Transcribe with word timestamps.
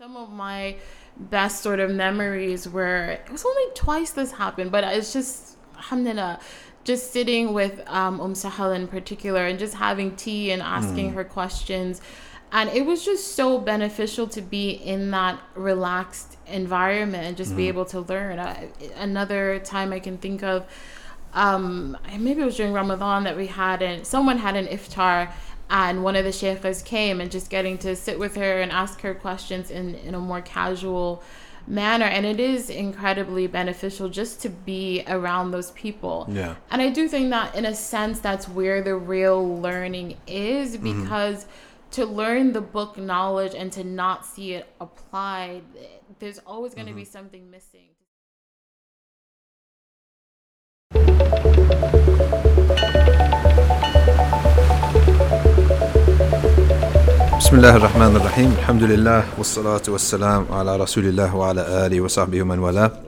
Some 0.00 0.16
of 0.16 0.32
my 0.32 0.76
best 1.18 1.60
sort 1.60 1.78
of 1.78 1.90
memories 1.90 2.66
were 2.66 3.18
it 3.22 3.30
was 3.30 3.44
only 3.44 3.64
twice 3.74 4.12
this 4.12 4.32
happened, 4.32 4.72
but 4.72 4.82
it's 4.82 5.12
just 5.12 5.58
alhamdulillah, 5.76 6.40
just 6.84 7.12
sitting 7.12 7.52
with 7.52 7.82
um, 7.86 8.18
Um 8.18 8.34
Sahel 8.34 8.72
in 8.72 8.88
particular 8.88 9.44
and 9.44 9.58
just 9.58 9.74
having 9.74 10.16
tea 10.16 10.52
and 10.52 10.62
asking 10.62 11.10
mm. 11.10 11.14
her 11.16 11.24
questions. 11.24 12.00
And 12.50 12.70
it 12.70 12.86
was 12.86 13.04
just 13.04 13.34
so 13.36 13.58
beneficial 13.58 14.26
to 14.28 14.40
be 14.40 14.70
in 14.70 15.10
that 15.10 15.38
relaxed 15.54 16.38
environment 16.46 17.24
and 17.24 17.36
just 17.36 17.52
mm. 17.52 17.56
be 17.58 17.68
able 17.68 17.84
to 17.84 18.00
learn. 18.00 18.38
Uh, 18.38 18.68
another 18.96 19.58
time 19.58 19.92
I 19.92 20.00
can 20.00 20.16
think 20.16 20.42
of, 20.42 20.64
um, 21.34 21.94
maybe 22.18 22.40
it 22.40 22.46
was 22.46 22.56
during 22.56 22.72
Ramadan 22.72 23.24
that 23.24 23.36
we 23.36 23.48
had, 23.48 23.82
and 23.82 24.06
someone 24.06 24.38
had 24.38 24.56
an 24.56 24.66
iftar 24.66 25.30
and 25.70 26.02
one 26.02 26.16
of 26.16 26.24
the 26.24 26.32
sheikhs 26.32 26.82
came 26.82 27.20
and 27.20 27.30
just 27.30 27.48
getting 27.48 27.78
to 27.78 27.94
sit 27.94 28.18
with 28.18 28.34
her 28.34 28.60
and 28.60 28.72
ask 28.72 29.00
her 29.00 29.14
questions 29.14 29.70
in, 29.70 29.94
in 29.94 30.14
a 30.14 30.18
more 30.18 30.42
casual 30.42 31.22
manner 31.66 32.06
and 32.06 32.26
it 32.26 32.40
is 32.40 32.68
incredibly 32.68 33.46
beneficial 33.46 34.08
just 34.08 34.42
to 34.42 34.48
be 34.48 35.04
around 35.06 35.52
those 35.52 35.70
people 35.72 36.26
yeah 36.30 36.56
and 36.70 36.82
i 36.82 36.88
do 36.88 37.06
think 37.06 37.30
that 37.30 37.54
in 37.54 37.64
a 37.64 37.74
sense 37.74 38.18
that's 38.18 38.48
where 38.48 38.82
the 38.82 38.94
real 38.94 39.60
learning 39.60 40.16
is 40.26 40.76
mm-hmm. 40.76 41.02
because 41.02 41.44
mm-hmm. 41.44 41.90
to 41.90 42.06
learn 42.06 42.52
the 42.52 42.60
book 42.60 42.96
knowledge 42.96 43.54
and 43.54 43.70
to 43.70 43.84
not 43.84 44.26
see 44.26 44.54
it 44.54 44.66
applied 44.80 45.62
there's 46.18 46.40
always 46.40 46.74
going 46.74 46.86
to 46.86 46.92
mm-hmm. 46.92 47.00
be 47.00 47.04
something 47.04 47.50
missing 47.50 47.90
Alhamdulillah. 57.50 59.24
Wassalatu 59.36 59.90
wassalam 59.90 60.48
ala 60.50 60.78
rasulillah 60.78 61.32
wa 61.32 61.50
ala 61.50 61.64
alihi 61.88 62.00
wa 62.00 62.06
sahbihi 62.06 62.46
man 62.46 62.60
wala. 62.60 63.02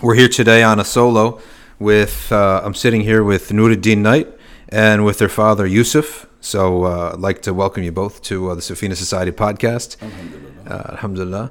We're 0.00 0.14
here 0.14 0.28
today 0.28 0.62
on 0.62 0.78
a 0.78 0.84
solo 0.84 1.40
with, 1.80 2.30
uh, 2.30 2.60
I'm 2.62 2.74
sitting 2.74 3.00
here 3.00 3.24
with 3.24 3.48
Nuriddeen 3.48 3.98
Knight 3.98 4.28
and 4.68 5.04
with 5.04 5.18
their 5.18 5.28
father 5.28 5.66
Yusuf. 5.66 6.28
So 6.40 6.84
uh, 6.84 7.10
I'd 7.14 7.18
like 7.18 7.42
to 7.42 7.52
welcome 7.52 7.82
you 7.82 7.90
both 7.90 8.22
to 8.22 8.50
uh, 8.50 8.54
the 8.54 8.60
Safina 8.60 8.94
Society 8.94 9.32
podcast. 9.32 10.00
Alhamdulillah. 10.00 10.70
Uh, 10.70 10.92
alhamdulillah. 10.92 11.50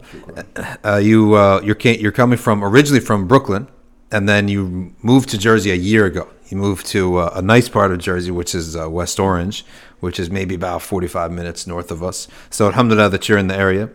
Uh, 0.86 1.02
you, 1.04 1.34
uh, 1.34 1.60
you're, 1.66 1.78
you're 1.84 2.14
coming 2.14 2.38
from, 2.38 2.64
originally 2.64 3.02
from 3.02 3.28
Brooklyn, 3.28 3.68
and 4.10 4.30
then 4.30 4.48
you 4.48 4.96
moved 5.02 5.28
to 5.32 5.38
Jersey 5.38 5.72
a 5.72 5.76
year 5.76 6.06
ago. 6.06 6.30
You 6.48 6.56
moved 6.56 6.86
to 6.88 7.20
a 7.20 7.42
nice 7.42 7.68
part 7.70 7.92
of 7.92 8.00
Jersey, 8.00 8.32
which 8.32 8.56
is 8.56 8.76
West 8.76 9.20
Orange, 9.22 9.66
which 10.02 10.20
is 10.20 10.30
maybe 10.30 10.56
about 10.56 10.82
45 10.82 11.32
minutes 11.32 11.66
north 11.66 11.90
of 11.90 12.04
us. 12.04 12.28
So, 12.50 12.68
alhamdulillah, 12.68 13.10
that 13.10 13.30
you're 13.30 13.38
in 13.38 13.48
the 13.48 13.56
area. 13.56 13.90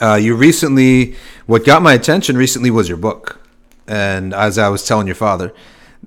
Uh, 0.00 0.14
you 0.14 0.34
recently, 0.36 1.16
what 1.46 1.64
got 1.64 1.82
my 1.82 1.94
attention 1.94 2.36
recently 2.36 2.70
was 2.70 2.88
your 2.88 2.98
book. 2.98 3.40
And 3.86 4.32
as 4.32 4.56
I 4.58 4.68
was 4.68 4.86
telling 4.86 5.06
your 5.06 5.16
father, 5.16 5.52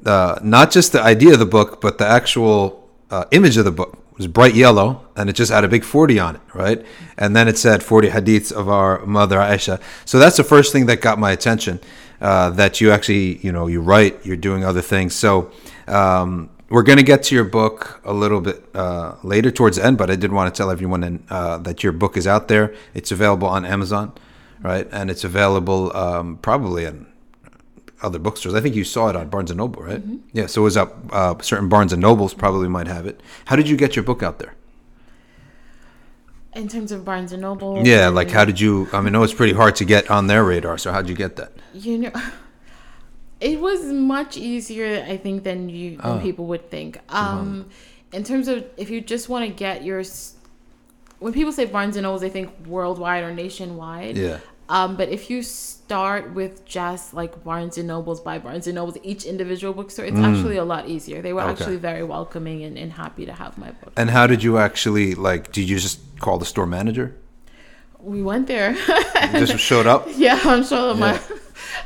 uh, 0.05 0.39
not 0.41 0.71
just 0.71 0.91
the 0.91 1.01
idea 1.01 1.33
of 1.33 1.39
the 1.39 1.45
book, 1.45 1.81
but 1.81 1.97
the 1.97 2.07
actual 2.07 2.89
uh, 3.11 3.25
image 3.31 3.57
of 3.57 3.65
the 3.65 3.71
book 3.71 4.03
was 4.17 4.27
bright 4.27 4.55
yellow 4.55 5.07
and 5.15 5.29
it 5.29 5.33
just 5.33 5.52
had 5.52 5.63
a 5.63 5.67
big 5.67 5.83
40 5.83 6.19
on 6.19 6.35
it, 6.35 6.41
right? 6.53 6.83
And 7.17 7.35
then 7.35 7.47
it 7.47 7.57
said 7.57 7.83
40 7.83 8.09
hadiths 8.09 8.52
of 8.52 8.67
our 8.67 9.05
mother 9.05 9.37
Aisha. 9.37 9.79
So 10.05 10.17
that's 10.17 10.37
the 10.37 10.43
first 10.43 10.73
thing 10.73 10.87
that 10.87 11.02
got 11.02 11.19
my 11.19 11.31
attention. 11.31 11.79
Uh, 12.19 12.49
that 12.49 12.81
you 12.81 12.91
actually, 12.91 13.37
you 13.45 13.52
know, 13.52 13.67
you 13.67 13.79
write, 13.79 14.25
you're 14.25 14.35
doing 14.35 14.63
other 14.63 14.81
things. 14.81 15.13
So 15.13 15.52
um, 15.87 16.49
we're 16.69 16.83
going 16.83 16.97
to 16.97 17.03
get 17.03 17.23
to 17.23 17.35
your 17.35 17.43
book 17.43 18.01
a 18.03 18.13
little 18.13 18.41
bit 18.41 18.63
uh, 18.75 19.15
later 19.23 19.51
towards 19.51 19.77
the 19.77 19.85
end, 19.85 19.97
but 19.97 20.09
I 20.09 20.15
did 20.15 20.31
want 20.31 20.53
to 20.53 20.57
tell 20.57 20.69
everyone 20.69 21.03
in, 21.03 21.23
uh, 21.29 21.57
that 21.59 21.83
your 21.83 21.93
book 21.93 22.17
is 22.17 22.27
out 22.27 22.47
there. 22.47 22.73
It's 22.93 23.11
available 23.11 23.47
on 23.47 23.65
Amazon, 23.65 24.13
right? 24.61 24.87
And 24.91 25.09
it's 25.09 25.23
available 25.23 25.95
um, 25.95 26.37
probably 26.37 26.85
in 26.85 27.07
other 28.01 28.19
bookstores. 28.19 28.53
I 28.53 28.61
think 28.61 28.75
you 28.75 28.83
saw 28.83 29.09
it 29.09 29.15
on 29.15 29.29
Barnes 29.29 29.49
and 29.49 29.57
Noble, 29.57 29.81
right? 29.81 29.99
Mm-hmm. 29.99 30.17
Yeah, 30.33 30.47
so 30.47 30.61
it 30.61 30.65
was 30.65 30.77
up. 30.77 30.97
Uh, 31.11 31.35
certain 31.41 31.69
Barnes 31.69 31.93
and 31.93 32.02
Nobles 32.02 32.33
probably 32.33 32.67
might 32.67 32.87
have 32.87 33.05
it. 33.05 33.21
How 33.45 33.55
did 33.55 33.69
you 33.69 33.77
get 33.77 33.95
your 33.95 34.03
book 34.03 34.21
out 34.21 34.39
there? 34.39 34.53
In 36.53 36.67
terms 36.67 36.92
of 36.92 37.05
Barnes 37.05 37.31
and 37.31 37.42
Noble. 37.42 37.86
Yeah, 37.86 38.08
like 38.09 38.31
how 38.31 38.43
did 38.43 38.59
you? 38.59 38.89
I 38.92 38.97
mean, 38.99 39.08
I 39.08 39.09
know 39.11 39.23
it's 39.23 39.33
pretty 39.33 39.53
hard 39.53 39.75
to 39.77 39.86
get 39.86 40.09
on 40.09 40.27
their 40.27 40.43
radar. 40.43 40.77
So 40.77 40.92
how 40.92 41.02
did 41.02 41.09
you 41.09 41.15
get 41.15 41.36
that? 41.37 41.53
You 41.73 41.97
know. 41.97 42.11
It 43.39 43.59
was 43.59 43.83
much 43.86 44.37
easier, 44.37 45.05
I 45.08 45.17
think, 45.17 45.43
than 45.43 45.70
you 45.70 45.98
than 45.98 46.20
oh. 46.20 46.20
people 46.20 46.45
would 46.48 46.70
think. 46.70 46.99
Um, 47.09 47.65
mm-hmm. 47.65 48.15
In 48.15 48.23
terms 48.23 48.48
of 48.48 48.65
if 48.77 48.89
you 48.89 49.02
just 49.02 49.30
want 49.30 49.45
to 49.45 49.52
get 49.52 49.83
your, 49.83 50.03
when 51.20 51.33
people 51.33 51.52
say 51.52 51.65
Barnes 51.65 51.95
and 51.98 52.03
Noble, 52.03 52.20
they 52.20 52.30
think 52.30 52.52
worldwide 52.65 53.23
or 53.23 53.33
nationwide. 53.33 54.17
Yeah. 54.17 54.39
Um, 54.70 54.98
but 54.98 55.09
if 55.09 55.30
you 55.30 55.43
start 55.43 56.33
with 56.33 56.65
just 56.65 57.14
like 57.14 57.43
Barnes 57.43 57.77
and 57.77 57.87
Nobles 57.87 58.20
by 58.20 58.37
Barnes 58.37 58.67
and 58.67 58.75
Nobles, 58.75 58.98
each 59.03 59.23
individual 59.23 59.73
bookstore, 59.73 60.05
it's 60.05 60.17
mm. 60.17 60.25
actually 60.25 60.58
a 60.58 60.65
lot 60.65 60.89
easier. 60.89 61.21
They 61.21 61.31
were 61.31 61.42
okay. 61.42 61.52
actually 61.52 61.77
very 61.77 62.04
welcoming 62.04 62.64
and, 62.64 62.77
and 62.77 62.92
happy 62.92 63.25
to 63.25 63.33
have 63.33 63.58
my 63.58 63.71
book. 63.71 63.93
And 63.95 64.09
how 64.09 64.27
did 64.27 64.43
you 64.43 64.58
actually 64.58 65.15
like? 65.15 65.52
Did 65.52 65.69
you 65.69 65.80
just 65.80 66.02
call 66.19 66.37
the 66.37 66.45
store 66.45 66.65
manager? 66.65 67.15
We 67.99 68.21
went 68.21 68.48
there. 68.48 68.73
just 69.31 69.58
showed 69.59 69.87
up. 69.87 70.08
Yeah, 70.15 70.39
I'm 70.43 70.64
sure 70.64 70.95
yeah. 70.95 71.19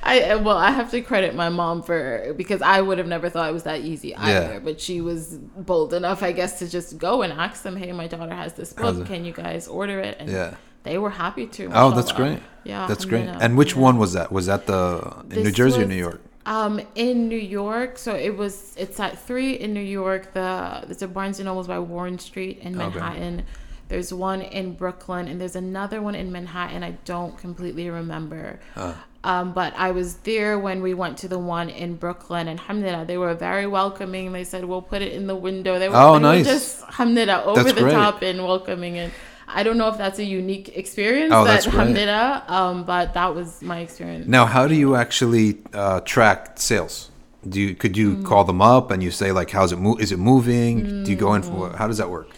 I 0.04 0.36
well, 0.36 0.58
I 0.58 0.72
have 0.72 0.92
to 0.92 1.02
credit 1.02 1.36
my 1.36 1.50
mom 1.50 1.84
for 1.84 2.34
because 2.36 2.62
I 2.62 2.82
would 2.82 2.98
have 2.98 3.08
never 3.08 3.30
thought 3.30 3.50
it 3.50 3.54
was 3.54 3.64
that 3.64 3.82
easy 3.82 4.16
either. 4.16 4.54
Yeah. 4.54 4.60
But 4.60 4.82
she 4.82 5.00
was 5.02 5.38
bold 5.38 5.94
enough, 5.94 6.24
I 6.24 6.32
guess, 6.32 6.60
to 6.60 6.70
just 6.70 6.98
go 6.98 7.22
and 7.22 7.32
ask 7.34 7.64
them, 7.64 7.76
"Hey, 7.76 7.92
my 7.92 8.08
daughter 8.08 8.34
has 8.34 8.54
this 8.54 8.74
book. 8.74 9.06
Can 9.06 9.26
you 9.26 9.34
guys 9.34 9.68
order 9.68 10.00
it?" 10.00 10.18
And 10.20 10.30
yeah. 10.30 10.56
They 10.84 10.98
were 10.98 11.12
happy 11.12 11.46
to. 11.48 11.70
Oh, 11.74 11.92
that's 11.92 12.12
great. 12.12 12.40
Yeah, 12.64 12.88
that's 12.88 13.06
great. 13.06 13.28
And 13.28 13.58
which 13.58 13.76
yeah. 13.76 13.82
one 13.82 13.98
was 13.98 14.14
that? 14.14 14.32
Was 14.32 14.48
that 14.48 14.66
the 14.66 15.24
in 15.30 15.44
New 15.44 15.52
Jersey 15.52 15.78
was, 15.78 15.86
or 15.86 15.88
New 15.88 15.96
York? 15.96 16.22
Um, 16.46 16.82
in 16.96 17.28
New 17.28 17.38
York, 17.38 17.98
so 17.98 18.16
it 18.16 18.36
was. 18.36 18.76
It's 18.78 19.00
at 19.00 19.20
three 19.20 19.54
in 19.54 19.74
New 19.74 19.80
York. 19.80 20.34
The 20.34 20.82
there's 20.86 21.04
a 21.04 21.08
Barnes 21.08 21.40
and 21.40 21.46
Nobles 21.46 21.68
by 21.68 21.78
Warren 21.78 22.18
Street 22.18 22.60
in 22.60 22.76
Manhattan. 22.76 23.36
Okay. 23.36 23.46
There's 23.90 24.14
one 24.14 24.42
in 24.42 24.74
Brooklyn, 24.74 25.28
and 25.28 25.40
there's 25.40 25.56
another 25.56 26.02
one 26.02 26.16
in 26.16 26.32
Manhattan. 26.32 26.82
I 26.82 26.92
don't 27.06 27.38
completely 27.38 27.90
remember. 27.90 28.60
Uh. 28.76 28.96
Um, 29.24 29.54
but 29.54 29.74
I 29.78 29.92
was 29.92 30.16
there 30.16 30.58
when 30.58 30.82
we 30.82 30.96
went 30.96 31.20
to 31.20 31.28
the 31.28 31.38
one 31.38 31.70
in 31.70 31.96
Brooklyn, 31.96 32.48
and 32.48 32.60
alhamdulillah, 32.60 33.06
they 33.06 33.18
were 33.18 33.36
very 33.36 33.68
welcoming. 33.68 34.32
They 34.32 34.44
said, 34.44 34.66
we'll 34.66 34.82
put 34.82 35.02
it 35.04 35.14
in 35.14 35.28
the 35.28 35.36
window. 35.36 35.78
They 35.78 35.90
were, 35.90 35.96
oh, 35.96 36.14
they 36.14 36.20
nice. 36.20 36.46
Were 36.46 36.52
just 36.54 36.84
alhamdulillah, 36.84 37.44
over 37.44 37.64
that's 37.64 37.76
the 37.76 37.82
great. 37.82 37.94
top 37.94 38.24
and 38.24 38.44
welcoming. 38.44 38.98
And 38.98 39.14
I 39.48 39.62
don't 39.64 39.78
know 39.78 39.90
if 39.90 39.98
that's 39.98 40.18
a 40.18 40.24
unique 40.24 40.76
experience. 40.76 41.34
Oh, 41.36 41.46
that, 41.46 41.64
that's. 41.64 42.50
Um, 42.50 42.84
but 42.84 43.14
that 43.14 43.36
was 43.36 43.62
my 43.62 43.80
experience. 43.80 44.28
Now, 44.28 44.46
how 44.46 44.68
do 44.68 44.74
you 44.74 44.96
actually 44.96 45.60
uh, 45.74 46.00
track 46.02 46.60
sales? 46.60 47.12
Do 47.48 47.60
you 47.60 47.76
could 47.76 47.98
you 47.98 48.18
mm. 48.18 48.26
call 48.26 48.44
them 48.44 48.62
up 48.62 48.92
and 48.92 49.02
you 49.02 49.12
say 49.12 49.32
like, 49.32 49.50
how's 49.50 49.72
it 49.72 49.80
move? 49.80 50.00
Is 50.00 50.12
it 50.12 50.20
moving? 50.20 50.86
Mm. 50.86 51.06
Do 51.06 51.12
you 51.12 51.18
go 51.18 51.34
in 51.34 51.42
for 51.42 51.76
how 51.76 51.88
does 51.88 51.98
that 51.98 52.10
work? 52.10 52.30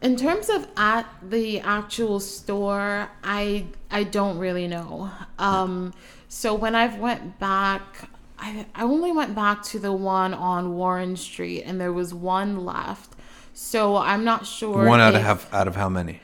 In 0.00 0.16
terms 0.16 0.48
of 0.48 0.68
at 0.76 1.06
the 1.22 1.60
actual 1.60 2.20
store, 2.20 3.10
I 3.24 3.66
I 3.90 4.04
don't 4.04 4.38
really 4.38 4.68
know. 4.68 5.10
Um, 5.38 5.92
so 6.28 6.54
when 6.54 6.74
I've 6.74 6.98
went 6.98 7.38
back, 7.40 8.08
I 8.38 8.66
I 8.74 8.82
only 8.82 9.10
went 9.10 9.34
back 9.34 9.62
to 9.64 9.78
the 9.78 9.92
one 9.92 10.34
on 10.34 10.76
Warren 10.76 11.16
Street, 11.16 11.62
and 11.64 11.80
there 11.80 11.92
was 11.92 12.14
one 12.14 12.64
left. 12.64 13.14
So 13.54 13.96
I'm 13.96 14.22
not 14.22 14.46
sure. 14.46 14.84
One 14.84 15.00
out 15.00 15.16
if, 15.16 15.26
of 15.26 15.52
out 15.52 15.66
of 15.66 15.74
how 15.74 15.88
many? 15.88 16.20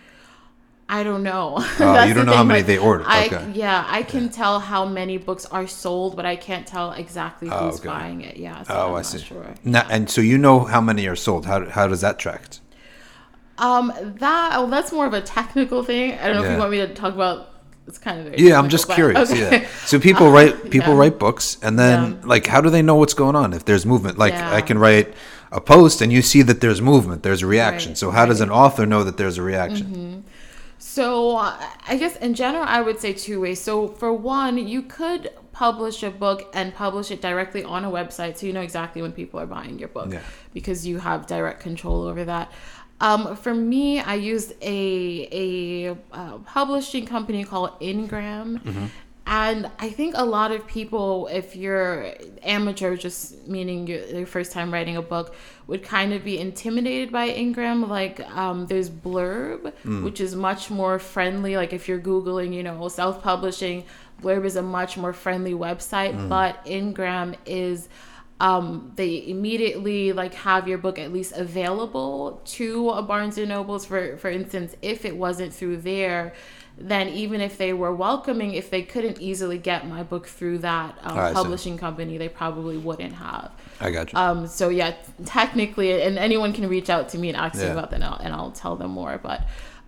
I 0.89 1.03
don't 1.03 1.25
know. 1.25 1.55
Oh, 1.59 2.05
you 2.07 2.15
don't 2.15 2.27
know 2.27 2.33
thing. 2.33 2.37
how 2.37 2.45
many 2.45 2.63
they 2.63 2.79
ordered. 2.79 3.07
Okay. 3.07 3.37
I, 3.37 3.49
yeah, 3.55 3.85
I 3.89 4.03
can 4.03 4.25
yeah. 4.25 4.31
tell 4.31 4.61
how 4.61 4.85
many 4.85 5.17
books 5.17 5.47
are 5.47 5.67
sold, 5.67 6.15
but 6.15 6.27
I 6.27 6.37
can't 6.37 6.67
tell 6.67 6.93
exactly 6.93 7.49
oh, 7.51 7.71
who's 7.71 7.77
oh, 7.77 7.79
okay. 7.79 7.89
buying 7.89 8.21
it. 8.21 8.37
Yeah. 8.37 8.63
So 8.63 8.75
oh, 8.75 8.89
I'm 8.91 8.95
I 8.97 9.03
see. 9.03 9.19
Sure. 9.19 9.55
Now, 9.65 9.85
and 9.91 10.09
so 10.09 10.21
you 10.21 10.39
know 10.39 10.61
how 10.61 10.81
many 10.81 11.09
are 11.09 11.17
sold. 11.17 11.47
How 11.47 11.69
how 11.69 11.89
does 11.89 12.03
that 12.03 12.21
track? 12.21 12.43
Um, 13.59 13.93
that 14.19 14.51
well, 14.59 14.67
that's 14.67 14.93
more 14.93 15.07
of 15.07 15.15
a 15.15 15.21
technical 15.21 15.83
thing. 15.83 16.13
I 16.13 16.29
don't 16.29 16.37
know 16.37 16.43
yeah. 16.43 16.49
if 16.49 16.53
you 16.55 16.59
want 16.59 16.71
me 16.71 16.79
to 16.79 16.95
talk 16.95 17.15
about. 17.15 17.51
It's 17.87 17.99
kind 17.99 18.27
of 18.27 18.41
yeah. 18.41 18.59
I'm 18.59 18.71
just 18.71 18.89
curious. 18.89 19.31
Okay. 19.31 19.63
Yeah. 19.63 19.69
So 19.85 20.01
people 20.01 20.31
write 20.37 20.71
people 20.71 20.95
yeah. 20.95 20.99
write 20.99 21.19
books, 21.19 21.59
and 21.63 21.79
then 21.79 22.13
yeah. 22.13 22.27
like, 22.27 22.47
how 22.47 22.61
do 22.61 22.71
they 22.71 22.83
know 22.83 22.97
what's 22.97 23.15
going 23.15 23.37
on 23.37 23.53
if 23.53 23.65
there's 23.65 23.85
movement? 23.85 24.19
Like, 24.19 24.33
I 24.35 24.63
can 24.63 24.79
write 24.79 25.15
a 25.53 25.61
post, 25.61 26.01
and 26.01 26.13
you 26.13 26.23
see 26.23 26.43
that 26.43 26.61
there's 26.61 26.81
movement, 26.81 27.23
there's 27.23 27.43
a 27.43 27.47
reaction. 27.47 27.91
Right. 27.91 27.99
So 27.99 28.11
how 28.11 28.23
right. 28.23 28.31
does 28.31 28.41
an 28.41 28.51
author 28.51 28.87
know 28.87 29.05
that 29.05 29.17
there's 29.17 29.39
a 29.39 29.43
reaction? 29.43 29.87
Mm-hmm. 29.87 30.21
So 30.79 31.37
uh, 31.37 31.57
I 31.87 31.97
guess 31.97 32.17
in 32.17 32.35
general, 32.35 32.65
I 32.65 32.81
would 32.81 33.01
say 33.01 33.13
two 33.13 33.41
ways. 33.41 33.61
So 33.61 33.89
for 33.89 34.13
one, 34.13 34.59
you 34.59 34.83
could 34.83 35.31
publish 35.53 36.03
a 36.03 36.11
book 36.11 36.51
and 36.53 36.75
publish 36.75 37.11
it 37.11 37.23
directly 37.23 37.65
on 37.65 37.85
a 37.85 37.91
website, 37.91 38.37
so 38.37 38.47
you 38.47 38.53
know 38.53 38.61
exactly 38.61 39.01
when 39.01 39.13
people 39.13 39.39
are 39.41 39.47
buying 39.47 39.79
your 39.79 39.89
book, 39.89 40.13
because 40.53 40.87
you 40.87 40.99
have 40.99 41.27
direct 41.27 41.61
control 41.61 42.05
over 42.05 42.25
that. 42.25 42.53
Um, 43.01 43.37
for 43.37 43.55
me, 43.55 44.01
I 44.01 44.15
used 44.15 44.53
a 44.63 45.29
a 45.33 45.97
uh, 46.13 46.39
publishing 46.39 47.07
company 47.07 47.45
called 47.45 47.73
Ingram. 47.81 48.61
Mm-hmm. 48.61 48.87
And 49.27 49.71
I 49.79 49.89
think 49.89 50.15
a 50.19 50.25
lot 50.25 50.53
of 50.53 50.67
people, 50.67 51.29
if 51.29 51.57
you're 51.57 52.13
amateur, 52.43 52.95
just 52.95 53.49
meaning 53.49 53.87
you're 53.87 54.05
your 54.05 54.27
first 54.27 54.53
time 54.53 54.71
writing 54.71 54.99
a 54.99 55.03
book, 55.03 55.35
would 55.67 55.83
kind 55.83 56.13
of 56.13 56.23
be 56.25 56.39
intimidated 56.39 57.11
by 57.11 57.29
Ingram. 57.29 57.89
Like, 57.89 58.21
um, 58.37 58.67
there's 58.67 58.91
Blurb, 58.91 59.73
which 60.05 60.21
is 60.21 60.37
much 60.37 60.71
more 60.71 60.99
friendly. 60.99 61.57
Like, 61.57 61.73
if 61.73 61.89
you're 61.89 62.01
Googling, 62.01 62.53
you 62.53 62.63
know, 62.63 62.87
self 62.89 63.23
publishing, 63.23 63.85
Blurb 64.21 64.45
is 64.45 64.57
a 64.57 64.63
much 64.63 64.99
more 64.99 65.15
friendly 65.15 65.55
website. 65.55 66.29
But 66.29 66.61
Ingram 66.67 67.35
is 67.47 67.89
um, 68.41 68.93
they 68.97 69.27
immediately 69.29 70.13
like 70.13 70.35
have 70.35 70.67
your 70.67 70.79
book 70.79 70.99
at 70.99 71.13
least 71.13 71.33
available 71.37 72.43
to 72.45 72.91
a 72.91 73.03
Barnes 73.03 73.39
and 73.39 73.49
Nobles. 73.49 73.87
For 73.87 74.17
for 74.17 74.29
instance, 74.31 74.75
if 74.83 75.05
it 75.05 75.17
wasn't 75.17 75.55
through 75.55 75.79
there, 75.79 76.35
then 76.77 77.09
even 77.11 77.41
if 77.41 77.57
they 77.57 77.73
were 77.73 77.95
welcoming, 77.95 78.55
if 78.55 78.71
they 78.71 78.83
couldn't 78.83 79.21
easily 79.21 79.59
get 79.59 79.87
my 79.87 80.03
book 80.03 80.27
through 80.27 80.59
that 80.59 80.99
um, 81.03 81.29
see. 81.29 81.35
publishing 81.35 81.79
company, 81.79 82.19
they 82.19 82.29
probably 82.29 82.77
wouldn't 82.77 83.15
have. 83.15 83.53
I 83.81 83.93
got 83.93 84.13
you. 84.13 84.19
Um, 84.19 84.47
so 84.49 84.69
yeah, 84.69 84.95
technically, 85.25 86.03
and 86.03 86.19
anyone 86.19 86.53
can 86.53 86.69
reach 86.69 86.91
out 86.91 87.09
to 87.11 87.19
me 87.19 87.29
and 87.29 87.37
ask 87.37 87.55
me 87.57 87.63
Yeah. 87.63 87.73
about 87.73 87.91
that, 87.91 87.97
and 87.97 88.05
I'll, 88.05 88.19
and 88.19 88.35
I'll 88.35 88.51
tell 88.51 88.75
them 88.75 88.91
more. 88.91 89.19
But 89.23 89.47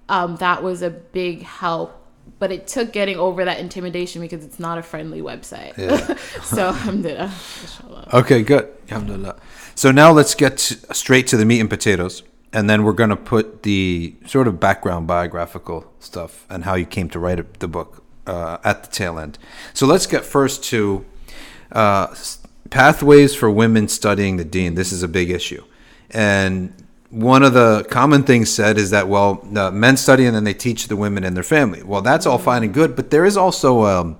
um, 0.08 0.37
that 0.37 0.62
was 0.62 0.82
a 0.82 0.90
big 0.90 1.42
help. 1.42 2.05
But 2.38 2.52
it 2.52 2.67
took 2.67 2.93
getting 2.93 3.17
over 3.17 3.44
that 3.44 3.61
intimidation 3.61 4.20
because 4.20 4.44
it's 4.44 4.58
not 4.58 4.78
a 4.78 4.82
friendly 4.82 5.20
website. 5.20 5.76
Yeah. 5.78 6.17
so 6.43 6.69
alhamdulillah. 6.69 7.32
Okay, 8.12 8.43
good. 8.43 8.73
Alhamdulillah. 8.90 9.37
So 9.75 9.90
now 9.90 10.12
let's 10.12 10.34
get 10.34 10.58
straight 10.61 11.26
to 11.28 11.37
the 11.37 11.44
meat 11.44 11.61
and 11.61 11.70
potatoes. 11.70 12.23
And 12.52 12.70
then 12.70 12.84
we're 12.84 12.93
going 12.93 13.11
to 13.11 13.17
put 13.17 13.64
the 13.64 14.14
sort 14.26 14.49
of 14.49 14.58
background 14.61 15.06
biographical 15.06 15.93
stuff 15.99 16.46
and 16.49 16.64
how 16.64 16.75
you 16.75 16.87
came 16.87 17.08
to 17.11 17.19
write 17.19 17.58
the 17.58 17.69
book 17.69 18.02
uh, 18.26 18.58
at 18.64 18.84
the 18.84 18.90
tail 18.90 19.19
end. 19.19 19.38
So 19.75 19.87
let's 19.87 20.06
get 20.06 20.25
first 20.25 20.64
to 20.64 21.05
uh, 21.73 22.14
pathways 22.70 23.34
for 23.34 23.50
women 23.50 23.88
studying 23.88 24.37
the 24.37 24.44
deen. 24.44 24.75
This 24.75 24.93
is 24.93 25.02
a 25.02 25.08
big 25.08 25.31
issue. 25.31 25.64
And 26.11 26.85
one 27.10 27.42
of 27.42 27.54
the 27.54 27.86
common 27.90 28.24
things 28.24 28.52
said 28.52 28.78
is 28.78 28.90
that, 28.90 29.08
well, 29.08 29.34
the 29.50 29.70
men 29.70 29.96
study 29.96 30.26
and 30.26 30.34
then 30.34 30.44
they 30.44 30.54
teach 30.54 30.88
the 30.88 30.96
women 30.96 31.24
and 31.24 31.36
their 31.36 31.44
family. 31.44 31.82
Well, 31.82 32.02
that's 32.02 32.26
all 32.26 32.38
fine 32.38 32.62
and 32.62 32.74
good, 32.74 32.96
but 32.96 33.10
there 33.10 33.24
is 33.24 33.36
also 33.36 33.84
um, 33.84 34.18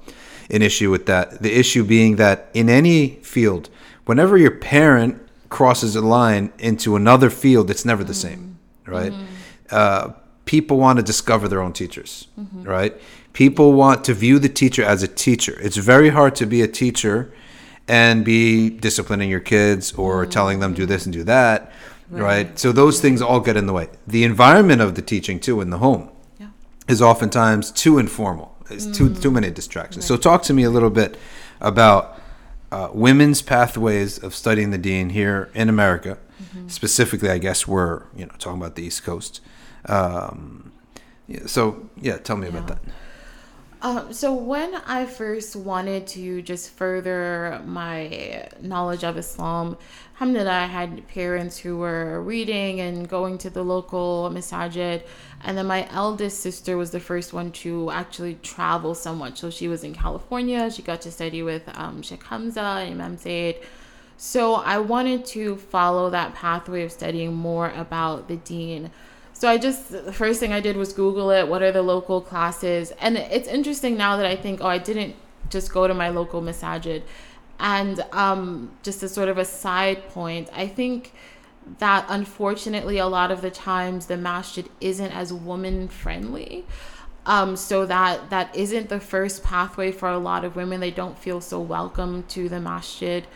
an 0.51 0.63
issue 0.63 0.91
with 0.91 1.07
that. 1.07 1.43
The 1.43 1.53
issue 1.59 1.85
being 1.85 2.17
that 2.17 2.49
in 2.55 2.69
any 2.69 3.17
field, 3.23 3.69
whenever 4.05 4.37
your 4.39 4.53
parent 4.53 5.21
crosses 5.49 5.97
a 5.97 6.01
line 6.01 6.53
into 6.59 6.97
another 6.97 7.31
field, 7.31 7.71
it's 7.71 7.85
never 7.85 8.05
the 8.05 8.15
same, 8.15 8.59
right? 8.87 9.13
Uh, 9.71 10.13
people 10.45 10.79
want 10.79 10.99
to 10.99 11.03
discover 11.03 11.49
their 11.49 11.61
own 11.61 11.73
teachers, 11.73 12.29
right? 12.63 12.95
People 13.33 13.73
want 13.73 14.05
to 14.05 14.15
view 14.15 14.39
the 14.39 14.49
teacher 14.49 14.85
as 14.85 15.03
a 15.03 15.09
teacher. 15.09 15.59
It's 15.61 15.77
very 15.77 16.11
hard 16.11 16.37
to 16.37 16.47
be 16.47 16.63
a 16.63 16.69
teacher 16.69 17.33
and 17.89 18.25
be 18.25 18.71
disciplining 18.71 19.29
your 19.29 19.41
kids 19.41 19.93
or 19.95 20.25
telling 20.27 20.61
them 20.61 20.73
do 20.75 20.87
this 20.87 21.05
and 21.05 21.13
do 21.13 21.25
that, 21.25 21.73
right? 22.11 22.59
So 22.59 22.73
those 22.73 23.01
things 23.01 23.21
all 23.23 23.41
get 23.41 23.57
in 23.57 23.67
the 23.67 23.73
way. 23.73 23.89
The 24.07 24.25
environment 24.25 24.81
of 24.81 24.95
the 24.95 25.03
teaching 25.03 25.41
too 25.41 25.61
in 25.61 25.71
the 25.71 25.79
home 25.79 26.11
Yeah. 26.39 26.49
is 26.89 27.03
oftentimes 27.03 27.71
too 27.73 27.99
informal. 27.99 28.55
It's 28.71 28.87
too 28.87 29.15
too 29.15 29.31
many 29.31 29.51
distractions. 29.51 30.05
So 30.07 30.17
talk 30.17 30.43
to 30.45 30.53
me 30.53 30.65
a 30.65 30.71
little 30.71 30.91
bit 30.91 31.17
about 31.61 32.19
uh, 32.73 32.89
women's 32.93 33.41
pathways 33.43 34.19
of 34.19 34.35
studying 34.35 34.71
the 34.71 34.79
deen 34.79 35.11
here 35.11 35.51
in 35.55 35.69
America. 35.69 36.19
Specifically, 36.69 37.31
I 37.31 37.39
guess 37.39 37.67
we're 37.69 38.03
you 38.17 38.27
know 38.27 38.33
talking 38.39 38.61
about 38.61 38.75
the 38.75 38.83
East 38.83 39.05
Coast. 39.05 39.41
Um, 39.87 40.73
yeah, 41.29 41.47
so 41.47 41.89
yeah, 42.01 42.17
tell 42.19 42.37
me 42.37 42.49
about 42.49 42.67
that. 42.69 42.79
Um, 43.83 44.13
so 44.13 44.33
when 44.35 44.75
I 44.87 45.05
first 45.07 45.55
wanted 45.55 46.07
to 46.09 46.43
just 46.43 46.71
further 46.71 47.61
my 47.67 48.49
knowledge 48.61 49.05
of 49.05 49.17
Islam, 49.17 49.77
alhamdulillah, 50.17 50.51
I 50.51 50.65
had 50.65 51.07
parents 51.09 51.59
who 51.59 51.77
were 51.77 52.23
reading 52.23 52.81
and 52.81 53.07
going 53.07 53.37
to 53.37 53.51
the 53.51 53.63
local 53.63 54.31
masajid. 54.33 55.03
And 55.45 55.59
then 55.59 55.67
my 55.67 55.87
eldest 55.91 56.41
sister 56.41 56.79
was 56.79 56.91
the 56.91 57.01
first 57.01 57.35
one 57.35 57.53
to 57.53 57.91
actually 57.91 58.39
travel 58.43 58.95
somewhat. 58.95 59.37
So 59.37 59.51
she 59.51 59.69
was 59.69 59.85
in 59.85 59.95
California. 59.95 60.71
She 60.71 60.81
got 60.81 61.03
to 61.03 61.11
study 61.11 61.43
with 61.43 61.69
um, 61.77 62.01
Sheikh 62.01 62.23
Hamza 62.23 62.61
and 62.61 62.93
Imam 62.93 63.19
Zaid. 63.19 63.57
So 64.17 64.55
I 64.55 64.79
wanted 64.79 65.27
to 65.27 65.57
follow 65.57 66.09
that 66.09 66.35
pathway 66.35 66.83
of 66.83 66.93
studying 66.93 67.35
more 67.35 67.69
about 67.73 68.29
the 68.29 68.37
deen. 68.37 68.91
So 69.35 69.51
I 69.51 69.59
just 69.59 69.91
the 69.91 70.15
first 70.15 70.41
thing 70.41 70.51
I 70.51 70.61
did 70.61 70.79
was 70.79 70.95
Google 70.95 71.31
it. 71.31 71.47
What 71.47 71.61
are 71.61 71.73
the 71.73 71.83
local 71.83 72.23
classes? 72.23 72.91
And 73.01 73.19
it's 73.19 73.49
interesting 73.49 73.99
now 73.99 74.17
that 74.17 74.25
I 74.25 74.35
think, 74.35 74.63
oh, 74.63 74.67
I 74.67 74.79
didn't 74.79 75.15
just 75.51 75.71
go 75.71 75.87
to 75.87 75.93
my 75.93 76.09
local 76.09 76.41
masajid. 76.41 77.03
And 77.59 78.05
um, 78.13 78.71
just 78.83 79.03
as 79.03 79.13
sort 79.13 79.29
of 79.29 79.39
a 79.39 79.45
side 79.45 80.09
point, 80.09 80.49
I 80.55 80.69
think 80.69 81.13
that 81.79 82.07
unfortunately 82.09 82.99
a 82.99 83.07
lot 83.07 83.31
of 83.31 83.43
the 83.43 83.51
times 83.51 84.07
the 84.07 84.17
masjid 84.17 84.69
isn't 84.81 85.11
as 85.11 85.33
woman 85.33 85.89
friendly. 85.89 86.65
Um, 87.25 87.57
so 87.57 87.87
that 87.87 88.31
that 88.31 88.55
isn't 88.55 88.89
the 88.89 89.01
first 89.01 89.43
pathway 89.43 89.91
for 89.91 90.09
a 90.09 90.19
lot 90.19 90.45
of 90.45 90.55
women. 90.55 90.79
They 90.81 90.93
don't 90.93 91.19
feel 91.19 91.41
so 91.41 91.61
welcome 91.61 92.23
to 92.29 92.49
the 92.49 92.61
masjid 92.61 93.27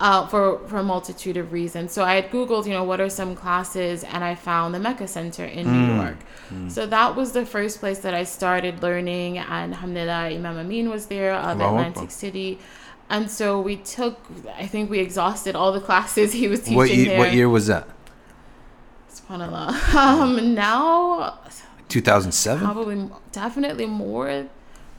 uh, 0.00 0.26
for 0.28 0.66
for 0.66 0.78
a 0.78 0.82
multitude 0.82 1.36
of 1.36 1.52
reasons. 1.52 1.92
So 1.92 2.04
I 2.04 2.14
had 2.14 2.30
Googled, 2.30 2.64
you 2.64 2.72
know, 2.72 2.84
what 2.84 3.00
are 3.02 3.10
some 3.10 3.34
classes, 3.34 4.02
and 4.02 4.24
I 4.24 4.34
found 4.34 4.74
the 4.74 4.78
Mecca 4.78 5.06
Center 5.06 5.44
in 5.44 5.70
New 5.70 5.94
York. 5.96 6.16
So 6.68 6.86
that 6.86 7.16
was 7.16 7.32
the 7.32 7.44
first 7.44 7.80
place 7.80 7.98
that 7.98 8.14
I 8.14 8.24
started 8.24 8.82
learning, 8.82 9.36
and 9.36 9.74
alhamdulillah, 9.74 10.30
Imam 10.30 10.56
Amin 10.56 10.88
was 10.88 11.06
there 11.06 11.34
of 11.34 11.60
Atlantic 11.60 12.04
Akbar. 12.04 12.10
City. 12.10 12.58
And 13.10 13.30
so 13.30 13.60
we 13.60 13.76
took, 13.76 14.18
I 14.56 14.66
think 14.66 14.90
we 14.90 14.98
exhausted 14.98 15.56
all 15.56 15.72
the 15.72 15.80
classes 15.80 16.32
he 16.32 16.46
was 16.48 16.60
teaching 16.60 16.76
What 16.76 16.90
year, 16.94 17.06
there. 17.06 17.18
what 17.18 17.32
year 17.32 17.48
was 17.48 17.66
that? 17.68 17.88
SubhanAllah. 19.10 19.94
Um, 19.94 20.54
now, 20.54 21.38
2007. 21.88 22.62
probably, 22.64 23.08
definitely 23.32 23.86
more, 23.86 24.46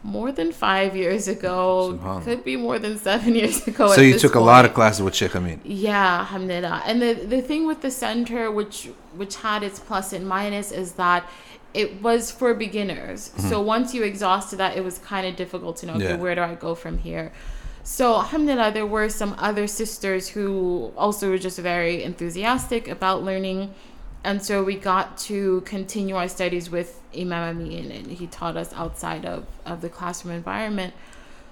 more 0.03 0.31
than 0.31 0.51
five 0.51 0.95
years 0.95 1.27
ago. 1.27 1.99
Could 2.23 2.43
be 2.43 2.57
more 2.57 2.79
than 2.79 2.97
seven 2.97 3.35
years 3.41 3.67
ago. 3.67 3.93
So 3.93 4.01
you 4.01 4.17
took 4.17 4.35
a 4.35 4.39
lot 4.39 4.65
of 4.65 4.73
classes 4.73 5.01
with 5.03 5.15
Sheikh 5.15 5.35
Amin. 5.35 5.61
Yeah, 5.63 6.19
alhamdulillah. 6.21 6.83
And 6.85 7.01
the 7.01 7.13
the 7.13 7.41
thing 7.41 7.67
with 7.67 7.81
the 7.81 7.91
center, 7.91 8.51
which 8.51 8.89
which 9.15 9.35
had 9.35 9.61
its 9.61 9.79
plus 9.79 10.13
and 10.13 10.27
minus, 10.27 10.71
is 10.71 10.93
that 10.93 11.29
it 11.73 12.01
was 12.01 12.31
for 12.31 12.53
beginners. 12.53 13.31
So 13.37 13.61
once 13.61 13.93
you 13.93 14.03
exhausted 14.03 14.57
that, 14.57 14.75
it 14.75 14.83
was 14.83 14.97
kind 14.99 15.27
of 15.27 15.35
difficult 15.35 15.77
to 15.77 15.85
know 15.85 15.93
okay, 15.93 16.15
where 16.15 16.33
do 16.33 16.41
I 16.41 16.55
go 16.55 16.73
from 16.73 16.97
here. 16.97 17.31
So 17.83 18.15
alhamdulillah, 18.15 18.71
there 18.71 18.85
were 18.85 19.09
some 19.09 19.35
other 19.37 19.67
sisters 19.67 20.29
who 20.29 20.91
also 20.97 21.29
were 21.29 21.37
just 21.37 21.59
very 21.59 22.03
enthusiastic 22.03 22.87
about 22.87 23.23
learning. 23.23 23.73
And 24.23 24.43
so 24.43 24.63
we 24.63 24.75
got 24.75 25.17
to 25.29 25.61
continue 25.61 26.15
our 26.15 26.27
studies 26.27 26.69
with 26.69 27.01
Imam 27.17 27.57
Amin, 27.57 27.91
and 27.91 28.07
he 28.07 28.27
taught 28.27 28.57
us 28.57 28.73
outside 28.73 29.25
of, 29.25 29.45
of 29.65 29.81
the 29.81 29.89
classroom 29.89 30.35
environment. 30.35 30.93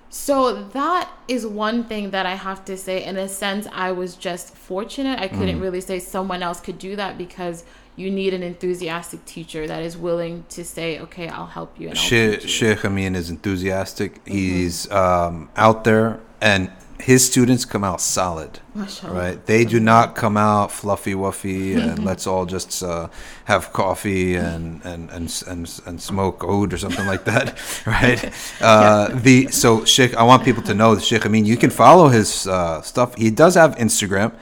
So 0.10 0.64
that 0.70 1.10
is 1.28 1.46
one 1.46 1.84
thing 1.84 2.12
that 2.12 2.26
I 2.26 2.36
have 2.36 2.64
to 2.66 2.78
say. 2.78 3.04
In 3.04 3.18
a 3.18 3.28
sense, 3.28 3.68
I 3.74 3.92
was 3.92 4.16
just 4.16 4.56
fortunate. 4.56 5.20
I 5.20 5.28
couldn't 5.28 5.60
really 5.60 5.82
say 5.82 6.00
someone 6.00 6.42
else 6.42 6.62
could 6.62 6.80
do 6.80 6.96
that 6.96 7.18
because 7.18 7.66
you 7.98 8.10
need 8.10 8.34
an 8.34 8.44
enthusiastic 8.44 9.26
teacher 9.26 9.68
that 9.68 9.82
is 9.82 9.98
willing 9.98 10.46
to 10.50 10.64
say, 10.64 11.00
"Okay, 11.00 11.28
I'll 11.28 11.48
help 11.48 11.78
you." 11.80 11.90
And 11.90 11.98
Sheikh, 11.98 12.36
teach 12.36 12.44
you." 12.44 12.50
Sheikh 12.50 12.86
Amin 12.86 13.16
is 13.16 13.30
enthusiastic. 13.30 14.26
He's 14.26 14.90
um, 14.92 15.50
out 15.58 15.84
there, 15.84 16.20
and 16.42 16.72
his 17.00 17.26
students 17.26 17.64
come 17.64 17.84
out 17.84 18.02
solid. 18.02 18.60
Mashallah. 18.74 19.14
Right? 19.14 19.46
They 19.46 19.66
do 19.66 19.80
not 19.80 20.16
come 20.16 20.36
out 20.36 20.72
fluffy 20.72 21.14
wuffy 21.14 21.78
and 21.78 22.04
let's 22.10 22.26
all 22.26 22.46
just 22.46 22.84
uh, 22.84 23.08
have 23.46 23.72
coffee 23.72 24.36
and 24.36 24.84
and, 24.84 25.10
and 25.12 25.44
and 25.48 25.82
and 25.86 26.02
smoke 26.02 26.44
oud 26.44 26.74
or 26.74 26.78
something 26.78 27.06
like 27.06 27.24
that. 27.26 27.58
Right? 27.86 28.34
Uh, 28.60 29.10
the 29.14 29.48
so 29.50 29.86
Sheikh, 29.86 30.16
I 30.16 30.24
want 30.24 30.44
people 30.44 30.64
to 30.64 30.74
know 30.74 30.96
that 30.96 31.04
Sheikh 31.04 31.26
I 31.26 31.30
mean, 31.30 31.46
You 31.46 31.58
can 31.58 31.70
follow 31.70 32.10
his 32.10 32.48
uh, 32.48 32.82
stuff. 32.82 33.16
He 33.16 33.30
does 33.30 33.56
have 33.56 33.76
Instagram, 33.76 34.34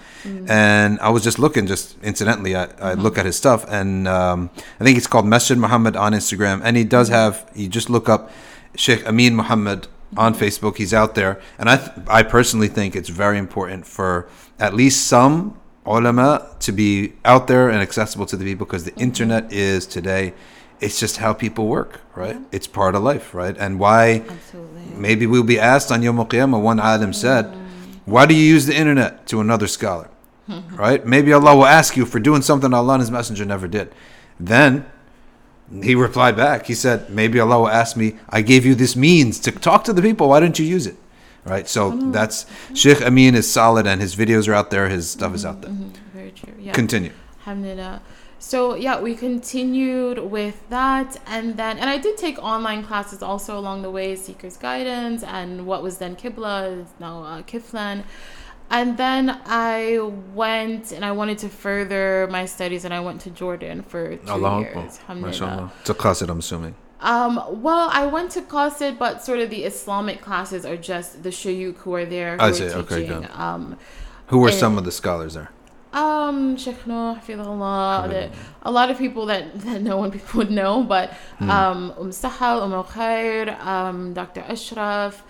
and 0.48 1.00
I 1.00 1.10
was 1.10 1.24
just 1.24 1.38
looking, 1.38 1.68
just 1.68 1.98
incidentally, 2.02 2.56
I, 2.56 2.68
I 2.80 2.94
look 2.94 3.18
at 3.18 3.26
his 3.26 3.36
stuff, 3.36 3.66
and 3.68 4.08
um, 4.08 4.50
I 4.80 4.84
think 4.84 4.98
it's 4.98 5.08
called 5.08 5.28
Masjid 5.28 5.58
Muhammad 5.58 5.96
on 5.96 6.14
Instagram, 6.14 6.62
and 6.64 6.78
he 6.78 6.84
does 6.84 7.10
have. 7.10 7.50
You 7.54 7.68
just 7.68 7.90
look 7.90 8.08
up 8.10 8.32
Sheikh 8.76 9.06
Amin 9.06 9.36
Muhammad 9.36 9.88
on 10.18 10.34
Facebook. 10.34 10.78
He's 10.78 10.94
out 10.94 11.16
there, 11.16 11.42
and 11.58 11.70
I 11.70 11.78
th- 11.78 12.08
I 12.08 12.24
personally 12.24 12.68
think 12.68 12.96
it's 12.96 13.10
very 13.10 13.38
important 13.38 13.86
for 13.86 14.28
at 14.60 14.74
least 14.74 15.08
some 15.08 15.60
ulama 15.86 16.56
to 16.60 16.72
be 16.72 17.14
out 17.24 17.48
there 17.48 17.70
and 17.70 17.80
accessible 17.80 18.26
to 18.26 18.38
the 18.38 18.46
people 18.46 18.66
because 18.66 18.86
the 18.86 18.96
internet 18.96 19.52
is 19.52 19.86
today. 19.86 20.34
It's 20.82 21.00
just 21.00 21.18
how 21.18 21.34
people 21.34 21.68
work, 21.68 22.02
right? 22.16 22.38
It's 22.52 22.68
part 22.68 22.96
of 22.96 23.04
life, 23.04 23.34
right? 23.34 23.56
And 23.58 23.80
why 23.80 24.24
Absolutely. 24.28 24.82
maybe 24.98 25.26
we'll 25.26 25.44
be 25.44 25.58
asked 25.58 25.90
on 25.90 26.02
Yom 26.04 26.20
Al 26.20 26.26
Qiyamah. 26.26 26.62
One 26.62 26.80
alim 26.80 27.12
mm. 27.12 27.16
said, 27.16 27.46
"Why 28.06 28.26
do 28.26 28.34
you 28.34 28.44
use 28.44 28.66
the 28.66 28.76
internet?" 28.76 29.26
To 29.28 29.40
another 29.40 29.68
scholar, 29.68 30.10
right? 30.72 31.06
Maybe 31.06 31.32
Allah 31.32 31.56
will 31.56 31.66
ask 31.66 31.96
you 31.96 32.06
for 32.06 32.20
doing 32.20 32.42
something 32.42 32.74
Allah 32.74 32.94
and 32.96 33.02
His 33.02 33.12
Messenger 33.12 33.46
never 33.46 33.68
did. 33.68 33.94
Then 34.40 34.86
he 35.84 35.96
replied 35.96 36.36
back. 36.36 36.68
He 36.68 36.74
said, 36.76 37.10
"Maybe 37.10 37.40
Allah 37.40 37.60
will 37.60 37.70
ask 37.70 37.96
me. 37.98 38.16
I 38.30 38.42
gave 38.42 38.66
you 38.66 38.76
this 38.76 38.96
means 38.96 39.40
to 39.42 39.52
talk 39.52 39.84
to 39.86 39.94
the 39.94 40.02
people. 40.02 40.30
Why 40.30 40.40
didn't 40.40 40.60
you 40.60 40.66
use 40.66 40.86
it?" 40.88 40.96
Right. 41.44 41.68
So 41.70 41.92
that's 42.12 42.46
Sheikh 42.74 43.02
Amin 43.02 43.36
is 43.36 43.50
solid, 43.52 43.86
and 43.86 44.02
his 44.02 44.16
videos 44.16 44.48
are 44.48 44.54
out 44.54 44.72
there. 44.72 44.90
His 44.90 45.10
stuff 45.12 45.34
is 45.36 45.46
out 45.46 45.62
there. 45.62 45.72
Mhm, 45.72 45.92
Very 46.14 46.32
true. 46.32 46.54
Yeah. 46.60 46.72
Continue. 46.74 47.12
Alhamdulillah. 47.42 48.02
So 48.40 48.76
yeah, 48.76 49.00
we 49.00 49.16
continued 49.16 50.20
with 50.20 50.68
that, 50.70 51.18
and 51.28 51.58
then 51.58 51.78
and 51.78 51.90
I 51.90 51.98
did 51.98 52.18
take 52.18 52.38
online 52.44 52.84
classes 52.84 53.22
also 53.24 53.58
along 53.58 53.82
the 53.82 53.92
way, 53.92 54.16
Seeker's 54.16 54.58
Guidance, 54.58 55.24
and 55.24 55.66
what 55.66 55.82
was 55.84 55.98
then 55.98 56.16
Qibla 56.16 56.82
is 56.82 56.88
now 57.00 57.24
uh, 57.24 57.42
Kiflayn, 57.44 58.04
and 58.70 58.98
then 58.98 59.40
I 59.46 60.00
went 60.34 60.92
and 60.92 61.04
I 61.06 61.12
wanted 61.12 61.38
to 61.40 61.50
further 61.50 62.28
my 62.32 62.46
studies, 62.46 62.86
and 62.86 62.94
I 62.94 63.00
went 63.00 63.22
to 63.22 63.30
Jordan 63.30 63.84
for 63.84 64.16
two 64.18 64.30
Allah 64.32 64.62
years. 64.62 65.00
Alhamdulillah. 65.10 65.72
MashaAllah. 65.86 65.90
A 65.90 65.94
qasid, 65.94 66.30
I'm 66.30 66.40
assuming. 66.40 66.76
Um, 67.02 67.62
well, 67.62 67.90
I 67.92 68.06
went 68.08 68.32
to 68.32 68.42
Qasid, 68.42 68.98
but 68.98 69.24
sort 69.24 69.40
of 69.40 69.50
the 69.52 69.64
Islamic 69.66 70.22
classes 70.22 70.66
are 70.66 70.78
just 70.78 71.22
the 71.24 71.30
shuyukh 71.30 71.78
who 71.78 71.94
are 71.94 72.06
there 72.06 72.38
who 72.38 72.44
I 72.44 72.50
are 72.50 72.54
see, 72.54 72.64
okay, 72.70 73.02
teaching. 73.02 73.22
good. 73.22 73.32
um, 73.32 73.78
Who 74.28 74.40
were 74.40 74.52
some 74.52 74.78
of 74.80 74.86
the 74.86 74.92
scholars 74.92 75.34
there? 75.36 75.50
um, 75.94 76.58
Sheikh 76.58 76.88
Noor, 76.88 77.16
Hafidhullah, 77.16 78.32
a 78.64 78.72
lot 78.72 78.90
of 78.90 78.98
people 78.98 79.26
that, 79.28 79.60
that 79.66 79.82
no 79.82 79.98
one 79.98 80.10
people 80.12 80.38
would 80.42 80.52
know, 80.52 80.84
but 80.84 81.14
Hmm. 81.40 81.50
um, 81.52 81.94
Um 82.00 82.10
Sahal, 82.12 82.62
Um 82.64 82.74
Al 82.74 82.84
Khair, 82.86 83.60
um, 83.64 84.14
Dr. 84.14 84.42
Ashraf, 84.42 85.24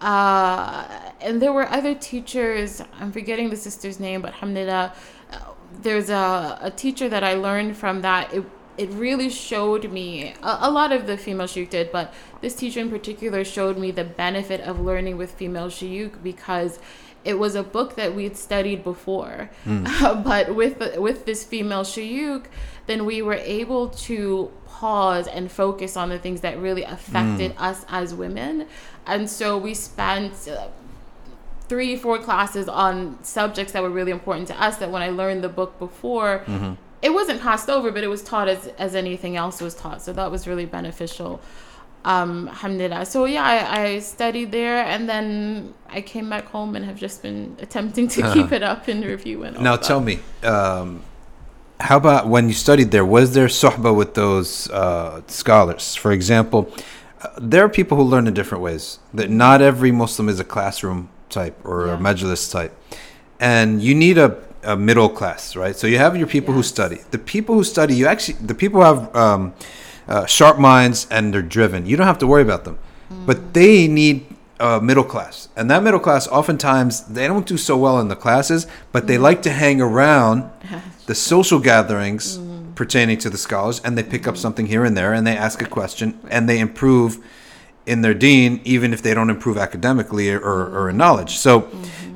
uh, 0.00 0.86
and 1.20 1.40
there 1.42 1.52
were 1.52 1.68
other 1.68 1.94
teachers. 1.94 2.82
I'm 2.98 3.12
forgetting 3.12 3.50
the 3.50 3.56
sister's 3.56 4.00
name, 4.00 4.22
but 4.22 4.32
alhamdulillah, 4.34 4.94
uh, 5.32 5.38
there's 5.82 6.10
a, 6.10 6.58
a 6.60 6.70
teacher 6.70 7.08
that 7.08 7.22
I 7.22 7.34
learned 7.34 7.76
from 7.76 8.02
that. 8.02 8.32
It, 8.32 8.44
it 8.78 8.90
really 8.90 9.28
showed 9.28 9.92
me, 9.92 10.34
a, 10.42 10.58
a 10.62 10.70
lot 10.70 10.92
of 10.92 11.06
the 11.06 11.16
female 11.18 11.46
shuyukh 11.46 11.70
did, 11.70 11.92
but 11.92 12.14
this 12.40 12.54
teacher 12.54 12.80
in 12.80 12.88
particular 12.88 13.44
showed 13.44 13.76
me 13.76 13.90
the 13.90 14.04
benefit 14.04 14.60
of 14.62 14.80
learning 14.80 15.18
with 15.18 15.32
female 15.32 15.68
shuyukh 15.68 16.22
because 16.22 16.78
it 17.22 17.38
was 17.38 17.54
a 17.54 17.62
book 17.62 17.96
that 17.96 18.14
we'd 18.14 18.36
studied 18.36 18.82
before. 18.82 19.50
but 20.00 20.54
with 20.54 20.96
with 20.96 21.26
this 21.26 21.44
female 21.44 21.82
shuyukh, 21.82 22.46
then 22.86 23.04
we 23.04 23.20
were 23.20 23.34
able 23.34 23.88
to 23.90 24.50
pause 24.66 25.26
and 25.26 25.52
focus 25.52 25.94
on 25.96 26.08
the 26.08 26.18
things 26.18 26.40
that 26.40 26.58
really 26.58 26.84
affected 26.84 27.54
us 27.58 27.84
as 27.88 28.14
women. 28.14 28.66
And 29.06 29.28
so 29.28 29.58
we 29.58 29.74
spent 29.74 30.48
uh, 30.48 30.68
three, 31.68 31.96
four 31.96 32.18
classes 32.18 32.68
on 32.68 33.18
subjects 33.22 33.72
that 33.72 33.82
were 33.82 33.90
really 33.90 34.12
important 34.12 34.48
to 34.48 34.60
us. 34.60 34.76
That 34.78 34.90
when 34.90 35.02
I 35.02 35.08
learned 35.08 35.42
the 35.42 35.48
book 35.48 35.78
before, 35.78 36.44
it 37.02 37.12
wasn't 37.12 37.40
passed 37.40 37.68
over, 37.70 37.90
but 37.90 38.04
it 38.04 38.08
was 38.08 38.22
taught 38.22 38.48
as 38.48 38.66
as 38.78 38.94
anything 38.94 39.36
else 39.36 39.60
was 39.60 39.74
taught. 39.74 40.02
So 40.02 40.12
that 40.12 40.30
was 40.30 40.46
really 40.46 40.66
beneficial. 40.66 41.40
Um, 42.04 42.48
alhamdulillah. 42.48 43.04
So 43.04 43.26
yeah, 43.26 43.44
I, 43.44 43.82
I 43.82 43.98
studied 44.00 44.52
there, 44.52 44.84
and 44.84 45.08
then 45.08 45.74
I 45.88 46.00
came 46.00 46.30
back 46.30 46.46
home 46.46 46.74
and 46.76 46.84
have 46.84 46.96
just 46.96 47.22
been 47.22 47.56
attempting 47.60 48.08
to 48.08 48.22
keep 48.34 48.52
it 48.52 48.62
up 48.62 48.88
in 48.88 49.02
review 49.02 49.42
and 49.44 49.56
all 49.56 49.62
Now 49.62 49.76
tell 49.76 50.00
me, 50.00 50.20
um, 50.42 51.02
how 51.78 51.98
about 51.98 52.26
when 52.26 52.48
you 52.48 52.54
studied 52.54 52.90
there? 52.90 53.04
Was 53.04 53.34
there 53.34 53.48
sohbah 53.48 53.94
with 53.94 54.14
those 54.14 54.70
uh, 54.70 55.20
scholars? 55.26 55.94
For 55.94 56.10
example, 56.12 56.72
there 57.38 57.64
are 57.64 57.68
people 57.68 57.96
who 57.96 58.02
learn 58.04 58.26
in 58.26 58.34
different 58.34 58.62
ways. 58.64 58.98
That 59.14 59.30
not 59.30 59.60
every 59.62 59.92
Muslim 59.92 60.28
is 60.28 60.40
a 60.40 60.44
classroom 60.44 61.08
type 61.28 61.56
or 61.64 61.86
Yeah. 61.86 61.94
a 61.94 61.98
majlis 61.98 62.50
type, 62.50 62.72
and 63.38 63.82
you 63.82 63.94
need 63.94 64.18
a, 64.18 64.36
a 64.62 64.76
middle 64.76 65.08
class, 65.08 65.56
right? 65.56 65.76
So 65.76 65.86
you 65.86 65.98
have 65.98 66.16
your 66.16 66.26
people 66.26 66.54
who 66.54 66.62
study. 66.62 66.98
The 67.10 67.18
people 67.18 67.54
who 67.54 67.64
study, 67.64 67.94
you 67.94 68.06
actually, 68.06 68.38
the 68.46 68.54
people 68.54 68.80
who 68.80 68.86
have 68.86 69.14
um, 69.16 69.52
uh, 70.08 70.26
sharp 70.26 70.58
minds 70.58 71.06
and 71.10 71.32
they're 71.32 71.42
driven. 71.58 71.86
You 71.86 71.96
don't 71.96 72.06
have 72.06 72.18
to 72.18 72.26
worry 72.26 72.42
about 72.42 72.64
them, 72.64 72.78
but 73.26 73.54
they 73.54 73.86
need 73.88 74.26
uh, 74.58 74.78
middle 74.80 75.04
class, 75.04 75.48
and 75.56 75.70
that 75.70 75.82
middle 75.82 76.00
class 76.00 76.28
oftentimes 76.28 77.04
they 77.04 77.26
don't 77.26 77.46
do 77.46 77.56
so 77.56 77.76
well 77.78 77.98
in 78.00 78.08
the 78.08 78.16
classes, 78.16 78.66
but 78.92 79.06
they 79.06 79.16
like 79.16 79.40
to 79.42 79.50
hang 79.50 79.80
around 79.80 80.50
the 81.06 81.14
social 81.14 81.58
gatherings 81.58 82.38
pertaining 82.80 83.18
to 83.18 83.28
the 83.28 83.36
scholars, 83.36 83.78
and 83.84 83.90
they 83.98 84.02
pick 84.02 84.26
up 84.26 84.38
something 84.38 84.66
here 84.74 84.84
and 84.86 84.96
there, 84.96 85.12
and 85.12 85.26
they 85.26 85.36
ask 85.36 85.60
a 85.60 85.66
question, 85.66 86.18
and 86.30 86.48
they 86.48 86.58
improve 86.58 87.18
in 87.84 88.00
their 88.00 88.14
deen, 88.14 88.58
even 88.64 88.94
if 88.94 89.02
they 89.02 89.12
don't 89.12 89.28
improve 89.28 89.58
academically 89.58 90.30
or, 90.32 90.40
or 90.76 90.88
in 90.88 90.96
knowledge. 90.96 91.36
So 91.36 91.68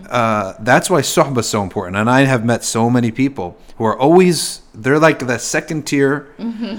uh, 0.09 0.55
that's 0.61 0.89
why 0.89 1.03
sohbah 1.03 1.41
is 1.41 1.49
so 1.49 1.63
important. 1.63 1.97
And 1.97 2.09
I 2.09 2.21
have 2.25 2.47
met 2.47 2.65
so 2.65 2.89
many 2.89 3.11
people 3.11 3.59
who 3.77 3.85
are 3.85 3.99
always, 4.07 4.63
they're 4.73 4.99
like 4.99 5.19
the 5.19 5.39
second 5.39 5.87
tier 5.87 6.33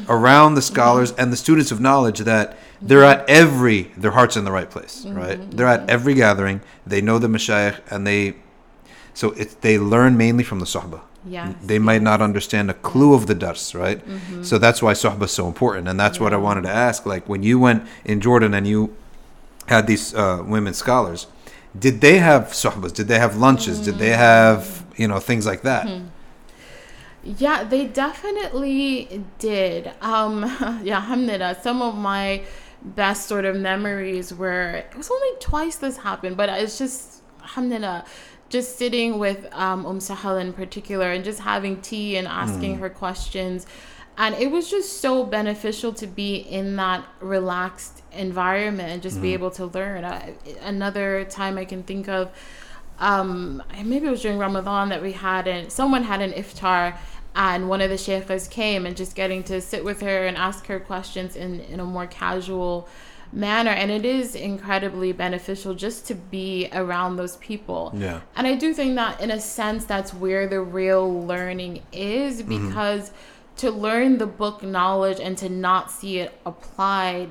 around 0.10 0.56
the 0.56 0.64
scholars 0.64 1.12
and 1.20 1.32
the 1.32 1.38
students 1.38 1.72
of 1.72 1.80
knowledge 1.80 2.20
that 2.22 2.58
they're 2.82 3.04
at 3.04 3.30
every, 3.30 3.84
their 3.98 4.12
heart's 4.18 4.36
in 4.36 4.46
the 4.46 4.52
right 4.52 4.70
place, 4.76 5.06
right? 5.06 5.40
They're 5.56 5.68
at 5.68 5.88
every 5.96 6.16
gathering, 6.16 6.62
they 6.88 7.02
know 7.02 7.20
the 7.20 7.28
mashayikh, 7.28 7.78
and 7.92 8.08
they, 8.08 8.36
so 9.14 9.32
it, 9.34 9.62
they 9.62 9.78
learn 9.78 10.18
mainly 10.18 10.44
from 10.44 10.60
the 10.60 10.66
sohbah. 10.66 11.02
Yes, 11.28 11.56
They 11.64 11.80
might 11.80 12.02
not 12.04 12.22
understand 12.22 12.70
a 12.70 12.76
clue 12.76 13.14
of 13.16 13.26
the 13.26 13.34
dars, 13.34 13.74
right? 13.74 14.00
So 14.44 14.58
that's 14.60 14.82
why 14.82 14.94
sohbah 14.94 15.24
is 15.24 15.32
so 15.32 15.48
important. 15.48 15.88
And 15.88 16.00
that's 16.00 16.20
what 16.20 16.34
I 16.34 16.38
wanted 16.38 16.62
to 16.64 16.70
ask. 16.70 17.06
Like 17.06 17.28
when 17.28 17.42
you 17.42 17.58
went 17.60 17.84
in 18.06 18.22
Jordan 18.22 18.54
and 18.54 18.68
you 18.68 18.96
had 19.68 19.88
these 19.88 20.14
uh, 20.14 20.44
women 20.46 20.74
scholars, 20.74 21.26
did 21.78 22.00
they 22.02 22.20
have 22.20 22.44
sohbahs? 22.50 22.94
Did 22.94 23.08
they 23.08 23.18
have 23.20 23.36
lunches? 23.38 23.80
Did 23.80 23.96
they 23.98 24.12
have, 24.12 24.86
you 24.98 25.08
know, 25.08 25.20
things 25.20 25.46
like 25.46 25.64
that? 25.64 25.88
Yeah, 27.24 27.64
they 27.64 27.88
definitely 27.88 29.24
did. 29.40 29.92
Um, 30.02 30.44
yeah, 30.84 30.98
alhamdulillah. 30.98 31.58
Some 31.62 31.82
of 31.82 31.96
my 31.96 32.44
best 32.84 33.28
sort 33.28 33.46
of 33.46 33.56
memories 33.56 34.32
were, 34.34 34.74
it 34.92 34.96
was 34.96 35.10
only 35.10 35.30
twice 35.40 35.78
this 35.78 35.98
happened, 35.98 36.38
but 36.38 36.50
it's 36.50 36.78
just, 36.78 37.24
alhamdulillah, 37.42 38.06
just 38.50 38.78
sitting 38.78 39.20
with 39.20 39.48
um, 39.54 39.86
Um 39.86 40.00
Sahal 40.00 40.40
in 40.40 40.54
particular 40.54 41.12
and 41.12 41.24
just 41.24 41.40
having 41.40 41.82
tea 41.82 42.16
and 42.18 42.28
asking 42.28 42.78
her 42.78 42.90
questions. 42.90 43.66
And 44.18 44.34
it 44.36 44.50
was 44.50 44.70
just 44.70 45.02
so 45.02 45.26
beneficial 45.26 45.92
to 45.94 46.08
be 46.08 46.36
in 46.38 46.78
that 46.78 47.06
relaxed 47.20 48.02
environment 48.14 48.90
and 48.90 49.02
just 49.02 49.22
be 49.22 49.34
able 49.34 49.52
to 49.52 49.66
learn. 49.66 50.06
I, 50.06 50.36
another 50.62 51.26
time 51.26 51.58
I 51.58 51.66
can 51.66 51.84
think 51.84 52.08
of, 52.08 52.32
um 53.00 53.62
maybe 53.84 54.08
it 54.08 54.10
was 54.10 54.22
during 54.22 54.38
Ramadan 54.38 54.88
that 54.90 55.02
we 55.02 55.12
had 55.12 55.48
and 55.48 55.70
someone 55.70 56.04
had 56.04 56.22
an 56.22 56.32
iftar 56.32 56.96
and 57.36 57.68
one 57.68 57.82
of 57.82 57.90
the 57.90 57.98
sheikhs 57.98 58.48
came 58.48 58.86
and 58.86 58.96
just 58.96 59.16
getting 59.16 59.44
to 59.44 59.60
sit 59.60 59.84
with 59.84 60.00
her 60.02 60.26
and 60.26 60.38
ask 60.38 60.68
her 60.68 60.80
questions 60.80 61.36
in 61.36 61.60
in 61.60 61.82
a 61.82 61.84
more 61.84 62.08
casual 62.08 62.88
manner 63.36 63.72
and 63.72 63.92
it 63.92 64.06
is 64.06 64.34
incredibly 64.34 65.12
beneficial 65.12 65.74
just 65.74 66.08
to 66.08 66.16
be 66.16 66.70
around 66.74 67.18
those 67.18 67.36
people 67.38 67.92
Yeah. 67.96 68.22
and 68.38 68.48
i 68.48 68.56
do 68.56 68.74
think 68.74 68.96
that 68.96 69.20
in 69.20 69.30
a 69.30 69.40
sense 69.42 69.84
that's 69.86 70.14
where 70.14 70.48
the 70.48 70.62
real 70.62 71.26
learning 71.26 71.82
is 71.92 72.42
Mm-hmm. 72.42 72.68
because 72.70 73.12
to 73.58 73.72
learn 73.72 74.18
the 74.18 74.26
book 74.28 74.64
knowledge 74.64 75.20
and 75.20 75.38
to 75.38 75.48
not 75.50 75.90
see 75.92 76.20
it 76.20 76.30
applied 76.46 77.30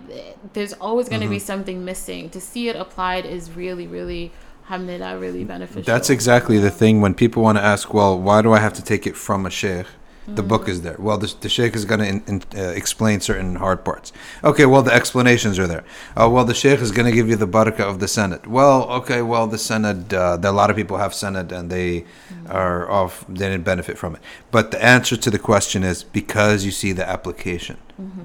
there's 0.53 0.73
always 0.75 1.09
going 1.09 1.23
to 1.23 1.29
be 1.29 1.37
Mm-hmm. 1.37 1.47
something 1.47 1.85
missing 1.85 2.29
to 2.31 2.41
see 2.41 2.69
it 2.69 2.77
applied 2.77 3.25
is 3.27 3.51
really 3.53 3.87
really 3.87 4.31
alhamdulillah 4.65 5.19
really 5.19 5.45
beneficial 5.45 5.83
That's 5.95 6.11
exactly 6.11 6.59
the 6.59 6.71
thing 6.71 7.01
when 7.01 7.15
people 7.15 7.43
want 7.43 7.59
to 7.59 7.65
ask, 7.65 7.93
well, 7.93 8.19
why 8.19 8.41
do 8.41 8.53
I 8.55 8.61
have 8.61 8.73
to 8.75 8.83
take 8.83 9.07
it 9.07 9.15
from 9.17 9.45
a 9.45 9.51
sheikh? 9.51 9.87
The 10.27 10.43
book 10.43 10.69
is 10.69 10.81
there. 10.83 10.97
Well, 10.99 11.19
the, 11.19 11.35
the 11.41 11.51
sheikh 11.51 11.77
is 11.77 11.85
going 11.85 12.01
to 12.01 12.07
in, 12.07 12.25
in, 12.27 12.43
uh, 12.57 12.71
explain 12.71 13.21
certain 13.21 13.57
hard 13.57 13.85
parts. 13.85 14.11
Okay, 14.43 14.65
well, 14.65 14.83
the 14.83 14.93
explanations 14.93 15.59
are 15.59 15.67
there. 15.67 15.85
Uh, 16.17 16.31
well, 16.31 16.45
the 16.47 16.55
sheikh 16.55 16.81
is 16.81 16.93
going 16.93 17.05
to 17.07 17.13
give 17.15 17.29
you 17.29 17.37
the 17.37 17.47
barakah 17.47 17.81
of 17.81 18.01
the 18.01 18.07
sanad. 18.07 18.47
Well, 18.47 18.85
okay, 18.91 19.21
well, 19.21 19.47
the 19.47 19.59
sanad, 19.59 20.13
uh, 20.15 20.39
a 20.43 20.53
lot 20.53 20.71
of 20.71 20.77
people 20.77 20.97
have 20.97 21.13
sanad 21.13 21.53
and 21.53 21.71
they 21.71 22.07
are 22.49 22.91
off, 22.91 23.27
they 23.29 23.51
didn't 23.51 23.65
benefit 23.65 23.99
from 23.99 24.15
it. 24.17 24.23
But 24.51 24.71
the 24.71 24.83
answer 24.83 25.17
to 25.17 25.31
the 25.31 25.39
question 25.39 25.83
is 25.83 26.05
because 26.05 26.65
you 26.65 26.71
see 26.71 26.93
the 26.93 27.07
application, 27.07 27.77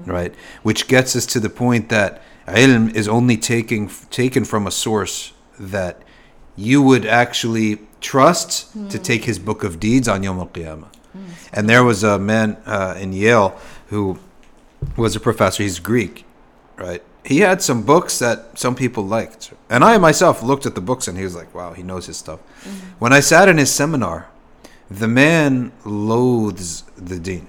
right? 0.06 0.34
Which 0.62 0.88
gets 0.88 1.14
us 1.14 1.26
to 1.26 1.40
the 1.40 1.50
point 1.50 1.90
that 1.90 2.22
ilm 2.46 2.94
is 2.94 3.08
only 3.08 3.36
taking, 3.36 3.90
taken 4.10 4.44
from 4.44 4.66
a 4.66 4.70
source 4.70 5.32
that 5.58 6.02
you 6.56 6.80
would 6.82 7.04
actually 7.04 7.80
trust 8.00 8.72
to 8.90 8.98
take 8.98 9.24
his 9.24 9.38
book 9.38 9.62
of 9.64 9.78
deeds 9.78 10.08
on 10.08 10.22
Yom 10.22 10.38
Al 10.38 10.48
Qiyamah. 10.48 10.88
And 11.52 11.68
there 11.68 11.84
was 11.84 12.02
a 12.02 12.18
man 12.18 12.56
uh, 12.66 12.96
in 12.98 13.12
Yale 13.12 13.58
who 13.88 14.18
was 14.96 15.16
a 15.16 15.20
professor. 15.20 15.62
He's 15.62 15.78
Greek, 15.78 16.24
right? 16.76 17.02
He 17.24 17.40
had 17.40 17.60
some 17.60 17.82
books 17.82 18.18
that 18.18 18.58
some 18.58 18.74
people 18.74 19.04
liked. 19.04 19.52
And 19.68 19.84
I 19.84 19.98
myself 19.98 20.42
looked 20.42 20.66
at 20.66 20.74
the 20.74 20.80
books 20.80 21.08
and 21.08 21.18
he 21.18 21.24
was 21.24 21.34
like, 21.34 21.54
wow, 21.54 21.72
he 21.72 21.82
knows 21.82 22.06
his 22.06 22.16
stuff. 22.16 22.40
When 22.98 23.12
I 23.12 23.20
sat 23.20 23.48
in 23.48 23.58
his 23.58 23.72
seminar, 23.72 24.28
the 24.90 25.08
man 25.08 25.72
loathes 25.84 26.82
the 26.96 27.18
deen. 27.18 27.48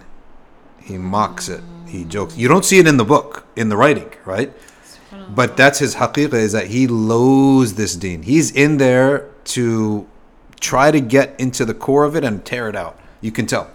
He 0.79 0.97
mocks 0.97 1.47
it. 1.47 1.61
He 1.87 2.03
jokes. 2.03 2.37
You 2.37 2.47
don't 2.47 2.65
see 2.65 2.79
it 2.79 2.87
in 2.87 2.97
the 2.97 3.05
book, 3.05 3.45
in 3.55 3.69
the 3.69 3.77
writing, 3.77 4.11
right? 4.25 4.53
But 5.29 5.57
that's 5.57 5.79
his 5.79 5.95
haqiqah 5.95 6.33
is 6.33 6.51
that 6.53 6.67
he 6.67 6.87
loathes 6.87 7.75
this 7.75 7.95
deen. 7.95 8.23
He's 8.23 8.51
in 8.51 8.77
there 8.77 9.29
to 9.45 10.07
try 10.59 10.91
to 10.91 10.99
get 10.99 11.37
into 11.39 11.65
the 11.65 11.73
core 11.73 12.03
of 12.03 12.15
it 12.15 12.23
and 12.23 12.45
tear 12.45 12.69
it 12.69 12.75
out. 12.75 12.99
You 13.20 13.32
can 13.32 13.46
tell. 13.46 13.70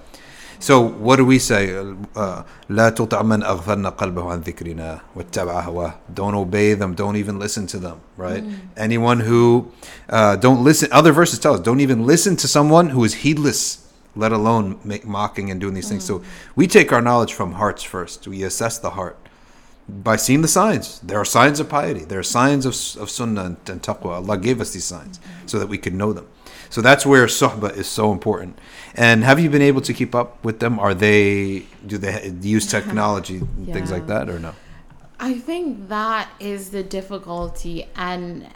So 0.59 0.79
what 0.79 1.15
do 1.15 1.25
we 1.25 1.39
say? 1.39 1.73
Uh, 2.15 2.43
لا 2.69 2.89
تطع 2.89 3.21
من 3.23 3.43
أغفلنا 3.43 3.89
قلبه 3.89 4.31
عن 4.31 4.43
ذكرنا 4.43 5.01
واتبع 5.15 5.61
هواه. 5.65 5.93
Don't 6.13 6.35
obey 6.35 6.75
them. 6.75 6.93
Don't 6.93 7.15
even 7.15 7.39
listen 7.39 7.65
to 7.67 7.79
them. 7.79 7.99
Right? 8.15 8.43
Anyone 8.77 9.21
who 9.21 9.71
uh, 10.07 10.35
don't 10.35 10.63
listen. 10.63 10.89
Other 10.91 11.11
verses 11.11 11.39
tell 11.39 11.55
us 11.55 11.59
don't 11.59 11.79
even 11.79 12.05
listen 12.05 12.35
to 12.37 12.47
someone 12.47 12.89
who 12.89 13.03
is 13.03 13.15
heedless. 13.15 13.91
Let 14.15 14.31
alone 14.31 14.79
make 14.83 15.03
mocking 15.05 15.49
and 15.49 15.59
doing 15.59 15.73
these 15.73 15.89
things. 15.89 16.03
So 16.03 16.21
we 16.55 16.67
take 16.67 16.91
our 16.93 17.01
knowledge 17.01 17.33
from 17.33 17.53
hearts 17.53 17.81
first. 17.81 18.27
We 18.27 18.43
assess 18.43 18.77
the 18.77 18.91
heart 18.91 19.17
by 19.87 20.15
seeing 20.15 20.41
the 20.41 20.47
signs. 20.47 20.99
There 20.99 21.17
are 21.17 21.25
signs 21.25 21.59
of 21.59 21.69
piety. 21.69 22.03
There 22.05 22.19
are 22.19 22.23
signs 22.23 22.65
of, 22.65 22.73
of 23.01 23.09
sunnah 23.09 23.45
and, 23.45 23.57
and 23.67 23.81
taqwa. 23.81 24.11
Allah 24.21 24.37
gave 24.37 24.61
us 24.61 24.73
these 24.73 24.85
signs 24.85 25.19
so 25.45 25.57
that 25.59 25.69
we 25.69 25.77
could 25.77 25.95
know 25.95 26.13
them. 26.13 26.27
So 26.70 26.80
that's 26.80 27.06
where 27.06 27.26
suhbah 27.26 27.76
is 27.76 27.86
so 27.86 28.12
important. 28.12 28.58
And 28.94 29.24
have 29.24 29.38
you 29.38 29.50
been 29.50 29.62
able 29.62 29.80
to 29.82 29.92
keep 29.92 30.14
up 30.14 30.44
with 30.44 30.60
them? 30.60 30.78
Are 30.78 30.94
they 30.94 31.66
do 31.86 31.98
they 31.98 32.34
use 32.40 32.66
technology 32.66 33.38
and 33.38 33.66
things 33.72 33.90
like 33.90 34.06
that 34.06 34.28
or 34.28 34.38
no? 34.38 34.54
I 35.18 35.34
think 35.34 35.88
that 35.88 36.28
is 36.40 36.70
the 36.70 36.82
difficulty 36.82 37.88
and 37.96 38.46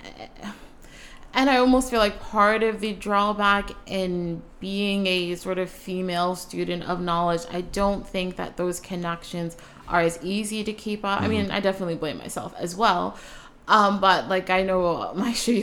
and 1.32 1.48
I 1.48 1.58
almost 1.58 1.90
feel 1.90 2.00
like 2.00 2.20
part 2.20 2.62
of 2.62 2.80
the 2.80 2.92
drawback 2.92 3.70
in 3.86 4.42
being 4.58 5.06
a 5.06 5.36
sort 5.36 5.58
of 5.58 5.70
female 5.70 6.34
student 6.34 6.82
of 6.84 7.00
knowledge, 7.00 7.42
I 7.52 7.60
don't 7.60 8.06
think 8.06 8.36
that 8.36 8.56
those 8.56 8.80
connections 8.80 9.56
are 9.86 10.00
as 10.00 10.18
easy 10.22 10.64
to 10.64 10.72
keep 10.72 11.04
up. 11.04 11.20
I 11.20 11.24
mm-hmm. 11.24 11.30
mean, 11.30 11.50
I 11.50 11.60
definitely 11.60 11.94
blame 11.94 12.18
myself 12.18 12.54
as 12.58 12.74
well. 12.74 13.16
Um, 13.70 14.00
but 14.00 14.28
like 14.28 14.50
I 14.50 14.62
know 14.62 15.12
my 15.14 15.32
sure 15.32 15.62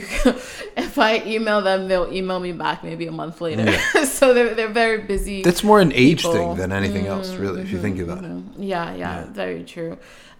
if 0.76 0.98
I 0.98 1.22
email 1.26 1.60
them, 1.60 1.88
they'll 1.88 2.10
email 2.12 2.40
me 2.40 2.52
back 2.52 2.82
maybe 2.82 3.06
a 3.06 3.12
month 3.12 3.40
later. 3.40 3.78
so 4.06 4.32
they're 4.32 4.54
they're 4.54 4.72
very 4.72 5.02
busy. 5.02 5.42
That's 5.42 5.62
more 5.62 5.80
an 5.80 5.92
age 5.92 6.22
people. 6.22 6.32
thing 6.32 6.54
than 6.56 6.72
anything 6.72 7.06
else, 7.06 7.34
really, 7.34 7.60
if 7.62 7.70
you 7.70 7.78
think 7.78 8.00
about 8.00 8.24
it. 8.24 8.42
Yeah, 8.56 8.94
yeah, 8.94 9.26
very 9.26 9.62
true. 9.62 9.98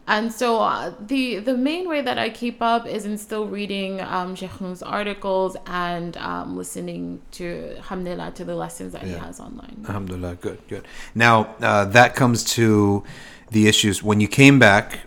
And 0.08 0.32
so 0.32 0.62
uh, 0.62 0.94
the 0.98 1.38
the 1.40 1.54
main 1.54 1.87
way 1.87 2.00
that 2.00 2.18
I 2.18 2.30
keep 2.30 2.62
up 2.62 2.87
is 2.87 3.04
in 3.04 3.18
still 3.18 3.46
reading 3.46 4.00
um, 4.00 4.34
Sheikh 4.34 4.58
Noor's 4.58 4.82
articles 4.82 5.54
and 5.66 6.16
um, 6.16 6.56
listening 6.56 7.20
to 7.32 7.75
Alhamdulillah 7.76 8.32
to 8.37 8.44
the 8.46 8.54
lessons 8.54 8.94
that 8.94 9.02
he 9.02 9.12
has 9.12 9.38
online. 9.38 9.84
Alhamdulillah, 9.87 10.37
good, 10.37 10.60
good. 10.68 10.87
Now 11.14 11.54
uh, 11.60 11.84
that 11.84 12.16
comes 12.16 12.42
to 12.56 13.04
the 13.50 13.68
issues 13.68 14.02
when 14.02 14.18
you 14.20 14.28
came 14.28 14.58
back. 14.58 15.00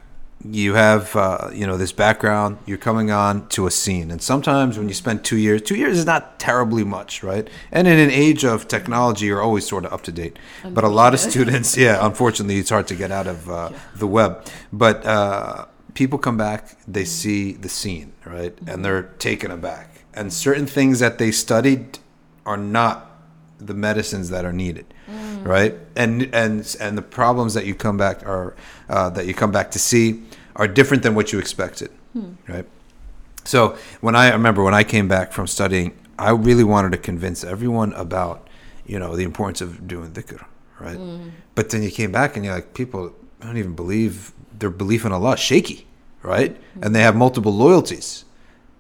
You 0.43 0.73
have 0.73 1.15
uh, 1.15 1.49
you 1.53 1.67
know 1.67 1.77
this 1.77 1.91
background. 1.91 2.57
You're 2.65 2.79
coming 2.79 3.11
on 3.11 3.47
to 3.49 3.67
a 3.67 3.71
scene, 3.71 4.09
and 4.09 4.21
sometimes 4.21 4.77
when 4.77 4.87
you 4.87 4.93
spend 4.93 5.23
two 5.23 5.37
years, 5.37 5.61
two 5.61 5.75
years 5.75 5.99
is 5.99 6.05
not 6.05 6.39
terribly 6.39 6.83
much, 6.83 7.21
right? 7.21 7.47
And 7.71 7.87
in 7.87 7.99
an 7.99 8.09
age 8.09 8.43
of 8.43 8.67
technology, 8.67 9.27
you're 9.27 9.41
always 9.41 9.67
sort 9.67 9.85
of 9.85 9.93
up 9.93 10.01
to 10.03 10.11
date. 10.11 10.39
But 10.63 10.83
a 10.83 10.87
lot 10.87 11.13
of 11.13 11.19
students, 11.19 11.77
yeah, 11.77 12.03
unfortunately, 12.05 12.57
it's 12.57 12.71
hard 12.71 12.87
to 12.87 12.95
get 12.95 13.11
out 13.11 13.27
of 13.27 13.49
uh, 13.49 13.69
the 13.95 14.07
web. 14.07 14.45
But 14.73 15.05
uh, 15.05 15.65
people 15.93 16.17
come 16.17 16.37
back, 16.37 16.75
they 16.87 17.05
see 17.05 17.53
the 17.53 17.69
scene, 17.69 18.13
right, 18.25 18.57
and 18.65 18.83
they're 18.83 19.03
taken 19.19 19.51
aback. 19.51 20.03
And 20.13 20.33
certain 20.33 20.65
things 20.65 20.99
that 20.99 21.19
they 21.19 21.31
studied 21.31 21.99
are 22.45 22.57
not 22.57 23.11
the 23.59 23.73
medicines 23.75 24.29
that 24.29 24.43
are 24.43 24.53
needed 24.53 24.91
Mm. 25.11 25.45
right? 25.45 25.75
And 25.95 26.33
and 26.33 26.75
and 26.79 26.97
the 26.97 27.01
problems 27.01 27.53
that 27.53 27.65
you 27.65 27.75
come 27.75 27.97
back 27.97 28.25
are 28.25 28.55
uh, 28.89 29.09
that 29.11 29.25
you 29.25 29.33
come 29.33 29.51
back 29.51 29.71
to 29.71 29.79
see 29.79 30.23
are 30.55 30.67
different 30.67 31.03
than 31.03 31.15
what 31.15 31.31
you 31.31 31.39
expected 31.39 31.89
hmm. 32.13 32.33
right? 32.47 32.65
So 33.43 33.75
when 34.01 34.15
i 34.15 34.29
remember 34.31 34.63
when 34.63 34.73
i 34.73 34.83
came 34.83 35.07
back 35.07 35.31
from 35.31 35.47
studying 35.47 35.97
i 36.19 36.29
really 36.29 36.63
wanted 36.63 36.91
to 36.91 36.97
convince 36.97 37.43
everyone 37.43 37.93
about 37.93 38.47
you 38.85 38.99
know 38.99 39.15
the 39.15 39.23
importance 39.23 39.61
of 39.61 39.87
doing 39.87 40.11
dhikr 40.11 40.45
right? 40.79 40.97
Hmm. 40.97 41.29
But 41.55 41.69
then 41.69 41.83
you 41.83 41.91
came 41.91 42.11
back 42.11 42.35
and 42.35 42.45
you're 42.45 42.53
like 42.53 42.73
people 42.73 43.13
don't 43.39 43.57
even 43.57 43.75
believe 43.75 44.33
their 44.57 44.69
belief 44.69 45.05
in 45.05 45.11
allah 45.11 45.37
shaky 45.37 45.87
right? 46.23 46.55
Hmm. 46.55 46.83
And 46.83 46.95
they 46.95 47.01
have 47.01 47.15
multiple 47.15 47.53
loyalties. 47.53 48.25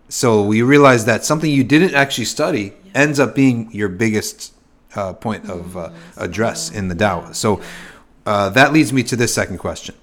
So 0.09 0.43
we 0.43 0.61
realize 0.61 1.05
that 1.05 1.23
something 1.25 1.49
you 1.49 1.63
didn't 1.63 1.95
actually 1.95 2.25
study 2.25 2.73
ends 2.93 3.19
up 3.19 3.33
being 3.33 3.71
your 3.71 3.89
biggest 3.89 4.53
uh, 4.95 5.13
point 5.13 5.49
of 5.49 5.77
uh, 5.77 5.89
address 6.17 6.69
in 6.71 6.87
the 6.87 6.95
dawah. 6.95 7.33
So 7.35 7.61
uh, 8.25 8.49
that 8.49 8.73
leads 8.73 8.91
me 8.93 9.03
to 9.03 9.15
this 9.15 9.33
second 9.33 9.57
question. 9.57 9.95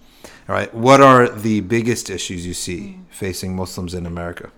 All 0.48 0.54
right, 0.54 0.72
what 0.74 1.00
are 1.00 1.28
the 1.28 1.60
biggest 1.60 2.08
issues 2.08 2.46
you 2.46 2.54
see 2.54 2.98
facing 3.10 3.54
Muslims 3.54 3.92
in 3.92 4.06
America? 4.06 4.50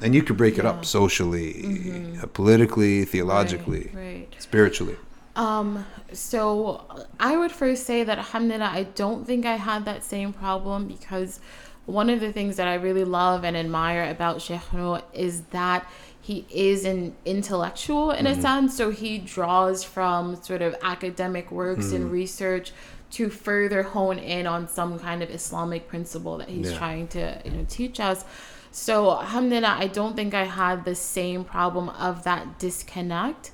And 0.00 0.14
you 0.14 0.22
could 0.22 0.36
break 0.36 0.58
it 0.58 0.66
up 0.66 0.84
socially, 0.84 2.18
uh, 2.20 2.26
politically, 2.26 3.04
theologically, 3.04 3.90
Right, 3.94 4.04
right. 4.04 4.36
spiritually. 4.38 4.96
Um, 5.36 5.86
so 6.12 6.84
I 7.18 7.36
would 7.36 7.52
first 7.52 7.84
say 7.84 8.04
that 8.04 8.18
alhamdulillah, 8.18 8.70
I 8.72 8.84
don't 8.94 9.24
think 9.24 9.46
I 9.46 9.56
had 9.56 9.84
that 9.84 10.04
same 10.04 10.32
problem 10.32 10.86
because 10.88 11.40
one 11.86 12.08
of 12.10 12.20
the 12.20 12.32
things 12.32 12.56
that 12.56 12.66
I 12.66 12.74
really 12.74 13.04
love 13.04 13.44
and 13.44 13.56
admire 13.56 14.10
about 14.10 14.42
Sheikh 14.42 14.72
Noor 14.72 15.02
is 15.12 15.42
that 15.50 15.86
he 16.24 16.46
is 16.50 16.86
an 16.86 17.14
intellectual 17.26 18.10
in 18.10 18.26
a 18.26 18.34
sense. 18.40 18.74
So 18.74 18.90
he 18.90 19.18
draws 19.18 19.84
from 19.84 20.42
sort 20.42 20.62
of 20.62 20.74
academic 20.82 21.50
works 21.52 21.92
and 21.92 22.10
research 22.10 22.72
to 23.10 23.28
further 23.28 23.82
hone 23.82 24.18
in 24.18 24.46
on 24.46 24.66
some 24.66 24.98
kind 24.98 25.22
of 25.22 25.28
Islamic 25.28 25.86
principle 25.86 26.38
that 26.38 26.48
he's 26.48 26.70
Yeah. 26.70 26.78
trying 26.78 27.08
to 27.08 27.38
you 27.44 27.50
know 27.50 27.66
teach 27.68 28.00
us. 28.00 28.24
So 28.70 29.10
alhamdulillah, 29.20 29.76
I 29.78 29.86
don't 29.86 30.16
think 30.16 30.32
I 30.32 30.44
had 30.44 30.86
the 30.86 30.94
same 30.94 31.44
problem 31.44 31.90
of 31.90 32.24
that 32.24 32.58
disconnect. 32.58 33.50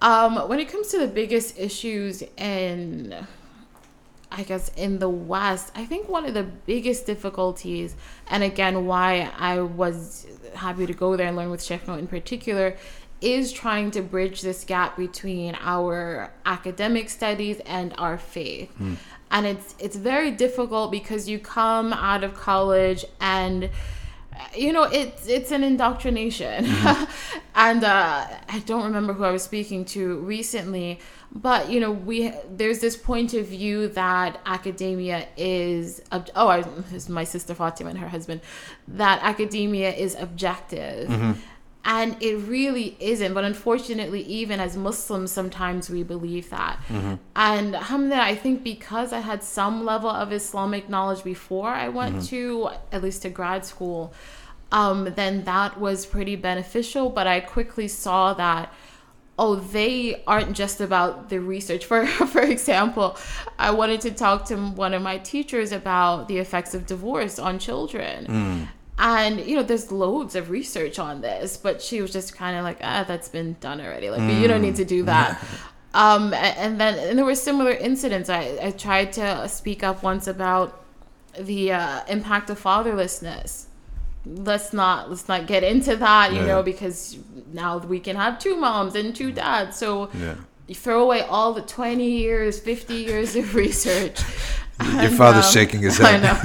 Um, 0.00 0.36
when 0.48 0.58
it 0.58 0.68
comes 0.72 0.86
to 0.88 0.98
the 0.98 1.06
biggest 1.06 1.58
issues 1.58 2.22
in, 2.38 3.14
I 4.32 4.44
guess, 4.44 4.70
in 4.76 4.98
the 4.98 5.08
West, 5.08 5.72
I 5.74 5.84
think 5.84 6.08
one 6.08 6.24
of 6.24 6.34
the 6.34 6.44
biggest 6.44 7.06
difficulties, 7.06 7.96
and 8.28 8.42
again, 8.42 8.86
why 8.86 9.30
I 9.36 9.60
was 9.60 10.26
happy 10.54 10.86
to 10.86 10.92
go 10.92 11.16
there 11.16 11.26
and 11.26 11.36
learn 11.36 11.50
with 11.50 11.68
Noor 11.68 11.98
in 11.98 12.06
particular, 12.06 12.76
is 13.20 13.52
trying 13.52 13.90
to 13.90 14.02
bridge 14.02 14.40
this 14.40 14.64
gap 14.64 14.96
between 14.96 15.56
our 15.60 16.32
academic 16.46 17.10
studies 17.10 17.60
and 17.66 17.94
our 17.98 18.16
faith. 18.16 18.70
Hmm. 18.76 18.94
And 19.30 19.46
it's 19.46 19.74
it's 19.78 19.96
very 19.96 20.30
difficult 20.30 20.90
because 20.90 21.28
you 21.28 21.38
come 21.38 21.92
out 21.92 22.24
of 22.24 22.34
college 22.34 23.04
and 23.20 23.70
you 24.56 24.72
know 24.72 24.84
it's 24.84 25.26
it's 25.26 25.50
an 25.52 25.62
indoctrination. 25.64 26.66
And 27.54 27.84
uh, 27.84 28.26
i 28.48 28.58
don't 28.60 28.84
remember 28.84 29.12
who 29.12 29.24
i 29.24 29.30
was 29.30 29.42
speaking 29.42 29.84
to 29.86 30.18
recently 30.20 30.98
but 31.34 31.68
you 31.68 31.78
know 31.80 31.90
we 31.90 32.32
there's 32.48 32.78
this 32.80 32.96
point 32.96 33.34
of 33.34 33.46
view 33.46 33.88
that 33.88 34.40
academia 34.46 35.26
is 35.36 36.00
ob- 36.12 36.30
oh 36.36 36.48
I, 36.48 36.60
is 36.94 37.08
my 37.08 37.24
sister 37.24 37.54
fatima 37.54 37.90
and 37.90 37.98
her 37.98 38.08
husband 38.08 38.40
that 38.88 39.20
academia 39.22 39.92
is 39.92 40.14
objective 40.14 41.10
and 41.84 42.16
it 42.20 42.36
really 42.36 42.96
isn't 43.00 43.32
but 43.32 43.42
unfortunately 43.44 44.22
even 44.22 44.60
as 44.60 44.76
muslims 44.76 45.32
sometimes 45.32 45.88
we 45.88 46.02
believe 46.02 46.50
that. 46.50 46.78
Mm-hmm. 46.88 47.14
And 47.36 47.74
alhamdulillah 47.74 48.22
i 48.22 48.34
think 48.34 48.62
because 48.62 49.12
i 49.12 49.20
had 49.20 49.42
some 49.42 49.84
level 49.84 50.10
of 50.10 50.32
islamic 50.32 50.88
knowledge 50.88 51.24
before 51.24 51.70
i 51.70 51.88
went 51.88 52.16
mm-hmm. 52.16 52.26
to 52.26 52.70
at 52.92 53.02
least 53.02 53.22
to 53.22 53.30
grad 53.30 53.64
school 53.64 54.12
um, 54.72 55.12
then 55.16 55.44
that 55.44 55.80
was 55.80 56.06
pretty 56.06 56.36
beneficial. 56.36 57.10
But 57.10 57.26
i 57.26 57.40
quickly 57.40 57.88
saw 57.88 58.34
that 58.34 58.72
oh 59.38 59.56
they 59.56 60.22
aren't 60.26 60.54
just 60.54 60.80
about 60.80 61.30
the 61.30 61.40
research. 61.40 61.84
For 61.90 62.06
for 62.06 62.42
example 62.42 63.16
i 63.58 63.70
wanted 63.70 64.00
to 64.02 64.10
talk 64.10 64.44
to 64.46 64.56
one 64.56 64.94
of 64.94 65.02
my 65.02 65.18
teachers 65.18 65.72
about 65.72 66.28
the 66.28 66.38
effects 66.38 66.74
of 66.74 66.86
divorce 66.86 67.38
on 67.38 67.58
children 67.58 68.26
mm. 68.26 68.68
And 69.02 69.40
you 69.40 69.56
know 69.56 69.62
there's 69.62 69.90
loads 69.90 70.34
of 70.36 70.50
research 70.50 70.98
on 70.98 71.20
this 71.22 71.56
but 71.56 71.80
she 71.82 72.00
was 72.02 72.12
just 72.12 72.36
kind 72.36 72.56
of 72.56 72.62
like 72.62 72.78
ah 72.82 73.02
that's 73.08 73.28
been 73.28 73.56
done 73.60 73.80
already. 73.80 74.10
Like 74.10 74.20
you 74.40 74.46
don't 74.46 74.62
need 74.62 74.76
to 74.76 74.84
do 74.84 75.02
that. 75.04 75.42
Um 75.92 76.32
and 76.34 76.80
then 76.80 76.94
and 77.08 77.18
there 77.18 77.24
were 77.24 77.34
similar 77.34 77.72
incidents. 77.72 78.28
I 78.30 78.42
i 78.62 78.70
tried 78.70 79.12
to 79.14 79.48
speak 79.48 79.82
up 79.82 80.04
once 80.04 80.28
about 80.28 80.68
the 81.36 81.72
uh, 81.72 82.00
impact 82.06 82.48
of 82.50 82.62
fatherlessness. 82.62 83.64
Let's 84.24 84.72
not 84.72 85.10
let's 85.10 85.26
not 85.26 85.48
get 85.48 85.64
into 85.64 85.96
that 85.96 86.30
you 86.32 86.38
Yeah. 86.40 86.46
know 86.46 86.62
because 86.62 87.18
now 87.52 87.78
we 87.78 87.98
can 87.98 88.14
have 88.14 88.38
two 88.38 88.54
moms 88.56 88.94
and 88.94 89.16
two 89.16 89.32
dads. 89.32 89.76
So 89.78 90.10
Yeah. 90.14 90.36
you 90.68 90.76
throw 90.76 91.02
away 91.02 91.22
all 91.22 91.52
the 91.54 91.62
20 91.62 92.08
years 92.08 92.60
50 92.60 92.94
years 92.94 93.34
of 93.34 93.56
research 93.56 94.20
Your 95.00 95.10
father's 95.10 95.50
shaking 95.50 95.80
his 95.80 96.00
I 96.00 96.12
head. 96.12 96.22
know. 96.22 96.36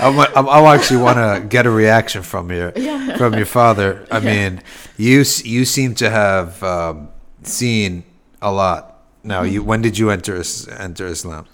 I, 0.00 0.08
I, 0.36 0.40
I 0.40 0.74
actually 0.74 1.02
want 1.02 1.18
to 1.18 1.46
get 1.48 1.66
a 1.66 1.70
reaction 1.70 2.22
from 2.22 2.50
your 2.50 2.72
Yeah. 2.76 3.16
from 3.16 3.34
your 3.34 3.46
father. 3.46 4.06
I 4.10 4.18
Yeah. 4.18 4.30
mean, 4.50 4.62
you 4.96 5.18
you 5.44 5.64
seem 5.64 5.94
to 5.96 6.10
have 6.10 6.62
um, 6.62 7.08
seen 7.42 8.04
a 8.42 8.50
lot. 8.52 8.82
Now, 9.24 9.42
Mm-hmm. 9.42 9.64
when 9.66 9.82
did 9.82 9.98
you 9.98 10.10
enter 10.10 10.42
enter 10.78 11.06
Islam? 11.06 11.46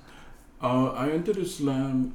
Uh, 0.62 0.88
I 1.04 1.10
entered 1.10 1.36
Islam. 1.38 2.14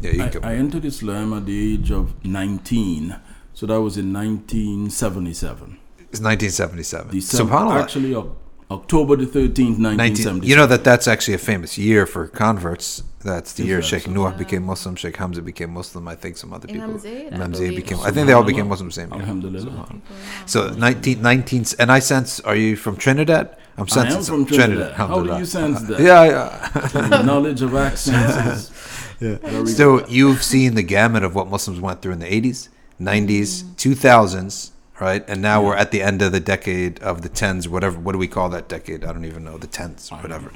Yeah, 0.00 0.10
you 0.12 0.40
I. 0.42 0.52
I 0.52 0.54
entered 0.56 0.84
Islam 0.84 1.32
at 1.32 1.46
the 1.46 1.74
age 1.74 1.90
of 1.90 2.04
19. 2.24 3.16
So 3.54 3.66
that 3.66 3.80
was 3.80 3.96
in 3.96 4.12
1977. 4.12 5.78
it's 6.12 6.20
1977. 6.20 7.10
December, 7.10 7.52
Subhanallah. 7.52 7.82
actually, 7.82 8.14
of 8.14 8.26
October 8.70 9.16
the 9.16 9.24
13th, 9.24 9.78
19, 9.78 10.42
you 10.42 10.54
know 10.54 10.66
that 10.66 10.84
that's 10.84 11.08
actually 11.08 11.32
a 11.32 11.38
famous 11.38 11.78
year 11.78 12.04
for 12.04 12.28
converts. 12.28 13.02
That's 13.24 13.54
the 13.54 13.64
year 13.64 13.80
Sheikh 13.80 14.02
so? 14.02 14.10
Noah 14.10 14.32
became 14.32 14.62
Muslim, 14.62 14.94
Sheikh 14.94 15.16
Hamza 15.16 15.40
became 15.40 15.70
Muslim. 15.72 16.06
I 16.06 16.14
think 16.14 16.36
some 16.36 16.52
other 16.52 16.68
people. 16.68 16.84
Imam 16.84 16.98
Zayd, 16.98 17.32
I 17.32 17.36
Imam 17.36 17.54
Zayd 17.54 17.70
believe. 17.70 17.84
became. 17.84 18.00
I 18.00 18.10
think 18.10 18.26
they 18.26 18.34
all 18.34 18.44
became 18.44 18.66
Subhanallah. 18.66 18.68
Muslim 18.68 18.90
same 18.90 19.10
year. 19.12 19.20
Alhamdulillah. 19.22 19.96
So 20.44 20.68
19, 20.68 21.22
19, 21.22 21.64
and 21.78 21.90
I 21.90 21.98
sense. 21.98 22.40
Are 22.40 22.54
you 22.54 22.76
from 22.76 22.96
Trinidad? 22.96 23.56
I'm 23.78 23.86
I 23.96 24.06
am 24.06 24.22
from 24.22 24.44
Trinidad. 24.44 24.92
How 24.92 25.22
do 25.22 25.38
you 25.38 25.46
sense 25.46 25.80
that? 25.82 26.00
Yeah, 26.00 26.24
yeah. 26.24 26.90
Uh, 26.94 27.22
Knowledge 27.30 27.62
of 27.62 27.74
accents 27.74 28.36
is 28.36 28.68
very 29.18 29.66
So 29.66 30.06
you've 30.08 30.42
seen 30.42 30.74
the 30.74 30.82
gamut 30.82 31.22
of 31.22 31.34
what 31.34 31.48
Muslims 31.48 31.80
went 31.80 32.02
through 32.02 32.12
in 32.12 32.18
the 32.18 32.26
80s, 32.26 32.68
90s, 33.00 33.62
2000s, 33.76 34.72
right? 35.00 35.24
And 35.28 35.40
now 35.40 35.62
we're 35.62 35.76
at 35.76 35.90
the 35.90 36.02
end 36.02 36.22
of 36.22 36.32
the 36.32 36.40
decade 36.40 36.98
of 37.00 37.22
the 37.22 37.28
10s, 37.28 37.68
whatever. 37.68 37.98
What 37.98 38.12
do 38.12 38.18
we 38.18 38.28
call 38.28 38.48
that 38.50 38.68
decade? 38.68 39.04
I 39.04 39.12
don't 39.12 39.24
even 39.24 39.44
know. 39.44 39.58
The 39.58 39.66
10s, 39.66 40.10
whatever. 40.22 40.52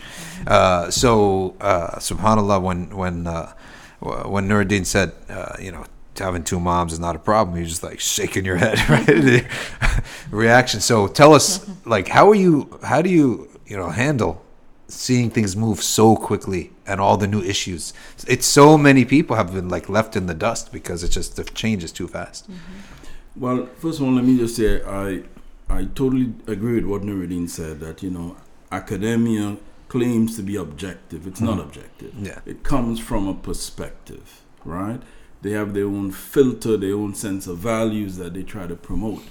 Uh, 0.46 0.90
so, 0.90 1.56
uh, 1.60 1.98
subhanAllah, 1.98 2.62
when 2.62 2.96
when 2.96 3.26
uh, 3.26 3.52
when 4.00 4.48
Nuriddeen 4.48 4.84
said, 4.84 5.12
uh, 5.28 5.56
you 5.60 5.72
know, 5.72 5.84
having 6.18 6.44
two 6.44 6.60
moms 6.60 6.92
is 6.92 6.98
not 6.98 7.16
a 7.16 7.18
problem, 7.18 7.56
you're 7.56 7.66
just 7.66 7.82
like 7.82 8.00
shaking 8.00 8.44
your 8.44 8.56
head, 8.56 8.78
right? 8.88 9.46
Reaction. 10.30 10.80
So 10.80 11.06
tell 11.06 11.34
us, 11.34 11.68
like, 11.86 12.08
how 12.08 12.28
are 12.30 12.34
you? 12.34 12.78
How 12.82 13.02
do 13.02 13.10
you, 13.10 13.48
you 13.66 13.76
know, 13.76 13.90
handle? 13.90 14.42
seeing 14.88 15.30
things 15.30 15.56
move 15.56 15.82
so 15.82 16.14
quickly 16.16 16.70
and 16.86 17.00
all 17.00 17.16
the 17.16 17.26
new 17.26 17.40
issues. 17.40 17.94
It's 18.28 18.46
so 18.46 18.76
many 18.76 19.06
people 19.06 19.36
have 19.36 19.54
been 19.54 19.70
like 19.70 19.88
left 19.88 20.16
in 20.16 20.26
the 20.26 20.34
dust 20.34 20.70
because 20.70 21.02
it's 21.02 21.14
just 21.14 21.36
the 21.36 21.44
change 21.44 21.82
is 21.82 21.92
too 21.92 22.06
fast. 22.06 22.48
Well, 23.36 23.66
first 23.76 23.98
of 24.00 24.06
all, 24.06 24.12
let 24.12 24.24
me 24.24 24.36
just 24.36 24.56
say 24.56 24.82
I 24.82 25.22
I 25.68 25.84
totally 25.84 26.34
agree 26.46 26.76
with 26.76 26.84
what 26.84 27.02
Nuriddeen 27.02 27.48
said 27.48 27.80
that 27.80 28.02
you 28.02 28.10
know 28.10 28.36
academia 28.70 29.56
claims 29.88 30.36
to 30.36 30.42
be 30.42 30.56
objective. 30.56 31.26
It's 31.26 31.40
not 31.40 31.58
objective. 31.58 32.14
Yeah. 32.18 32.40
It 32.46 32.62
comes 32.62 32.98
from 32.98 33.28
a 33.28 33.34
perspective, 33.34 34.40
right? 34.64 35.00
They 35.42 35.50
have 35.50 35.74
their 35.74 35.86
own 35.86 36.12
filter, 36.12 36.76
their 36.76 36.94
own 36.94 37.14
sense 37.14 37.46
of 37.46 37.58
values 37.58 38.16
that 38.16 38.32
they 38.32 38.42
try 38.42 38.66
to 38.66 38.76
promote. 38.76 39.22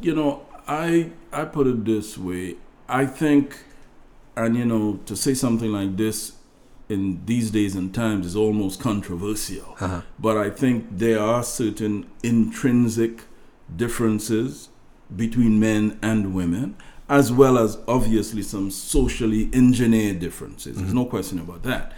You 0.00 0.14
know, 0.14 0.46
I 0.68 1.10
I 1.32 1.44
put 1.44 1.66
it 1.66 1.84
this 1.84 2.18
way. 2.18 2.56
I 2.88 3.06
think, 3.06 3.58
and 4.36 4.56
you 4.56 4.64
know, 4.64 5.00
to 5.06 5.16
say 5.16 5.34
something 5.34 5.72
like 5.72 5.96
this 5.96 6.32
in 6.88 7.20
these 7.26 7.50
days 7.50 7.74
and 7.74 7.94
times 7.94 8.26
is 8.26 8.36
almost 8.36 8.80
controversial. 8.80 9.76
Uh-huh. 9.80 10.02
But 10.18 10.36
I 10.36 10.50
think 10.50 10.86
there 10.90 11.20
are 11.20 11.42
certain 11.42 12.06
intrinsic 12.22 13.22
differences 13.74 14.68
between 15.14 15.58
men 15.58 15.98
and 16.02 16.34
women, 16.34 16.76
as 17.08 17.32
well 17.32 17.58
as 17.58 17.78
obviously 17.88 18.42
some 18.42 18.70
socially 18.70 19.48
engineered 19.52 20.18
differences. 20.20 20.76
There's 20.76 20.92
no 20.92 21.02
mm-hmm. 21.02 21.10
question 21.10 21.38
about 21.38 21.62
that. 21.62 21.92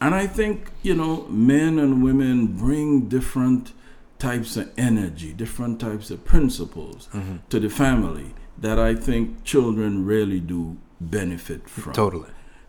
And 0.00 0.14
I 0.14 0.26
think, 0.26 0.70
you 0.82 0.94
know, 0.94 1.26
men 1.28 1.78
and 1.78 2.02
women 2.02 2.48
bring 2.48 3.08
different 3.08 3.72
types 4.18 4.56
of 4.56 4.70
energy, 4.76 5.32
different 5.32 5.80
types 5.80 6.10
of 6.10 6.24
principles 6.24 7.08
mm-hmm. 7.12 7.36
to 7.48 7.60
the 7.60 7.70
family 7.70 8.34
that 8.58 8.78
I 8.78 8.94
think 8.94 9.44
children 9.44 10.04
really 10.04 10.40
do 10.40 10.76
benefit 11.10 11.68
from 11.68 11.92
Totally. 11.92 12.28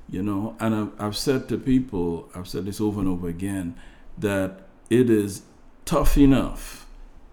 you 0.09 0.23
know 0.23 0.55
and 0.59 0.75
I've, 0.75 1.01
I've 1.01 1.17
said 1.17 1.47
to 1.49 1.57
people 1.57 2.29
i've 2.35 2.47
said 2.47 2.65
this 2.65 2.81
over 2.81 2.99
and 2.99 3.07
over 3.07 3.27
again 3.27 3.75
that 4.17 4.61
it 4.89 5.09
is 5.09 5.43
tough 5.85 6.17
enough 6.17 6.87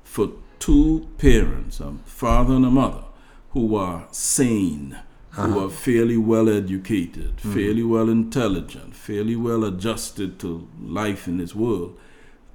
for 0.05 0.29
two 0.61 1.09
parents 1.19 1.81
a 1.81 1.93
father 2.05 2.55
and 2.55 2.65
a 2.65 2.71
mother 2.71 3.05
who 3.51 3.75
are 3.75 4.07
sane 4.13 4.97
who 5.31 5.59
are 5.65 5.71
fairly 5.71 6.17
well 6.17 6.49
educated 6.49 7.41
fairly 7.41 7.83
well 7.83 8.09
intelligent 8.09 8.95
fairly 8.95 9.35
well 9.37 9.65
adjusted 9.65 10.39
to 10.39 10.69
life 10.81 11.27
in 11.27 11.39
this 11.39 11.55
world 11.55 11.99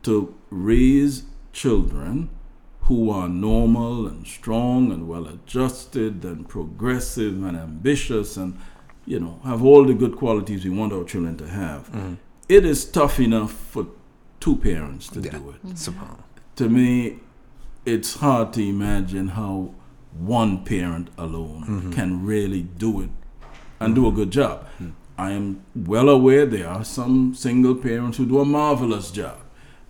to 0.04 0.34
raise 0.50 1.24
children 1.52 2.30
who 2.82 3.10
are 3.10 3.28
normal 3.28 4.06
and 4.08 4.28
strong 4.28 4.92
and 4.92 5.08
well 5.08 5.26
adjusted 5.28 6.24
and 6.24 6.48
progressive 6.48 7.44
and 7.44 7.58
ambitious 7.58 8.38
and 8.38 8.58
you 9.06 9.20
know 9.20 9.40
have 9.44 9.64
all 9.64 9.84
the 9.86 9.94
good 9.94 10.16
qualities 10.16 10.64
we 10.64 10.70
want 10.70 10.94
our 10.94 11.04
children 11.04 11.36
to 11.38 11.48
have. 11.48 11.90
It 12.48 12.64
is 12.66 12.86
tough 12.86 13.20
enough 13.20 13.52
for 13.52 13.88
two 14.40 14.56
parents 14.58 15.08
to 15.10 15.20
Yeah. 15.22 15.32
do 15.40 15.50
it. 15.52 15.64
Subhanallah. 15.74 16.24
to 16.58 16.70
me 16.70 17.20
it's 17.86 18.16
hard 18.16 18.54
to 18.54 18.62
imagine 18.62 19.30
how 19.30 19.74
one 20.12 20.64
parent 20.64 21.10
alone 21.18 21.64
mm-hmm. 21.68 21.92
can 21.92 22.26
really 22.26 22.64
do 22.64 23.02
it 23.02 23.10
and 23.80 23.96
do 23.96 24.06
a 24.06 24.08
mm-hmm. 24.08 24.18
good 24.18 24.32
job. 24.32 24.68
Mm. 24.82 24.94
I 25.18 25.32
am 25.32 25.64
well 25.76 26.10
aware 26.10 26.46
there 26.46 26.68
are 26.68 26.84
some 26.84 27.36
single 27.36 27.76
parents 27.76 28.18
who 28.18 28.26
do 28.26 28.40
a 28.40 28.46
marvelous 28.46 29.12
job 29.12 29.40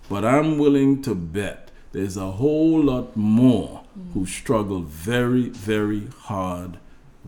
but 0.10 0.24
i'm 0.24 0.58
willing 0.58 1.02
to 1.02 1.16
bet 1.16 1.72
there's 1.92 2.18
a 2.18 2.32
whole 2.32 2.82
lot 2.82 3.16
more 3.16 3.84
mm. 3.98 4.14
who 4.14 4.26
struggle 4.26 4.82
very 4.82 5.50
very 5.50 6.08
hard 6.24 6.78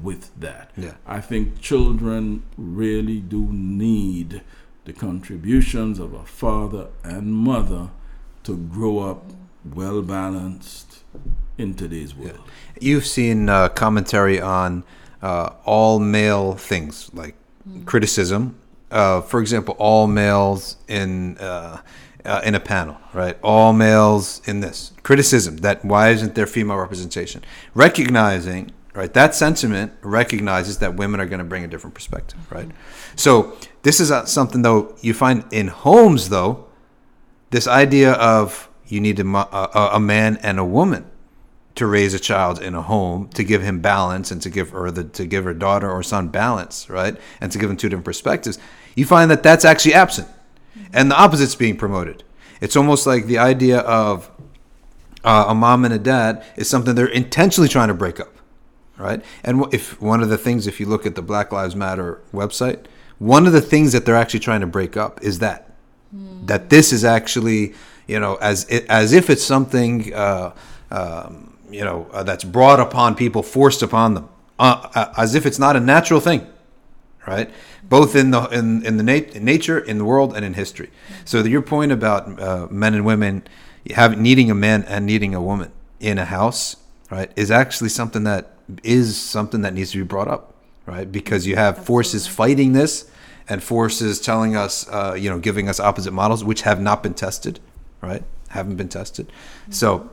with 0.01 0.37
that. 0.39 0.71
Yeah. 0.77 0.93
i 1.05 1.19
think 1.19 1.59
children 1.59 2.43
really 2.57 3.19
do 3.19 3.47
need 3.51 4.41
the 4.85 4.93
contributions 4.93 5.99
of 5.99 6.13
a 6.13 6.23
father 6.23 6.87
and 7.03 7.33
mother 7.33 7.89
to 8.43 8.55
grow 8.57 8.99
up 8.99 9.27
mm. 9.27 9.35
Well 9.73 10.01
balanced 10.01 11.03
in 11.57 11.73
today's 11.73 12.15
world. 12.15 12.39
You've 12.79 13.05
seen 13.05 13.49
uh, 13.49 13.69
commentary 13.69 14.39
on 14.39 14.83
uh, 15.21 15.51
all 15.65 15.99
male 15.99 16.53
things 16.53 17.09
like 17.13 17.35
criticism. 17.85 18.59
Uh, 18.91 19.21
for 19.21 19.41
example, 19.41 19.75
all 19.79 20.07
males 20.07 20.77
in 20.87 21.37
uh, 21.39 21.81
uh, 22.27 22.41
in 22.43 22.55
a 22.55 22.59
panel, 22.59 22.97
right? 23.13 23.37
All 23.41 23.73
males 23.73 24.41
in 24.45 24.59
this 24.59 24.91
criticism 25.03 25.57
that 25.57 25.83
why 25.83 26.09
isn't 26.09 26.35
there 26.35 26.45
female 26.45 26.77
representation? 26.77 27.43
Recognizing, 27.73 28.71
right? 28.93 29.13
That 29.13 29.33
sentiment 29.33 29.93
recognizes 30.01 30.79
that 30.79 30.95
women 30.95 31.19
are 31.19 31.25
going 31.25 31.39
to 31.39 31.45
bring 31.45 31.63
a 31.63 31.67
different 31.67 31.93
perspective, 31.93 32.39
right? 32.51 32.69
So 33.15 33.57
this 33.83 33.99
is 33.99 34.11
uh, 34.11 34.25
something 34.25 34.61
though 34.61 34.95
you 35.01 35.13
find 35.13 35.45
in 35.51 35.69
homes 35.69 36.29
though. 36.29 36.65
This 37.49 37.67
idea 37.67 38.11
of 38.13 38.66
you 38.87 39.01
need 39.01 39.19
a, 39.19 39.25
a, 39.25 39.89
a 39.93 39.99
man 39.99 40.37
and 40.37 40.59
a 40.59 40.65
woman 40.65 41.05
to 41.75 41.85
raise 41.85 42.13
a 42.13 42.19
child 42.19 42.61
in 42.61 42.73
a 42.73 42.81
home 42.81 43.29
to 43.29 43.43
give 43.43 43.61
him 43.61 43.79
balance 43.79 44.31
and 44.31 44.41
to 44.41 44.49
give 44.49 44.71
her 44.71 44.89
the 44.89 45.03
to 45.03 45.25
give 45.25 45.43
her 45.43 45.53
daughter 45.53 45.89
or 45.89 46.01
son 46.01 46.27
balance 46.29 46.89
right? 46.89 47.17
And 47.39 47.51
to 47.51 47.59
give 47.59 47.69
them 47.69 47.77
two 47.77 47.89
different 47.89 48.05
perspectives. 48.05 48.57
You 48.95 49.05
find 49.05 49.29
that 49.29 49.43
that's 49.43 49.63
actually 49.63 49.93
absent. 49.93 50.27
And 50.93 51.11
the 51.11 51.21
opposite's 51.21 51.55
being 51.55 51.77
promoted. 51.77 52.23
It's 52.61 52.75
almost 52.75 53.05
like 53.05 53.25
the 53.25 53.37
idea 53.37 53.79
of 53.79 54.31
uh, 55.23 55.45
a 55.49 55.55
mom 55.55 55.85
and 55.85 55.93
a 55.93 55.99
dad 55.99 56.43
is 56.55 56.69
something 56.69 56.95
they're 56.95 57.05
intentionally 57.07 57.69
trying 57.69 57.89
to 57.89 57.93
break 57.93 58.19
up 58.19 58.33
right? 58.97 59.23
And 59.43 59.71
if 59.71 60.01
one 60.01 60.23
of 60.23 60.29
the 60.29 60.39
things 60.39 60.65
if 60.65 60.79
you 60.79 60.87
look 60.87 61.05
at 61.05 61.13
the 61.13 61.21
black 61.21 61.51
lives 61.51 61.75
matter 61.75 62.19
website 62.33 62.87
one 63.19 63.47
of 63.47 63.53
the 63.53 63.61
things 63.61 63.93
that 63.93 64.05
they're 64.05 64.15
actually 64.15 64.41
trying 64.41 64.61
to 64.61 64.67
break 64.67 64.95
up 64.95 65.23
is 65.23 65.39
that. 65.39 65.71
That 66.45 66.69
this 66.69 66.93
is 66.93 67.03
actually 67.03 67.73
you 68.07 68.19
know 68.19 68.35
as 68.35 68.65
as 68.89 69.13
if 69.13 69.29
it's 69.29 69.43
something 69.43 70.13
uh, 70.13 70.53
um, 70.91 71.57
you 71.69 71.83
know 71.83 72.07
uh, 72.11 72.23
that's 72.23 72.43
brought 72.43 72.79
upon 72.79 73.15
people 73.15 73.43
forced 73.43 73.81
upon 73.81 74.13
them 74.13 74.29
uh, 74.59 74.89
uh, 74.95 75.13
as 75.17 75.35
if 75.35 75.45
it's 75.45 75.59
not 75.59 75.75
a 75.75 75.79
natural 75.79 76.19
thing 76.19 76.47
right? 77.27 77.51
Both 77.83 78.15
in 78.15 78.31
the 78.31 78.45
in, 78.45 78.85
in 78.85 78.97
the 78.97 79.03
nat- 79.03 79.35
in 79.35 79.45
nature 79.45 79.77
in 79.77 79.97
the 79.97 80.05
world 80.05 80.35
and 80.35 80.43
in 80.45 80.53
history. 80.53 80.89
So 81.25 81.43
your 81.43 81.61
point 81.61 81.91
about 81.91 82.41
uh, 82.41 82.67
men 82.71 82.93
and 82.93 83.05
women 83.05 83.43
having 83.93 84.21
needing 84.21 84.49
a 84.49 84.55
man 84.55 84.83
and 84.83 85.05
needing 85.05 85.35
a 85.35 85.41
woman 85.41 85.71
in 85.99 86.17
a 86.17 86.25
house 86.25 86.77
right 87.11 87.31
is 87.35 87.51
actually 87.51 87.89
something 87.89 88.23
that 88.23 88.53
is 88.83 89.17
something 89.17 89.61
that 89.61 89.73
needs 89.73 89.91
to 89.91 89.97
be 89.97 90.03
brought 90.03 90.27
up 90.27 90.53
right? 90.85 91.11
Because 91.11 91.45
you 91.45 91.55
have 91.57 91.85
forces 91.85 92.27
fighting 92.27 92.73
this 92.73 93.11
and 93.49 93.61
forces 93.61 94.19
telling 94.19 94.55
us 94.55 94.87
uh, 94.89 95.15
you 95.17 95.29
know 95.29 95.37
giving 95.39 95.69
us 95.69 95.79
opposite 95.79 96.13
models 96.13 96.43
which 96.43 96.61
have 96.61 96.81
not 96.81 97.03
been 97.03 97.13
tested 97.13 97.59
right 98.01 98.23
haven't 98.49 98.75
been 98.75 98.89
tested 98.89 99.27
mm-hmm. 99.27 99.71
so 99.71 100.09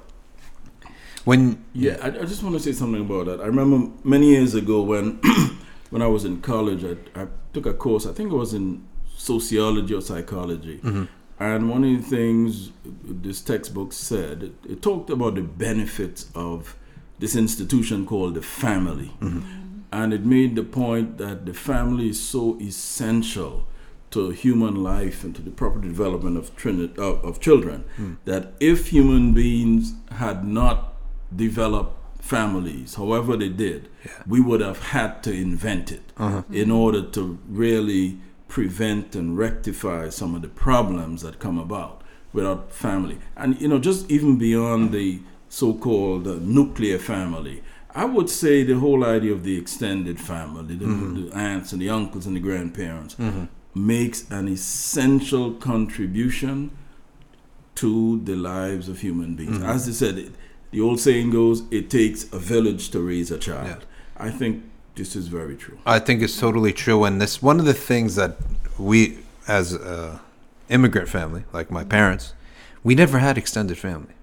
when 1.24 1.64
Yeah, 1.72 1.96
I, 2.02 2.08
I 2.08 2.24
just 2.24 2.42
want 2.42 2.54
to 2.54 2.60
say 2.60 2.72
something 2.72 3.00
about 3.00 3.26
that. 3.26 3.40
I 3.40 3.46
remember 3.46 3.90
many 4.04 4.28
years 4.28 4.54
ago 4.54 4.82
when 4.82 5.20
when 5.90 6.02
I 6.02 6.06
was 6.06 6.24
in 6.24 6.40
college, 6.42 6.84
I, 6.84 7.22
I 7.22 7.26
took 7.52 7.66
a 7.66 7.74
course. 7.74 8.06
I 8.06 8.12
think 8.12 8.30
it 8.30 8.36
was 8.36 8.54
in 8.54 8.86
sociology 9.16 9.94
or 9.94 10.02
psychology. 10.02 10.78
Mm-hmm. 10.78 11.04
And 11.40 11.68
one 11.68 11.82
of 11.82 11.90
the 12.02 12.08
things 12.08 12.70
this 12.84 13.40
textbook 13.40 13.92
said, 13.92 14.42
it, 14.42 14.52
it 14.68 14.82
talked 14.82 15.10
about 15.10 15.34
the 15.34 15.42
benefits 15.42 16.30
of 16.34 16.76
this 17.18 17.34
institution 17.34 18.06
called 18.06 18.34
the 18.34 18.42
family. 18.42 19.12
Mm-hmm. 19.20 19.80
And 19.92 20.12
it 20.12 20.24
made 20.24 20.56
the 20.56 20.62
point 20.62 21.18
that 21.18 21.46
the 21.46 21.54
family 21.54 22.10
is 22.10 22.20
so 22.20 22.58
essential 22.60 23.66
to 24.14 24.30
human 24.30 24.82
life 24.82 25.24
and 25.24 25.34
to 25.34 25.42
the 25.42 25.50
proper 25.50 25.80
development 25.80 26.36
of, 26.36 26.50
of, 26.98 27.24
of 27.24 27.40
children 27.40 27.84
hmm. 27.96 28.14
that 28.24 28.52
if 28.60 28.88
human 28.88 29.34
beings 29.34 29.94
had 30.12 30.46
not 30.46 30.94
developed 31.34 32.22
families, 32.22 32.94
however 32.94 33.36
they 33.36 33.48
did, 33.48 33.88
we 34.26 34.40
would 34.40 34.60
have 34.60 34.80
had 34.80 35.22
to 35.22 35.32
invent 35.32 35.92
it 35.92 36.12
uh-huh. 36.16 36.42
in 36.50 36.70
order 36.70 37.02
to 37.02 37.38
really 37.48 38.18
prevent 38.48 39.16
and 39.16 39.36
rectify 39.36 40.08
some 40.08 40.34
of 40.34 40.42
the 40.42 40.48
problems 40.48 41.22
that 41.22 41.38
come 41.38 41.58
about 41.58 42.02
without 42.32 42.72
family. 42.72 43.18
And 43.36 43.60
you 43.60 43.68
know, 43.68 43.78
just 43.78 44.10
even 44.10 44.38
beyond 44.38 44.92
the 44.92 45.20
so-called 45.48 46.26
uh, 46.26 46.36
nuclear 46.40 46.98
family, 46.98 47.62
I 47.94 48.04
would 48.04 48.30
say 48.30 48.62
the 48.62 48.78
whole 48.78 49.04
idea 49.04 49.32
of 49.32 49.44
the 49.44 49.58
extended 49.58 50.20
family, 50.20 50.76
the, 50.76 50.84
mm-hmm. 50.84 51.28
the 51.28 51.36
aunts 51.36 51.72
and 51.72 51.80
the 51.80 51.90
uncles 51.90 52.26
and 52.26 52.36
the 52.36 52.40
grandparents, 52.40 53.14
mm-hmm. 53.14 53.44
Makes 53.74 54.30
an 54.30 54.48
essential 54.48 55.52
contribution 55.54 56.70
to 57.76 58.20
the 58.24 58.36
lives 58.36 58.88
of 58.88 59.00
human 59.00 59.34
beings. 59.34 59.58
Mm-hmm. 59.58 59.64
As 59.64 59.86
they 59.86 59.92
said, 59.92 60.18
it, 60.18 60.32
the 60.70 60.80
old 60.80 61.00
saying 61.00 61.30
goes, 61.30 61.62
"It 61.70 61.90
takes 61.90 62.32
a 62.32 62.38
village 62.38 62.90
to 62.90 63.00
raise 63.00 63.30
a 63.30 63.38
child." 63.38 63.84
I 64.16 64.30
think 64.30 64.64
this 64.94 65.16
is 65.16 65.28
very 65.28 65.56
true. 65.56 65.78
I 65.84 65.98
think 65.98 66.22
it's 66.22 66.38
totally 66.38 66.72
true, 66.72 67.04
and 67.04 67.20
this 67.20 67.42
one 67.42 67.58
of 67.58 67.66
the 67.66 67.74
things 67.74 68.14
that 68.14 68.36
we, 68.78 69.18
as 69.48 69.74
a 69.74 70.20
immigrant 70.68 71.08
family, 71.08 71.44
like 71.52 71.70
my 71.70 71.84
parents, 71.84 72.32
we 72.82 72.94
never 72.94 73.18
had 73.18 73.36
extended 73.36 73.78
family. 73.78 74.14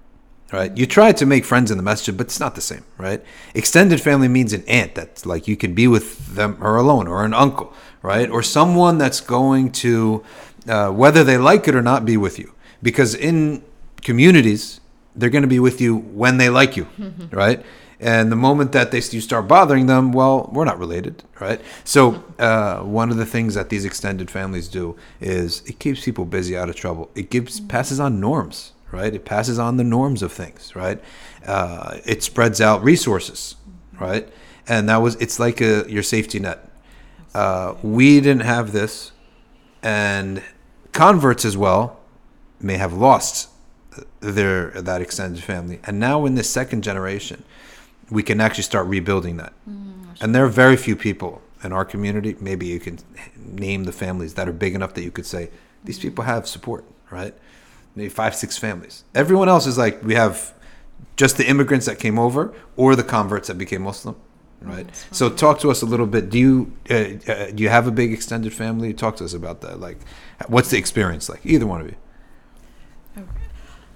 Right? 0.52 0.76
You 0.78 0.86
try 0.86 1.14
to 1.14 1.26
make 1.26 1.46
friends 1.46 1.72
in 1.72 1.78
the 1.78 1.84
masjid, 1.84 2.18
but 2.18 2.28
it's 2.28 2.40
not 2.40 2.56
the 2.56 2.62
same, 2.62 2.84
right? 2.98 3.24
Extended 3.54 4.02
family 4.02 4.28
means 4.28 4.52
an 4.52 4.66
aunt 4.68 4.96
that's 4.96 5.26
like 5.26 5.48
you 5.48 5.56
can 5.56 5.74
be 5.74 5.88
with 5.88 6.36
them 6.36 6.58
or 6.62 6.76
alone, 6.76 7.08
or 7.08 7.24
an 7.24 7.34
uncle, 7.34 7.74
right? 8.02 8.30
Or 8.30 8.44
someone 8.44 8.98
that's 8.98 9.22
going 9.22 9.72
to, 9.74 10.24
uh, 10.68 10.90
whether 10.92 11.24
they 11.24 11.38
like 11.38 11.70
it 11.70 11.76
or 11.76 11.82
not, 11.82 12.04
be 12.04 12.18
with 12.18 12.38
you. 12.38 12.54
Because 12.84 13.16
in 13.16 13.64
communities, 14.02 14.82
they're 15.16 15.30
going 15.30 15.44
to 15.44 15.48
be 15.48 15.60
with 15.60 15.80
you 15.80 15.96
when 15.96 16.38
they 16.38 16.50
like 16.50 16.76
you, 16.76 16.88
right? 17.32 17.64
And 18.02 18.32
the 18.32 18.36
moment 18.36 18.72
that 18.72 18.92
they 18.92 18.98
you 18.98 19.22
start 19.22 19.48
bothering 19.48 19.86
them, 19.86 20.12
well, 20.12 20.50
we're 20.52 20.66
not 20.66 20.80
related, 20.80 21.24
right? 21.40 21.62
So 21.84 22.24
uh, 22.40 22.80
one 22.80 23.12
of 23.12 23.18
the 23.18 23.28
things 23.28 23.54
that 23.54 23.70
these 23.70 23.86
extended 23.86 24.32
families 24.32 24.68
do 24.68 24.98
is 25.20 25.62
it 25.68 25.78
keeps 25.78 26.04
people 26.04 26.26
busy, 26.26 26.58
out 26.58 26.68
of 26.68 26.76
trouble. 26.76 27.12
It 27.14 27.30
gives 27.30 27.60
passes 27.60 28.00
on 28.00 28.20
norms, 28.20 28.72
right? 28.92 29.14
It 29.14 29.26
passes 29.26 29.60
on 29.60 29.78
the 29.78 29.84
norms 29.84 30.22
of 30.22 30.32
things, 30.32 30.76
right? 30.76 31.02
Uh, 31.46 31.98
it 32.06 32.24
spreads 32.24 32.62
out 32.62 32.84
resources, 32.84 33.56
right? 34.00 34.28
And 34.68 34.90
that 34.90 34.98
was 34.98 35.16
it's 35.16 35.40
like 35.40 35.62
a 35.62 35.86
your 35.90 36.04
safety 36.04 36.40
net. 36.40 36.70
Uh, 37.34 37.76
we 37.82 38.20
didn't 38.20 38.44
have 38.44 38.72
this, 38.72 39.12
and 39.82 40.44
converts 40.92 41.46
as 41.46 41.56
well 41.56 42.00
may 42.60 42.78
have 42.78 42.94
lost 42.94 43.50
their 44.20 44.70
that 44.72 45.02
extended 45.02 45.44
family, 45.44 45.80
and 45.86 46.00
now 46.00 46.26
in 46.26 46.36
this 46.36 46.50
second 46.50 46.84
generation, 46.84 47.44
we 48.10 48.24
can 48.24 48.40
actually 48.42 48.64
start 48.64 48.88
rebuilding 48.88 49.38
that. 49.38 49.54
And 50.22 50.36
there 50.36 50.46
are 50.46 50.50
very 50.50 50.78
few 50.78 50.96
people 50.96 51.42
in 51.64 51.72
our 51.74 51.86
community. 51.86 52.36
Maybe 52.40 52.68
you 52.68 52.80
can 52.80 53.00
name 53.38 53.86
the 53.86 53.92
families 53.92 54.34
that 54.36 54.48
are 54.48 54.54
big 54.54 54.76
enough 54.76 54.94
that 54.94 55.04
you 55.04 55.12
could 55.12 55.26
say 55.26 55.50
these 55.84 56.00
people 56.00 56.24
have 56.26 56.48
support, 56.48 56.86
right? 57.10 57.34
Maybe 57.96 58.10
five, 58.10 58.36
six 58.36 58.58
families. 58.58 59.04
Everyone 59.14 59.50
else 59.50 59.68
is 59.68 59.78
like 59.78 60.04
we 60.04 60.16
have 60.16 60.54
just 61.18 61.38
the 61.38 61.48
immigrants 61.48 61.86
that 61.86 62.00
came 62.00 62.18
over 62.18 62.54
or 62.78 62.96
the 62.96 63.04
converts 63.04 63.48
that 63.48 63.58
became 63.58 63.82
Muslim, 63.82 64.16
right? 64.62 64.88
So 65.12 65.30
talk 65.30 65.60
to 65.60 65.70
us 65.70 65.82
a 65.82 65.86
little 65.86 66.08
bit. 66.08 66.30
Do 66.30 66.40
you 66.40 66.74
uh, 66.90 66.94
uh, 67.28 67.52
do 67.52 67.64
you 67.64 67.70
have 67.70 67.88
a 67.88 67.92
big 67.92 68.14
extended 68.14 68.54
family? 68.54 68.94
Talk 68.94 69.18
to 69.18 69.26
us 69.26 69.34
about 69.34 69.62
that. 69.62 69.80
Like, 69.80 69.98
what's 70.48 70.70
the 70.70 70.78
experience 70.78 71.28
like? 71.30 71.46
Either 71.46 71.68
one 71.68 71.82
of 71.82 71.88
you. 71.88 71.96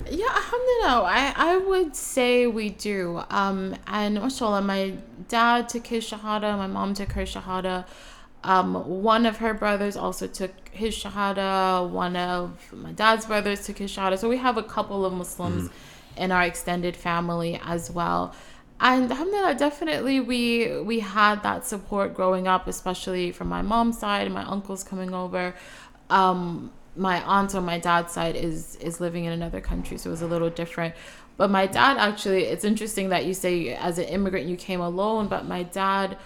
Yeah, 0.09 0.27
alhamdulillah. 0.27 1.03
I, 1.09 1.33
I 1.35 1.57
would 1.57 1.95
say 1.95 2.47
we 2.47 2.69
do. 2.69 3.23
Um, 3.29 3.75
and 3.87 4.15
mashallah, 4.15 4.61
my 4.61 4.93
dad 5.29 5.69
took 5.69 5.87
his 5.87 6.09
shahada, 6.09 6.57
my 6.57 6.67
mom 6.67 6.93
took 6.93 7.13
her 7.13 7.23
shahada. 7.23 7.85
Um, 8.45 9.01
one 9.03 9.25
of 9.25 9.37
her 9.37 9.55
brothers 9.55 9.97
also 9.97 10.27
took 10.27 10.51
his 10.71 10.95
shahada. 10.95 11.89
One 11.89 12.15
of 12.15 12.71
my 12.71 12.91
dad's 12.91 13.25
brothers 13.25 13.65
took 13.65 13.79
his 13.79 13.91
shahada. 13.91 14.19
So 14.19 14.29
we 14.29 14.37
have 14.37 14.57
a 14.57 14.63
couple 14.63 15.03
of 15.03 15.13
Muslims 15.13 15.71
in 16.15 16.31
our 16.31 16.43
extended 16.43 16.95
family 16.95 17.59
as 17.65 17.89
well. 17.89 18.35
And 18.79 19.09
alhamdulillah, 19.09 19.55
definitely 19.55 20.19
we 20.19 20.79
we 20.81 20.99
had 20.99 21.41
that 21.43 21.65
support 21.65 22.13
growing 22.13 22.47
up, 22.47 22.67
especially 22.67 23.31
from 23.31 23.47
my 23.47 23.61
mom's 23.61 23.97
side 23.97 24.25
and 24.25 24.33
my 24.33 24.43
uncles 24.43 24.83
coming 24.83 25.13
over. 25.13 25.55
Um, 26.09 26.71
my 26.95 27.23
aunt 27.23 27.55
on 27.55 27.65
my 27.65 27.79
dad's 27.79 28.13
side 28.13 28.35
is 28.35 28.75
is 28.75 28.99
living 28.99 29.25
in 29.25 29.31
another 29.31 29.61
country, 29.61 29.97
so 29.97 30.09
it 30.09 30.11
was 30.11 30.21
a 30.21 30.27
little 30.27 30.49
different. 30.49 30.93
But 31.37 31.49
my 31.49 31.65
dad 31.67 31.97
actually, 31.97 32.43
it's 32.43 32.63
interesting 32.63 33.09
that 33.09 33.25
you 33.25 33.33
say 33.33 33.73
as 33.73 33.97
an 33.97 34.05
immigrant 34.05 34.45
you 34.47 34.55
came 34.55 34.81
alone, 34.81 35.27
but 35.27 35.45
my 35.45 35.63
dad, 35.63 36.17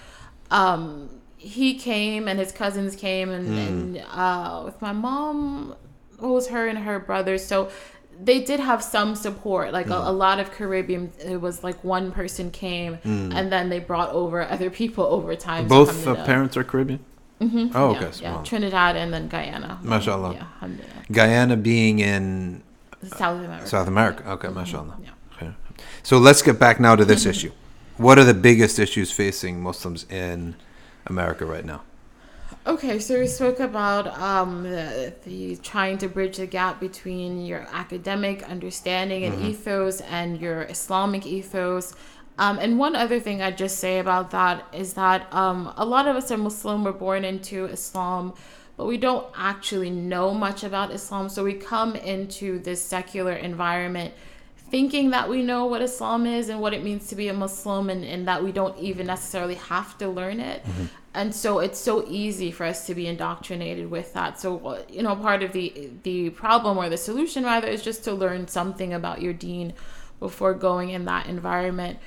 um, 0.51 1.09
he 1.39 1.73
came 1.75 2.27
and 2.27 2.37
his 2.37 2.51
cousins 2.51 2.95
came 2.97 3.29
and, 3.29 3.47
and 3.57 4.05
uh, 4.11 4.61
with 4.65 4.79
my 4.81 4.91
mom, 4.91 5.73
it 6.21 6.25
was 6.25 6.49
her 6.49 6.67
and 6.67 6.77
her 6.79 6.99
brothers. 6.99 7.43
So 7.45 7.71
they 8.21 8.41
did 8.41 8.59
have 8.59 8.83
some 8.83 9.15
support. 9.15 9.71
Like 9.71 9.87
a, 9.87 9.95
a 9.95 10.11
lot 10.11 10.41
of 10.41 10.51
Caribbean, 10.51 11.11
it 11.25 11.39
was 11.39 11.63
like 11.63 11.81
one 11.81 12.11
person 12.11 12.51
came 12.51 12.99
and 13.05 13.49
then 13.51 13.69
they 13.69 13.79
brought 13.79 14.09
over 14.09 14.41
other 14.41 14.69
people 14.69 15.05
over 15.05 15.33
time. 15.35 15.67
Both 15.67 16.05
uh, 16.05 16.25
parents 16.25 16.57
are 16.57 16.65
Caribbean. 16.65 16.99
Mm-hmm. 17.39 17.71
Oh, 17.73 17.91
okay. 17.91 18.01
yeah, 18.01 18.11
so, 18.11 18.23
yeah, 18.23 18.33
well, 18.33 18.43
Trinidad 18.43 18.97
and 18.97 19.13
then 19.13 19.29
Guyana. 19.29 19.79
Mashallah. 19.81 20.33
Yeah. 20.33 20.69
Guyana 21.09 21.55
being 21.55 21.99
in 21.99 22.63
South 23.03 23.41
America. 23.41 23.65
South 23.65 23.87
America. 23.87 24.29
Okay, 24.31 24.49
mashallah. 24.49 24.97
Yeah. 25.01 25.11
Okay. 25.37 25.53
So 26.03 26.17
let's 26.17 26.41
get 26.41 26.59
back 26.59 26.81
now 26.81 26.97
to 26.97 27.05
this 27.05 27.25
issue. 27.25 27.53
What 27.95 28.19
are 28.19 28.25
the 28.25 28.33
biggest 28.33 28.77
issues 28.77 29.13
facing 29.13 29.63
Muslims 29.63 30.05
in 30.09 30.55
America 31.07 31.45
right 31.45 31.65
now? 31.65 31.81
Okay, 32.65 32.99
so 32.99 33.19
we 33.19 33.27
spoke 33.27 33.59
about 33.59 34.07
um, 34.19 34.63
the, 34.63 35.13
the 35.25 35.55
trying 35.57 35.97
to 35.99 36.07
bridge 36.07 36.37
the 36.37 36.47
gap 36.47 36.79
between 36.79 37.45
your 37.45 37.67
academic 37.71 38.43
understanding 38.43 39.23
and 39.23 39.41
ethos 39.41 40.01
and 40.01 40.39
your 40.41 40.63
Islamic 40.63 41.25
ethos. 41.25 41.93
Um, 42.37 42.57
and 42.59 42.79
one 42.79 42.95
other 42.95 43.19
thing 43.19 43.41
I'd 43.41 43.57
just 43.57 43.79
say 43.79 43.99
about 43.99 44.31
that 44.31 44.65
is 44.73 44.93
that 44.93 45.31
um, 45.33 45.73
a 45.77 45.85
lot 45.85 46.07
of 46.07 46.15
us 46.15 46.31
are 46.31 46.37
Muslim, 46.37 46.83
we're 46.83 46.91
born 46.91 47.23
into 47.23 47.65
Islam, 47.65 48.33
but 48.77 48.85
we 48.85 48.97
don't 48.97 49.27
actually 49.35 49.89
know 49.89 50.33
much 50.33 50.63
about 50.63 50.91
Islam. 50.91 51.29
So 51.29 51.43
we 51.43 51.53
come 51.53 51.95
into 51.95 52.59
this 52.59 52.81
secular 52.81 53.33
environment 53.33 54.13
thinking 54.69 55.09
that 55.11 55.29
we 55.29 55.43
know 55.43 55.65
what 55.65 55.81
Islam 55.81 56.25
is 56.25 56.49
and 56.49 56.61
what 56.61 56.73
it 56.73 56.83
means 56.83 57.07
to 57.07 57.15
be 57.15 57.27
a 57.27 57.33
Muslim 57.33 57.89
and, 57.89 58.03
and 58.03 58.27
that 58.27 58.43
we 58.43 58.51
don't 58.51 58.77
even 58.77 59.07
necessarily 59.07 59.55
have 59.55 59.97
to 59.97 60.07
learn 60.07 60.39
it. 60.39 60.63
And 61.13 61.33
so 61.33 61.59
it's 61.59 61.79
so 61.79 62.05
easy 62.07 62.51
for 62.51 62.65
us 62.65 62.85
to 62.85 62.93
be 62.93 63.07
indoctrinated 63.07 63.89
with 63.89 64.13
that. 64.13 64.39
So 64.39 64.83
you 64.89 65.01
know, 65.01 65.15
part 65.15 65.43
of 65.43 65.53
the 65.53 65.89
the 66.03 66.29
problem 66.31 66.77
or 66.77 66.87
the 66.89 66.97
solution 66.97 67.43
rather 67.43 67.67
is 67.67 67.83
just 67.83 68.03
to 68.03 68.13
learn 68.13 68.47
something 68.47 68.93
about 68.93 69.21
your 69.21 69.33
deen 69.33 69.73
before 70.19 70.53
going 70.53 70.89
in 70.89 71.05
that 71.05 71.25
environment. 71.27 71.99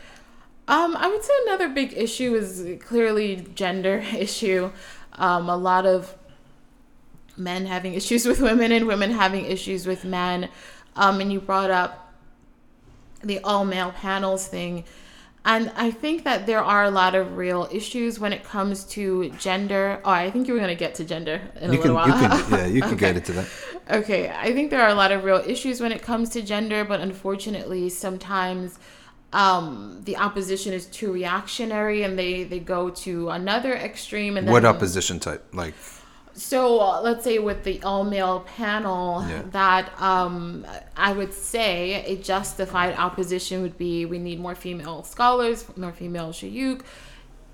Um, 0.68 0.96
I 0.96 1.08
would 1.08 1.24
say 1.24 1.32
another 1.46 1.68
big 1.68 1.92
issue 1.96 2.34
is 2.34 2.80
clearly 2.80 3.44
gender 3.54 3.98
issue. 4.16 4.70
Um, 5.14 5.48
a 5.48 5.56
lot 5.56 5.84
of 5.84 6.16
men 7.36 7.66
having 7.66 7.94
issues 7.94 8.26
with 8.26 8.40
women 8.40 8.72
and 8.72 8.86
women 8.86 9.10
having 9.10 9.46
issues 9.46 9.86
with 9.86 10.04
men. 10.04 10.48
Um, 10.94 11.20
and 11.20 11.32
you 11.32 11.40
brought 11.40 11.70
up 11.70 12.01
the 13.22 13.40
all 13.40 13.64
male 13.64 13.92
panels 13.92 14.46
thing. 14.46 14.84
And 15.44 15.72
I 15.76 15.90
think 15.90 16.22
that 16.24 16.46
there 16.46 16.62
are 16.62 16.84
a 16.84 16.90
lot 16.90 17.14
of 17.16 17.36
real 17.36 17.68
issues 17.72 18.20
when 18.20 18.32
it 18.32 18.44
comes 18.44 18.84
to 18.96 19.30
gender. 19.30 20.00
Oh, 20.04 20.10
I 20.10 20.30
think 20.30 20.46
you 20.46 20.54
were 20.54 20.60
going 20.60 20.70
to 20.70 20.76
get 20.78 20.94
to 20.96 21.04
gender 21.04 21.40
in 21.60 21.70
You 21.70 21.78
a 21.78 21.80
can, 21.80 21.96
little 21.96 22.06
you 22.06 22.14
can, 22.14 22.30
yeah, 22.48 22.66
you 22.66 22.82
can 22.82 22.96
get 22.96 23.12
Okay. 23.12 23.16
into 23.16 23.32
that. 23.32 23.50
Okay, 23.90 24.28
I 24.30 24.52
think 24.52 24.70
there 24.70 24.80
are 24.82 24.88
a 24.88 24.94
lot 24.94 25.10
of 25.10 25.24
real 25.24 25.42
issues 25.44 25.80
when 25.80 25.90
it 25.92 26.02
comes 26.02 26.28
to 26.30 26.42
gender, 26.42 26.84
but 26.84 27.00
unfortunately, 27.00 27.88
sometimes 27.88 28.78
um, 29.32 30.00
the 30.04 30.16
opposition 30.16 30.72
is 30.72 30.86
too 30.86 31.12
reactionary 31.12 32.02
and 32.04 32.18
they, 32.18 32.44
they 32.44 32.60
go 32.60 32.90
to 32.90 33.30
another 33.30 33.74
extreme. 33.74 34.36
And 34.36 34.46
then 34.46 34.52
What 34.52 34.64
opposition 34.64 35.18
type? 35.20 35.44
Like, 35.52 35.74
so 36.34 36.80
uh, 36.80 37.00
let's 37.02 37.24
say 37.24 37.38
with 37.38 37.64
the 37.64 37.82
all 37.82 38.04
male 38.04 38.40
panel, 38.40 39.24
Yeah. 39.28 39.42
that 39.50 40.00
um, 40.00 40.66
I 40.96 41.12
would 41.12 41.32
say 41.34 42.04
a 42.06 42.16
justified 42.16 42.94
opposition 42.96 43.62
would 43.62 43.76
be 43.76 44.06
we 44.06 44.18
need 44.18 44.40
more 44.40 44.54
female 44.54 45.02
scholars, 45.04 45.64
more 45.76 45.92
female 45.92 46.30
shayuk. 46.30 46.82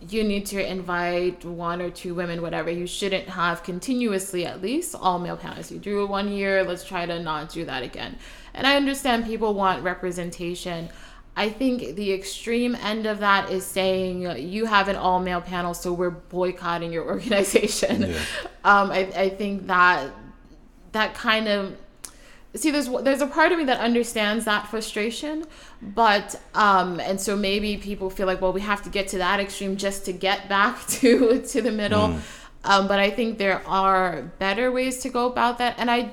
You 0.01 0.23
need 0.23 0.47
to 0.47 0.64
invite 0.64 1.45
one 1.45 1.83
or 1.83 1.91
two 1.91 2.14
women, 2.14 2.41
whatever. 2.41 2.71
You 2.71 2.87
shouldn't 2.87 3.29
have 3.31 3.64
continuously 3.64 4.47
at 4.47 4.62
least 4.62 4.95
all 4.95 5.19
male 5.19 5.37
panels. 5.37 5.73
You 5.73 5.79
do 5.81 6.05
it 6.05 6.07
one 6.09 6.31
year, 6.31 6.62
let's 6.62 6.85
try 6.85 7.05
to 7.05 7.21
not 7.21 7.49
do 7.51 7.64
that 7.64 7.83
again. 7.83 8.17
And 8.55 8.64
I 8.64 8.77
understand 8.77 9.27
people 9.27 9.55
want 9.55 9.83
representation. 9.83 10.88
I 11.44 11.48
think 11.51 11.94
the 11.96 12.12
extreme 12.12 12.74
end 12.74 13.07
of 13.07 13.20
that 13.20 13.51
is 13.51 13.64
saying 13.64 14.22
you 14.38 14.66
have 14.66 14.88
an 14.88 14.96
all 14.96 15.20
male 15.20 15.40
panel, 15.40 15.72
so 15.74 15.92
we're 15.92 16.11
boycotting 16.11 16.92
your 16.92 17.05
organization. 17.14 18.03
Yeah. 18.03 18.18
Um, 18.64 18.90
I, 18.90 19.01
I 19.24 19.29
think 19.31 19.66
that 19.68 20.11
that 20.92 21.14
kind 21.14 21.46
of 21.48 21.77
see 22.55 22.70
there's 22.70 22.88
there's 23.03 23.20
a 23.20 23.27
part 23.27 23.53
of 23.53 23.59
me 23.59 23.64
that 23.64 23.79
understands 23.79 24.44
that 24.46 24.66
frustration 24.66 25.44
but 25.81 26.40
um 26.55 26.98
and 26.98 27.20
so 27.20 27.37
maybe 27.37 27.77
people 27.77 28.09
feel 28.11 28.27
like 28.27 28.40
well 28.40 28.53
we 28.53 28.61
have 28.62 28.83
to 28.83 28.90
get 28.90 29.07
to 29.07 29.18
that 29.18 29.38
extreme 29.38 29.77
just 29.77 30.05
to 30.07 30.12
get 30.12 30.48
back 30.48 30.85
to 30.96 31.40
to 31.42 31.62
the 31.62 31.70
middle 31.70 32.09
Mm. 32.09 32.20
um 32.64 32.88
but 32.88 32.98
i 32.98 33.11
think 33.11 33.38
there 33.38 33.62
are 33.68 34.22
better 34.38 34.72
ways 34.72 34.98
to 35.05 35.09
go 35.09 35.27
about 35.27 35.59
that 35.59 35.74
and 35.79 35.88
i 35.90 36.11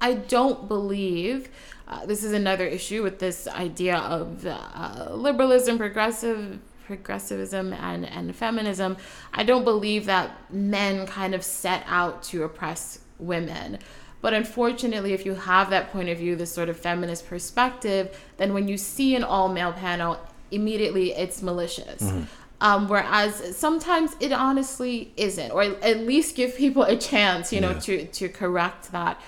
i 0.00 0.14
don't 0.14 0.66
believe 0.68 1.48
uh, 1.86 2.06
this 2.06 2.24
is 2.24 2.32
another 2.32 2.66
issue 2.66 3.02
with 3.02 3.18
this 3.18 3.46
idea 3.48 3.96
of 3.96 4.46
uh, 4.46 5.08
liberalism 5.12 5.76
progressive 5.78 6.58
progressivism 6.86 7.72
and, 7.72 8.04
and 8.06 8.34
feminism 8.36 8.96
i 9.32 9.42
don't 9.42 9.64
believe 9.64 10.06
that 10.06 10.30
men 10.52 11.06
kind 11.06 11.34
of 11.34 11.42
set 11.42 11.82
out 11.86 12.22
to 12.22 12.42
oppress 12.44 13.00
women 13.18 13.78
but 14.20 14.32
unfortunately, 14.32 15.12
if 15.12 15.26
you 15.26 15.34
have 15.34 15.68
that 15.68 15.92
point 15.92 16.08
of 16.08 16.16
view, 16.16 16.34
this 16.34 16.50
sort 16.50 16.70
of 16.70 16.78
feminist 16.78 17.26
perspective, 17.28 18.18
then 18.38 18.54
when 18.54 18.68
you 18.68 18.78
see 18.78 19.14
an 19.14 19.22
all 19.22 19.50
male 19.50 19.74
panel, 19.74 20.18
immediately 20.50 21.12
it's 21.12 21.42
malicious. 21.42 22.10
Um, 22.58 22.88
whereas 22.88 23.54
sometimes 23.54 24.16
it 24.20 24.32
honestly 24.32 25.12
isn't, 25.18 25.50
or 25.50 25.62
at 25.64 25.98
least 25.98 26.36
give 26.36 26.56
people 26.56 26.84
a 26.84 26.96
chance, 26.96 27.52
you 27.52 27.60
know, 27.60 27.72
Yeah. 27.72 27.78
to, 27.80 28.06
to 28.06 28.28
correct 28.30 28.92
that. 28.92 29.20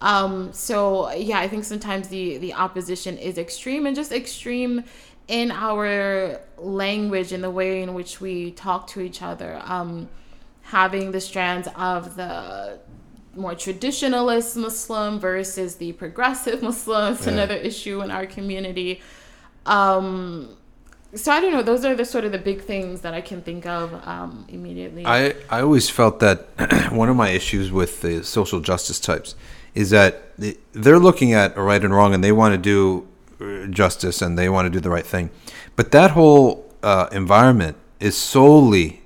Um, 0.00 0.52
so 0.52 1.10
yeah, 1.12 1.40
I 1.40 1.48
think 1.48 1.64
sometimes 1.64 2.08
the 2.08 2.38
the 2.38 2.54
opposition 2.54 3.18
is 3.18 3.36
extreme 3.38 3.86
and 3.86 3.96
just 3.96 4.12
extreme 4.12 4.84
in 5.26 5.50
our 5.50 6.40
language 6.56 7.32
in 7.32 7.40
the 7.42 7.50
way 7.50 7.82
in 7.82 7.94
which 7.94 8.20
we 8.20 8.52
talk 8.52 8.86
to 8.88 9.00
each 9.00 9.22
other. 9.22 9.60
Um, 9.64 10.08
having 10.62 11.12
the 11.12 11.20
strands 11.20 11.68
of 11.76 12.16
the 12.16 12.78
more 13.34 13.54
traditionalist 13.54 14.56
Muslim 14.56 15.18
versus 15.18 15.76
the 15.76 15.92
progressive 15.92 16.62
Muslim 16.70 17.14
is 17.14 17.26
Yeah. 17.26 17.32
another 17.32 17.54
issue 17.56 18.00
in 18.02 18.10
our 18.10 18.26
community. 18.26 19.00
Um, 19.66 20.56
so 21.14 21.32
I 21.32 21.40
don't 21.40 21.52
know. 21.52 21.62
Those 21.62 21.84
are 21.84 21.94
the 21.94 22.04
sort 22.04 22.24
of 22.24 22.32
the 22.32 22.38
big 22.38 22.62
things 22.62 23.00
that 23.00 23.14
I 23.14 23.20
can 23.22 23.40
think 23.42 23.64
of 23.66 23.94
um, 24.06 24.44
immediately. 24.48 25.06
I, 25.06 25.34
I 25.48 25.62
always 25.62 25.88
felt 25.88 26.20
that 26.20 26.48
one 26.92 27.08
of 27.08 27.16
my 27.16 27.30
issues 27.30 27.72
with 27.72 28.02
the 28.02 28.22
social 28.22 28.60
justice 28.60 29.00
types 29.00 29.34
is 29.74 29.90
that 29.90 30.12
they- 30.38 30.56
they're 30.72 30.98
looking 30.98 31.32
at 31.32 31.56
a 31.56 31.62
right 31.62 31.82
and 31.84 31.94
wrong 31.94 32.14
and 32.14 32.22
they 32.22 32.32
want 32.32 32.52
to 32.54 32.58
do 32.58 33.06
uh, 33.40 33.66
justice 33.66 34.20
and 34.22 34.36
they 34.38 34.48
want 34.48 34.66
to 34.66 34.70
do 34.70 34.80
the 34.80 34.90
right 34.90 35.06
thing. 35.06 35.30
But 35.76 35.90
that 35.92 36.10
whole 36.12 36.64
uh, 36.82 37.06
environment 37.12 37.76
is 38.00 38.16
solely 38.16 39.02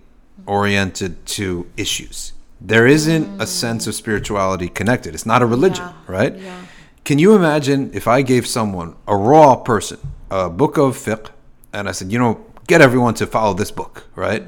oriented 0.46 1.24
to 1.26 1.66
issues. 1.76 2.32
There 2.60 2.86
isn't 2.86 3.40
a 3.40 3.46
sense 3.46 3.86
of 3.86 3.94
spirituality 3.94 4.68
connected. 4.68 5.14
It's 5.14 5.26
not 5.26 5.42
a 5.42 5.46
religion, 5.46 5.84
Yeah, 5.86 6.14
right? 6.18 6.36
yeah. 6.36 6.60
Can 7.04 7.18
you 7.18 7.34
imagine 7.34 7.90
if 7.92 8.06
I 8.06 8.22
gave 8.22 8.46
someone, 8.46 8.94
a 9.08 9.16
raw 9.16 9.56
person, 9.56 9.98
a 10.30 10.48
book 10.48 10.76
of 10.78 10.96
fiqh, 10.96 11.28
and 11.72 11.88
I 11.88 11.92
said, 11.92 12.12
you 12.12 12.18
know, 12.18 12.40
get 12.68 12.80
everyone 12.80 13.14
to 13.14 13.26
follow 13.26 13.54
this 13.54 13.70
book, 13.72 14.04
right? 14.14 14.44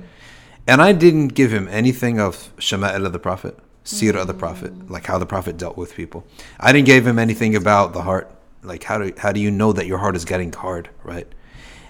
And 0.66 0.81
I 0.81 0.92
didn't 0.92 1.29
give 1.35 1.53
him 1.53 1.66
anything 1.68 2.20
of 2.20 2.50
Shama'il 2.59 3.05
of 3.07 3.12
the 3.12 3.18
Prophet, 3.18 3.59
Seerah 3.85 4.23
of 4.23 4.27
the 4.27 4.35
Prophet, 4.35 4.90
like 4.90 5.07
how 5.07 5.18
the 5.18 5.27
Prophet 5.27 5.57
dealt 5.57 5.77
with 5.77 5.94
people. 5.94 6.25
I 6.59 6.73
didn't 6.73 6.87
give 6.87 7.07
him 7.07 7.18
anything 7.18 7.55
about 7.55 7.92
the 7.92 8.03
heart, 8.03 8.31
like 8.62 8.85
how 8.85 8.99
do 8.99 9.12
how 9.18 9.33
do 9.33 9.40
you 9.40 9.51
know 9.51 9.73
that 9.73 9.87
your 9.87 9.99
heart 9.99 10.16
is 10.16 10.25
getting 10.25 10.53
hard, 10.53 10.88
right? 11.03 11.27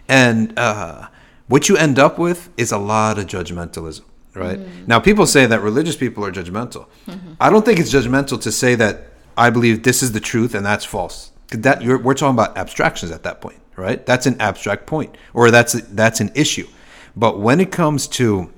And 0.09 0.59
uh, 0.59 1.09
what 1.48 1.68
you 1.68 1.76
end 1.76 1.98
up 1.98 2.18
with 2.18 2.50
is 2.57 2.72
a 2.72 2.78
lot 2.78 3.18
of 3.18 3.26
judgmentalism, 3.26 4.02
right? 4.35 4.59
Mm-hmm. 4.59 4.87
Now, 4.87 5.00
people 5.00 5.26
say 5.26 5.46
that 5.46 5.61
religious 5.61 5.96
people 5.96 6.24
are 6.24 6.33
judgmental. 6.33 6.87
Mm-hmm. 7.07 7.35
I 7.40 7.50
don't 7.50 7.64
think 7.64 7.78
it's 7.78 7.92
judgmental 7.92 8.40
to 8.42 8.52
say 8.52 8.74
that 8.74 9.04
I 9.37 9.50
believe 9.50 9.83
this 9.83 10.02
is 10.02 10.12
the 10.12 10.20
truth 10.20 10.54
and 10.54 10.64
that's 10.64 10.85
false 10.85 11.33
That 11.50 11.83
we're 11.83 12.14
talking 12.14 12.35
about 12.35 12.57
abstractions 12.57 13.12
at 13.12 13.22
that 13.24 13.40
point, 13.40 13.61
right? 13.76 14.04
That's 14.04 14.26
an 14.26 14.40
abstract 14.40 14.87
point, 14.87 15.16
or 15.33 15.50
that's 15.50 15.72
that's 15.72 16.20
an 16.20 16.33
issue. 16.35 16.66
But 17.16 17.38
when 17.38 17.61
it 17.61 17.70
comes 17.70 18.09
to 18.09 18.50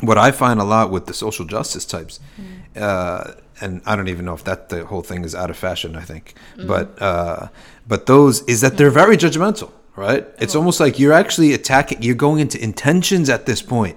what 0.00 0.18
I 0.18 0.30
find 0.30 0.60
a 0.60 0.64
lot 0.64 0.90
with 0.90 1.06
the 1.06 1.14
social 1.14 1.44
justice 1.44 1.84
types, 1.84 2.20
mm-hmm. 2.40 2.57
Uh, 2.78 3.34
and 3.60 3.82
I 3.86 3.96
don't 3.96 4.08
even 4.08 4.24
know 4.24 4.34
if 4.34 4.44
that 4.44 4.68
the 4.68 4.84
whole 4.84 5.02
thing 5.02 5.24
is 5.24 5.34
out 5.34 5.50
of 5.50 5.56
fashion. 5.56 5.96
I 5.96 6.02
think, 6.02 6.34
but 6.66 7.00
uh, 7.00 7.48
but 7.86 8.06
those 8.06 8.42
is 8.42 8.60
that 8.60 8.76
they're 8.76 8.90
very 8.90 9.16
judgmental, 9.16 9.70
right? 9.96 10.26
It's 10.38 10.54
almost 10.54 10.80
like 10.80 10.98
you're 10.98 11.12
actually 11.12 11.52
attacking. 11.54 12.02
You're 12.02 12.14
going 12.14 12.40
into 12.40 12.62
intentions 12.62 13.28
at 13.28 13.46
this 13.46 13.62
point, 13.62 13.96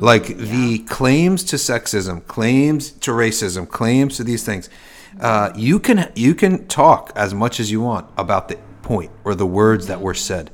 like 0.00 0.36
the 0.36 0.80
claims 0.80 1.44
to 1.44 1.56
sexism, 1.56 2.26
claims 2.26 2.90
to 2.90 3.10
racism, 3.12 3.68
claims 3.68 4.16
to 4.16 4.24
these 4.24 4.44
things. 4.44 4.68
Uh, 5.20 5.50
you 5.56 5.80
can 5.80 6.10
you 6.14 6.34
can 6.34 6.66
talk 6.68 7.12
as 7.16 7.34
much 7.34 7.60
as 7.60 7.70
you 7.70 7.80
want 7.80 8.06
about 8.16 8.48
the 8.48 8.56
point 8.82 9.10
or 9.24 9.34
the 9.34 9.46
words 9.46 9.86
that 9.86 10.00
were 10.00 10.14
said, 10.14 10.50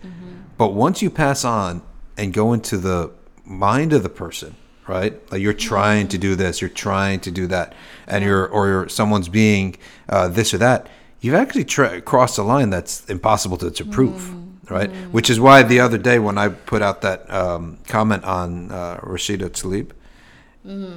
but 0.56 0.72
once 0.72 1.02
you 1.02 1.10
pass 1.10 1.44
on 1.44 1.82
and 2.16 2.32
go 2.32 2.52
into 2.52 2.78
the 2.78 3.10
mind 3.44 3.92
of 3.92 4.02
the 4.02 4.08
person, 4.08 4.56
right? 4.88 5.20
Like 5.30 5.40
you're 5.40 5.52
trying 5.52 6.08
to 6.08 6.18
do 6.18 6.34
this, 6.34 6.60
you're 6.60 6.70
trying 6.70 7.20
to 7.20 7.30
do 7.30 7.46
that, 7.48 7.74
and 8.06 8.24
you're 8.24 8.46
or 8.48 8.66
you're, 8.68 8.88
someone's 8.88 9.28
being 9.28 9.76
uh, 10.08 10.28
this 10.28 10.54
or 10.54 10.58
that. 10.58 10.88
You've 11.20 11.34
actually 11.34 11.64
tra- 11.64 12.00
crossed 12.00 12.38
a 12.38 12.42
line 12.42 12.70
that's 12.70 13.04
impossible 13.08 13.56
to, 13.58 13.70
to 13.70 13.84
prove, 13.84 14.70
right? 14.70 14.90
Which 15.10 15.30
is 15.30 15.40
why 15.40 15.62
the 15.62 15.80
other 15.80 15.98
day 15.98 16.18
when 16.18 16.38
I 16.38 16.48
put 16.50 16.82
out 16.82 17.00
that 17.02 17.28
um, 17.32 17.78
comment 17.88 18.24
on 18.24 18.70
uh, 18.70 18.98
Rashida 19.02 19.50
Tlaib, 19.50 19.90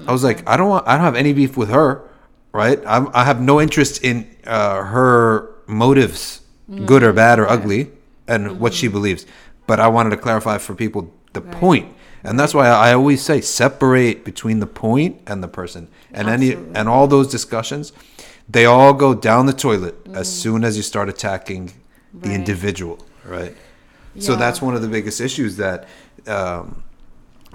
I 0.07 0.11
was 0.11 0.23
like, 0.23 0.47
I 0.47 0.57
don't 0.57 0.69
want, 0.69 0.87
I 0.87 0.95
don't 0.95 1.05
have 1.05 1.15
any 1.15 1.31
beef 1.33 1.55
with 1.55 1.69
her, 1.69 2.01
right? 2.51 2.79
I'm, 2.85 3.09
I 3.13 3.23
have 3.23 3.39
no 3.41 3.61
interest 3.61 4.03
in 4.03 4.27
uh, 4.45 4.83
her 4.83 5.55
motives, 5.67 6.41
good 6.85 7.03
or 7.03 7.13
bad 7.13 7.39
or 7.39 7.47
ugly, 7.47 7.91
and 8.27 8.59
what 8.59 8.73
she 8.73 8.87
believes. 8.87 9.25
But 9.67 9.79
I 9.79 9.87
wanted 9.87 10.09
to 10.11 10.17
clarify 10.17 10.57
for 10.57 10.75
people 10.75 11.13
the 11.33 11.41
point. 11.41 11.95
And 12.23 12.39
that's 12.39 12.53
why 12.53 12.67
I 12.67 12.93
always 12.93 13.21
say 13.21 13.41
separate 13.41 14.25
between 14.25 14.59
the 14.59 14.67
point 14.67 15.21
and 15.27 15.43
the 15.43 15.47
person, 15.47 15.87
and 16.11 16.29
any 16.29 16.53
and 16.53 16.89
all 16.89 17.07
those 17.07 17.27
discussions, 17.27 17.93
they 18.47 18.65
all 18.65 18.93
go 18.93 19.13
down 19.13 19.45
the 19.45 19.53
toilet 19.53 19.95
as 20.07 20.27
mm-hmm. 20.27 20.41
soon 20.41 20.63
as 20.63 20.77
you 20.77 20.83
start 20.83 21.09
attacking 21.09 21.73
the 22.13 22.33
individual, 22.33 22.99
right? 23.23 23.55
So 24.19 24.35
that's 24.35 24.61
one 24.61 24.75
of 24.75 24.81
the 24.81 24.87
biggest 24.87 25.21
issues 25.21 25.55
that 25.57 25.87
um, 26.27 26.83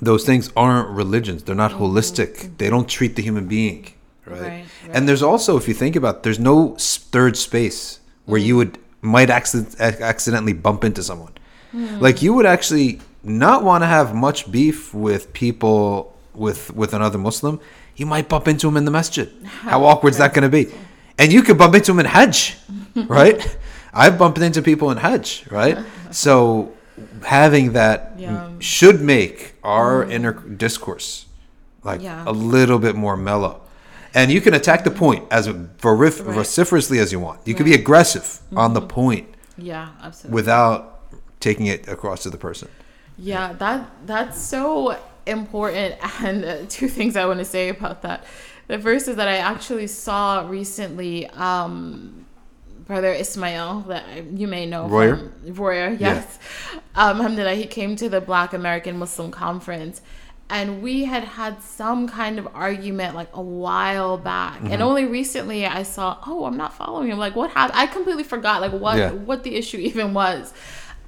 those 0.00 0.24
things 0.24 0.50
aren't 0.56 0.88
religions. 0.88 1.42
They're 1.42 1.54
not 1.54 1.72
mm-hmm. 1.72 1.82
holistic. 1.82 2.56
They 2.58 2.70
don't 2.70 2.88
treat 2.88 3.16
the 3.16 3.22
human 3.22 3.46
being, 3.46 3.92
right? 4.24 4.40
Right, 4.40 4.48
right. 4.48 4.66
And 4.90 5.06
there's 5.08 5.22
also, 5.22 5.56
if 5.56 5.68
you 5.68 5.74
think 5.74 5.96
about, 5.96 6.16
it, 6.16 6.22
there's 6.22 6.38
no 6.38 6.76
third 6.78 7.36
space 7.36 8.00
where 8.24 8.40
you 8.40 8.54
mm. 8.54 8.58
would 8.58 8.78
might 9.02 9.28
accident, 9.28 9.78
accidentally 9.78 10.54
bump 10.54 10.82
into 10.84 11.02
someone. 11.02 11.32
Mm. 11.74 12.00
Like 12.00 12.22
you 12.22 12.32
would 12.32 12.46
actually 12.46 13.00
not 13.24 13.64
want 13.64 13.82
to 13.82 13.86
have 13.86 14.14
much 14.14 14.50
beef 14.50 14.92
with 14.94 15.32
people 15.32 16.16
with 16.34 16.74
with 16.74 16.94
another 16.94 17.18
Muslim. 17.18 17.60
You 17.96 18.06
might 18.06 18.28
bump 18.28 18.48
into 18.48 18.68
him 18.68 18.76
in 18.76 18.84
the 18.84 18.90
masjid. 18.90 19.30
How 19.44 19.84
awkward 19.84 20.10
is 20.10 20.18
that 20.18 20.34
going 20.34 20.42
to 20.42 20.48
be? 20.48 20.72
And 21.18 21.32
you 21.32 21.42
could 21.42 21.56
bump 21.58 21.74
into 21.74 21.92
him 21.92 22.00
in 22.00 22.06
Hajj, 22.06 22.56
right? 23.06 23.56
I've 23.94 24.18
bumped 24.18 24.38
into 24.38 24.60
people 24.62 24.90
in 24.90 24.96
Hajj, 24.98 25.46
right? 25.50 25.78
So 26.10 26.72
having 27.24 27.72
that 27.72 28.14
Yeah. 28.18 28.48
should 28.58 29.00
make 29.00 29.54
our 29.62 30.02
inner 30.04 30.32
discourse 30.32 31.26
like 31.84 32.02
Yeah. 32.02 32.24
a 32.26 32.32
little 32.32 32.78
bit 32.80 32.96
more 32.96 33.16
mellow. 33.16 33.60
And 34.12 34.30
you 34.32 34.40
can 34.40 34.54
attack 34.54 34.82
the 34.84 34.90
point 34.90 35.24
as 35.30 35.46
vorif- 35.48 36.24
Right. 36.24 36.34
vociferously 36.34 36.98
as 36.98 37.12
you 37.12 37.20
want. 37.20 37.40
You 37.44 37.54
can 37.54 37.64
be 37.64 37.74
aggressive 37.74 38.40
on 38.56 38.74
the 38.74 38.80
point 38.80 39.26
yeah, 39.56 39.88
absolutely. 40.02 40.34
without 40.34 41.00
taking 41.40 41.66
it 41.66 41.86
across 41.88 42.22
to 42.24 42.30
the 42.30 42.38
person. 42.38 42.68
Yeah, 43.16 43.52
that 43.54 43.90
that's 44.06 44.40
so 44.40 44.98
important. 45.26 45.94
And 46.24 46.44
uh, 46.44 46.56
two 46.68 46.88
things 46.88 47.16
I 47.16 47.26
want 47.26 47.38
to 47.38 47.44
say 47.44 47.68
about 47.68 48.02
that. 48.02 48.24
The 48.66 48.78
first 48.78 49.08
is 49.08 49.16
that 49.16 49.28
I 49.28 49.36
actually 49.36 49.86
saw 49.88 50.46
recently 50.48 51.26
um, 51.28 52.24
Brother 52.86 53.12
Ismail, 53.12 53.80
that 53.88 54.24
you 54.32 54.46
may 54.48 54.64
know. 54.66 54.88
Royer? 54.88 55.30
Royer, 55.46 55.90
yes. 55.90 56.38
Um, 56.94 57.18
alhamdulillah, 57.18 57.54
he 57.56 57.66
came 57.66 57.94
to 57.96 58.08
the 58.08 58.20
Black 58.20 58.52
American 58.54 58.98
Muslim 58.98 59.30
Conference. 59.30 60.00
And 60.50 60.82
we 60.82 61.04
had 61.04 61.24
had 61.24 61.62
some 61.62 62.06
kind 62.06 62.38
of 62.38 62.46
argument 62.54 63.14
like 63.14 63.30
a 63.34 63.40
while 63.40 64.18
back, 64.18 64.56
Mm-hmm. 64.58 64.72
and 64.72 64.82
only 64.82 65.06
recently 65.06 65.64
I 65.66 65.82
saw, 65.84 66.18
oh, 66.26 66.44
I'm 66.44 66.56
not 66.58 66.74
following 66.74 67.10
him. 67.10 67.18
Like, 67.18 67.34
what 67.34 67.50
happened? 67.50 67.78
I 67.78 67.86
completely 67.86 68.24
forgot 68.24 68.60
like 68.60 68.72
what 68.72 68.98
Yeah. 68.98 69.10
what 69.12 69.42
the 69.42 69.54
issue 69.56 69.78
even 69.78 70.12
was. 70.14 70.52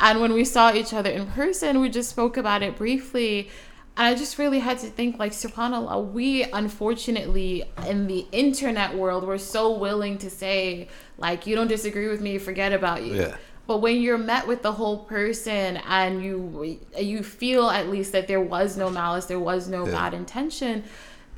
And 0.00 0.20
when 0.20 0.32
we 0.32 0.44
saw 0.44 0.72
each 0.72 0.92
other 0.92 1.10
in 1.10 1.26
person, 1.26 1.80
we 1.80 1.88
just 1.88 2.10
spoke 2.10 2.36
about 2.36 2.62
it 2.62 2.76
briefly. 2.76 3.48
And 3.96 4.06
I 4.06 4.14
just 4.14 4.36
really 4.38 4.58
had 4.58 4.78
to 4.80 4.88
think, 4.88 5.18
like, 5.18 5.32
subhanAllah, 5.32 6.12
we 6.12 6.42
unfortunately 6.42 7.64
in 7.86 8.06
the 8.06 8.26
internet 8.30 8.94
world, 8.94 9.26
we're 9.26 9.38
so 9.38 9.78
willing 9.78 10.18
to 10.18 10.28
say, 10.28 10.88
like, 11.16 11.46
you 11.46 11.56
don't 11.56 11.68
disagree 11.68 12.08
with 12.08 12.20
me, 12.20 12.36
forget 12.36 12.74
about 12.74 13.04
you. 13.04 13.14
Yeah. 13.14 13.36
But 13.66 13.78
when 13.78 14.00
you're 14.00 14.18
met 14.18 14.46
with 14.46 14.62
the 14.62 14.72
whole 14.72 14.98
person 14.98 15.78
and 15.88 16.22
you 16.22 16.78
you 16.96 17.22
feel 17.22 17.68
at 17.68 17.88
least 17.88 18.12
that 18.12 18.28
there 18.28 18.40
was 18.40 18.76
no 18.76 18.90
malice, 18.90 19.24
there 19.26 19.40
was 19.40 19.66
no 19.66 19.86
Yeah. 19.86 19.92
bad 19.92 20.14
intention, 20.14 20.84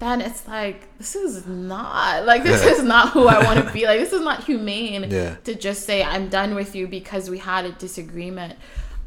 then 0.01 0.21
it's 0.21 0.47
like 0.47 0.87
this 0.99 1.17
is 1.17 1.47
not 1.47 2.25
like 2.25 2.45
this 2.45 2.65
is 2.65 2.83
not 2.85 3.11
who 3.11 3.27
I 3.27 3.43
want 3.45 3.67
to 3.67 3.73
be. 3.73 3.85
Like 3.87 3.99
this 4.01 4.13
is 4.13 4.21
not 4.21 4.45
humane 4.45 5.11
Yeah. 5.11 5.35
to 5.45 5.55
just 5.55 5.85
say 5.87 6.03
I'm 6.05 6.29
done 6.29 6.55
with 6.55 6.75
you 6.77 6.87
because 6.87 7.29
we 7.29 7.39
had 7.39 7.65
a 7.65 7.73
disagreement. 7.73 8.57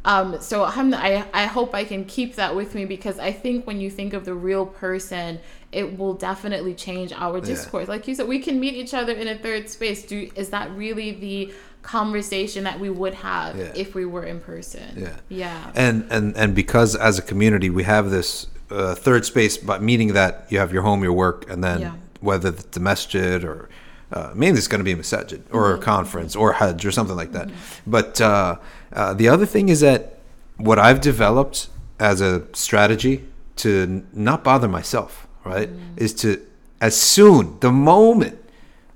Um, 0.04 0.42
so 0.42 0.64
I 0.64 1.26
I 1.34 1.46
hope 1.46 1.76
I 1.76 1.84
can 1.84 2.06
keep 2.06 2.36
that 2.36 2.56
with 2.56 2.74
me 2.76 2.86
because 2.86 3.20
I 3.20 3.32
think 3.32 3.68
when 3.68 3.80
you 3.80 3.90
think 3.92 4.14
of 4.14 4.26
the 4.26 4.34
real 4.34 4.66
person, 4.66 5.40
it 5.72 5.98
will 5.98 6.16
definitely 6.16 6.74
change 6.74 7.14
our 7.14 7.40
discourse. 7.40 7.88
Like 7.88 8.08
you 8.08 8.16
said, 8.16 8.28
we 8.28 8.40
can 8.40 8.60
meet 8.60 8.74
each 8.74 8.94
other 8.94 9.14
in 9.14 9.28
a 9.28 9.38
third 9.38 9.70
space. 9.70 10.04
Do 10.04 10.30
is 10.36 10.50
that 10.50 10.72
really 10.76 11.12
the 11.12 11.54
conversation 11.84 12.64
that 12.64 12.80
we 12.80 12.90
would 12.90 13.14
have 13.14 13.56
Yeah. 13.58 13.72
if 13.76 13.94
we 13.96 14.06
were 14.06 14.24
in 14.24 14.40
person? 14.40 14.90
Yeah. 14.98 15.16
Yeah. 15.30 15.72
and 15.76 16.08
and 16.10 16.36
and 16.36 16.56
because 16.56 16.96
as 16.96 17.20
a 17.20 17.22
community 17.22 17.70
we 17.70 17.84
have 17.84 18.10
this 18.10 18.48
uh, 18.72 18.96
third 18.96 19.26
space, 19.26 19.58
but 19.58 19.82
meaning 19.82 20.14
that 20.14 20.46
you 20.50 20.60
have 20.60 20.72
your 20.74 20.82
home, 20.84 21.04
your 21.04 21.14
work, 21.14 21.50
and 21.50 21.64
then 21.64 21.82
Yeah. 21.82 21.92
whether 22.22 22.50
it's 22.50 22.64
the 22.64 22.80
masjid 22.80 23.44
or 23.44 23.70
uh, 24.14 24.32
mainly 24.36 24.58
it's 24.58 24.68
going 24.68 24.80
to 24.80 24.84
be 24.84 24.92
a 24.92 24.98
masjid 24.98 25.42
or 25.52 25.64
Mm-hmm. 25.72 25.82
a 25.82 25.86
conference 25.86 26.36
or 26.36 26.54
hajj 26.54 26.86
or 26.86 26.92
something 26.92 27.16
like 27.16 27.32
that. 27.32 27.50
But 27.88 28.20
uh, 28.20 28.58
uh, 28.94 29.14
the 29.14 29.30
other 29.30 29.46
thing 29.46 29.70
is 29.70 29.80
that 29.80 30.18
what 30.58 30.78
I've 30.80 31.00
developed 31.02 31.70
as 32.00 32.20
a 32.22 32.44
strategy 32.54 33.24
to 33.58 34.04
not 34.14 34.44
bother 34.44 34.68
myself, 34.68 35.28
right, 35.46 35.70
Mm. 35.70 35.80
is 35.98 36.14
to 36.16 36.42
as 36.82 36.96
soon 37.00 37.58
the 37.60 37.72
moment 37.72 38.38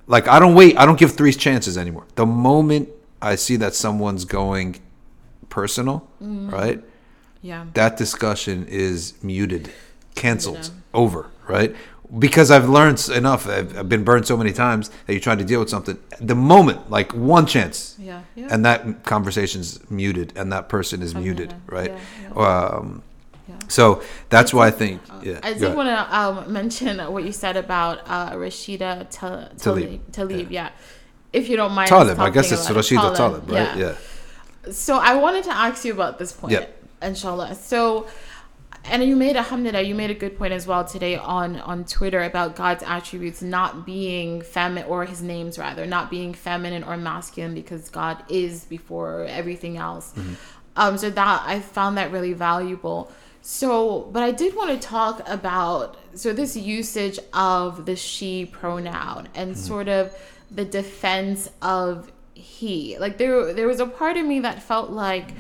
like 0.08 0.28
I 0.28 0.38
don't 0.40 0.54
wait. 0.56 0.78
I 0.78 0.86
don't 0.86 1.00
give 1.00 1.14
three 1.14 1.34
chances 1.34 1.78
anymore. 1.78 2.06
The 2.16 2.26
moment 2.26 2.90
I 3.22 3.36
see 3.36 3.56
that 3.58 3.74
someone's 3.74 4.26
going 4.26 4.76
personal, 5.50 6.08
Mm. 6.22 6.52
right? 6.52 6.84
Yeah. 7.50 7.66
That 7.82 7.94
discussion 8.04 8.58
is 8.86 9.14
muted, 9.32 9.64
canceled, 10.24 10.66
Yeah. 10.72 11.02
over, 11.02 11.22
right? 11.56 11.72
Because 12.26 12.50
I've 12.56 12.70
learned 12.78 13.00
enough. 13.22 13.42
I've, 13.58 13.70
I've 13.80 13.90
been 13.96 14.04
burned 14.10 14.26
so 14.28 14.36
many 14.38 14.54
times 14.66 14.84
that 15.06 15.14
you 15.16 15.20
try 15.20 15.36
to 15.36 15.44
deal 15.52 15.60
with 15.64 15.70
something. 15.76 15.98
The 16.32 16.36
moment, 16.54 16.80
like 16.98 17.10
one 17.36 17.46
chance, 17.56 17.78
Yeah. 18.10 18.22
Yeah. 18.36 18.48
and 18.52 18.60
that 18.68 18.80
conversation's 19.04 19.68
muted, 19.90 20.28
and 20.40 20.46
that 20.54 20.70
person 20.76 20.98
is 21.08 21.12
muted, 21.26 21.50
yeah, 21.52 21.76
right? 21.78 21.92
yeah, 22.36 22.46
Um, 22.46 23.02
Yeah. 23.50 23.56
so 23.78 23.84
that's 24.34 24.52
why 24.56 24.66
I 24.68 24.72
think. 24.82 25.02
Yeah, 25.30 25.40
I 25.50 25.54
did 25.62 25.72
want 25.80 25.90
to 25.96 26.00
um, 26.20 26.36
mention 26.60 26.94
what 27.14 27.24
you 27.28 27.32
said 27.44 27.56
about 27.66 27.96
uh, 28.16 28.32
Rashida 28.44 28.92
Ta- 29.18 29.50
Talib. 29.66 29.84
Talib. 29.84 30.12
Talib, 30.12 30.48
yeah. 30.60 30.70
If 31.40 31.44
you 31.50 31.56
don't 31.62 31.74
mind. 31.80 31.90
Talib. 31.90 32.18
I 32.20 32.30
guess 32.36 32.52
it's. 32.52 32.68
Rashida 32.80 33.10
Talib, 33.22 33.44
right? 33.50 33.76
Yeah. 33.84 33.96
So 34.72 34.94
I 35.12 35.14
wanted 35.26 35.44
to 35.50 35.54
ask 35.66 35.78
you 35.86 35.94
about 36.00 36.14
this 36.22 36.32
point, 36.40 36.54
Yeah. 36.54 36.66
Inshallah. 37.06 37.56
So, 37.56 38.08
and 38.86 39.04
you 39.04 39.16
made 39.16 39.36
alhamdulillah, 39.36 39.82
you 39.82 39.96
made 39.96 40.12
a 40.12 40.16
good 40.16 40.38
point 40.38 40.54
as 40.54 40.68
well 40.68 40.86
today 40.86 41.16
on 41.16 41.58
on 41.58 41.86
Twitter 41.86 42.24
about 42.24 42.56
God's 42.56 42.84
attributes 42.84 43.42
not 43.42 43.86
being 43.86 44.42
feminine 44.42 44.90
or 44.90 45.06
his 45.06 45.22
names 45.22 45.58
rather 45.58 45.86
not 45.86 46.10
being 46.10 46.34
feminine 46.34 46.84
or 46.84 46.98
masculine 46.98 47.54
because 47.54 47.90
God 47.90 48.24
is 48.30 48.66
before 48.66 49.26
everything 49.26 49.78
else. 49.78 50.14
Um, 50.76 50.98
so 50.98 51.10
that 51.10 51.44
I 51.46 51.62
found 51.62 51.98
that 51.98 52.12
really 52.12 52.34
valuable. 52.34 53.12
So, 53.42 54.10
but 54.12 54.24
I 54.24 54.32
did 54.32 54.56
want 54.56 54.72
to 54.72 54.88
talk 54.88 55.22
about 55.30 55.98
so 56.16 56.34
this 56.34 56.58
usage 56.58 57.20
of 57.34 57.86
the 57.86 57.96
she 57.96 58.46
pronoun 58.46 59.30
and 59.36 59.58
sort 59.58 59.88
of 59.88 60.16
the 60.52 60.66
defense 60.66 61.50
of 61.62 62.12
he. 62.34 62.98
Like 62.98 63.18
there 63.18 63.54
there 63.54 63.68
was 63.68 63.80
a 63.80 63.88
part 63.88 64.18
of 64.18 64.26
me 64.26 64.40
that 64.42 64.62
felt 64.64 64.90
like 64.90 65.32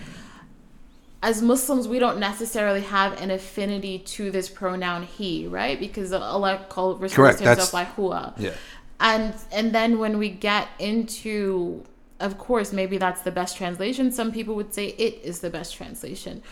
as 1.26 1.41
Muslims, 1.41 1.88
we 1.88 1.97
don't 1.97 2.19
necessarily 2.19 2.82
have 2.82 3.19
an 3.19 3.32
affinity 3.32 3.97
to 3.97 4.30
this 4.30 4.47
pronoun 4.47 5.01
he, 5.01 5.47
right? 5.47 5.80
Because 5.80 6.13
Allah 6.13 6.63
called 6.69 7.01
refers 7.01 7.38
to 7.38 7.43
himself 7.43 7.71
by 7.71 7.84
hua. 7.84 8.36
Yeah. 8.38 8.53
And 8.99 9.34
and 9.51 9.73
then 9.73 9.97
when 9.97 10.19
we 10.19 10.30
get 10.30 10.67
into 10.78 11.84
of 12.19 12.38
course, 12.38 12.71
maybe 12.71 12.99
that's 12.99 13.23
the 13.23 13.32
best 13.32 13.57
translation. 13.57 14.11
Some 14.11 14.32
people 14.32 14.53
would 14.55 14.73
say 14.73 14.89
it 14.89 15.19
is 15.23 15.39
the 15.39 15.49
best 15.49 15.73
translation. 15.76 16.43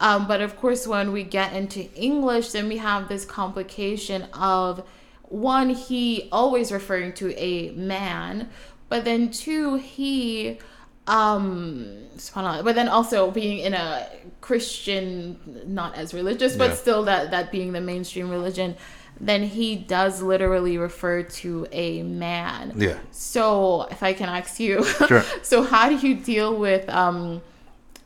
Um, 0.00 0.26
but 0.26 0.40
of 0.40 0.56
course, 0.56 0.88
when 0.88 1.12
we 1.12 1.22
get 1.22 1.52
into 1.52 1.88
English, 1.94 2.50
then 2.50 2.66
we 2.68 2.78
have 2.78 3.08
this 3.08 3.24
complication 3.24 4.24
of 4.34 4.86
one, 5.22 5.70
he 5.70 6.28
always 6.32 6.70
referring 6.70 7.12
to 7.14 7.32
a 7.36 7.70
man, 7.70 8.50
but 8.88 9.04
then 9.04 9.30
two, 9.30 9.76
he, 9.76 10.58
um, 11.06 11.86
but 12.34 12.74
then 12.74 12.88
also 12.88 13.30
being 13.30 13.58
in 13.60 13.74
a 13.74 14.08
Christian, 14.40 15.38
not 15.66 15.94
as 15.96 16.12
religious, 16.14 16.56
but 16.56 16.70
Yeah. 16.70 16.76
still 16.76 17.04
that, 17.04 17.30
that 17.30 17.52
being 17.52 17.72
the 17.72 17.80
mainstream 17.80 18.30
religion, 18.30 18.76
then 19.20 19.44
he 19.44 19.76
does 19.76 20.20
literally 20.22 20.78
refer 20.78 21.22
to 21.22 21.66
a 21.72 22.02
man. 22.02 22.72
Yeah. 22.76 22.98
So, 23.12 23.86
if 23.90 24.02
I 24.02 24.12
can 24.12 24.28
ask 24.28 24.58
you, 24.60 24.84
Sure. 25.08 25.24
so 25.42 25.62
how 25.62 25.88
do 25.88 25.94
you 26.06 26.14
deal 26.16 26.54
with 26.56 26.88
um, 26.90 27.40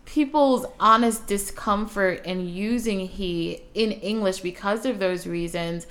people's 0.04 0.66
honest 0.78 1.26
discomfort 1.26 2.24
in 2.24 2.48
using 2.48 3.00
he 3.00 3.62
in 3.74 3.92
English 3.92 4.40
because 4.40 4.84
of 4.86 4.98
those 4.98 5.26
reasons? 5.26 5.86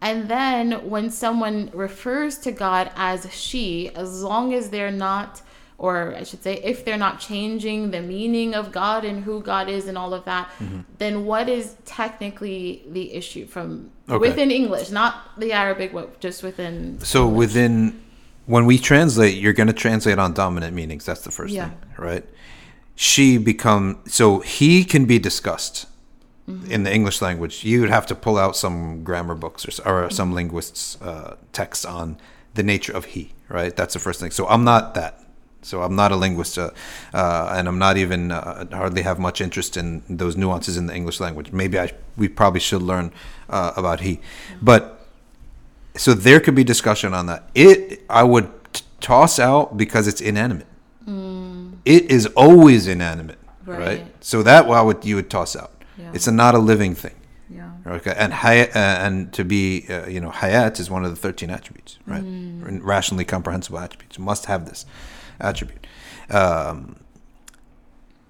And 0.00 0.28
then 0.28 0.88
when 0.90 1.10
someone 1.10 1.70
refers 1.72 2.38
to 2.38 2.52
God 2.52 2.90
as 2.96 3.32
she, 3.32 3.88
as 3.94 4.22
long 4.22 4.52
as 4.52 4.70
they're 4.70 4.90
not, 4.90 5.42
or 5.78 6.14
I 6.16 6.22
should 6.24 6.42
say, 6.42 6.54
if 6.64 6.84
they're 6.84 6.96
not 6.96 7.20
changing 7.20 7.90
the 7.90 8.00
meaning 8.00 8.54
of 8.54 8.72
God 8.72 9.04
and 9.04 9.22
who 9.24 9.42
God 9.42 9.68
is 9.68 9.86
and 9.88 9.98
all 9.98 10.14
of 10.14 10.24
that, 10.24 10.48
Mm-hmm. 10.58 10.80
then 10.98 11.24
what 11.26 11.48
is 11.48 11.76
technically 11.84 12.82
the 12.88 13.12
issue 13.12 13.46
from 13.46 13.90
Okay. 14.08 14.18
within 14.18 14.50
English, 14.50 14.90
not 14.90 15.14
the 15.38 15.52
Arabic, 15.52 15.92
but 15.92 16.18
just 16.20 16.42
within. 16.42 16.98
So 17.00 17.26
within 17.28 18.00
when 18.46 18.64
we 18.64 18.78
translate, 18.78 19.34
you're 19.36 19.52
going 19.52 19.66
to 19.66 19.72
translate 19.72 20.18
on 20.18 20.32
dominant 20.32 20.72
meanings. 20.74 21.04
That's 21.04 21.22
the 21.22 21.32
first 21.32 21.52
Yeah. 21.52 21.64
thing, 21.70 21.78
right? 21.98 22.24
She 22.94 23.36
become 23.38 23.98
so 24.06 24.40
he 24.40 24.84
can 24.84 25.04
be 25.04 25.18
discussed 25.18 25.86
Mm-hmm. 26.48 26.70
in 26.70 26.84
the 26.84 26.94
English 26.94 27.20
language. 27.20 27.64
You 27.64 27.80
would 27.80 27.90
have 27.90 28.06
to 28.06 28.14
pull 28.14 28.38
out 28.38 28.54
some 28.56 29.02
grammar 29.02 29.34
books 29.34 29.66
or, 29.66 30.04
or 30.06 30.10
some 30.10 30.32
linguists' 30.32 30.96
uh, 31.02 31.34
texts 31.52 31.84
on 31.84 32.18
the 32.54 32.62
nature 32.62 32.92
of 32.96 33.04
he, 33.06 33.32
right? 33.48 33.74
That's 33.74 33.94
the 33.94 33.98
first 33.98 34.20
thing. 34.20 34.30
So 34.30 34.46
I'm 34.46 34.62
not 34.62 34.94
that. 34.94 35.20
So 35.62 35.82
I'm 35.82 35.96
not 35.96 36.12
a 36.12 36.16
linguist, 36.16 36.58
uh, 36.58 36.70
uh, 37.12 37.54
and 37.56 37.66
I'm 37.66 37.78
not 37.78 37.96
even 37.96 38.30
uh, 38.30 38.66
hardly 38.70 39.02
have 39.02 39.18
much 39.18 39.40
interest 39.40 39.76
in 39.76 40.02
those 40.08 40.36
nuances 40.36 40.76
in 40.76 40.86
the 40.86 40.94
English 40.94 41.18
language. 41.18 41.50
Maybe 41.52 41.78
I 41.78 41.92
we 42.16 42.28
probably 42.28 42.60
should 42.60 42.82
learn 42.82 43.10
uh, 43.50 43.72
about 43.76 44.00
he, 44.00 44.20
but 44.62 45.06
so 45.96 46.14
there 46.14 46.38
could 46.40 46.54
be 46.54 46.62
discussion 46.62 47.14
on 47.14 47.26
that. 47.26 47.50
It 47.54 48.02
I 48.08 48.22
would 48.22 48.48
t- 48.72 48.84
toss 49.00 49.38
out 49.40 49.76
because 49.76 50.06
it's 50.06 50.20
inanimate. 50.20 50.68
It 51.86 52.10
is 52.10 52.26
always 52.34 52.88
inanimate, 52.88 53.38
right? 53.64 53.78
Right. 53.78 54.06
So 54.20 54.42
that 54.42 54.66
I 54.66 54.82
would 54.82 55.04
you 55.04 55.14
would 55.16 55.30
toss 55.30 55.54
out. 55.54 55.70
Yeah. 55.96 56.10
It's 56.14 56.26
a, 56.26 56.32
not 56.32 56.54
a 56.56 56.58
living 56.58 56.96
thing. 56.96 57.14
Yeah. 57.48 57.70
Okay, 57.86 58.12
and 58.16 58.32
hayat, 58.32 58.74
uh, 58.74 58.78
and 59.04 59.32
to 59.32 59.44
be, 59.44 59.86
uh, 59.88 60.06
you 60.08 60.20
know, 60.20 60.30
hayat 60.30 60.80
is 60.80 60.90
one 60.90 61.04
of 61.04 61.10
the 61.10 61.16
thirteen 61.16 61.48
attributes, 61.48 62.00
right? 62.04 62.24
Mm. 62.24 62.80
Rationally 62.82 63.24
comprehensible 63.24 63.78
attributes. 63.78 64.18
You 64.18 64.24
must 64.24 64.46
have 64.46 64.66
this 64.66 64.84
attribute. 65.40 65.86
Um, 66.30 66.96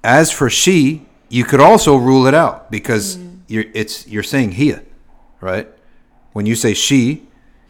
as 0.05 0.31
for 0.31 0.49
she, 0.51 1.07
you 1.29 1.45
could 1.45 1.61
also 1.61 1.97
rule 1.97 2.27
it 2.27 2.35
out 2.35 2.71
because 2.71 3.17
Mm. 3.17 3.39
you're 3.49 3.65
it's 3.75 4.07
you're 4.07 4.23
saying 4.23 4.53
here, 4.53 4.83
right? 5.41 5.69
When 6.33 6.47
you 6.47 6.55
say 6.55 6.75
she, 6.75 7.23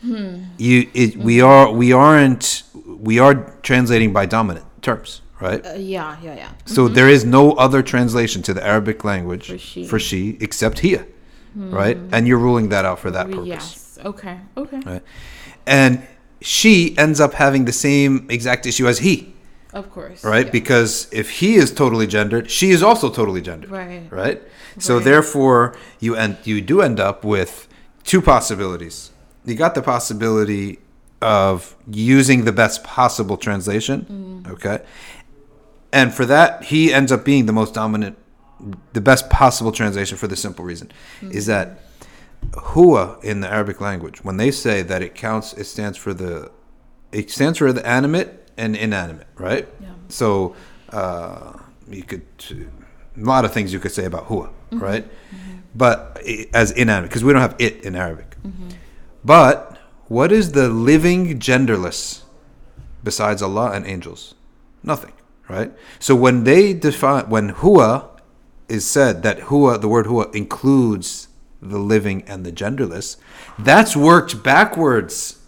Hmm. 0.03 0.43
you 0.59 0.89
it, 0.95 1.11
Mm-hmm. 1.15 1.23
we 1.25 1.41
are 1.41 1.73
we 1.73 1.93
aren't 1.93 2.63
we 3.03 3.19
are 3.19 3.35
translating 3.63 4.13
by 4.13 4.27
dominant 4.27 4.67
terms, 4.83 5.23
right? 5.41 5.65
Uh, 5.65 5.73
yeah, 5.79 6.17
yeah, 6.23 6.35
yeah. 6.37 6.51
So 6.67 6.89
there 6.89 7.09
is 7.09 7.25
no 7.25 7.53
other 7.53 7.83
translation 7.83 8.43
to 8.43 8.53
the 8.55 8.65
Arabic 8.67 9.05
language 9.05 9.47
For 9.89 9.99
she. 9.99 9.99
she 9.99 10.37
except 10.41 10.81
here, 10.81 11.07
right? 11.55 11.97
And 12.13 12.29
you're 12.29 12.39
ruling 12.39 12.69
that 12.71 12.85
out 12.85 12.99
for 12.99 13.11
that 13.11 13.27
purpose, 13.31 13.47
Yes. 13.49 13.99
Okay. 14.05 14.37
Okay. 14.57 14.81
right? 14.85 15.03
And 15.67 16.03
she 16.41 16.97
ends 16.99 17.21
up 17.21 17.35
having 17.35 17.65
the 17.65 17.73
same 17.73 18.27
exact 18.31 18.67
issue 18.67 18.87
as 18.87 18.99
he, 18.99 19.35
Of 19.73 19.91
course. 19.91 20.23
right? 20.25 20.47
Yeah. 20.47 20.53
Because 20.53 21.09
if 21.13 21.31
he 21.41 21.55
is 21.57 21.73
totally 21.73 22.07
gendered, 22.07 22.51
she 22.51 22.71
is 22.71 22.83
also 22.83 23.11
totally 23.11 23.41
gendered, 23.41 23.71
Right. 23.71 24.07
right? 24.11 24.43
So 24.79 24.97
Right. 24.97 25.05
therefore, 25.05 25.75
you 26.01 26.15
end 26.17 26.37
you 26.45 26.61
do 26.61 26.83
end 26.83 27.01
up 27.01 27.25
with 27.25 27.67
two 28.05 28.21
possibilities. 28.21 29.11
You 29.45 29.55
got 29.55 29.75
the 29.75 29.83
possibility 29.83 30.79
of 31.23 31.75
using 31.91 32.45
the 32.45 32.53
best 32.53 32.85
possible 32.85 33.37
translation, 33.39 34.07
Mm. 34.47 34.53
okay? 34.53 34.79
And 35.93 36.13
for 36.13 36.27
that, 36.27 36.65
he 36.65 36.93
ends 36.93 37.11
up 37.11 37.25
being 37.25 37.47
the 37.47 37.53
most 37.53 37.73
dominant, 37.73 38.17
the 38.93 39.01
best 39.01 39.31
possible 39.31 39.73
translation 39.73 40.19
for 40.19 40.27
the 40.27 40.37
simple 40.37 40.65
reason 40.65 40.91
is 41.31 41.47
that 41.47 41.81
hua 42.55 43.19
in 43.23 43.41
the 43.41 43.49
Arabic 43.53 43.81
language, 43.81 44.25
when 44.25 44.37
they 44.37 44.51
say 44.51 44.83
that 44.83 45.03
it 45.03 45.15
counts, 45.15 45.53
it 45.55 45.65
stands 45.65 45.99
for 45.99 46.15
the, 46.15 46.51
it 47.13 47.31
stands 47.31 47.59
for 47.59 47.73
the 47.73 47.87
animate 47.87 48.29
and 48.57 48.77
inanimate, 48.77 49.27
right? 49.37 49.69
Yeah. 49.81 49.89
So 50.09 50.55
uh, 50.91 51.53
you 51.89 52.03
could, 52.03 52.27
a 52.51 53.21
lot 53.21 53.45
of 53.45 53.53
things 53.53 53.73
you 53.73 53.79
could 53.81 53.93
say 53.93 54.05
about 54.05 54.25
hua, 54.25 54.47
mm-hmm. 54.47 54.79
right? 54.79 55.05
Mm-hmm. 55.05 55.57
But 55.75 56.19
i- 56.27 56.47
as 56.55 56.71
inanimate, 56.73 57.11
because 57.11 57.25
we 57.25 57.33
don't 57.33 57.43
have 57.43 57.57
it 57.59 57.83
in 57.85 57.95
Arabic. 57.97 58.37
Mm-hmm. 58.47 58.69
But 59.25 59.79
what 60.09 60.31
is 60.33 60.53
the 60.53 60.69
living 60.69 61.39
genderless 61.39 62.23
besides 63.03 63.43
Allah 63.43 63.73
and 63.73 63.87
angels? 63.87 64.35
Nothing, 64.83 65.13
right? 65.49 65.73
So 65.99 66.15
when 66.15 66.45
they 66.45 66.73
define 66.73 67.29
when 67.29 67.53
huwa 67.55 68.09
is 68.69 68.85
said 68.87 69.23
that 69.25 69.39
huwa 69.41 69.81
the 69.81 69.89
word 69.89 70.07
huwa 70.07 70.33
includes 70.35 71.29
the 71.61 71.79
living 71.79 72.23
and 72.27 72.45
the 72.45 72.53
genderless, 72.53 73.17
that's 73.59 73.97
worked 73.97 74.43
backwards 74.43 75.39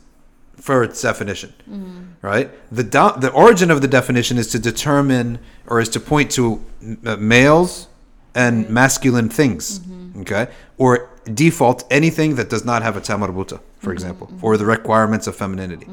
for 0.57 0.83
its 0.83 1.01
definition, 1.01 1.53
mm-hmm. 1.63 2.03
right? 2.21 2.51
The 2.73 2.83
do- 2.83 3.15
the 3.19 3.31
origin 3.33 3.71
of 3.71 3.81
the 3.81 3.89
definition 3.89 4.39
is 4.39 4.49
to 4.49 4.59
determine 4.59 5.39
or 5.67 5.81
is 5.81 5.89
to 5.91 6.01
point 6.01 6.31
to 6.33 6.63
uh, 7.05 7.17
males 7.17 7.89
and 8.35 8.69
masculine 8.69 9.29
things, 9.29 9.79
mm-hmm. 9.79 10.21
okay, 10.23 10.49
or 10.77 11.11
default 11.33 11.85
anything 11.91 12.35
that 12.37 12.51
does 12.51 12.65
not 12.65 12.83
have 12.83 12.97
a 12.97 13.01
ta 13.01 13.17
marbuta, 13.17 13.59
for 13.59 13.61
mm-hmm. 13.61 13.93
example, 13.93 14.33
or 14.43 14.57
the 14.57 14.67
requirements 14.67 15.27
of 15.27 15.37
femininity, 15.37 15.89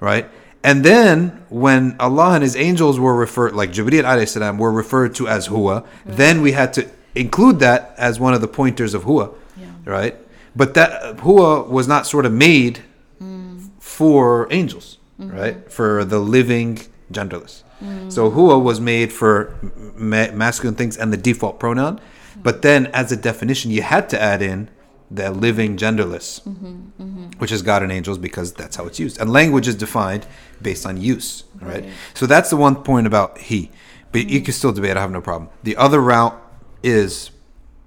right? 0.00 0.28
And 0.62 0.82
then 0.82 1.44
when 1.50 1.94
Allah 2.00 2.34
and 2.34 2.42
His 2.42 2.56
angels 2.56 2.98
were 2.98 3.14
referred, 3.14 3.54
like 3.54 3.70
Jibreel 3.70 4.04
alayhi 4.04 4.28
salam, 4.28 4.58
were 4.58 4.72
referred 4.72 5.14
to 5.16 5.28
as 5.28 5.48
huwa, 5.48 5.86
then 6.06 6.40
we 6.40 6.52
had 6.52 6.72
to 6.74 6.88
include 7.14 7.58
that 7.60 7.94
as 7.96 8.18
one 8.18 8.34
of 8.34 8.40
the 8.40 8.48
pointers 8.48 8.94
of 8.94 9.04
Hua, 9.04 9.30
Yeah. 9.56 9.66
right? 9.84 10.16
But 10.56 10.74
that 10.74 11.20
Hua 11.20 11.62
was 11.62 11.88
not 11.88 12.06
sort 12.06 12.26
of 12.26 12.32
made 12.32 12.80
mm. 13.22 13.68
for 13.78 14.46
angels, 14.50 14.98
mm-hmm. 15.20 15.36
right? 15.36 15.72
For 15.72 16.04
the 16.04 16.18
living 16.18 16.80
genderless. 17.12 17.62
Mm. 17.82 18.12
So 18.12 18.30
Hua 18.30 18.58
was 18.58 18.80
made 18.80 19.12
for 19.12 19.54
ma- 19.96 20.32
masculine 20.32 20.74
things 20.74 20.96
and 20.96 21.12
the 21.12 21.16
default 21.16 21.58
pronoun, 21.58 22.00
but 22.42 22.62
then 22.62 22.86
as 22.88 23.12
a 23.12 23.16
definition, 23.16 23.70
you 23.70 23.82
had 23.82 24.08
to 24.10 24.20
add 24.20 24.42
in 24.42 24.70
the 25.10 25.30
living 25.30 25.76
genderless, 25.76 26.42
mm-hmm, 26.42 26.66
mm-hmm. 27.00 27.24
which 27.38 27.52
is 27.52 27.62
God 27.62 27.82
and 27.82 27.92
angels 27.92 28.18
because 28.18 28.52
that's 28.52 28.76
how 28.76 28.86
it's 28.86 28.98
used. 28.98 29.20
And 29.20 29.30
language 29.30 29.68
is 29.68 29.74
defined 29.74 30.26
based 30.60 30.86
on 30.86 31.00
use, 31.00 31.44
right? 31.60 31.84
Right. 31.84 31.92
So 32.14 32.26
that's 32.26 32.50
the 32.50 32.56
one 32.56 32.76
point 32.76 33.06
about 33.06 33.38
he. 33.38 33.70
But 34.12 34.28
you 34.28 34.40
can 34.40 34.54
still 34.54 34.72
debate. 34.72 34.96
I 34.96 35.00
have 35.00 35.10
no 35.10 35.20
problem. 35.20 35.50
The 35.62 35.76
other 35.76 36.00
route 36.00 36.40
is 36.84 37.30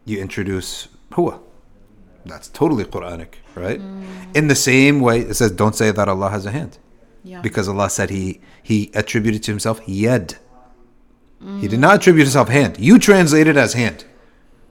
you 0.06 0.20
introduce 0.20 0.88
huwa. 1.12 1.40
That's 2.26 2.50
totally 2.50 2.84
Quranic, 2.84 3.36
right? 3.56 3.80
Mm. 3.80 4.36
In 4.36 4.48
the 4.50 4.56
same 4.56 5.00
way, 5.00 5.20
it 5.22 5.36
says, 5.36 5.52
"Don't 5.52 5.76
say 5.76 5.92
that 5.92 6.10
Allah 6.10 6.30
has 6.30 6.46
a 6.46 6.52
hand," 6.52 6.78
Yeah. 7.24 7.42
because 7.42 7.70
Allah 7.70 7.90
said 7.90 8.10
He 8.10 8.42
He 8.64 8.92
attributed 8.94 9.44
to 9.44 9.52
Himself 9.52 9.80
yed. 9.88 10.36
He 11.62 11.68
did 11.68 11.78
mm. 11.78 11.86
not 11.86 11.96
attribute 11.98 12.26
Himself 12.26 12.50
hand. 12.50 12.74
You 12.80 13.00
translate 13.00 13.48
it 13.48 13.58
as 13.58 13.74
hand. 13.74 14.04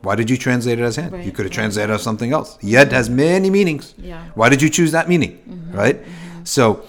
Why 0.03 0.14
did 0.16 0.29
you 0.29 0.37
translate 0.37 0.79
it 0.79 0.83
as 0.83 0.97
hand? 0.97 1.24
You 1.24 1.33
could 1.33 1.47
have 1.47 1.53
translated 1.53 1.91
it 1.91 1.95
as 1.95 2.03
something 2.03 2.33
else. 2.33 2.59
Yed 2.61 2.93
has 2.93 3.09
many 3.09 3.49
meanings. 3.51 3.95
Yeah. 3.97 4.22
Why 4.35 4.49
did 4.49 4.61
you 4.61 4.68
choose 4.68 4.93
that 4.93 5.09
meaning? 5.09 5.33
Mm-hmm. 5.39 5.77
Right? 5.77 5.99
Mm-hmm. 6.03 6.45
So, 6.45 6.85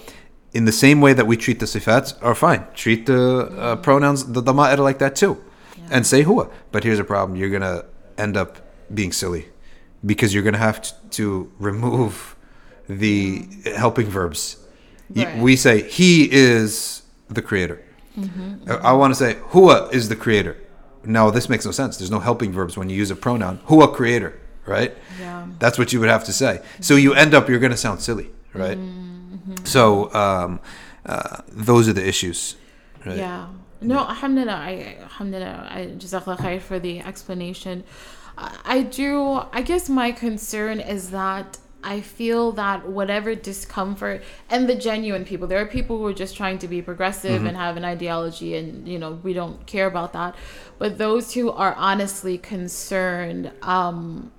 in 0.52 0.64
the 0.66 0.72
same 0.72 1.00
way 1.00 1.12
that 1.14 1.26
we 1.26 1.36
treat 1.36 1.58
the 1.60 1.66
sifats, 1.66 2.14
are 2.22 2.34
fine. 2.34 2.66
Treat 2.74 3.06
the 3.06 3.22
uh, 3.56 3.76
pronouns, 3.76 4.24
the 4.36 4.42
dama'ir 4.42 4.78
like 4.78 4.98
that 4.98 5.16
too. 5.16 5.42
And 5.90 6.06
say 6.06 6.24
huwa. 6.24 6.50
But 6.72 6.84
here's 6.84 6.98
a 6.98 7.04
problem. 7.04 7.36
You're 7.36 7.50
going 7.50 7.62
to 7.62 7.84
end 8.16 8.36
up 8.36 8.58
being 8.92 9.12
silly 9.12 9.46
because 10.04 10.32
you're 10.34 10.42
going 10.42 10.54
to 10.54 10.58
have 10.60 10.82
t- 10.82 10.94
to 11.10 11.50
remove 11.58 12.36
the 12.88 13.46
helping 13.76 14.06
verbs. 14.06 14.56
Right. 15.14 15.38
We 15.38 15.56
say, 15.56 15.88
He 15.88 16.28
is 16.30 17.02
the 17.28 17.42
creator. 17.42 17.82
I- 18.68 18.90
I 18.90 18.92
want 18.92 19.12
to 19.12 19.18
say, 19.18 19.34
Huwa 19.52 19.92
is 19.92 20.08
the 20.08 20.16
creator. 20.16 20.56
No, 21.04 21.30
this 21.30 21.48
makes 21.48 21.64
no 21.64 21.70
sense. 21.70 21.96
There's 21.96 22.10
no 22.10 22.18
helping 22.18 22.52
verbs 22.52 22.76
when 22.76 22.90
you 22.90 22.96
use 22.96 23.10
a 23.10 23.16
pronoun. 23.16 23.60
Huwa 23.68 23.94
creator, 23.94 24.38
right? 24.66 24.94
Yeah. 25.20 25.46
That's 25.58 25.78
what 25.78 25.92
you 25.92 26.00
would 26.00 26.08
have 26.10 26.24
to 26.24 26.32
say. 26.32 26.60
So 26.80 26.96
you 26.96 27.14
end 27.14 27.32
up, 27.34 27.48
you're 27.48 27.60
going 27.60 27.70
to 27.72 27.76
sound 27.78 28.00
silly, 28.02 28.28
right? 28.54 28.78
So 29.64 30.12
um, 30.14 30.60
uh, 31.06 31.42
those 31.48 31.88
are 31.88 31.92
the 31.94 32.06
issues. 32.06 32.56
Right? 33.06 33.16
Yeah. 33.18 33.46
No, 33.80 33.98
alhamdulillah, 34.00 34.52
I, 34.52 34.96
alhamdulillah, 35.02 35.68
I, 35.70 35.78
jazakallah 35.96 36.38
khair 36.38 36.60
for 36.60 36.78
the 36.78 37.00
explanation. 37.00 37.84
I, 38.36 38.56
I 38.64 38.82
do, 38.82 39.42
I 39.52 39.62
guess 39.62 39.88
my 39.88 40.12
concern 40.12 40.80
is 40.80 41.10
that 41.10 41.58
I 41.84 42.00
feel 42.00 42.52
that 42.52 42.88
whatever 42.88 43.36
discomfort 43.36 44.22
and 44.50 44.68
the 44.68 44.74
genuine 44.74 45.24
people, 45.24 45.46
there 45.46 45.60
are 45.60 45.66
people 45.66 45.98
who 45.98 46.06
are 46.06 46.12
just 46.12 46.36
trying 46.36 46.58
to 46.58 46.68
be 46.68 46.82
progressive 46.82 47.44
and 47.44 47.56
have 47.56 47.76
an 47.76 47.84
ideology, 47.84 48.56
and 48.56 48.88
you 48.88 48.98
know, 48.98 49.12
we 49.22 49.32
don't 49.32 49.64
care 49.66 49.86
about 49.86 50.12
that. 50.12 50.34
But 50.78 50.98
those 50.98 51.34
who 51.34 51.50
are 51.52 51.74
honestly 51.74 52.36
concerned 52.36 53.52
um, 53.62 54.32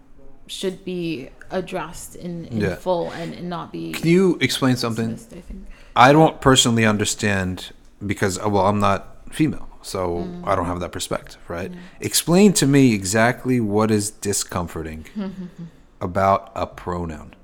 should 0.48 0.84
be 0.84 1.30
addressed 1.50 2.16
in, 2.16 2.46
in 2.46 2.60
Yeah. 2.62 2.76
full 2.76 3.10
and, 3.12 3.34
and 3.34 3.50
not 3.50 3.72
be 3.72 3.94
Can 3.94 4.08
you 4.08 4.38
explain 4.42 4.76
something? 4.76 5.14
I 5.14 5.16
think. 5.16 5.66
I 5.96 6.12
don't 6.12 6.42
personally 6.42 6.86
understand 6.86 7.72
because, 8.06 8.38
well, 8.40 8.68
I'm 8.68 8.80
not 8.80 9.19
female, 9.30 9.70
so 9.82 10.28
I 10.44 10.56
don't 10.56 10.66
have 10.66 10.80
that 10.80 10.92
perspective, 10.92 11.40
right? 11.48 11.72
Explain 12.00 12.54
to 12.54 12.68
me 12.68 12.94
exactly 12.94 13.60
what 13.60 13.92
is 13.92 14.12
discomforting 14.12 15.06
about 16.02 16.52
a 16.56 16.68
pronoun. 16.68 17.36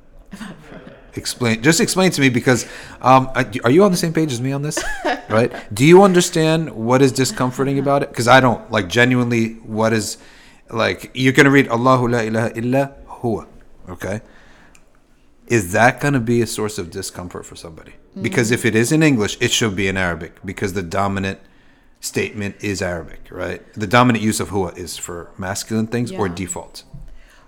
Explain, 1.15 1.61
just 1.61 1.79
explain 1.79 2.11
to 2.11 2.21
me 2.21 2.27
because 2.29 2.67
um, 3.01 3.29
are 3.63 3.71
you 3.71 3.83
on 3.85 3.91
the 3.91 3.97
same 3.97 4.11
page 4.11 4.33
as 4.33 4.41
me 4.41 4.51
on 4.51 4.61
this? 4.61 4.83
right? 5.29 5.51
Do 5.73 5.85
you 5.85 6.03
understand 6.03 6.71
what 6.71 7.01
is 7.01 7.13
discomforting 7.13 7.79
about 7.79 8.03
it? 8.03 8.09
Because 8.09 8.27
I 8.27 8.41
don't 8.41 8.69
like 8.69 8.89
genuinely. 8.89 9.53
What 9.63 9.93
is 9.93 10.17
like 10.69 11.11
you're 11.13 11.31
gonna 11.31 11.51
read 11.51 11.69
Allahu 11.69 12.09
la 12.09 12.19
ilaha 12.19 12.57
illa 12.57 12.95
huwa, 13.07 13.47
okay? 13.87 14.21
is 15.47 15.71
that 15.73 15.99
going 15.99 16.13
to 16.13 16.19
be 16.19 16.41
a 16.41 16.47
source 16.47 16.77
of 16.77 16.89
discomfort 16.89 17.45
for 17.45 17.55
somebody? 17.55 17.93
Because 18.19 18.51
if 18.51 18.65
it 18.65 18.75
is 18.75 18.91
in 18.91 19.03
English, 19.03 19.37
it 19.41 19.51
should 19.51 19.75
be 19.75 19.87
in 19.87 19.97
Arabic 19.97 20.39
because 20.45 20.73
the 20.73 20.81
dominant 20.81 21.39
statement 22.05 22.55
is 22.61 22.81
Arabic, 22.81 23.27
right? 23.31 23.61
The 23.73 23.87
dominant 23.87 24.23
use 24.23 24.39
of 24.39 24.49
huwa 24.49 24.77
is 24.77 24.97
for 24.97 25.31
masculine 25.37 25.87
things 25.87 26.11
or 26.11 26.27
Yeah. 26.27 26.35
default. 26.35 26.83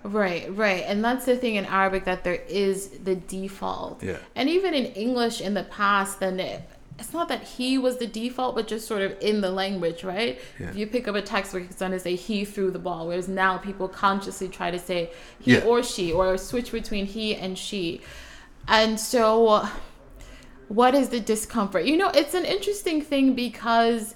Right, 0.02 0.44
right. 0.56 0.84
And 0.86 1.04
that's 1.04 1.24
the 1.26 1.36
thing 1.36 1.56
in 1.56 1.64
Arabic 1.66 2.04
that 2.04 2.24
there 2.24 2.40
is 2.48 2.88
the 3.08 3.14
default. 3.14 4.02
Yeah. 4.02 4.16
And 4.34 4.48
even 4.48 4.74
in 4.74 4.86
English 4.86 5.40
in 5.40 5.54
the 5.54 5.64
past, 5.64 6.20
then 6.20 6.38
it, 6.40 6.62
it's 6.98 7.12
not 7.12 7.28
that 7.28 7.42
he 7.42 7.78
was 7.78 7.98
the 7.98 8.06
default, 8.06 8.54
but 8.56 8.66
just 8.66 8.86
sort 8.86 9.02
of 9.02 9.16
in 9.20 9.40
the 9.40 9.50
language, 9.50 10.04
right? 10.04 10.40
Yeah. 10.58 10.68
If 10.70 10.76
you 10.76 10.86
pick 10.86 11.06
up 11.08 11.14
a 11.14 11.22
textbook, 11.22 11.64
it's 11.64 11.76
going 11.78 11.92
to 11.92 12.00
say 12.00 12.14
he 12.16 12.44
threw 12.44 12.70
the 12.70 12.78
ball, 12.78 13.06
whereas 13.08 13.28
now 13.28 13.58
people 13.58 13.86
consciously 13.88 14.48
try 14.48 14.70
to 14.70 14.78
say 14.78 15.10
he 15.40 15.54
Yeah. 15.54 15.64
or 15.64 15.82
she 15.82 16.12
or 16.12 16.36
switch 16.38 16.72
between 16.72 17.06
he 17.06 17.34
and 17.34 17.56
she. 17.58 18.00
And 18.66 18.98
so, 19.00 19.66
what 20.68 20.94
is 20.94 21.08
the 21.08 21.20
discomfort? 21.20 21.84
You 21.86 21.96
know, 21.96 22.10
it's 22.10 22.34
an 22.34 22.44
interesting 22.44 23.00
thing 23.02 23.34
because 23.34 24.14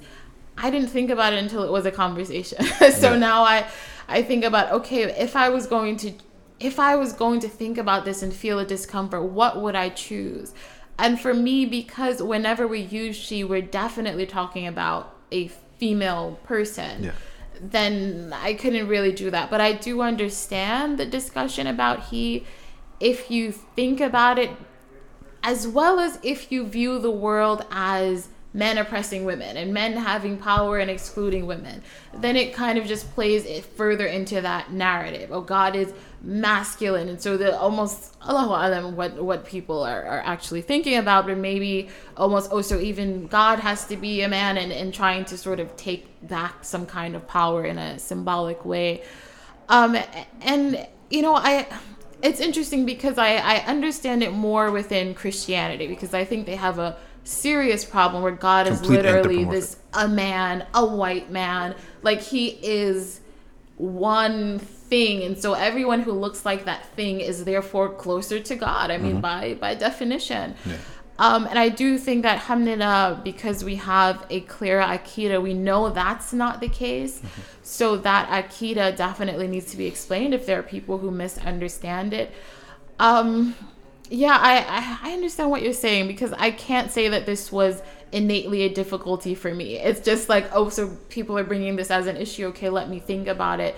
I 0.59 0.70
didn't 0.70 0.88
think 0.88 1.11
about 1.11 1.32
it 1.32 1.38
until 1.38 1.62
it 1.64 1.70
was 1.72 1.86
a 1.86 1.90
conversation. 1.90 2.64
so 2.92 3.12
Yeah. 3.12 3.16
now 3.16 3.42
I 3.44 3.66
I 4.09 4.22
think 4.22 4.44
about 4.44 4.72
okay, 4.72 5.03
if 5.05 5.36
I 5.36 5.48
was 5.48 5.66
going 5.66 5.96
to 5.98 6.12
if 6.61 6.78
I 6.78 6.94
was 6.96 7.12
going 7.12 7.40
to 7.40 7.48
think 7.48 7.76
about 7.78 8.05
this 8.05 8.22
and 8.22 8.32
feel 8.32 8.59
a 8.59 8.64
discomfort, 8.64 9.24
what 9.24 9.61
would 9.61 9.74
I 9.74 9.88
choose? 9.88 10.53
And 10.98 11.20
for 11.20 11.34
me 11.34 11.66
because 11.66 12.22
whenever 12.22 12.66
we 12.68 12.80
use 12.80 13.16
she, 13.16 13.42
we're 13.44 13.62
definitely 13.62 14.26
talking 14.26 14.66
about 14.66 15.14
a 15.32 15.48
female 15.78 16.38
person. 16.44 17.05
Yeah. 17.05 17.12
Then 17.61 18.34
I 18.36 18.55
couldn't 18.55 18.88
really 18.88 19.12
do 19.12 19.30
that. 19.30 19.50
But 19.50 19.61
I 19.61 19.72
do 19.72 20.00
understand 20.03 20.98
the 20.98 21.07
discussion 21.07 21.66
about 21.66 22.05
he 22.05 22.44
if 23.00 23.30
you 23.30 23.50
think 23.50 24.00
about 24.00 24.38
it 24.38 24.50
as 25.42 25.66
well 25.66 25.98
as 25.98 26.18
if 26.22 26.53
you 26.53 26.64
view 26.66 26.98
the 27.00 27.11
world 27.11 27.64
as 27.70 28.28
men 28.55 28.76
oppressing 28.78 29.24
women 29.24 29.57
and 29.57 29.72
men 29.72 29.94
having 29.94 30.36
power 30.36 30.78
and 30.78 30.90
excluding 30.90 31.46
women, 31.46 31.82
then 32.14 32.36
it 32.36 32.53
kind 32.53 32.78
of 32.78 32.86
just 32.86 33.11
plays 33.14 33.46
it 33.46 33.64
further 33.64 34.07
into 34.07 34.40
that 34.40 34.72
narrative. 34.72 35.30
Oh, 35.32 35.40
God 35.40 35.74
is 35.74 35.92
masculine, 36.22 37.09
and 37.09 37.20
so 37.20 37.36
the 37.36 37.59
almost 37.59 38.14
Allahu 38.22 38.50
alam 38.50 38.96
what 38.96 39.22
what 39.22 39.44
people 39.44 39.82
are, 39.82 40.05
are 40.05 40.22
actually 40.24 40.62
thinking 40.62 40.96
about, 40.96 41.26
but 41.26 41.38
maybe 41.38 41.88
almost 42.16 42.50
also 42.53 42.78
even 42.78 43.26
God 43.26 43.59
has 43.59 43.86
to 43.86 43.96
be 43.96 44.22
a 44.22 44.28
man 44.28 44.57
and, 44.59 44.72
and 44.72 44.94
trying 44.94 45.24
to 45.26 45.38
sort 45.38 45.59
of 45.59 45.74
take 45.76 46.07
back 46.28 46.64
some 46.64 46.86
kind 46.86 47.16
of 47.16 47.26
power 47.26 47.64
in 47.64 47.78
a 47.78 47.98
symbolic 47.98 48.64
way. 48.64 49.03
Um, 49.68 49.96
and 50.42 50.86
you 51.11 51.22
know, 51.22 51.34
I 51.34 51.66
it's 52.22 52.40
interesting 52.40 52.86
because 52.86 53.18
I, 53.18 53.34
I 53.34 53.57
understand 53.66 54.22
it 54.22 54.32
more 54.32 54.70
within 54.70 55.14
Christianity 55.14 55.88
because 55.88 56.14
I 56.14 56.24
think 56.24 56.46
they 56.46 56.57
have 56.57 56.78
a 56.78 56.96
serious 57.24 57.84
problem 57.84 58.22
where 58.22 58.32
God 58.32 58.66
is 58.66 58.78
Complete 58.78 59.02
literally 59.02 59.44
this 59.44 59.76
a 59.92 60.08
man, 60.08 60.66
a 60.74 60.84
white 60.84 61.30
man, 61.30 61.74
like 62.02 62.20
he 62.20 62.48
is 62.62 63.20
one 63.76 64.58
thing 64.58 65.22
and 65.22 65.38
so 65.38 65.54
everyone 65.54 66.00
who 66.00 66.12
looks 66.12 66.44
like 66.44 66.66
that 66.66 66.86
thing 66.90 67.20
is 67.20 67.44
therefore 67.44 67.88
closer 67.88 68.38
to 68.40 68.54
God. 68.54 68.90
I 68.90 68.98
mean 68.98 69.20
by 69.20 69.54
by 69.54 69.74
definition. 69.74 70.54
Yeah. 70.66 70.76
Um, 71.18 71.46
and 71.46 71.58
I 71.58 71.68
do 71.68 71.98
think 71.98 72.22
that 72.22 72.38
alhamdulillah, 72.38 73.20
because 73.22 73.62
we 73.62 73.76
have 73.76 74.26
a 74.30 74.40
clear 74.40 74.80
akida, 74.80 75.40
we 75.40 75.54
know 75.54 75.90
that's 75.90 76.32
not 76.32 76.60
the 76.60 76.68
case. 76.68 77.22
So 77.62 77.96
that 77.98 78.28
akida 78.28 78.96
definitely 78.96 79.46
needs 79.46 79.70
to 79.70 79.76
be 79.76 79.86
explained 79.86 80.34
if 80.34 80.46
there 80.46 80.58
are 80.58 80.64
people 80.64 80.98
who 80.98 81.10
misunderstand 81.10 82.12
it. 82.12 82.32
Um, 82.98 83.54
Yeah, 84.12 84.36
I, 84.38 84.58
I 84.58 85.10
I 85.10 85.12
understand 85.14 85.50
what 85.50 85.62
you're 85.62 85.72
saying 85.72 86.06
because 86.06 86.34
I 86.34 86.50
can't 86.50 86.92
say 86.92 87.08
that 87.08 87.24
this 87.24 87.50
was 87.50 87.82
innately 88.12 88.60
a 88.64 88.68
difficulty 88.68 89.34
for 89.34 89.54
me. 89.54 89.78
It's 89.78 90.00
just 90.00 90.28
like, 90.28 90.50
oh, 90.52 90.68
so 90.68 90.94
people 91.08 91.38
are 91.38 91.44
bringing 91.44 91.76
this 91.76 91.90
as 91.90 92.06
an 92.06 92.18
issue. 92.18 92.48
Okay, 92.48 92.68
let 92.68 92.90
me 92.90 92.98
think 92.98 93.26
about 93.26 93.58
it. 93.58 93.74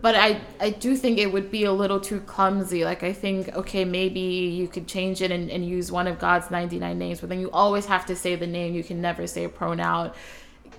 But 0.00 0.14
I 0.14 0.40
I 0.60 0.70
do 0.70 0.94
think 0.94 1.18
it 1.18 1.32
would 1.32 1.50
be 1.50 1.64
a 1.64 1.72
little 1.72 1.98
too 1.98 2.20
clumsy. 2.20 2.84
Like 2.84 3.02
I 3.02 3.12
think, 3.12 3.48
okay, 3.56 3.84
maybe 3.84 4.20
you 4.20 4.68
could 4.68 4.86
change 4.86 5.20
it 5.20 5.32
and, 5.32 5.50
and 5.50 5.66
use 5.66 5.90
one 5.90 6.06
of 6.06 6.20
God's 6.20 6.52
99 6.52 6.96
names, 6.96 7.18
but 7.18 7.28
then 7.28 7.40
you 7.40 7.50
always 7.50 7.86
have 7.86 8.06
to 8.06 8.14
say 8.14 8.36
the 8.36 8.46
name. 8.46 8.74
You 8.74 8.84
can 8.84 9.00
never 9.00 9.26
say 9.26 9.42
a 9.42 9.48
pronoun. 9.48 10.12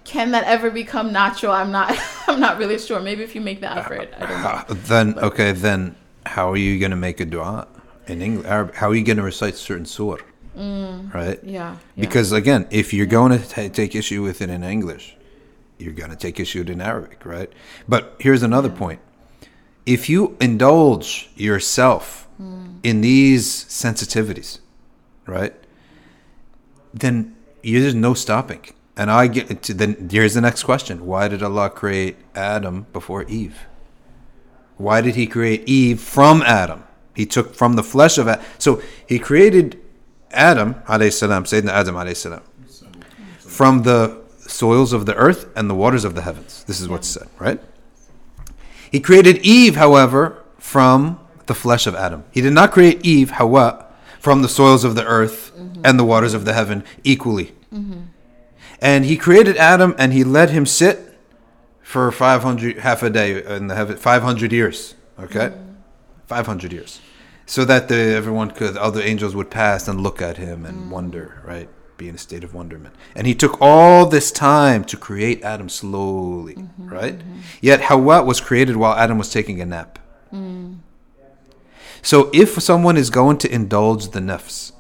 Can 0.06 0.32
that 0.32 0.46
ever 0.46 0.72
become 0.72 1.12
natural? 1.12 1.52
I'm 1.52 1.70
not 1.70 1.94
I'm 2.30 2.40
not 2.40 2.60
really 2.60 2.80
sure. 2.80 3.02
Maybe 3.02 3.24
if 3.24 3.36
you 3.36 3.42
make 3.42 3.60
the 3.60 3.70
effort. 3.70 4.14
I 4.18 4.26
don't 4.26 4.42
know. 4.42 4.48
Uh, 4.48 4.64
then 4.70 5.20
okay, 5.20 5.52
then 5.52 5.98
how 6.26 6.50
are 6.50 6.58
you 6.58 6.80
gonna 6.80 6.96
make 6.96 7.20
a 7.20 7.26
dua 7.26 7.68
in 8.08 8.22
English? 8.22 8.46
Arabic? 8.46 8.76
How 8.76 8.90
are 8.90 8.96
you 8.96 9.04
gonna 9.04 9.24
recite 9.24 9.56
certain 9.56 9.86
surah? 9.86 10.22
Mm. 10.58 11.14
Right? 11.14 11.40
Yeah. 11.44 11.78
yeah. 11.96 12.02
Because 12.02 12.32
again, 12.32 12.68
if 12.72 12.94
you're 12.94 13.06
going 13.06 13.38
to 13.38 13.48
ta 13.48 13.68
take 13.68 13.96
issue 13.96 14.24
with 14.24 14.42
it 14.42 14.50
in 14.50 14.64
English, 14.64 15.16
you're 15.78 15.94
going 15.94 16.10
to 16.12 16.16
take 16.16 16.40
issue 16.40 16.60
with 16.60 16.70
it 16.70 16.74
in 16.74 16.82
Arabic, 16.82 17.26
right? 17.26 17.52
But 17.88 18.16
here's 18.20 18.44
another 18.44 18.70
point: 18.70 19.02
if 19.86 20.10
you 20.10 20.38
indulge 20.40 21.30
yourself 21.36 22.28
mm. 22.42 22.80
in 22.84 23.02
these 23.02 23.66
sensitivities, 23.66 24.60
right, 25.26 25.54
then 26.94 27.36
there's 27.64 27.96
no 27.96 28.14
stopping. 28.14 28.62
And 28.98 29.12
I 29.12 29.28
get 29.28 29.62
to 29.64 29.74
then 29.74 30.08
here's 30.10 30.36
the 30.36 30.42
next 30.42 30.64
question: 30.64 31.06
Why 31.06 31.28
did 31.28 31.44
Allah 31.44 31.70
create 31.70 32.16
Adam 32.34 32.88
before 32.94 33.24
Eve? 33.24 33.66
Why 34.78 35.02
did 35.02 35.16
He 35.16 35.28
create 35.28 35.68
Eve 35.68 36.00
from 36.00 36.42
Adam? 36.44 36.85
He 37.16 37.26
took 37.26 37.56
from 37.56 37.76
the 37.76 37.84
flesh 37.84 38.18
of 38.18 38.28
Adam. 38.28 38.46
So 38.60 38.82
He 39.08 39.20
created 39.20 39.82
Adam 40.32 40.76
salam, 40.86 41.46
Sayyidina 41.46 41.70
Adam 41.70 42.16
salam, 42.16 42.42
from 43.40 43.84
the 43.84 44.22
soils 44.40 44.94
of 44.94 45.06
the 45.06 45.16
earth 45.16 45.50
and 45.56 45.70
the 45.70 45.76
waters 45.76 46.04
of 46.04 46.14
the 46.16 46.22
heavens. 46.22 46.64
This 46.66 46.80
is 46.82 46.88
what's 46.88 47.08
said, 47.08 47.28
right? 47.40 47.60
He 48.92 49.00
created 49.00 49.40
Eve, 49.40 49.76
however, 49.76 50.44
from 50.58 51.20
the 51.48 51.56
flesh 51.56 51.88
of 51.88 51.96
Adam. 51.96 52.24
He 52.32 52.42
did 52.42 52.54
not 52.54 52.72
create 52.72 53.06
Eve, 53.06 53.32
Hawa, 53.32 53.86
from 54.20 54.42
the 54.42 54.50
soils 54.50 54.84
of 54.84 54.96
the 54.96 55.06
earth 55.06 55.52
and 55.84 56.00
the 56.00 56.04
waters 56.04 56.34
of 56.34 56.46
the 56.46 56.54
heaven 56.54 56.84
equally. 57.04 57.54
And 58.82 59.06
he 59.06 59.18
created 59.18 59.58
Adam 59.58 59.96
and 59.98 60.14
he 60.14 60.24
let 60.24 60.50
him 60.50 60.66
sit 60.66 61.18
for 61.82 62.12
500, 62.12 62.80
half 62.80 63.04
a 63.04 63.10
day 63.10 63.44
in 63.44 63.68
the 63.68 63.76
heaven, 63.76 63.98
500 63.98 64.52
years, 64.52 64.96
okay? 65.20 65.54
500 66.28 66.74
years. 66.74 67.02
So 67.46 67.64
that 67.66 67.88
the, 67.88 67.96
everyone 67.96 68.52
could, 68.52 68.76
other 68.76 69.02
angels 69.02 69.36
would 69.36 69.52
pass 69.52 69.88
and 69.88 70.02
look 70.02 70.22
at 70.22 70.38
him 70.38 70.66
and 70.66 70.86
mm. 70.86 70.90
wonder, 70.90 71.42
right? 71.46 71.70
Be 71.98 72.10
in 72.10 72.16
a 72.16 72.18
state 72.18 72.44
of 72.44 72.54
wonderment. 72.54 72.96
And 73.16 73.28
he 73.28 73.36
took 73.36 73.62
all 73.62 74.08
this 74.08 74.32
time 74.32 74.84
to 74.86 74.98
create 74.98 75.44
Adam 75.44 75.70
slowly, 75.70 76.56
mm-hmm, 76.56 76.90
right? 76.90 77.20
Mm-hmm. 77.20 77.40
Yet 77.62 77.82
Hawa 77.82 78.24
was 78.24 78.42
created 78.42 78.78
while 78.78 78.96
Adam 78.96 79.18
was 79.18 79.32
taking 79.32 79.62
a 79.62 79.66
nap. 79.66 80.00
Mm. 80.34 80.80
So 82.02 82.30
if 82.34 82.62
someone 82.62 82.98
is 82.98 83.10
going 83.10 83.38
to 83.40 83.54
indulge 83.54 84.10
the 84.10 84.20
nafs 84.20 84.72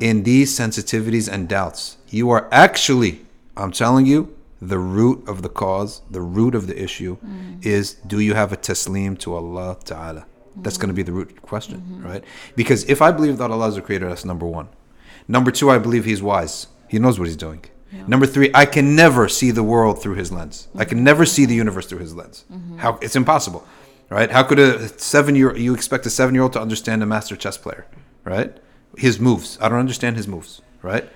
in 0.00 0.22
these 0.22 0.56
sensitivities 0.56 1.32
and 1.32 1.48
doubts, 1.48 1.98
you 2.08 2.30
are 2.30 2.48
actually, 2.50 3.20
I'm 3.56 3.72
telling 3.72 4.06
you, 4.06 4.36
the 4.60 4.78
root 4.78 5.26
of 5.28 5.42
the 5.42 5.48
cause, 5.48 6.02
the 6.08 6.20
root 6.20 6.54
of 6.54 6.68
the 6.68 6.80
issue 6.80 7.16
mm. 7.16 7.64
is 7.66 7.94
do 8.06 8.20
you 8.20 8.34
have 8.34 8.52
a 8.52 8.56
taslim 8.56 9.18
to 9.18 9.34
Allah 9.34 9.76
Ta'ala? 9.84 10.24
That's 10.56 10.76
going 10.76 10.88
to 10.88 10.94
be 10.94 11.02
the 11.02 11.12
root 11.12 11.42
question, 11.42 12.02
right? 12.04 12.22
Because 12.56 12.84
if 12.84 13.00
I 13.00 13.10
believe 13.10 13.38
that 13.38 13.50
Allah 13.50 13.68
is 13.68 13.76
the 13.76 13.82
creator, 13.82 14.08
that's 14.08 14.24
number 14.24 14.46
one. 14.46 14.68
Number 15.28 15.50
two, 15.50 15.70
I 15.70 15.78
believe 15.78 16.04
He's 16.04 16.22
wise. 16.22 16.66
He 16.88 16.98
knows 16.98 17.18
what 17.18 17.26
He's 17.26 17.36
doing. 17.36 17.64
Number 18.06 18.26
three, 18.26 18.50
I 18.54 18.64
can 18.64 18.96
never 18.96 19.28
see 19.28 19.50
the 19.50 19.62
world 19.62 20.02
through 20.02 20.14
His 20.14 20.32
lens. 20.32 20.68
I 20.74 20.86
can 20.86 21.04
never 21.04 21.26
see 21.26 21.44
the 21.44 21.54
universe 21.54 21.86
through 21.86 21.98
His 21.98 22.14
lens. 22.14 22.44
Mm-hmm. 22.50 22.78
How 22.78 22.98
it's 23.02 23.16
impossible, 23.16 23.66
right? 24.08 24.30
How 24.30 24.42
could 24.42 24.58
a 24.58 24.88
seven 24.98 25.36
year 25.36 25.54
you 25.56 25.74
expect 25.74 26.06
a 26.06 26.10
seven 26.10 26.34
year 26.34 26.42
old 26.42 26.54
to 26.54 26.60
understand 26.60 27.02
a 27.02 27.06
master 27.06 27.36
chess 27.36 27.58
player, 27.58 27.86
right? 28.24 28.56
His 28.96 29.20
moves. 29.20 29.58
I 29.60 29.68
don't 29.68 29.78
understand 29.78 30.16
his 30.16 30.26
moves, 30.26 30.62
right? 30.80 31.08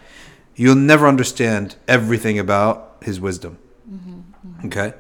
You'll 0.54 0.74
never 0.74 1.06
understand 1.06 1.76
everything 1.86 2.38
about 2.38 2.96
His 3.02 3.20
wisdom. 3.20 3.58
Mm-hmm. 3.88 4.20
Mm-hmm. 4.20 4.66
Okay. 4.66 4.94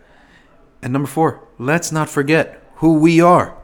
And 0.82 0.92
number 0.92 1.08
four, 1.08 1.48
let's 1.58 1.90
not 1.90 2.08
forget 2.10 2.62
who 2.76 2.98
we 2.98 3.20
are. 3.20 3.56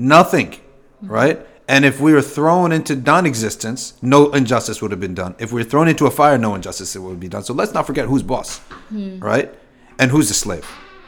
Nothing, 0.00 0.56
right? 1.02 1.46
And 1.68 1.84
if 1.84 2.00
we 2.00 2.12
were 2.12 2.22
thrown 2.22 2.72
into 2.72 2.96
non-existence, 2.96 3.94
no 4.02 4.30
injustice 4.32 4.82
would 4.82 4.90
have 4.90 4.98
been 5.00 5.14
done. 5.14 5.36
If 5.38 5.52
we 5.52 5.60
were 5.62 5.68
thrown 5.68 5.86
into 5.86 6.06
a 6.06 6.10
fire, 6.10 6.36
no 6.36 6.54
injustice 6.56 6.96
would 6.96 7.20
be 7.20 7.28
done. 7.28 7.44
So 7.44 7.54
let's 7.54 7.72
not 7.72 7.86
forget 7.86 8.06
who's 8.06 8.24
boss, 8.24 8.60
right? 8.90 9.54
And 9.98 10.10
who's 10.10 10.28
the 10.28 10.34
slave. 10.34 10.66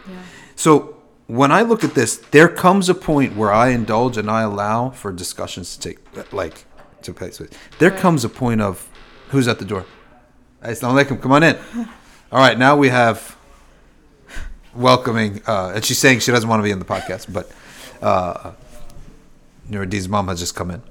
Yeah. 0.08 0.14
So 0.54 0.96
when 1.26 1.50
I 1.50 1.62
look 1.62 1.82
at 1.82 1.94
this, 1.94 2.18
there 2.30 2.48
comes 2.48 2.88
a 2.88 2.94
point 2.94 3.34
where 3.36 3.52
I 3.52 3.68
indulge 3.70 4.16
and 4.18 4.30
I 4.30 4.42
allow 4.42 4.90
for 4.90 5.10
discussions 5.12 5.76
to 5.76 5.80
take, 5.88 6.32
like, 6.32 6.64
to 7.02 7.12
place. 7.12 7.38
There 7.80 7.90
Right. 7.90 7.98
comes 7.98 8.24
a 8.24 8.28
point 8.28 8.60
of, 8.60 8.88
who's 9.30 9.48
at 9.48 9.58
the 9.58 9.64
door? 9.64 9.84
Assalamu 10.62 11.02
alaikum, 11.04 11.20
come 11.20 11.32
on 11.32 11.42
in. 11.42 11.56
All 12.30 12.38
right, 12.38 12.56
now 12.56 12.76
we 12.76 12.88
have 12.90 13.36
welcoming, 14.74 15.42
uh, 15.46 15.72
and 15.74 15.84
she's 15.84 15.98
saying 15.98 16.20
she 16.20 16.30
doesn't 16.30 16.48
want 16.48 16.60
to 16.60 16.64
be 16.64 16.70
in 16.70 16.78
the 16.78 16.84
podcast, 16.84 17.32
but 17.32 17.50
uh, 18.00 18.52
Nuriddeen's 19.70 20.08
mom 20.08 20.28
has 20.28 20.40
just 20.40 20.54
come 20.54 20.70
in. 20.70 20.82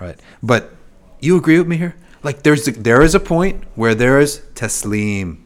Right, 0.00 0.18
but 0.42 0.74
you 1.20 1.36
agree 1.36 1.58
with 1.58 1.66
me 1.68 1.76
here? 1.76 1.94
Like, 2.22 2.42
there's 2.42 2.64
there 2.66 3.02
is 3.02 3.14
a 3.14 3.20
point 3.20 3.64
where 3.76 3.94
there 3.94 4.20
is 4.20 4.42
taslim, 4.54 5.38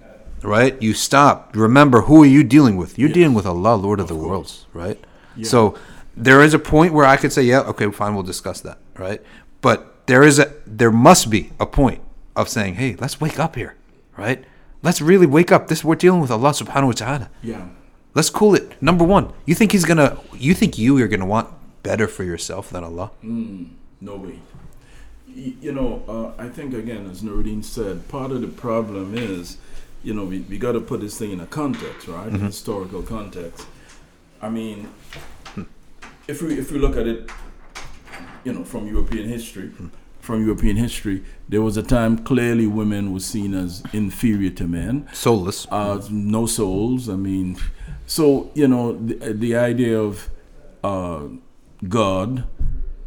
right? 0.42 0.80
You 0.82 0.94
stop. 0.94 1.54
Remember, 1.54 2.02
who 2.02 2.22
are 2.22 2.26
you 2.26 2.42
dealing 2.42 2.76
with? 2.76 2.98
You're 2.98 3.08
Yes. 3.10 3.14
dealing 3.14 3.34
with 3.34 3.46
Allah, 3.46 3.74
Lord 3.76 4.00
of, 4.00 4.08
the 4.08 4.14
course. 4.14 4.26
worlds, 4.28 4.66
right? 4.72 4.98
Yeah. 5.36 5.46
So 5.46 5.74
there 6.16 6.42
is 6.42 6.54
a 6.54 6.58
point 6.58 6.92
where 6.94 7.04
I 7.06 7.16
could 7.16 7.32
say, 7.32 7.42
yeah, 7.42 7.60
okay, 7.60 7.88
fine, 7.90 8.14
we'll 8.14 8.24
discuss 8.24 8.60
that, 8.62 8.78
right? 8.98 9.20
But 9.60 10.06
there 10.06 10.22
is 10.22 10.38
a 10.38 10.52
there 10.66 10.90
must 10.90 11.30
be 11.30 11.50
a 11.60 11.66
point 11.66 12.00
of 12.34 12.48
saying, 12.48 12.74
hey, 12.74 12.96
let's 12.98 13.20
wake 13.20 13.38
up 13.38 13.54
here, 13.54 13.76
right? 14.16 14.44
Let's 14.82 15.00
really 15.00 15.26
wake 15.26 15.52
up. 15.52 15.68
This 15.68 15.84
we're 15.84 15.94
dealing 15.94 16.20
with 16.22 16.30
Allah 16.30 16.50
Subhanahu 16.50 16.86
wa 16.86 16.92
Taala. 16.98 17.28
Yeah. 17.42 17.68
Let's 18.14 18.30
cool 18.30 18.54
it. 18.56 18.80
Number 18.82 19.04
one, 19.04 19.32
you 19.46 19.54
think 19.54 19.70
he's 19.72 19.84
gonna? 19.84 20.18
You 20.34 20.54
think 20.54 20.78
you 20.78 20.96
are 21.04 21.06
gonna 21.06 21.26
want 21.26 21.48
better 21.82 22.06
for 22.08 22.24
yourself 22.24 22.70
than 22.70 22.84
Allah? 22.84 23.10
No 23.22 24.16
way. 24.16 24.38
You 25.34 25.72
know, 25.72 26.02
uh, 26.38 26.42
I 26.42 26.48
think 26.48 26.74
again, 26.74 27.08
as 27.08 27.22
Nuriddeen 27.22 27.62
said, 27.64 28.08
part 28.08 28.32
of 28.32 28.40
the 28.40 28.48
problem 28.48 29.14
is, 29.16 29.58
you 30.02 30.12
know, 30.14 30.24
we, 30.24 30.40
we 30.40 30.58
got 30.58 30.72
to 30.72 30.80
put 30.80 31.00
this 31.00 31.16
thing 31.18 31.30
in 31.30 31.40
a 31.40 31.46
context, 31.46 32.08
right? 32.08 32.32
A 32.32 32.38
historical 32.38 33.02
context. 33.02 33.66
I 34.42 34.48
mean, 34.48 34.88
if 36.26 36.42
we 36.42 36.58
if 36.58 36.72
we 36.72 36.78
look 36.78 36.96
at 36.96 37.06
it, 37.06 37.30
you 38.44 38.52
know, 38.52 38.64
from 38.64 38.86
European 38.88 39.28
history, 39.28 39.70
from 40.20 40.42
European 40.44 40.76
history, 40.76 41.22
there 41.48 41.62
was 41.62 41.76
a 41.76 41.82
time 41.82 42.18
clearly 42.18 42.66
women 42.66 43.12
were 43.12 43.20
seen 43.20 43.54
as 43.54 43.82
inferior 43.92 44.50
to 44.50 44.66
men 44.66 45.06
Soulless. 45.12 45.66
uh, 45.70 46.00
no 46.10 46.46
souls. 46.46 47.08
I 47.08 47.16
mean, 47.16 47.56
so 48.06 48.50
you 48.54 48.66
know 48.66 48.92
the, 48.94 49.32
the 49.34 49.54
idea 49.56 50.00
of 50.00 50.28
uh, 50.82 51.24
God, 51.88 52.44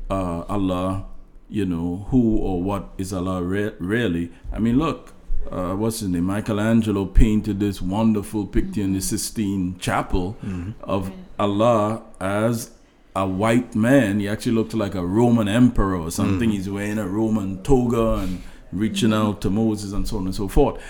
uh, 0.10 0.42
Allah, 0.50 1.06
you 1.50 1.66
know 1.66 2.08
who 2.10 2.38
or 2.38 2.62
what 2.62 2.90
is 2.98 3.14
Allah 3.14 3.42
re- 3.44 3.74
really? 3.80 4.32
I 4.52 4.60
mean, 4.60 4.78
look, 4.80 5.14
uh, 5.52 5.74
what's 5.76 6.00
his 6.00 6.10
name? 6.10 6.26
Michelangelo 6.26 7.06
painted 7.06 7.60
this 7.60 7.82
wonderful 7.82 8.48
picture 8.48 8.82
in 8.82 8.94
the 8.94 9.02
Sistine 9.02 9.78
Chapel 9.78 10.38
of 10.82 11.12
Allah 11.38 12.02
as 12.20 12.72
a 13.16 13.28
white 13.28 13.76
man. 13.76 14.20
He 14.20 14.28
actually 14.28 14.54
looked 14.54 14.74
like 14.74 14.96
a 14.96 15.06
Roman 15.06 15.48
emperor 15.48 15.96
or 15.98 16.10
something. 16.12 16.50
He's 16.50 16.70
wearing 16.70 16.98
a 16.98 17.08
Roman 17.08 17.62
toga 17.62 18.14
and 18.24 18.42
reaching 18.72 19.14
out 19.14 19.42
to 19.42 19.50
Moses 19.52 19.92
and 19.92 20.08
so 20.08 20.18
on 20.18 20.26
and 20.26 20.34
so 20.34 20.48
forth. 20.48 20.82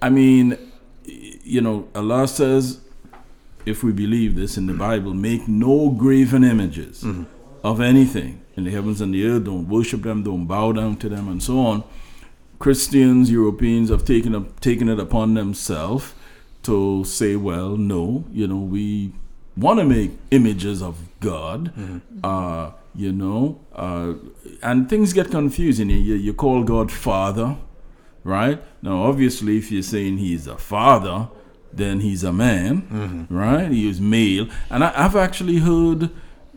I 0.00 0.10
mean, 0.10 0.56
you 1.04 1.60
know, 1.60 1.88
Allah 1.94 2.28
says, 2.28 2.80
if 3.66 3.82
we 3.82 3.92
believe 3.92 4.34
this 4.34 4.56
in 4.56 4.66
the 4.66 4.74
Bible, 4.74 5.14
make 5.14 5.48
no 5.48 5.90
graven 5.90 6.44
images 6.44 7.04
of 7.62 7.80
anything 7.80 8.42
in 8.56 8.64
the 8.64 8.70
heavens 8.70 9.00
and 9.00 9.14
the 9.14 9.26
earth. 9.26 9.44
Don't 9.44 9.68
worship 9.68 10.02
them, 10.02 10.22
don't 10.22 10.46
bow 10.46 10.72
down 10.72 10.96
to 10.96 11.08
them, 11.08 11.28
and 11.28 11.42
so 11.42 11.58
on. 11.58 11.84
Christians, 12.58 13.30
Europeans 13.30 13.90
have 13.90 14.04
taken 14.04 14.34
up 14.34 14.60
taken 14.60 14.88
it 14.88 14.98
upon 14.98 15.34
themselves 15.34 16.14
to 16.62 17.04
say, 17.04 17.36
well, 17.36 17.76
no, 17.76 18.24
you 18.32 18.46
know, 18.46 18.56
we 18.56 19.12
want 19.56 19.80
to 19.80 19.84
make 19.84 20.12
images 20.30 20.82
of 20.82 20.96
God, 21.20 21.72
uh, 22.22 22.70
you 22.94 23.12
know, 23.12 23.60
uh, 23.74 24.14
and 24.62 24.88
things 24.88 25.12
get 25.12 25.30
confusing. 25.30 25.90
You, 25.90 26.14
you 26.14 26.32
call 26.32 26.64
God 26.64 26.90
Father, 26.90 27.56
right? 28.22 28.62
Now, 28.82 29.02
obviously, 29.02 29.58
if 29.58 29.70
you're 29.70 29.82
saying 29.82 30.18
He's 30.18 30.46
a 30.46 30.56
father, 30.56 31.28
then 31.76 32.00
He's 32.00 32.22
a 32.24 32.32
man, 32.32 33.26
right? 33.30 33.70
He 33.70 33.88
is 33.88 34.00
male, 34.00 34.48
and 34.70 34.84
I, 34.84 34.92
I've 34.96 35.16
actually 35.16 35.58
heard 35.58 36.10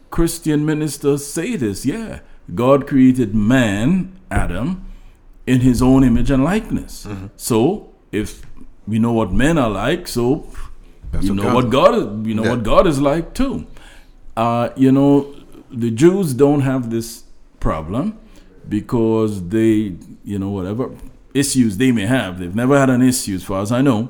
Christian 0.09 0.65
ministers 0.65 1.25
say 1.25 1.55
this. 1.55 1.85
Yeah, 1.85 2.19
God 2.53 2.87
created 2.87 3.33
man, 3.35 4.17
Adam, 4.31 4.85
in 5.45 5.61
his 5.61 5.81
own 5.81 6.03
image 6.03 6.29
and 6.31 6.43
likeness. 6.43 7.05
Mm-hmm. 7.05 7.27
So 7.37 7.89
if 8.11 8.41
we 8.87 8.99
know 8.99 9.11
what 9.13 9.31
men 9.31 9.57
are 9.57 9.69
like, 9.69 10.07
so 10.07 10.47
That's 11.11 11.25
you 11.25 11.33
what 11.33 11.37
know 11.37 11.43
God- 11.43 11.55
what 11.55 11.69
God 11.69 11.95
is, 11.95 12.27
you 12.27 12.35
know 12.35 12.43
Yeah. 12.43 12.49
what 12.51 12.63
God 12.63 12.87
is 12.87 12.99
like 13.01 13.33
too. 13.33 13.65
Uh, 14.35 14.69
you 14.75 14.91
know, 14.91 15.33
the 15.71 15.89
Jews 15.91 16.33
don't 16.33 16.61
have 16.61 16.89
this 16.89 17.23
problem 17.59 18.17
because 18.69 19.47
they, 19.49 19.95
you 20.23 20.37
know, 20.39 20.49
whatever 20.49 20.91
issues 21.33 21.77
they 21.77 21.91
may 21.91 22.05
have, 22.05 22.39
they've 22.39 22.55
never 22.55 22.77
had 22.79 22.89
an 22.89 23.01
issue, 23.01 23.35
as 23.35 23.43
far 23.43 23.61
as 23.61 23.71
I 23.71 23.81
know, 23.81 24.09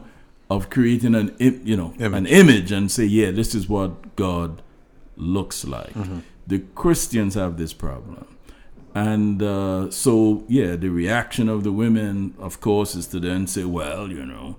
of 0.50 0.70
creating 0.70 1.14
an, 1.16 1.36
you 1.39 1.76
know, 1.76 1.93
an 2.00 2.26
Image. 2.26 2.32
image 2.32 2.72
and 2.72 2.91
say, 2.91 3.06
yeah, 3.06 3.32
this 3.32 3.54
is 3.54 3.68
what 3.68 4.16
God 4.16 4.62
looks 5.16 5.66
like. 5.66 5.93
Mm-hmm. 5.93 6.20
The 6.45 6.60
Christians 6.76 7.36
have 7.36 7.58
this 7.58 7.74
problem. 7.74 8.38
And 8.95 9.43
uh, 9.43 9.91
so, 9.91 10.45
yeah, 10.48 10.76
the 10.76 10.89
reaction 10.89 11.50
of 11.50 11.64
the 11.64 11.72
women, 11.72 12.34
of 12.39 12.62
course, 12.62 12.95
is 12.95 13.08
to 13.08 13.20
then 13.20 13.45
say, 13.45 13.64
well, 13.66 14.10
you 14.10 14.26
know, 14.26 14.56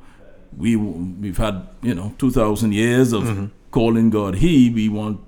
we 0.57 0.77
we've 0.77 1.37
had 1.37 1.69
you 1.83 1.95
know 1.95 2.15
two 2.19 2.31
thousand 2.31 2.73
years 2.73 3.13
of 3.13 3.25
Mm-hmm. 3.25 3.47
calling 3.71 4.11
God 4.11 4.37
He. 4.37 4.71
We 4.71 4.89
want 4.89 5.21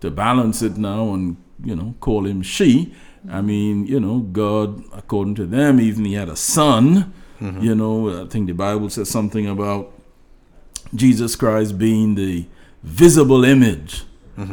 to 0.00 0.10
balance 0.10 0.60
it 0.62 0.76
now 0.76 1.14
and 1.14 1.36
you 1.64 1.74
know 1.76 1.94
call 2.00 2.26
Him 2.26 2.42
She. 2.42 2.92
I 3.30 3.40
mean, 3.40 3.86
you 3.86 4.00
know, 4.00 4.20
God, 4.20 4.82
according 4.92 5.36
to 5.36 5.46
them, 5.46 5.80
even 5.80 6.04
He 6.04 6.14
had 6.14 6.28
a 6.28 6.36
son. 6.36 7.12
Mm-hmm. 7.40 7.62
You 7.62 7.74
know, 7.74 8.22
I 8.24 8.26
think 8.26 8.46
the 8.46 8.54
Bible 8.54 8.90
says 8.90 9.08
something 9.08 9.46
about 9.46 9.92
Jesus 10.94 11.36
Christ 11.36 11.78
being 11.78 12.14
the 12.14 12.46
visible 12.82 13.44
image 13.44 14.04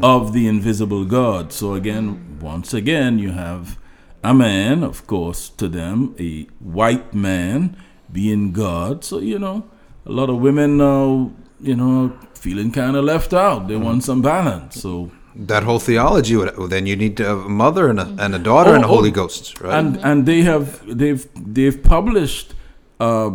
of 0.02 0.34
the 0.34 0.48
invisible 0.48 1.06
God. 1.06 1.54
So 1.54 1.76
again, 1.76 2.40
once 2.42 2.74
again, 2.74 3.20
you 3.20 3.32
have 3.32 3.78
a 4.24 4.34
man, 4.34 4.84
of 4.84 5.06
course, 5.06 5.50
to 5.50 5.68
them, 5.68 6.16
a 6.20 6.44
white 6.60 7.14
man 7.14 7.78
being 8.12 8.52
God. 8.52 9.04
So, 9.04 9.20
you 9.20 9.38
know, 9.38 9.66
a 10.06 10.12
lot 10.12 10.30
of 10.32 10.38
women 10.40 10.78
now, 10.78 11.32
you 11.62 11.76
know, 11.76 12.18
feeling 12.34 12.72
kind 12.72 12.96
of 12.96 13.06
left 13.06 13.32
out. 13.34 13.68
They 13.68 13.76
want 13.76 14.04
some 14.04 14.22
balance. 14.24 14.82
So, 14.82 15.12
That 15.36 15.64
whole 15.64 15.80
theology, 15.80 16.36
would, 16.36 16.58
well, 16.58 16.68
then 16.68 16.88
you 16.88 16.96
need 16.96 17.16
to 17.18 17.24
have 17.26 17.40
a 17.46 17.50
mother 17.50 17.88
and 17.90 18.00
a, 18.00 18.08
and 18.18 18.34
a 18.34 18.40
daughter 18.40 18.74
and 18.74 18.84
a 18.84 18.88
Oh, 18.88 18.92
oh, 18.92 18.96
Holy 18.96 19.12
Ghost, 19.12 19.60
right? 19.62 19.78
and 19.78 19.98
and 20.04 20.26
they 20.26 20.42
have 20.42 20.82
they've 20.88 21.28
they've 21.56 21.80
published 21.84 22.54
uh, 23.00 23.30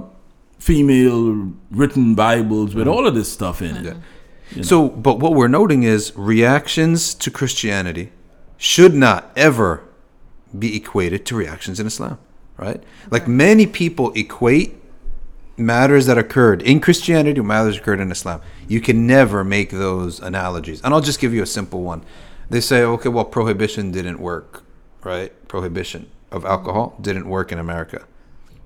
female 0.61 1.52
written 1.70 2.14
Bibles 2.14 2.74
with 2.74 2.86
mm-hmm. 2.86 2.96
all 2.96 3.06
of 3.06 3.14
this 3.14 3.32
stuff 3.32 3.62
in 3.62 3.76
it. 3.76 3.84
Mm-hmm. 3.84 4.58
Yeah. 4.58 4.62
So, 4.62 4.88
but 4.88 5.18
what 5.18 5.34
we're 5.34 5.48
noting 5.48 5.82
is 5.82 6.12
reactions 6.16 7.14
to 7.14 7.30
Christianity 7.30 8.12
should 8.56 8.94
not 8.94 9.30
ever 9.36 9.82
be 10.56 10.76
equated 10.76 11.24
to 11.26 11.36
reactions 11.36 11.80
in 11.80 11.86
Islam, 11.86 12.18
right? 12.56 12.82
Like 13.11 13.26
many 13.26 13.66
people 13.66 14.12
equate 14.12 14.74
matters 15.56 16.06
that 16.06 16.18
occurred 16.18 16.62
in 16.62 16.80
Christianity 16.80 17.40
with 17.40 17.46
matters 17.46 17.78
occurred 17.78 18.00
in 18.00 18.11
Islam. 18.11 18.42
You 18.68 18.80
can 18.80 19.06
never 19.06 19.44
make 19.44 19.70
those 19.70 20.20
analogies. 20.20 20.82
And 20.82 20.92
I'll 20.92 21.00
just 21.00 21.20
give 21.20 21.32
you 21.32 21.42
a 21.42 21.46
simple 21.46 21.82
one. 21.82 22.02
They 22.50 22.61
say, 22.61 22.82
okay, 22.82 23.08
well, 23.08 23.24
prohibition 23.24 23.92
didn't 23.92 24.18
work, 24.18 24.64
right? 25.04 25.32
Prohibition 25.48 26.11
of 26.30 26.44
alcohol 26.44 26.96
didn't 27.00 27.28
work 27.28 27.52
in 27.52 27.58
America 27.58 28.04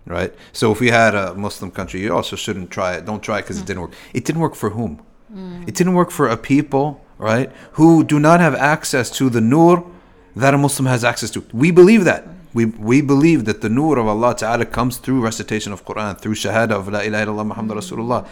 right? 0.06 0.34
So 0.54 0.72
if 0.72 0.80
we 0.80 0.90
had 0.90 1.16
a 1.16 1.36
Muslim 1.36 1.72
country, 1.72 2.02
you 2.02 2.14
also 2.14 2.36
shouldn't 2.36 2.72
try 2.72 2.96
it. 2.96 3.06
Don't 3.06 3.22
try 3.22 3.40
it 3.40 3.44
because 3.44 3.60
it 3.60 3.66
didn't 3.66 3.82
work. 3.84 3.94
It 4.14 4.26
didn't 4.26 4.42
work 4.42 4.56
for 4.56 4.72
whom? 4.72 5.02
It 5.68 5.76
didn't 5.76 5.94
work 5.94 6.10
for 6.10 6.28
a 6.28 6.36
people, 6.36 7.06
right, 7.20 7.52
who 7.74 8.04
do 8.04 8.20
not 8.20 8.40
have 8.40 8.56
access 8.56 9.12
to 9.12 9.30
the 9.30 9.42
nur 9.42 9.86
that 10.36 10.56
a 10.56 10.58
Muslim 10.58 10.88
has 10.88 11.04
access 11.04 11.30
to. 11.32 11.46
We 11.54 11.70
believe 11.72 12.04
that. 12.06 12.28
We, 12.52 12.66
we 12.66 13.02
believe 13.02 13.46
that 13.46 13.62
the 13.62 13.70
nur 13.70 14.00
of 14.00 14.08
Allah 14.08 14.36
Ta'ala 14.36 14.66
comes 14.66 14.98
through 14.98 15.22
recitation 15.22 15.72
of 15.72 15.86
Quran, 15.86 16.20
through 16.20 16.34
shahada 16.34 16.72
of 16.72 16.88
La 16.88 17.02
ilaha 17.02 17.28
illallah 17.28 17.46
Muhammad 17.46 17.78
Rasulullah. 17.78 18.28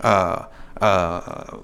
Uh, 0.00 0.46
uh, 0.80 1.58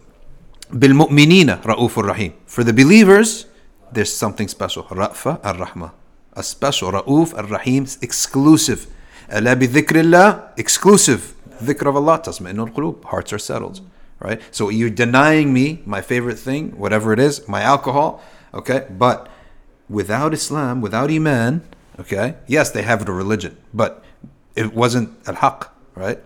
بالمؤمنين 0.73 1.63
رؤوف 1.65 1.99
الرحيم. 1.99 2.33
For 2.47 2.63
the 2.63 2.73
believers, 2.73 3.47
there's 3.93 4.13
something 4.13 4.49
special. 4.49 4.85
رأفة 4.85 5.41
الرحمة. 5.43 5.91
A 6.37 6.43
special 6.43 6.93
رؤوف 6.93 7.35
الرحيم 7.35 8.03
exclusive. 8.03 8.87
ألا 9.32 9.54
بذكر 9.54 10.02
الله? 10.02 10.58
Exclusive. 10.58 11.34
dhikr 11.62 11.88
of 11.88 11.96
Allah 11.96 12.20
tatma'innul 12.20 12.74
qulub 12.74 13.06
hearts 13.06 13.32
are 13.32 13.40
settled. 13.40 13.82
Right? 14.20 14.42
So 14.52 14.70
you're 14.70 14.90
denying 14.90 15.52
me 15.52 15.82
my 15.86 16.02
favorite 16.02 16.38
thing 16.38 16.78
whatever 16.78 17.12
it 17.12 17.20
is 17.20 17.48
my 17.48 17.62
alcohol 17.64 18.22
okay? 18.54 18.86
But 18.90 19.28
without 19.90 20.32
Islam 20.32 20.80
without 20.80 21.10
iman 21.10 21.64
okay? 22.00 22.36
Yes 22.46 22.70
they 22.70 22.84
have 22.84 23.08
a 23.08 23.12
religion 23.12 23.58
but 23.74 24.04
it 24.56 24.76
wasn't 24.76 25.18
al-haq 25.28 25.74
right? 25.96 26.20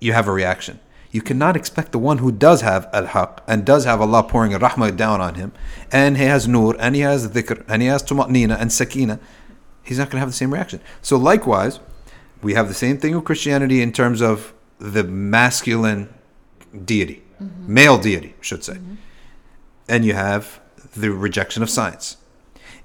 You 0.00 0.12
have 0.12 0.28
a 0.28 0.32
reaction. 0.32 0.78
You 1.10 1.20
cannot 1.20 1.56
expect 1.56 1.92
the 1.92 1.98
one 1.98 2.18
who 2.18 2.32
does 2.32 2.62
have 2.62 2.88
al 2.92 3.06
haq 3.06 3.42
and 3.46 3.66
does 3.66 3.84
have 3.84 4.00
Allah 4.00 4.22
pouring 4.22 4.52
rahmah 4.52 4.96
down 4.96 5.20
on 5.20 5.34
him, 5.34 5.52
and 5.92 6.16
he 6.16 6.24
has 6.24 6.48
nur, 6.48 6.74
and 6.78 6.94
he 6.94 7.02
has 7.02 7.28
dhikr, 7.28 7.64
and 7.68 7.82
he 7.82 7.88
has 7.88 8.02
tumatnina 8.02 8.58
and 8.58 8.72
sakina, 8.72 9.20
he's 9.82 9.98
not 9.98 10.04
going 10.04 10.16
to 10.16 10.20
have 10.20 10.28
the 10.28 10.34
same 10.34 10.52
reaction. 10.52 10.80
So, 11.00 11.16
likewise, 11.16 11.80
we 12.42 12.54
have 12.54 12.68
the 12.68 12.74
same 12.74 12.98
thing 12.98 13.14
with 13.14 13.24
Christianity 13.24 13.82
in 13.82 13.92
terms 13.92 14.20
of 14.20 14.52
the 14.78 15.04
masculine 15.04 16.12
deity, 16.84 17.22
mm-hmm. 17.40 17.74
male 17.74 17.98
deity, 17.98 18.34
I 18.38 18.42
should 18.42 18.64
say. 18.64 18.74
Mm-hmm. 18.74 18.94
And 19.88 20.04
you 20.04 20.14
have 20.14 20.60
the 20.96 21.10
rejection 21.10 21.62
of 21.62 21.70
science. 21.70 22.16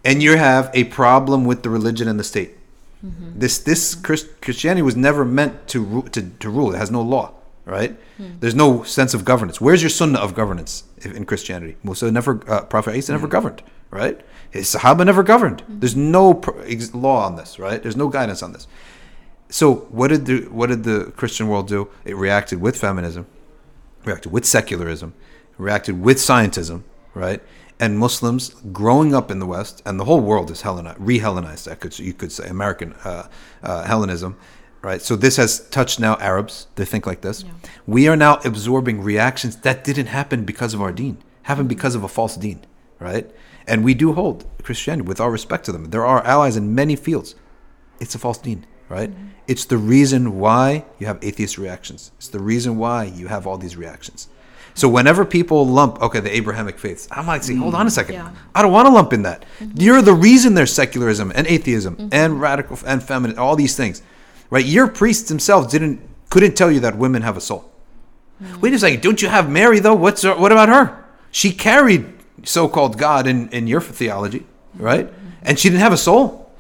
And 0.04 0.22
you 0.22 0.38
have 0.38 0.70
a 0.74 0.86
problem 0.86 1.46
with 1.46 1.64
the 1.64 1.70
religion 1.70 2.08
and 2.08 2.20
the 2.20 2.24
state. 2.24 2.58
Mm-hmm. 3.06 3.40
This 3.40 3.60
this 3.60 3.94
Chris, 3.94 4.28
Christianity 4.42 4.82
was 4.82 4.96
never 4.96 5.24
meant 5.24 5.68
to, 5.70 5.84
ru- 5.84 6.10
to 6.10 6.22
to 6.40 6.50
rule. 6.50 6.74
It 6.74 6.78
has 6.78 6.90
no 6.90 7.02
law, 7.02 7.34
right? 7.66 7.96
Hmm. 8.18 8.40
There's 8.40 8.56
no 8.56 8.84
sense 8.84 9.14
of 9.14 9.24
governance. 9.24 9.62
Where's 9.62 9.84
your 9.84 9.92
sunnah 9.92 10.20
of 10.20 10.34
governance 10.34 10.84
in 11.04 11.26
Christianity? 11.26 11.78
Musa 11.84 12.12
never, 12.12 12.42
uh, 12.50 12.62
Prophet 12.64 12.96
Isa 12.96 13.12
never 13.12 13.28
hmm. 13.28 13.32
governed, 13.32 13.62
right? 13.92 14.20
His 14.52 14.74
Sahaba 14.74 15.06
never 15.06 15.24
governed. 15.24 15.64
There's 15.68 15.96
no 15.96 16.34
pro- 16.34 16.60
ex- 16.62 16.94
law 16.94 17.26
on 17.26 17.36
this, 17.36 17.60
right? 17.60 17.82
There's 17.82 17.98
no 17.98 18.08
guidance 18.08 18.42
on 18.42 18.54
this. 18.54 18.68
So 19.50 19.76
what 19.90 20.10
did 20.10 20.26
the 20.26 20.42
what 20.50 20.68
did 20.68 20.84
the 20.84 21.12
Christian 21.16 21.48
world 21.48 21.68
do? 21.68 21.90
It 22.06 22.16
reacted 22.16 22.60
with 22.62 22.78
feminism, 22.78 23.28
reacted 24.04 24.32
with 24.32 24.46
secularism, 24.46 25.14
reacted 25.58 26.02
with 26.02 26.18
scientism, 26.18 26.84
right? 27.14 27.42
And 27.80 27.98
Muslims 27.98 28.50
growing 28.72 29.14
up 29.14 29.30
in 29.30 29.40
the 29.40 29.46
West, 29.46 29.82
and 29.86 30.00
the 30.00 30.06
whole 30.06 30.20
world 30.20 30.50
is 30.50 30.62
Hellenized, 30.62 30.98
re-Hellenized. 31.00 31.68
I 31.68 31.76
could 31.76 31.98
you 32.00 32.14
could 32.14 32.32
say 32.32 32.48
American 32.48 32.94
uh, 33.04 33.28
uh, 33.64 33.84
Hellenism, 33.84 34.36
right? 34.82 35.02
So 35.02 35.16
this 35.16 35.38
has 35.38 35.68
touched 35.70 36.00
now 36.00 36.18
Arabs. 36.18 36.68
They 36.76 36.86
think 36.86 37.06
like 37.06 37.22
this. 37.22 37.46
We 37.86 38.08
are 38.08 38.18
now 38.18 38.40
absorbing 38.44 39.02
reactions 39.02 39.58
that 39.58 39.84
didn't 39.84 40.08
happen 40.08 40.44
because 40.44 40.74
of 40.74 40.82
our 40.82 40.92
Deen, 40.92 41.20
happened 41.44 41.70
because 41.70 41.96
of 41.96 42.04
a 42.04 42.08
false 42.08 42.36
Deen, 42.36 42.66
right? 43.00 43.30
And 43.68 43.84
we 43.84 43.94
do 43.94 44.14
hold 44.14 44.46
Christianity 44.64 45.08
with 45.08 45.20
all 45.20 45.30
respect 45.30 45.66
to 45.66 45.72
them. 45.72 45.90
There 45.92 46.06
are 46.06 46.24
allies 46.26 46.56
in 46.56 46.74
many 46.74 46.96
fields 46.96 47.36
it's 48.00 48.16
a 48.16 48.20
false 48.20 48.38
deen, 48.38 48.66
right? 48.90 49.10
Mm-hmm. 49.10 49.28
It's 49.48 49.66
the 49.66 49.78
reason 49.78 50.40
why 50.40 50.86
you 51.00 51.08
have 51.08 51.20
atheist 51.22 51.58
reactions. 51.58 52.12
It's 52.18 52.28
the 52.28 52.40
reason 52.40 52.78
why 52.78 53.06
you 53.06 53.28
have 53.28 53.48
all 53.48 53.58
these 53.58 53.76
reactions. 53.76 54.28
So 54.74 54.88
whenever 54.88 55.26
people 55.26 55.66
lump, 55.66 56.02
okay, 56.02 56.20
the 56.20 56.36
Abrahamic 56.36 56.78
faiths, 56.78 57.08
I 57.10 57.24
might 57.24 57.44
say, 57.44 57.56
hold 57.56 57.74
on 57.74 57.88
a 57.88 57.90
second. 57.90 58.16
Yeah. 58.16 58.32
I 58.54 58.62
don't 58.62 58.72
want 58.72 58.88
to 58.88 58.94
lump 58.94 59.12
in 59.12 59.24
that. 59.24 59.46
Mm-hmm. 59.60 59.82
You're 59.82 60.02
the 60.04 60.14
reason 60.14 60.54
there's 60.54 60.74
secularism 60.74 61.32
and 61.34 61.48
atheism 61.48 61.96
mm-hmm. 61.96 62.10
and 62.12 62.40
radical 62.40 62.78
and 62.86 63.02
feminine, 63.02 63.40
all 63.40 63.56
these 63.56 63.76
things, 63.76 64.04
right? 64.52 64.66
Your 64.66 64.88
priests 64.88 65.30
themselves 65.30 65.72
didn't 65.72 66.02
couldn't 66.30 66.56
tell 66.56 66.70
you 66.70 66.82
that 66.82 66.98
women 66.98 67.22
have 67.22 67.38
a 67.38 67.42
soul. 67.42 67.72
Wait 68.60 68.74
a 68.74 68.78
second, 68.78 69.02
don't 69.02 69.22
you 69.22 69.30
have 69.30 69.50
Mary 69.50 69.80
though? 69.80 69.96
What's 69.96 70.22
her, 70.22 70.36
what 70.36 70.52
about 70.52 70.70
her? 70.70 71.06
She 71.32 71.52
carried 71.52 72.17
so-called 72.44 72.98
God 72.98 73.28
in 73.28 73.50
in 73.50 73.68
your 73.68 73.82
theology, 73.82 74.46
right? 74.76 75.10
And 75.44 75.58
she 75.60 75.70
didn't 75.70 75.82
have 75.82 75.94
a 75.94 75.98
soul. 75.98 76.52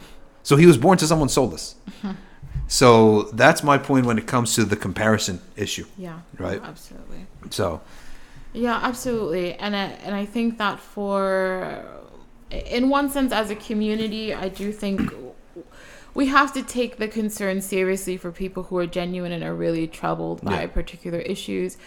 So 0.43 0.55
he 0.55 0.65
was 0.65 0.77
born 0.77 0.97
to 0.97 1.07
someone 1.07 1.29
soulless. 1.29 1.75
So 2.69 3.23
that's 3.31 3.63
my 3.63 3.77
point 3.77 4.05
when 4.05 4.17
it 4.17 4.27
comes 4.27 4.53
to 4.55 4.65
the 4.65 4.75
comparison 4.75 5.39
issue. 5.55 5.85
Yeah. 5.97 6.19
Right. 6.37 6.61
Absolutely. 6.61 7.25
So 7.49 7.79
Yeah, 8.53 8.79
absolutely. 8.83 9.53
And 9.53 9.73
I, 9.73 9.83
and 10.05 10.13
I 10.13 10.25
think 10.25 10.57
that 10.57 10.77
for 10.79 11.81
in 12.51 12.89
one 12.89 13.09
sense 13.09 13.31
as 13.31 13.49
a 13.49 13.55
community, 13.55 14.33
I 14.33 14.49
do 14.49 14.73
think 14.73 15.13
we 16.13 16.27
have 16.27 16.53
to 16.55 16.61
take 16.63 16.97
the 16.97 17.07
concern 17.07 17.61
seriously 17.61 18.17
for 18.17 18.31
people 18.33 18.63
who 18.63 18.77
are 18.77 18.87
genuine 18.87 19.31
and 19.31 19.43
are 19.45 19.55
really 19.55 19.87
troubled 19.87 20.41
by 20.43 20.61
Yeah. 20.61 20.67
particular 20.67 21.19
issues. 21.19 21.77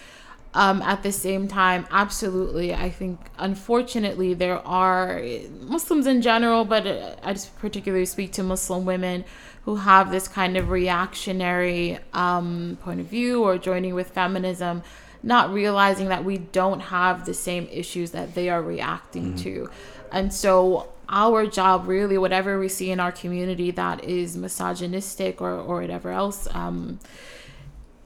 Um, 0.52 0.82
at 0.82 1.04
the 1.04 1.12
same 1.12 1.46
time, 1.46 1.86
absolutely, 1.92 2.74
I 2.74 2.90
think 2.90 3.20
unfortunately 3.38 4.34
there 4.34 4.58
are 4.66 5.22
Muslims 5.60 6.08
in 6.08 6.22
general, 6.22 6.64
but 6.64 6.88
uh, 6.88 7.14
I 7.22 7.34
just 7.34 7.56
particularly 7.58 8.06
speak 8.06 8.32
to 8.32 8.42
Muslim 8.42 8.84
women 8.84 9.24
who 9.64 9.76
have 9.76 10.10
this 10.10 10.26
kind 10.26 10.56
of 10.56 10.70
reactionary 10.70 12.00
um, 12.12 12.78
point 12.82 12.98
of 12.98 13.06
view 13.06 13.44
or 13.44 13.58
joining 13.58 13.94
with 13.94 14.10
feminism 14.10 14.82
not 15.22 15.52
realizing 15.52 16.08
that 16.08 16.24
we 16.24 16.38
don't 16.38 16.80
have 16.80 17.26
the 17.26 17.34
same 17.34 17.68
issues 17.70 18.12
that 18.12 18.34
they 18.34 18.48
are 18.48 18.62
reacting 18.62 19.34
to. 19.36 19.68
And 20.12 20.32
so 20.32 20.92
our 21.08 21.46
job 21.46 21.86
really 21.86 22.16
whatever 22.16 22.58
we 22.58 22.68
see 22.68 22.90
in 22.90 23.00
our 23.00 23.12
community 23.12 23.70
that 23.72 24.04
is 24.04 24.36
misogynistic 24.36 25.40
or, 25.40 25.52
or 25.52 25.80
whatever 25.80 26.10
else 26.10 26.48
um, 26.54 26.98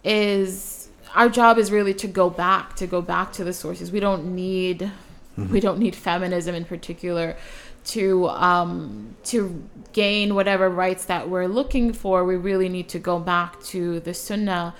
is 0.03 0.84
our 1.15 1.29
job 1.29 1.59
is 1.59 1.71
really 1.71 1.95
to 1.95 2.07
go 2.07 2.31
back 2.31 2.77
to 2.77 2.87
go 2.87 3.01
back 3.01 3.33
to 3.35 3.45
the 3.45 3.53
sources. 3.53 3.93
We 3.93 4.01
don't 4.01 4.35
need 4.35 4.91
we 5.37 5.61
don't 5.61 5.79
need 5.79 5.95
feminism 5.97 6.55
in 6.55 6.65
particular 6.65 7.37
to 7.85 8.29
um, 8.29 9.17
to 9.25 9.62
gain 9.93 10.35
whatever 10.35 10.69
rights 10.69 11.05
that 11.07 11.29
we're 11.29 11.47
looking 11.47 11.93
for. 11.93 12.25
We 12.25 12.37
really 12.37 12.69
need 12.69 12.89
to 12.91 12.99
go 12.99 13.19
back 13.19 13.62
to 13.65 14.01
the 14.01 14.15
sunnah 14.15 14.75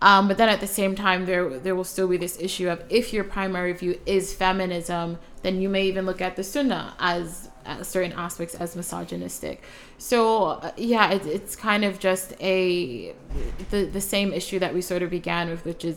um, 0.00 0.28
but 0.28 0.36
then 0.38 0.48
at 0.48 0.60
the 0.60 0.66
same 0.66 0.94
time 0.94 1.26
there 1.26 1.58
there 1.58 1.74
will 1.74 1.84
still 1.84 2.08
be 2.08 2.16
this 2.16 2.38
issue 2.40 2.68
of 2.68 2.82
if 2.88 3.12
your 3.12 3.24
primary 3.24 3.72
view 3.72 3.98
is 4.06 4.32
feminism 4.34 5.18
then 5.42 5.60
you 5.60 5.68
may 5.68 5.84
even 5.86 6.04
look 6.06 6.20
at 6.20 6.36
the 6.36 6.44
sunnah 6.44 6.94
as 6.98 7.48
uh, 7.66 7.82
certain 7.82 8.12
aspects 8.12 8.54
as 8.54 8.74
misogynistic 8.76 9.62
so 9.98 10.44
uh, 10.44 10.70
yeah 10.76 11.10
it, 11.10 11.26
it's 11.26 11.54
kind 11.56 11.84
of 11.84 11.98
just 11.98 12.32
a 12.40 13.14
the, 13.70 13.84
the 13.84 14.00
same 14.00 14.32
issue 14.32 14.58
that 14.58 14.72
we 14.72 14.80
sort 14.80 15.02
of 15.02 15.10
began 15.10 15.48
with 15.50 15.64
which 15.64 15.84
is 15.84 15.96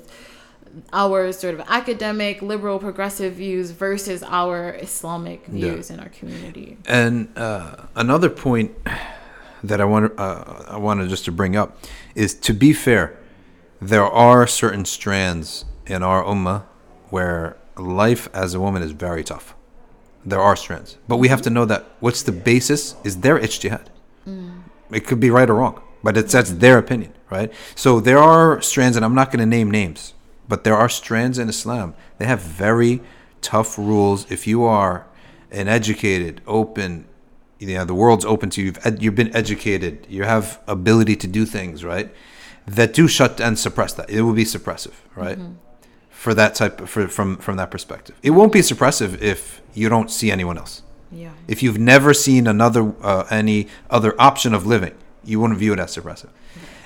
our 0.94 1.32
sort 1.34 1.54
of 1.54 1.60
academic 1.68 2.42
liberal 2.42 2.80
progressive 2.80 3.34
views 3.34 3.72
versus 3.72 4.24
our 4.24 4.72
islamic 4.76 5.44
Yeah. 5.52 5.74
views 5.74 5.90
in 5.92 6.00
our 6.00 6.10
community 6.10 6.78
And 6.88 7.28
uh, 7.38 7.76
another 7.96 8.30
point 8.30 8.72
that 9.64 9.80
I 9.80 9.86
want 9.86 10.18
uh, 10.20 10.64
I 10.70 10.78
wanted 10.78 11.10
just 11.10 11.26
to 11.26 11.32
bring 11.32 11.56
up 11.56 11.78
is 12.16 12.34
to 12.48 12.54
be 12.54 12.74
fair, 12.74 13.16
there 13.82 14.06
are 14.06 14.46
certain 14.46 14.86
strands 14.86 15.66
in 15.88 16.04
our 16.04 16.24
ummah 16.24 16.64
where 17.10 17.58
life 17.76 18.30
as 18.34 18.54
a 18.54 18.60
woman 18.60 18.84
is 18.84 18.92
very 18.92 19.24
tough. 19.24 19.56
There 20.24 20.40
are 20.40 20.56
strands, 20.56 20.98
but 21.08 21.18
we 21.18 21.30
have 21.30 21.42
to 21.42 21.50
know 21.50 21.66
that 21.66 21.88
what's 22.00 22.22
the 22.22 22.32
basis 22.32 22.96
is 23.04 23.22
their 23.22 23.40
ijtihad. 23.40 23.88
Mm. 24.28 24.62
It 24.92 25.08
could 25.08 25.20
be 25.20 25.32
right 25.32 25.50
or 25.50 25.56
wrong, 25.56 25.82
but 26.04 26.16
it's 26.16 26.32
that's 26.32 26.52
their 26.52 26.78
opinion, 26.78 27.14
right? 27.32 27.52
So 27.76 28.00
there 28.00 28.20
are 28.20 28.62
strands, 28.62 28.96
and 28.96 29.04
I'm 29.04 29.16
not 29.16 29.32
going 29.32 29.40
to 29.40 29.48
name 29.48 29.72
names, 29.72 30.14
but 30.48 30.64
there 30.64 30.76
are 30.76 30.90
strands 30.90 31.40
in 31.40 31.50
Islam. 31.50 31.96
They 32.20 32.26
have 32.26 32.40
very 32.40 33.02
tough 33.42 33.80
rules. 33.80 34.32
If 34.32 34.46
you 34.46 34.64
are 34.64 35.08
an 35.50 35.68
educated, 35.68 36.42
open, 36.46 37.06
you 37.58 37.74
know, 37.74 37.86
the 37.86 37.96
world's 37.96 38.26
open 38.26 38.52
to 38.52 38.62
you. 38.62 38.68
You've, 38.68 38.86
ed- 38.86 39.02
you've 39.02 39.16
been 39.16 39.36
educated. 39.36 40.06
You 40.08 40.24
have 40.24 40.62
ability 40.68 41.16
to 41.16 41.28
do 41.28 41.48
things, 41.48 41.84
right? 41.84 42.14
That 42.76 42.94
do 43.00 43.08
shut 43.08 43.42
and 43.42 43.54
suppress 43.66 43.92
that. 43.98 44.08
It 44.10 44.22
will 44.26 44.38
be 44.44 44.46
suppressive, 44.46 44.96
right? 45.24 45.40
For 46.24 46.34
that 46.42 46.52
type, 46.60 46.76
for 46.88 47.08
from 47.18 47.38
from 47.46 47.56
that 47.58 47.70
perspective, 47.76 48.16
it 48.22 48.32
won't 48.38 48.54
be 48.60 48.62
suppressive 48.72 49.12
if 49.34 49.62
you 49.80 49.90
don't 49.90 50.10
see 50.12 50.30
anyone 50.38 50.58
else. 50.64 50.74
yeah 51.24 51.34
If 51.54 51.58
you've 51.64 51.82
never 51.96 52.14
seen 52.14 52.44
another 52.48 52.84
uh, 53.12 53.42
any 53.42 53.60
other 53.98 54.12
option 54.30 54.54
of 54.58 54.62
living, 54.66 54.94
you 55.30 55.40
wouldn't 55.40 55.60
view 55.60 55.74
it 55.74 55.80
as 55.80 55.96
suppressive. 55.98 56.30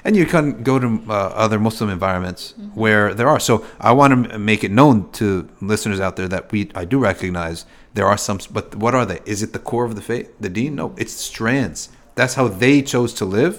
And 0.05 0.15
you 0.15 0.25
can 0.33 0.45
go 0.63 0.75
to 0.79 0.87
uh, 1.09 1.13
other 1.45 1.59
Muslim 1.59 1.89
environments 1.89 2.53
where 2.83 3.05
there 3.17 3.27
are. 3.33 3.39
So 3.39 3.53
I 3.89 3.91
want 3.99 4.09
to 4.13 4.37
make 4.51 4.61
it 4.67 4.71
known 4.79 4.95
to 5.13 5.25
listeners 5.71 5.99
out 5.99 6.15
there 6.15 6.29
that 6.29 6.51
we 6.53 6.59
I 6.81 6.85
do 6.85 6.97
recognize 7.11 7.65
there 7.95 8.07
are 8.11 8.17
some. 8.17 8.39
But 8.57 8.65
what 8.83 8.93
are 8.93 9.05
they? 9.11 9.19
Is 9.33 9.41
it 9.45 9.51
the 9.57 9.63
core 9.69 9.85
of 9.89 9.95
the 9.95 10.05
faith, 10.11 10.27
the 10.39 10.49
deen? 10.57 10.75
No, 10.75 10.93
it's 11.01 11.13
strands. 11.29 11.89
That's 12.17 12.35
how 12.35 12.47
they 12.47 12.75
chose 12.93 13.11
to 13.19 13.25
live. 13.39 13.55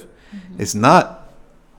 It's 0.62 0.74
not 0.74 1.04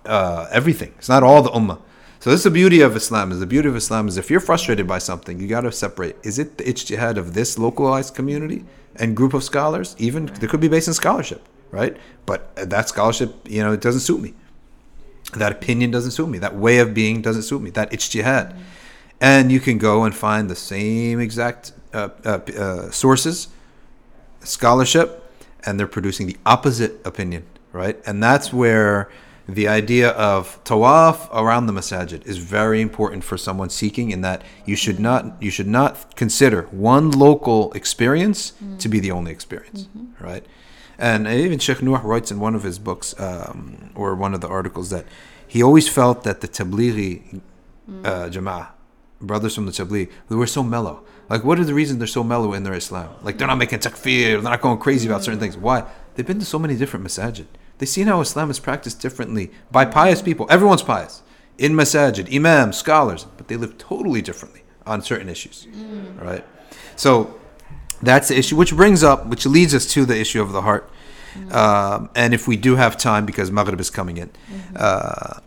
uh, 0.08 0.48
everything. 0.52 0.94
It's 0.98 1.10
not 1.10 1.24
all 1.24 1.42
the 1.42 1.52
ummah. 1.52 1.80
So 2.20 2.32
this 2.32 2.40
is 2.40 2.46
the 2.46 2.52
beauty 2.52 2.82
of 2.82 2.96
Islam. 2.96 3.32
Is 3.32 3.40
the 3.40 3.46
beauty 3.46 3.70
of 3.70 3.76
Islam 3.76 4.08
is 4.08 4.18
if 4.18 4.32
you're 4.32 4.40
frustrated 4.40 4.88
by 4.88 4.98
something, 4.98 5.40
you 5.40 5.48
got 5.48 5.62
to 5.62 5.72
separate. 5.72 6.16
Is 6.24 6.40
it 6.40 6.58
the 6.58 6.64
ijtihad 6.64 7.18
of 7.18 7.34
this 7.34 7.60
localized 7.60 8.16
community 8.16 8.66
and 8.96 9.16
group 9.16 9.34
of 9.34 9.44
scholars? 9.44 9.96
Even 10.00 10.26
they 10.26 10.48
could 10.48 10.60
be 10.60 10.68
based 10.68 10.88
in 10.88 10.94
scholarship, 10.94 11.48
right? 11.72 11.96
But 12.26 12.56
that 12.56 12.90
scholarship, 12.90 13.36
you 13.48 13.62
know, 13.62 13.72
it 13.72 13.82
doesn't 13.82 14.02
suit 14.02 14.22
me. 14.22 14.34
That 15.34 15.52
opinion 15.52 15.92
doesn't 15.92 16.12
suit 16.12 16.28
me. 16.30 16.40
That 16.40 16.56
way 16.56 16.80
of 16.80 16.94
being 16.94 17.22
doesn't 17.22 17.44
suit 17.44 17.62
me. 17.62 17.70
That 17.72 17.92
ijtihad. 17.92 18.56
And 19.22 19.52
you 19.52 19.60
can 19.60 19.78
go 19.78 20.04
and 20.04 20.16
find 20.16 20.50
the 20.50 20.56
same 20.56 21.20
exact 21.20 21.74
uh, 21.94 22.10
uh, 22.26 22.40
uh, 22.58 22.92
sources, 22.92 23.48
scholarship, 24.42 25.24
and 25.66 25.80
they're 25.80 25.88
producing 25.88 26.28
the 26.28 26.38
opposite 26.46 27.06
opinion, 27.06 27.46
right? 27.74 27.98
And 28.06 28.22
that's 28.22 28.54
where 28.54 29.10
the 29.48 29.68
idea 29.68 30.10
of 30.10 30.62
tawaf 30.66 31.30
around 31.32 31.68
the 31.68 31.74
masajid 31.74 32.26
is 32.26 32.38
very 32.38 32.82
important 32.82 33.24
for 33.24 33.38
someone 33.38 33.70
seeking 33.70 34.12
in 34.12 34.22
that 34.22 34.42
you 34.66 34.76
should 34.76 35.00
not 35.00 35.42
you 35.42 35.50
should 35.50 35.68
not 35.68 36.16
consider 36.16 36.64
one 36.72 37.12
local 37.12 37.72
experience 37.74 38.54
to 38.80 38.90
be 38.90 39.00
the 39.00 39.12
only 39.12 39.32
experience, 39.32 39.88
right? 40.20 40.46
And 40.98 41.28
even 41.28 41.60
Sheikh 41.60 41.82
Nuh 41.82 42.02
writes 42.04 42.32
in 42.32 42.40
one 42.40 42.56
of 42.56 42.64
his 42.64 42.80
books 42.80 43.18
um, 43.20 43.92
or 43.96 44.16
one 44.16 44.34
of 44.34 44.42
the 44.42 44.48
articles 44.48 44.90
that 44.90 45.06
he 45.48 45.62
always 45.64 45.88
felt 45.88 46.24
that 46.24 46.42
the 46.42 46.48
Tablighi 46.48 47.40
uh, 48.04 48.30
Jama'ah, 48.30 48.70
brothers 49.22 49.56
from 49.56 49.66
the 49.66 49.72
Tabligh, 49.72 50.10
they 50.30 50.36
were 50.36 50.48
so 50.48 50.64
mellow. 50.64 51.04
Like, 51.30 51.44
what 51.44 51.60
are 51.60 51.64
the 51.64 51.74
reasons 51.74 52.00
they're 52.00 52.08
so 52.08 52.24
mellow 52.24 52.54
in 52.54 52.64
their 52.64 52.74
Islam? 52.74 53.14
Like, 53.22 53.38
they're 53.38 53.48
not 53.48 53.58
making 53.58 53.80
takfir, 53.80 54.34
they're 54.34 54.42
not 54.42 54.62
going 54.62 54.78
crazy 54.80 55.08
about 55.08 55.24
certain 55.24 55.40
things. 55.40 55.56
Why? 55.56 55.84
They've 56.16 56.26
been 56.26 56.40
to 56.40 56.46
so 56.46 56.60
many 56.60 56.76
different 56.76 57.06
masajid. 57.06 57.46
They've 57.78 57.90
seen 57.90 58.08
how 58.08 58.22
Islam 58.22 58.50
is 58.50 58.60
practiced 58.60 59.00
differently 59.02 59.52
by 59.72 59.86
pious 59.86 60.22
people. 60.22 60.48
Everyone's 60.50 60.84
pious. 60.84 61.22
In 61.58 61.74
masajid, 61.74 62.34
imams, 62.36 62.78
scholars, 62.78 63.26
but 63.38 63.48
they 63.48 63.56
live 63.56 63.78
totally 63.78 64.22
differently 64.22 64.64
on 64.86 65.02
certain 65.02 65.30
issues. 65.30 65.68
Right? 66.20 66.46
So, 66.96 67.40
that's 68.02 68.28
the 68.28 68.38
issue, 68.38 68.56
which 68.56 68.76
brings 68.76 69.04
up, 69.04 69.26
which 69.26 69.46
leads 69.46 69.74
us 69.74 69.86
to 69.94 70.06
the 70.06 70.20
issue 70.20 70.42
of 70.42 70.52
the 70.52 70.62
heart. 70.62 70.90
Um, 71.52 72.10
and 72.16 72.34
if 72.34 72.48
we 72.48 72.58
do 72.58 72.76
have 72.76 72.98
time, 72.98 73.26
because 73.26 73.52
Maghrib 73.52 73.80
is 73.80 73.90
coming 73.90 74.18
in, 74.18 74.30
uh, 74.76 75.40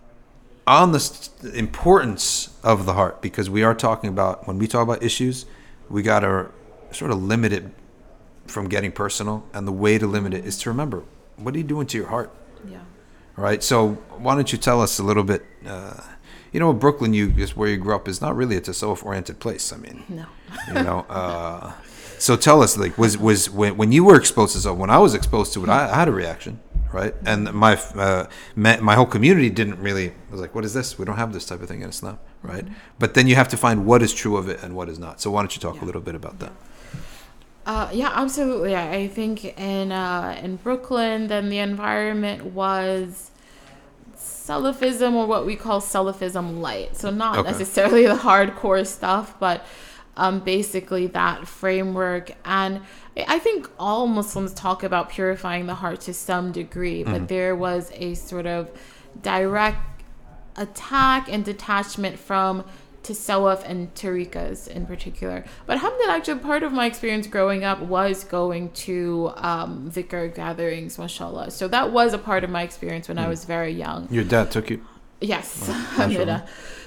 on 0.67 0.93
the 0.93 1.01
st- 1.01 1.55
importance 1.55 2.57
of 2.63 2.87
the 2.87 2.95
heart, 2.95 3.21
because 3.23 3.51
we 3.51 3.63
are 3.63 3.75
talking 3.75 4.09
about, 4.09 4.47
when 4.47 4.59
we 4.59 4.67
talk 4.67 4.83
about 4.83 5.03
issues, 5.03 5.47
we 5.89 6.03
got 6.03 6.21
to 6.21 6.51
sort 6.93 7.11
of 7.11 7.23
limit 7.23 7.53
it 7.53 7.65
from 8.47 8.69
getting 8.69 8.93
personal. 8.93 9.45
And 9.53 9.67
the 9.67 9.73
way 9.73 9.99
to 9.99 10.07
limit 10.07 10.35
it 10.35 10.45
is 10.45 10.59
to 10.59 10.71
remember 10.71 11.03
what 11.43 11.55
are 11.55 11.59
you 11.59 11.65
doing 11.65 11.87
to 11.89 11.97
your 11.99 12.09
heart? 12.09 12.31
yeah 12.69 12.81
right? 13.41 13.63
So 13.63 13.93
why 14.19 14.35
don't 14.35 14.53
you 14.53 14.59
tell 14.59 14.81
us 14.81 14.99
a 14.99 15.03
little 15.03 15.25
bit? 15.25 15.45
Uh, 15.67 16.01
you 16.53 16.61
know, 16.61 16.73
Brooklyn, 16.73 17.15
you 17.15 17.33
is 17.37 17.57
where 17.57 17.69
you 17.69 17.77
grew 17.77 17.95
up, 17.95 18.09
is 18.09 18.21
not 18.21 18.37
really 18.37 18.57
a 18.57 18.61
tasawwuf-oriented 18.61 19.39
place. 19.39 19.73
I 19.73 19.77
mean, 19.77 20.05
no 20.09 20.27
you 20.69 20.75
know. 20.75 21.01
Uh, 21.09 21.73
so 22.19 22.37
tell 22.37 22.63
us, 22.63 22.77
like, 22.77 22.99
was 22.99 23.17
was 23.17 23.49
when, 23.49 23.77
when 23.77 23.93
you 23.93 24.05
were 24.05 24.17
exposed 24.17 24.53
to 24.55 24.59
tasawwuf? 24.59 24.77
When 24.77 24.91
I 24.91 24.99
was 24.99 25.15
exposed 25.15 25.53
to 25.55 25.65
it, 25.65 25.69
I, 25.69 25.91
I 25.91 25.97
had 25.97 26.09
a 26.09 26.13
reaction, 26.13 26.61
right? 26.93 27.15
And 27.25 27.53
my 27.53 27.77
uh, 27.95 28.27
my, 28.57 28.95
whole 28.95 29.07
community 29.07 29.49
didn't 29.49 29.79
really 29.81 30.13
was 30.31 30.41
like, 30.41 30.55
what 30.55 30.65
is 30.65 30.75
this? 30.75 30.99
We 30.99 31.05
don't 31.05 31.17
have 31.17 31.33
this 31.33 31.47
type 31.47 31.63
of 31.63 31.69
thing 31.69 31.83
in 31.83 31.89
Islam, 31.89 32.19
right? 32.43 32.67
But 32.99 33.15
then 33.15 33.27
you 33.27 33.37
have 33.37 33.49
to 33.49 33.57
find 33.57 33.87
what 33.87 34.03
is 34.03 34.13
true 34.13 34.37
of 34.37 34.49
it 34.49 34.63
and 34.63 34.75
what 34.75 34.89
is 34.89 34.99
not. 34.99 35.21
So 35.21 35.31
why 35.31 35.41
don't 35.43 35.55
you 35.55 35.63
talk 35.63 35.77
Yeah. 35.77 35.85
a 35.85 35.87
little 35.87 36.03
bit 36.03 36.15
about 36.15 36.41
that? 36.41 36.53
Uh, 37.67 37.89
yeah, 37.93 38.11
absolutely. 38.15 38.75
I 38.75 38.95
I 38.97 39.09
think 39.09 39.45
in 39.59 39.93
uh, 39.93 40.39
in 40.43 40.57
Brooklyn, 40.57 41.29
then 41.29 41.49
the 41.51 41.59
environment 41.59 42.47
was 42.47 43.31
Salafism 44.17 45.13
or 45.15 45.27
what 45.27 45.47
we 45.47 45.57
call 45.57 45.81
Salafism 45.81 46.61
light. 46.61 46.97
So 46.97 47.11
not 47.11 47.39
Okay. 47.39 47.51
necessarily 47.51 48.07
the 48.15 48.15
hardcore 48.17 48.87
stuff, 48.87 49.39
but 49.39 49.65
um, 50.17 50.41
basically 50.41 51.07
that 51.09 51.47
framework. 51.47 52.33
And 52.45 52.81
I 53.17 53.25
I 53.37 53.39
think 53.39 53.69
all 53.79 54.07
Muslims 54.07 54.53
talk 54.55 54.83
about 54.83 55.11
purifying 55.11 55.67
the 55.67 55.75
heart 55.77 56.01
to 56.03 56.15
some 56.15 56.53
degree, 56.53 57.05
but 57.05 57.29
there 57.29 57.55
was 57.55 57.91
a 57.95 58.15
sort 58.15 58.47
of 58.47 58.71
direct 59.23 59.79
attack 60.57 61.29
and 61.33 61.45
detachment 61.45 62.19
from 62.19 62.65
tasawwuf 63.03 63.63
and 63.65 63.95
tariqas 63.95 64.69
in 64.69 64.87
particular. 64.87 65.45
But 65.67 65.75
alhamdulillah, 65.75 66.13
actually, 66.17 66.41
part 66.41 66.63
of 66.63 66.73
my 66.73 66.87
experience 66.87 67.27
growing 67.27 67.65
up 67.65 67.81
was 67.81 68.25
going 68.25 68.71
to 68.73 69.33
um, 69.37 69.91
dhikr 69.91 70.35
gatherings, 70.35 70.99
mashallah. 70.99 71.51
So 71.51 71.69
that 71.69 71.93
was 71.93 72.13
a 72.13 72.19
part 72.19 72.45
of 72.45 72.51
my 72.51 72.63
experience 72.63 73.09
when 73.09 73.19
I 73.19 73.29
was 73.29 73.45
very 73.45 73.73
young. 73.73 74.09
Your 74.11 74.25
dad 74.25 74.51
took 74.51 74.71
you. 74.71 74.85
Yes, 75.21 75.69
alhamdulillah. 75.69 76.47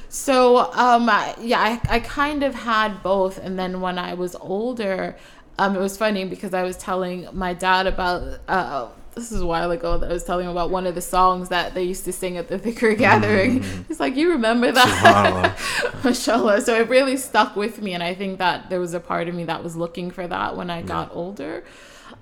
So, 0.10 0.72
um, 0.74 1.08
yeah, 1.42 1.60
I, 1.60 1.82
I 1.90 2.00
kind 2.00 2.44
of 2.44 2.54
had 2.54 3.02
both. 3.02 3.40
And 3.40 3.58
then 3.58 3.82
when 3.82 3.98
I 3.98 4.14
was 4.14 4.36
older, 4.36 5.16
um, 5.58 5.76
it 5.76 5.80
was 5.80 5.98
funny 5.98 6.26
because 6.26 6.54
I 6.54 6.64
was 6.64 6.78
telling 6.78 7.28
my 7.34 7.54
dad 7.54 7.88
about, 7.88 8.40
uh, 8.48 8.90
this 9.16 9.32
is 9.32 9.42
a 9.42 9.46
while 9.46 9.72
ago 9.72 9.98
that 9.98 10.10
I 10.10 10.14
was 10.14 10.24
telling 10.24 10.46
him 10.46 10.52
about 10.52 10.70
one 10.70 10.88
of 10.88 10.96
the 10.96 11.02
songs 11.02 11.50
that 11.50 11.74
they 11.74 11.84
used 11.84 12.06
to 12.06 12.14
sing 12.14 12.38
at 12.38 12.48
the 12.48 12.58
Dhikr 12.58 12.98
gathering. 12.98 13.64
He's 13.88 14.00
like, 14.00 14.16
you 14.16 14.32
remember 14.32 14.72
that? 14.72 15.58
Mashallah. 16.04 16.62
So 16.62 16.80
it 16.80 16.90
really 16.90 17.18
stuck 17.18 17.56
with 17.56 17.82
me. 17.82 17.94
And 17.94 18.04
I 18.04 18.14
think 18.14 18.40
that 18.40 18.70
there 18.70 18.80
was 18.80 18.94
a 18.94 19.00
part 19.00 19.28
of 19.28 19.36
me 19.36 19.44
that 19.46 19.64
was 19.64 19.76
looking 19.76 20.12
for 20.12 20.28
that 20.28 20.58
when 20.58 20.70
I 20.70 20.82
got 20.82 21.12
older. 21.14 21.64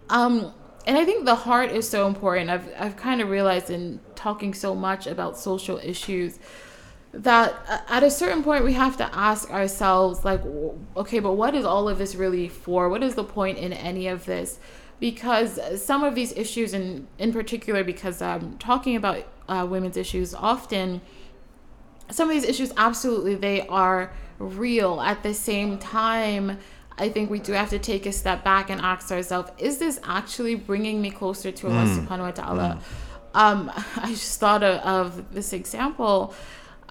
Um, 0.10 0.54
and 0.86 0.98
I 0.98 1.06
think 1.06 1.26
the 1.26 1.36
heart 1.36 1.72
is 1.72 1.88
so 1.88 2.08
important. 2.08 2.50
I've, 2.50 2.68
I've 2.78 2.98
kind 2.98 3.22
of 3.22 3.30
realized 3.30 3.70
in 3.70 4.00
talking 4.16 4.54
so 4.54 4.76
much 4.76 5.08
about 5.08 5.38
social 5.38 5.78
issues, 5.78 6.40
that 7.14 7.54
at 7.90 8.04
a 8.04 8.10
certain 8.10 8.44
point 8.44 8.64
we 8.64 8.74
have 8.74 8.96
to 8.96 9.16
ask 9.16 9.52
ourselves 9.52 10.24
like 10.24 10.42
okay 10.96 11.20
but 11.20 11.34
what 11.34 11.54
is 11.54 11.66
all 11.66 11.90
of 11.90 11.98
this 11.98 12.16
really 12.16 12.48
for 12.48 12.88
what 12.88 13.04
is 13.04 13.16
the 13.16 13.24
point 13.24 13.58
in 13.58 13.74
any 13.74 14.08
of 14.08 14.26
this 14.26 14.60
because 15.02 15.60
some 15.84 16.04
of 16.06 16.16
these 16.16 16.32
issues 16.38 16.74
and 16.74 17.08
in 17.18 17.34
particular 17.34 17.84
because 17.84 18.22
i'm 18.22 18.58
talking 18.58 18.96
about 18.96 19.26
uh, 19.50 19.68
women's 19.70 19.98
issues 19.98 20.34
often 20.34 21.02
some 22.10 22.30
of 22.30 22.34
these 22.34 22.46
issues 22.46 22.72
absolutely 22.78 23.36
they 23.36 23.68
are 23.68 24.14
real 24.40 25.02
at 25.02 25.22
the 25.24 25.34
same 25.34 25.78
time 25.78 26.58
I 26.98 27.10
think 27.10 27.32
we 27.32 27.40
do 27.40 27.54
have 27.54 27.72
to 27.72 27.80
take 27.80 28.06
a 28.06 28.12
step 28.12 28.44
back 28.44 28.70
and 28.70 28.80
ask 28.80 29.12
ourselves, 29.12 29.50
is 29.58 29.80
this 29.80 30.00
actually 30.04 30.54
bringing 30.54 31.02
me 31.02 31.10
closer 31.10 31.52
to 31.52 31.68
Allah 31.68 31.86
mm. 31.86 31.98
subhanahu 31.98 32.20
wa 32.20 32.32
ta'ala? 32.32 32.82
Mm. 33.34 33.40
Um, 33.40 33.72
I 33.96 34.10
just 34.10 34.40
thought 34.40 34.62
of, 34.62 34.78
of 34.82 35.34
this 35.34 35.52
example 35.52 36.36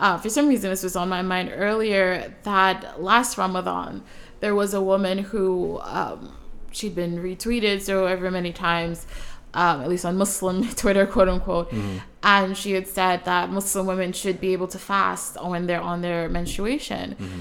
uh, 0.00 0.16
for 0.16 0.30
some 0.30 0.48
reason 0.48 0.70
this 0.70 0.82
was 0.82 0.96
on 0.96 1.08
my 1.08 1.22
mind 1.22 1.52
earlier 1.54 2.34
that 2.42 3.00
last 3.00 3.38
Ramadan 3.38 4.02
there 4.40 4.54
was 4.54 4.72
a 4.74 4.80
woman 4.80 5.18
who 5.18 5.78
um, 5.82 6.34
she'd 6.72 6.94
been 6.94 7.18
retweeted 7.18 7.80
so 7.82 8.06
ever 8.06 8.30
many 8.30 8.52
times 8.52 9.06
um, 9.54 9.80
at 9.80 9.88
least 9.88 10.04
on 10.04 10.16
Muslim 10.16 10.68
Twitter, 10.76 11.06
quote 11.06 11.28
unquote. 11.28 11.70
Mm-hmm. 11.70 11.98
And 12.22 12.56
she 12.56 12.72
had 12.72 12.86
said 12.86 13.24
that 13.24 13.50
Muslim 13.50 13.86
women 13.86 14.12
should 14.12 14.40
be 14.40 14.52
able 14.52 14.68
to 14.68 14.78
fast 14.78 15.42
when 15.42 15.66
they're 15.66 15.80
on 15.80 16.02
their 16.02 16.28
menstruation. 16.28 17.12
Mm-hmm. 17.14 17.40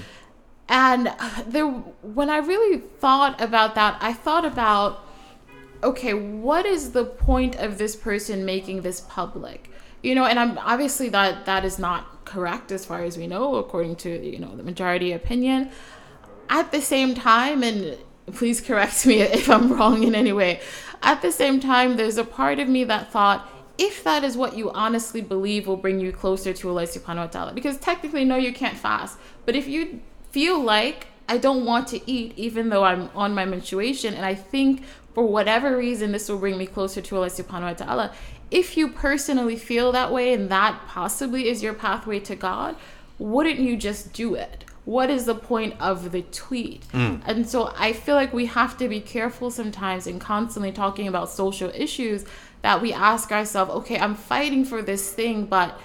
And 0.68 1.12
there, 1.46 1.66
when 1.66 2.30
I 2.30 2.38
really 2.38 2.78
thought 2.78 3.40
about 3.40 3.74
that, 3.74 3.98
I 4.00 4.12
thought 4.12 4.44
about, 4.44 5.04
okay, 5.82 6.14
what 6.14 6.64
is 6.64 6.92
the 6.92 7.04
point 7.04 7.56
of 7.56 7.78
this 7.78 7.96
person 7.96 8.44
making 8.44 8.82
this 8.82 9.00
public? 9.00 9.70
You 10.02 10.14
know, 10.14 10.24
and 10.24 10.38
I'm 10.38 10.56
obviously 10.58 11.08
that 11.10 11.44
that 11.46 11.64
is 11.64 11.78
not 11.78 12.24
correct 12.24 12.72
as 12.72 12.86
far 12.86 13.02
as 13.02 13.18
we 13.18 13.26
know, 13.26 13.56
according 13.56 13.96
to 13.96 14.26
you 14.26 14.38
know 14.38 14.56
the 14.56 14.62
majority 14.62 15.12
opinion. 15.12 15.70
At 16.48 16.72
the 16.72 16.80
same 16.80 17.14
time, 17.14 17.62
and 17.62 17.98
please 18.30 18.60
correct 18.60 19.06
me 19.06 19.20
if 19.22 19.48
I'm 19.48 19.72
wrong 19.72 20.02
in 20.02 20.14
any 20.14 20.32
way. 20.32 20.60
At 21.02 21.22
the 21.22 21.32
same 21.32 21.60
time, 21.60 21.96
there's 21.96 22.18
a 22.18 22.24
part 22.24 22.58
of 22.58 22.68
me 22.68 22.84
that 22.84 23.10
thought, 23.10 23.48
if 23.78 24.04
that 24.04 24.22
is 24.24 24.36
what 24.36 24.56
you 24.56 24.70
honestly 24.72 25.22
believe 25.22 25.66
will 25.66 25.76
bring 25.76 26.00
you 26.00 26.12
closer 26.12 26.52
to 26.52 26.68
Allah 26.68 26.82
subhanahu 26.82 27.16
wa 27.16 27.26
ta'ala, 27.26 27.52
because 27.54 27.78
technically, 27.78 28.24
no, 28.24 28.36
you 28.36 28.52
can't 28.52 28.76
fast. 28.76 29.18
But 29.46 29.56
if 29.56 29.66
you 29.66 30.00
feel 30.30 30.60
like 30.62 31.06
I 31.28 31.38
don't 31.38 31.64
want 31.64 31.88
to 31.88 32.10
eat, 32.10 32.34
even 32.36 32.68
though 32.68 32.84
I'm 32.84 33.08
on 33.14 33.34
my 33.34 33.44
menstruation, 33.44 34.12
and 34.14 34.26
I 34.26 34.34
think 34.34 34.84
for 35.14 35.24
whatever 35.24 35.76
reason 35.76 36.12
this 36.12 36.28
will 36.28 36.38
bring 36.38 36.58
me 36.58 36.66
closer 36.66 37.00
to 37.00 37.16
Allah 37.16 37.30
subhanahu 37.30 37.62
wa 37.62 37.72
ta'ala, 37.72 38.12
if 38.50 38.76
you 38.76 38.88
personally 38.88 39.56
feel 39.56 39.92
that 39.92 40.12
way 40.12 40.32
and 40.34 40.50
that 40.50 40.82
possibly 40.88 41.48
is 41.48 41.62
your 41.62 41.72
pathway 41.72 42.20
to 42.20 42.36
God, 42.36 42.76
wouldn't 43.18 43.60
you 43.60 43.76
just 43.76 44.12
do 44.12 44.34
it? 44.34 44.64
What 44.90 45.08
is 45.08 45.24
the 45.24 45.36
point 45.36 45.74
of 45.78 46.10
the 46.10 46.22
tweet? 46.22 46.82
Mm. 46.88 47.22
And 47.24 47.48
so 47.48 47.72
I 47.76 47.92
feel 47.92 48.16
like 48.16 48.32
we 48.32 48.46
have 48.46 48.76
to 48.78 48.88
be 48.88 49.00
careful 49.00 49.48
sometimes 49.52 50.08
in 50.08 50.18
constantly 50.18 50.72
talking 50.72 51.06
about 51.06 51.30
social 51.30 51.70
issues 51.84 52.24
that 52.62 52.82
we 52.82 52.92
ask 52.92 53.30
ourselves, 53.30 53.70
okay, 53.70 54.00
I'm 54.00 54.16
fighting 54.16 54.64
for 54.64 54.82
this 54.82 55.12
thing, 55.12 55.46
but 55.46 55.78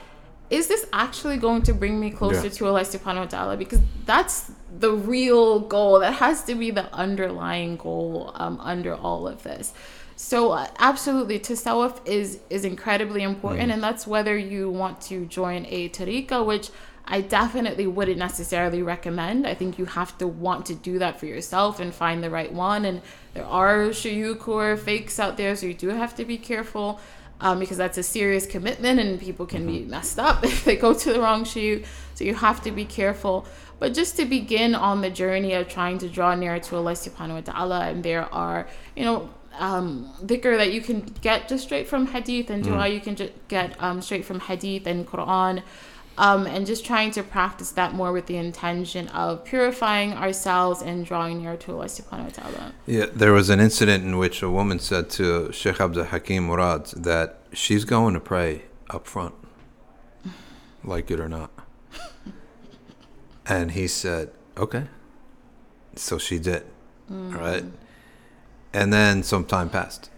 is 0.49 0.67
this 0.67 0.87
actually 0.91 1.37
going 1.37 1.61
to 1.69 1.73
bring 1.75 1.99
me 1.99 2.09
closer 2.09 2.47
yeah. 2.47 2.57
to 2.57 2.65
Allah 2.65 2.81
subhanahu 2.81 3.25
wa 3.25 3.25
ta'ala? 3.25 3.57
Because 3.57 3.81
that's 4.07 4.51
the 4.79 4.93
real 4.93 5.59
goal. 5.59 5.99
That 5.99 6.15
has 6.15 6.43
to 6.45 6.55
be 6.55 6.71
the 6.71 6.91
underlying 6.91 7.77
goal 7.77 8.31
um, 8.33 8.59
under 8.59 8.95
all 8.95 9.27
of 9.27 9.43
this. 9.43 9.71
So 10.15 10.51
uh, 10.53 10.67
absolutely, 10.79 11.39
tasawwuf 11.39 11.99
is 12.07 12.39
is 12.49 12.65
incredibly 12.65 13.21
important, 13.21 13.69
mm. 13.69 13.73
and 13.73 13.83
that's 13.83 14.07
whether 14.07 14.35
you 14.35 14.71
want 14.71 15.01
to 15.01 15.25
join 15.25 15.67
a 15.69 15.89
tariqa, 15.89 16.43
which 16.43 16.69
I 17.07 17.21
definitely 17.21 17.87
wouldn't 17.87 18.17
necessarily 18.17 18.81
recommend. 18.81 19.45
I 19.45 19.53
think 19.53 19.77
you 19.77 19.85
have 19.85 20.17
to 20.17 20.27
want 20.27 20.65
to 20.67 20.75
do 20.75 20.99
that 20.99 21.19
for 21.19 21.27
yourself 21.27 21.79
and 21.79 21.93
find 21.93 22.23
the 22.23 22.29
right 22.29 22.51
one. 22.51 22.83
And 22.85 23.01
there 23.33 23.45
are 23.45 23.89
shuyukh 23.89 24.41
who 24.41 24.75
fakes 24.77 25.19
out 25.19 25.37
there, 25.37 25.55
so 25.55 25.67
you 25.67 25.73
do 25.73 25.89
have 25.89 26.15
to 26.15 26.25
be 26.25 26.37
careful 26.37 26.99
um, 27.41 27.59
because 27.59 27.77
that's 27.77 27.97
a 27.97 28.03
serious 28.03 28.47
commitment, 28.47 28.99
and 28.99 29.19
people 29.19 29.45
can 29.45 29.61
mm-hmm. 29.61 29.83
be 29.83 29.85
messed 29.85 30.17
up 30.17 30.43
if 30.51 30.65
they 30.65 30.75
go 30.75 30.93
to 30.93 31.13
the 31.13 31.19
wrong 31.19 31.43
shuyukh. 31.43 31.85
So 32.15 32.23
you 32.23 32.33
have 32.33 32.61
to 32.63 32.71
be 32.71 32.85
careful. 32.85 33.45
But 33.77 33.93
just 33.93 34.15
to 34.17 34.25
begin 34.25 34.73
on 34.73 35.01
the 35.01 35.09
journey 35.09 35.53
of 35.53 35.67
trying 35.67 35.97
to 35.99 36.09
draw 36.09 36.33
nearer 36.33 36.59
to 36.59 36.77
Allah 36.77 36.93
subhanahu 36.93 37.33
wa 37.33 37.41
ta'ala, 37.41 37.79
and 37.87 38.03
there 38.03 38.33
are, 38.33 38.67
you 38.95 39.03
know, 39.03 39.29
um, 39.57 40.11
dhikr 40.23 40.57
that 40.57 40.73
you 40.73 40.81
can 40.81 41.01
get 41.21 41.47
just 41.47 41.63
straight 41.63 41.87
from 41.87 42.07
hadith 42.07 42.49
and 42.49 42.61
dua 42.61 42.83
mm. 42.83 42.93
you 42.93 42.99
can 42.99 43.15
just 43.15 43.31
get 43.47 43.81
um, 43.81 44.01
straight 44.01 44.25
from 44.25 44.41
hadith 44.41 44.85
and 44.85 45.07
Quran. 45.07 45.63
Um, 46.17 46.47
and 46.47 46.65
just 46.65 46.85
trying 46.85 47.11
to 47.11 47.23
practice 47.23 47.71
that 47.71 47.93
more 47.93 48.13
with 48.13 48.27
the 48.27 48.37
intention 48.37 49.09
of 49.09 49.43
purifying 49.43 50.13
ourselves 50.13 50.81
and 50.81 51.05
drawing 51.05 51.41
near 51.41 51.57
to 51.57 51.73
Allah 51.73 51.85
subhanahu 51.85 52.23
wa 52.23 52.29
ta'ala. 52.29 52.73
Yeah, 52.85 53.07
there 53.13 53.33
was 53.33 53.49
an 53.49 53.59
incident 53.59 54.05
in 54.05 54.17
which 54.17 54.41
a 54.41 54.49
woman 54.49 54.79
said 54.79 55.09
to 55.11 55.51
Sheikh 55.51 55.81
Abdul 55.81 56.05
Hakim 56.05 56.45
Murad 56.45 56.85
that 56.95 57.39
she's 57.51 57.83
going 57.83 58.13
to 58.13 58.21
pray 58.21 58.63
up 58.89 59.07
front, 59.07 59.35
like 60.83 61.11
it 61.11 61.19
or 61.19 61.27
not. 61.27 61.51
and 63.45 63.71
he 63.71 63.87
said, 63.87 64.31
okay. 64.57 64.87
So 65.95 66.17
she 66.17 66.39
did, 66.39 66.63
mm. 67.11 67.35
right? 67.35 67.65
And 68.73 68.91
then 68.91 69.23
some 69.23 69.45
time 69.45 69.69
passed. 69.69 70.09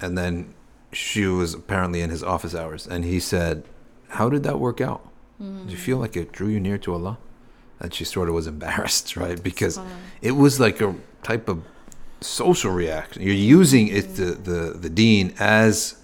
And 0.00 0.16
then 0.16 0.54
she 0.92 1.26
was 1.26 1.54
apparently 1.54 2.00
in 2.00 2.10
his 2.10 2.22
office 2.22 2.54
hours. 2.54 2.86
And 2.86 3.04
he 3.04 3.18
said, 3.18 3.64
How 4.10 4.28
did 4.28 4.44
that 4.44 4.60
work 4.60 4.80
out? 4.80 5.06
Mm. 5.42 5.62
Did 5.62 5.72
you 5.72 5.76
feel 5.76 5.98
like 5.98 6.16
it 6.16 6.32
drew 6.32 6.48
you 6.48 6.60
near 6.60 6.78
to 6.78 6.94
Allah? 6.94 7.18
And 7.80 7.92
she 7.92 8.04
sort 8.04 8.28
of 8.28 8.34
was 8.34 8.46
embarrassed, 8.54 9.16
right? 9.16 9.42
Because 9.42 9.78
it 10.22 10.32
was 10.32 10.58
like 10.60 10.80
a 10.80 10.94
type 11.22 11.48
of 11.48 11.62
social 12.20 12.72
reaction. 12.72 13.22
You're 13.22 13.34
using 13.34 13.88
it, 13.88 14.16
the, 14.16 14.32
the, 14.32 14.60
the 14.78 14.88
deen, 14.88 15.34
as 15.38 15.96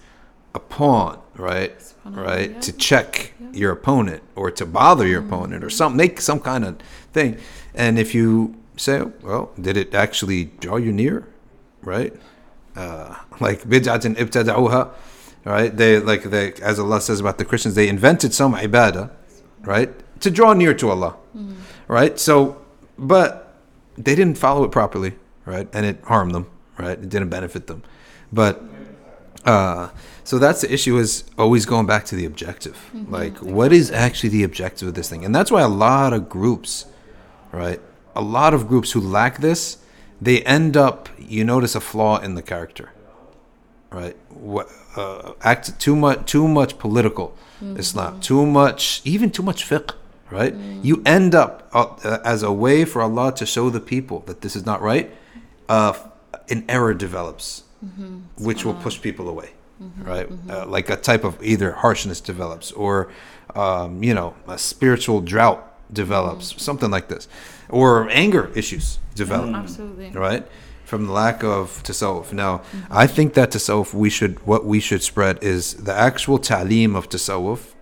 a 0.53 0.59
pawn, 0.59 1.19
right? 1.35 1.73
Right? 2.05 2.51
Yeah. 2.51 2.59
To 2.59 2.71
check 2.73 3.33
yeah. 3.39 3.47
your 3.53 3.71
opponent 3.71 4.23
or 4.35 4.51
to 4.51 4.65
bother 4.65 5.07
your 5.07 5.21
mm. 5.21 5.27
opponent 5.27 5.63
or 5.63 5.69
some 5.69 5.95
make 5.95 6.19
some 6.19 6.39
kind 6.39 6.65
of 6.65 6.77
thing. 7.13 7.37
And 7.73 7.97
if 7.97 8.13
you 8.13 8.55
say, 8.75 9.01
well, 9.21 9.51
did 9.59 9.77
it 9.77 9.95
actually 9.95 10.45
draw 10.59 10.75
you 10.77 10.91
near? 10.91 11.27
right? 11.83 12.13
Uh, 12.75 13.15
like 13.39 13.63
bid'atin 13.63 14.15
ibtada'uha, 14.15 14.91
right? 15.45 15.75
They 15.75 15.99
like 15.99 16.23
they 16.23 16.53
as 16.53 16.79
Allah 16.79 17.01
says 17.01 17.19
about 17.19 17.37
the 17.37 17.45
Christians, 17.45 17.75
they 17.75 17.87
invented 17.87 18.33
some 18.33 18.55
ibadah, 18.55 19.11
right, 19.63 19.91
to 20.21 20.31
draw 20.31 20.53
near 20.53 20.73
to 20.73 20.89
Allah, 20.89 21.15
mm-hmm. 21.35 21.55
right? 21.87 22.19
So, 22.19 22.61
but 22.97 23.55
they 23.97 24.15
didn't 24.15 24.37
follow 24.37 24.63
it 24.63 24.71
properly, 24.71 25.13
right, 25.45 25.67
and 25.73 25.85
it 25.85 25.99
harmed 26.03 26.33
them, 26.33 26.49
right? 26.77 26.97
It 26.97 27.09
didn't 27.09 27.29
benefit 27.29 27.67
them, 27.67 27.83
but. 28.31 28.61
Uh, 29.45 29.89
so 30.25 30.39
that's 30.39 30.61
the 30.61 30.73
issue 30.73 30.97
is 30.97 31.25
always 31.37 31.65
going 31.65 31.85
back 31.85 32.05
to 32.05 32.15
the 32.15 32.23
objective. 32.23 32.89
Mm-hmm. 32.95 33.11
Like, 33.11 33.37
what 33.39 33.73
is 33.73 33.91
actually 33.91 34.29
the 34.29 34.43
objective 34.43 34.87
of 34.87 34.93
this 34.93 35.09
thing? 35.09 35.25
And 35.25 35.35
that's 35.35 35.51
why 35.51 35.61
a 35.61 35.67
lot 35.67 36.13
of 36.13 36.29
groups, 36.29 36.85
right? 37.51 37.81
A 38.15 38.21
lot 38.21 38.53
of 38.53 38.69
groups 38.69 38.93
who 38.93 39.01
lack 39.01 39.39
this, 39.39 39.79
they 40.23 40.41
end 40.43 40.77
up 40.77 41.09
you 41.17 41.43
notice 41.43 41.75
a 41.75 41.81
flaw 41.81 42.19
in 42.19 42.35
the 42.35 42.41
character 42.41 42.91
right 43.89 44.15
what 44.29 44.67
uh, 44.95 45.33
act 45.41 45.79
too 45.79 45.95
much 45.95 46.25
too 46.25 46.47
much 46.47 46.77
political 46.77 47.35
mm-hmm. 47.63 47.79
islam 47.79 48.19
too 48.19 48.45
much 48.45 49.01
even 49.03 49.29
too 49.29 49.43
much 49.43 49.67
fiqh 49.69 49.91
right 50.31 50.53
mm. 50.55 50.83
you 50.83 51.01
end 51.05 51.35
up 51.35 51.69
uh, 51.73 52.19
as 52.23 52.43
a 52.43 52.51
way 52.51 52.85
for 52.85 53.01
allah 53.01 53.33
to 53.33 53.45
show 53.45 53.69
the 53.69 53.79
people 53.79 54.19
that 54.27 54.41
this 54.41 54.55
is 54.55 54.65
not 54.65 54.81
right 54.81 55.13
uh, 55.69 55.93
an 56.49 56.63
error 56.67 56.93
develops 56.93 57.63
mm-hmm. 57.83 58.19
which 58.37 58.65
will 58.65 58.73
push 58.75 59.01
people 59.01 59.27
away 59.29 59.51
mm-hmm. 59.81 60.03
right 60.03 60.29
mm-hmm. 60.29 60.51
Uh, 60.51 60.65
like 60.65 60.89
a 60.89 60.95
type 60.95 61.23
of 61.23 61.41
either 61.43 61.71
harshness 61.71 62.19
develops 62.21 62.71
or 62.71 63.11
um, 63.55 64.03
you 64.03 64.13
know 64.13 64.33
a 64.47 64.57
spiritual 64.57 65.21
drought 65.21 65.61
develops 65.93 66.49
mm-hmm. 66.49 66.59
something 66.59 66.91
like 66.91 67.07
this 67.07 67.27
or 67.69 68.09
anger 68.09 68.51
issues 68.55 68.99
develop. 69.15 69.49
Mm. 69.49 69.55
Absolutely. 69.55 70.09
Right? 70.11 70.45
From 70.93 71.07
the 71.07 71.11
lack 71.11 71.43
of 71.43 71.81
tasawwuf. 71.81 72.33
Now, 72.33 72.59
mm-hmm. 72.59 72.93
I 73.03 73.07
think 73.07 73.33
that 73.33 73.49
tasawwuf, 73.49 73.95
we 73.95 74.11
should, 74.11 74.33
what 74.45 74.63
we 74.63 74.79
should 74.79 75.01
spread 75.01 75.35
is 75.41 75.73
the 75.73 75.95
actual 76.09 76.37
ta'lim 76.37 76.95
of 76.95 77.09
tasawwuf, 77.09 77.73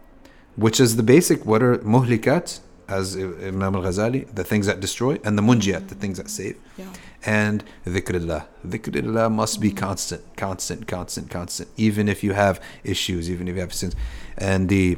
which 0.56 0.80
is 0.80 0.96
the 0.96 1.04
basic, 1.04 1.46
what 1.46 1.62
are 1.62 1.78
muhlikat, 1.80 2.62
as 2.88 3.18
Imam 3.18 3.76
al 3.76 3.82
Ghazali, 3.82 4.34
the 4.34 4.46
things 4.46 4.66
that 4.66 4.80
destroy, 4.80 5.20
and 5.26 5.38
the 5.38 5.42
munjiyat, 5.42 5.90
the 5.90 5.96
things 5.96 6.16
that 6.20 6.30
save. 6.30 6.56
Yeah. 6.78 6.86
And 7.26 7.66
dhikrillah. 7.86 8.46
Dhikrillah 8.66 9.30
must 9.30 9.60
be 9.60 9.72
constant, 9.74 10.24
constant, 10.38 10.88
constant, 10.88 11.30
constant, 11.30 11.70
even 11.76 12.08
if 12.08 12.24
you 12.24 12.32
have 12.32 12.64
issues, 12.86 13.30
even 13.30 13.50
if 13.50 13.56
you 13.56 13.62
have 13.62 13.74
sins. 13.74 13.94
And 14.38 14.70
the 14.70 14.98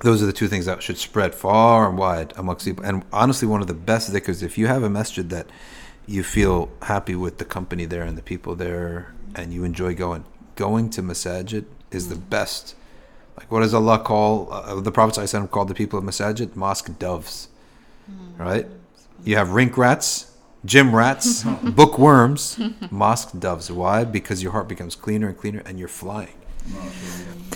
those 0.00 0.22
are 0.22 0.26
the 0.26 0.32
two 0.32 0.48
things 0.48 0.66
that 0.66 0.82
should 0.82 0.98
spread 0.98 1.36
far 1.36 1.88
and 1.88 1.96
wide 1.98 2.32
amongst 2.36 2.64
people. 2.64 2.84
And 2.84 3.04
honestly, 3.12 3.46
one 3.46 3.60
of 3.60 3.68
the 3.68 3.74
best 3.74 4.12
dhikrs, 4.12 4.42
if 4.42 4.58
you 4.58 4.66
have 4.66 4.82
a 4.82 4.90
masjid 4.90 5.28
that 5.30 5.46
you 6.08 6.24
feel 6.24 6.70
happy 6.82 7.14
with 7.14 7.38
the 7.38 7.44
company 7.44 7.84
there 7.84 8.02
and 8.02 8.18
the 8.18 8.22
people 8.22 8.56
there 8.56 9.14
and 9.34 9.52
you 9.52 9.62
enjoy 9.62 9.94
going, 9.94 10.24
going 10.56 10.90
to 10.90 11.02
masajid 11.02 11.66
is 11.90 12.06
mm. 12.06 12.10
the 12.10 12.16
best 12.16 12.74
Like, 13.38 13.52
what 13.52 13.60
does 13.60 13.72
Allah 13.72 14.00
call 14.00 14.52
uh, 14.52 14.80
the 14.80 14.90
Prophet 14.90 15.20
ﷺ 15.20 15.50
called 15.52 15.68
the 15.68 15.74
people 15.74 15.96
of 15.96 16.04
Masajid? 16.04 16.56
Mosque 16.56 16.90
doves, 16.98 17.48
right? 18.36 18.66
You 19.22 19.36
have 19.36 19.52
rink 19.52 19.78
rats, 19.78 20.32
gym 20.64 20.94
rats, 20.94 21.44
bookworms, 21.62 22.58
mosque 22.90 23.38
doves. 23.38 23.70
Why? 23.70 24.02
Because 24.02 24.42
your 24.42 24.50
heart 24.50 24.66
becomes 24.66 24.96
cleaner 24.96 25.28
and 25.28 25.38
cleaner, 25.38 25.62
and 25.64 25.78
you're 25.78 25.86
flying. 25.86 26.34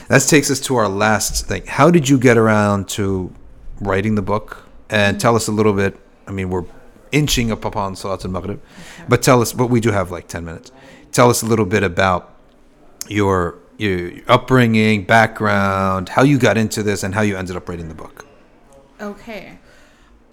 That 0.07 0.20
takes 0.20 0.53
us 0.53 0.61
to 0.61 0.76
our 0.76 0.88
last 0.88 1.46
thing. 1.46 1.66
How 1.66 1.90
did 1.90 2.09
you 2.09 2.16
get 2.16 2.36
around 2.36 2.88
to 2.90 3.32
writing 3.80 4.14
the 4.14 4.22
book? 4.22 4.68
And 4.88 5.18
tell 5.18 5.34
us 5.34 5.48
a 5.48 5.53
little 5.53 5.72
bit. 5.72 5.98
I 6.28 6.30
mean, 6.30 6.48
we're 6.50 6.66
inching 7.13 7.53
up 7.53 7.65
upon 7.65 7.95
Salat 7.97 8.25
al 8.25 8.31
Maghrib, 8.31 8.61
but 9.09 9.23
tell 9.23 9.41
us. 9.43 9.53
But 9.53 9.69
we 9.69 9.81
do 9.81 9.91
have 9.93 10.11
like 10.11 10.27
ten 10.29 10.45
minutes. 10.45 10.73
Tell 11.13 11.31
us 11.31 11.43
a 11.43 11.47
little 11.47 11.67
bit 11.67 11.83
about 11.83 12.35
your 13.09 13.59
your 13.79 14.13
upbringing, 14.29 15.05
background, 15.05 16.09
how 16.11 16.23
you 16.23 16.39
got 16.39 16.57
into 16.59 16.83
this, 16.83 17.03
and 17.03 17.15
how 17.15 17.21
you 17.23 17.37
ended 17.37 17.57
up 17.57 17.69
writing 17.69 17.89
the 17.89 17.95
book. 17.95 18.27
Okay. 19.01 19.59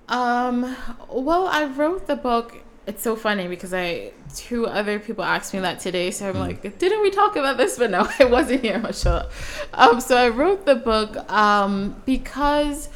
Um, 0.07 0.75
well, 1.09 1.47
I 1.47 1.65
wrote 1.65 2.07
the 2.07 2.15
book. 2.15 2.57
It's 2.87 3.03
so 3.03 3.15
funny 3.15 3.47
because 3.47 3.73
I 3.73 4.11
two 4.35 4.65
other 4.65 4.97
people 4.99 5.23
asked 5.23 5.53
me 5.53 5.59
that 5.59 5.79
today, 5.79 6.09
so 6.11 6.29
I'm 6.29 6.35
Mm. 6.35 6.39
like, 6.39 6.79
didn't 6.79 7.01
we 7.01 7.11
talk 7.11 7.35
about 7.35 7.57
this? 7.57 7.77
But 7.77 7.91
no, 7.91 8.07
I 8.19 8.25
wasn't 8.25 8.61
here, 8.61 8.79
mashallah. 8.79 9.29
Um, 9.73 9.99
so 10.01 10.17
I 10.17 10.29
wrote 10.29 10.65
the 10.65 10.75
book 10.75 11.15
um 11.31 12.01
because 12.05 12.89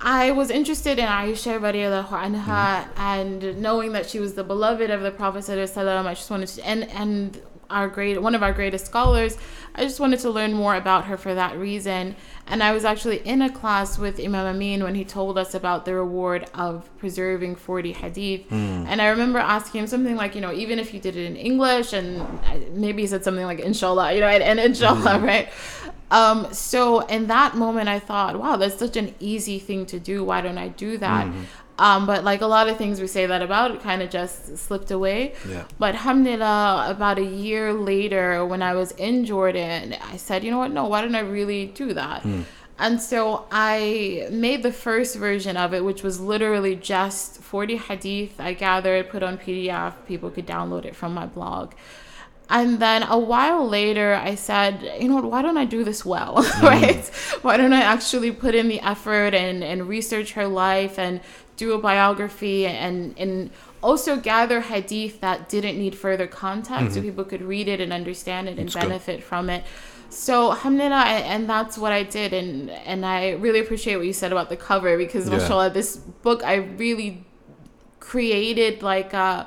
I 0.00 0.30
was 0.30 0.50
interested 0.50 0.98
in 0.98 1.06
Aisha 1.06 1.58
radiallahu 1.58 2.08
anha 2.08 2.84
mm-hmm. 2.84 3.00
and 3.00 3.60
knowing 3.60 3.92
that 3.92 4.08
she 4.08 4.20
was 4.20 4.34
the 4.34 4.44
beloved 4.44 4.90
of 4.90 5.00
the 5.00 5.10
Prophet 5.10 5.40
sallallahu 5.44 5.68
alaihi 5.68 5.84
wasallam, 5.84 6.06
I 6.06 6.14
just 6.14 6.30
wanted 6.30 6.48
to 6.48 6.66
and 6.66 6.84
and 6.90 7.40
our 7.70 7.88
great 7.88 8.20
one 8.20 8.34
of 8.34 8.42
our 8.42 8.52
greatest 8.52 8.86
scholars. 8.86 9.36
I 9.74 9.84
just 9.84 10.00
wanted 10.00 10.20
to 10.20 10.30
learn 10.30 10.54
more 10.54 10.74
about 10.74 11.04
her 11.04 11.16
for 11.16 11.34
that 11.34 11.56
reason. 11.56 12.16
And 12.46 12.62
I 12.62 12.72
was 12.72 12.84
actually 12.84 13.18
in 13.18 13.42
a 13.42 13.50
class 13.50 13.98
with 13.98 14.18
Imam 14.18 14.46
Amin 14.46 14.82
when 14.82 14.94
he 14.94 15.04
told 15.04 15.38
us 15.38 15.54
about 15.54 15.84
the 15.84 15.94
reward 15.94 16.48
of 16.54 16.88
preserving 16.98 17.56
40 17.56 17.92
hadith. 17.92 18.48
Hmm. 18.48 18.84
And 18.88 19.00
I 19.02 19.08
remember 19.08 19.38
asking 19.38 19.82
him 19.82 19.86
something 19.86 20.16
like, 20.16 20.34
you 20.34 20.40
know, 20.40 20.52
even 20.52 20.78
if 20.78 20.94
you 20.94 21.00
did 21.00 21.16
it 21.16 21.26
in 21.26 21.36
English, 21.36 21.92
and 21.92 22.26
maybe 22.72 23.02
he 23.02 23.08
said 23.08 23.22
something 23.22 23.44
like, 23.44 23.60
inshallah, 23.60 24.14
you 24.14 24.20
know, 24.20 24.28
and, 24.28 24.42
and 24.42 24.58
inshallah, 24.58 25.18
hmm. 25.18 25.24
right? 25.24 25.48
Um, 26.10 26.52
so 26.52 27.00
in 27.00 27.26
that 27.26 27.54
moment, 27.54 27.88
I 27.88 27.98
thought, 27.98 28.38
wow, 28.38 28.56
that's 28.56 28.78
such 28.78 28.96
an 28.96 29.14
easy 29.20 29.58
thing 29.58 29.84
to 29.86 30.00
do. 30.00 30.24
Why 30.24 30.40
don't 30.40 30.58
I 30.58 30.68
do 30.68 30.96
that? 30.98 31.26
Hmm. 31.26 31.42
Um, 31.78 32.06
but 32.06 32.24
like 32.24 32.40
a 32.40 32.46
lot 32.46 32.68
of 32.68 32.76
things 32.76 33.00
we 33.00 33.06
say 33.06 33.26
that 33.26 33.40
about, 33.40 33.70
it 33.70 33.80
kind 33.80 34.02
of 34.02 34.10
just 34.10 34.58
slipped 34.58 34.90
away. 34.90 35.34
Yeah. 35.48 35.64
But 35.78 35.94
alhamdulillah, 35.94 36.86
about 36.90 37.18
a 37.18 37.24
year 37.24 37.72
later, 37.72 38.44
when 38.44 38.62
I 38.62 38.74
was 38.74 38.90
in 38.92 39.24
Jordan, 39.24 39.94
I 40.12 40.16
said, 40.16 40.42
you 40.42 40.50
know 40.50 40.58
what? 40.58 40.72
No, 40.72 40.86
why 40.86 41.02
don't 41.02 41.14
I 41.14 41.20
really 41.20 41.66
do 41.66 41.94
that? 41.94 42.24
And 42.80 43.02
so 43.02 43.46
I 43.50 44.28
made 44.30 44.62
the 44.62 44.72
first 44.72 45.16
version 45.16 45.56
of 45.56 45.74
it, 45.74 45.84
which 45.84 46.04
was 46.04 46.20
literally 46.20 46.76
just 46.76 47.38
40 47.38 47.76
hadith 47.76 48.40
I 48.40 48.52
gathered, 48.52 49.10
put 49.10 49.22
on 49.24 49.36
PDF. 49.36 49.94
People 50.06 50.30
could 50.30 50.46
download 50.46 50.84
it 50.84 50.94
from 50.94 51.12
my 51.12 51.26
blog. 51.26 51.74
And 52.50 52.78
then 52.78 53.02
a 53.02 53.18
while 53.18 53.68
later, 53.68 54.14
I 54.14 54.34
said, 54.34 54.80
you 55.00 55.08
know 55.08 55.16
what, 55.16 55.24
why 55.24 55.42
don't 55.42 55.58
I 55.58 55.66
do 55.66 55.84
this 55.84 56.04
well, 56.04 56.36
right? 56.62 57.04
Why 57.42 57.56
don't 57.56 57.72
I 57.72 57.82
actually 57.82 58.30
put 58.30 58.54
in 58.54 58.68
the 58.68 58.80
effort 58.80 59.34
and, 59.34 59.62
and 59.62 59.88
research 59.88 60.32
her 60.32 60.46
life 60.46 60.98
and 60.98 61.20
do 61.58 61.72
a 61.74 61.78
biography 61.78 62.66
and, 62.66 63.14
and 63.18 63.50
also 63.82 64.16
gather 64.16 64.60
hadith 64.62 65.20
that 65.20 65.48
didn't 65.54 65.76
need 65.78 65.94
further 65.94 66.26
context 66.26 66.94
so 66.94 67.02
people 67.02 67.24
could 67.32 67.42
read 67.42 67.68
it 67.68 67.80
and 67.84 67.92
understand 67.92 68.48
it 68.48 68.52
and 68.58 68.68
That's 68.68 68.74
good. 68.74 68.88
benefit 68.88 69.22
from 69.22 69.50
it. 69.50 69.62
So, 70.10 70.34
alhamdulillah, 70.52 71.04
and 71.34 71.50
that's 71.54 71.76
what 71.76 71.92
I 71.92 72.02
did. 72.02 72.32
And, 72.32 72.70
and 72.70 73.04
I 73.04 73.32
really 73.32 73.60
appreciate 73.60 73.96
what 73.96 74.06
you 74.06 74.14
said 74.14 74.32
about 74.32 74.48
the 74.48 74.56
cover 74.56 74.96
because, 74.96 75.28
Yeah. 75.28 75.36
mashallah, 75.36 75.70
this 75.70 75.96
book 75.98 76.42
I 76.42 76.54
really 76.54 77.26
created 78.00 78.82
like 78.82 79.12
uh 79.12 79.44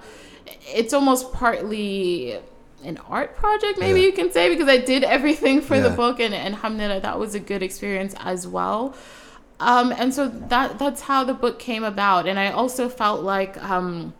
it's 0.67 0.93
almost 0.93 1.31
partly 1.33 2.37
an 2.83 2.97
art 3.09 3.35
project 3.35 3.79
maybe 3.79 4.01
Yeah. 4.01 4.07
you 4.07 4.11
can 4.13 4.31
say 4.31 4.49
because 4.49 4.67
i 4.67 4.77
did 4.77 5.03
everything 5.03 5.61
for 5.61 5.79
the 5.79 5.89
book 5.89 6.19
and, 6.19 6.33
and 6.33 6.53
alhamdulillah 6.55 6.99
that 7.01 7.17
was 7.17 7.33
a 7.33 7.39
good 7.39 7.63
experience 7.63 8.13
as 8.19 8.47
well 8.47 8.93
um 9.61 9.93
and 9.97 10.13
so 10.13 10.27
that 10.27 10.77
that's 10.79 11.01
how 11.01 11.23
the 11.23 11.33
book 11.33 11.59
came 11.59 11.83
about. 11.83 12.27
And 12.27 12.37
i 12.39 12.51
also 12.51 12.89
felt 12.89 13.21
like 13.21 13.61
um 13.63 14.13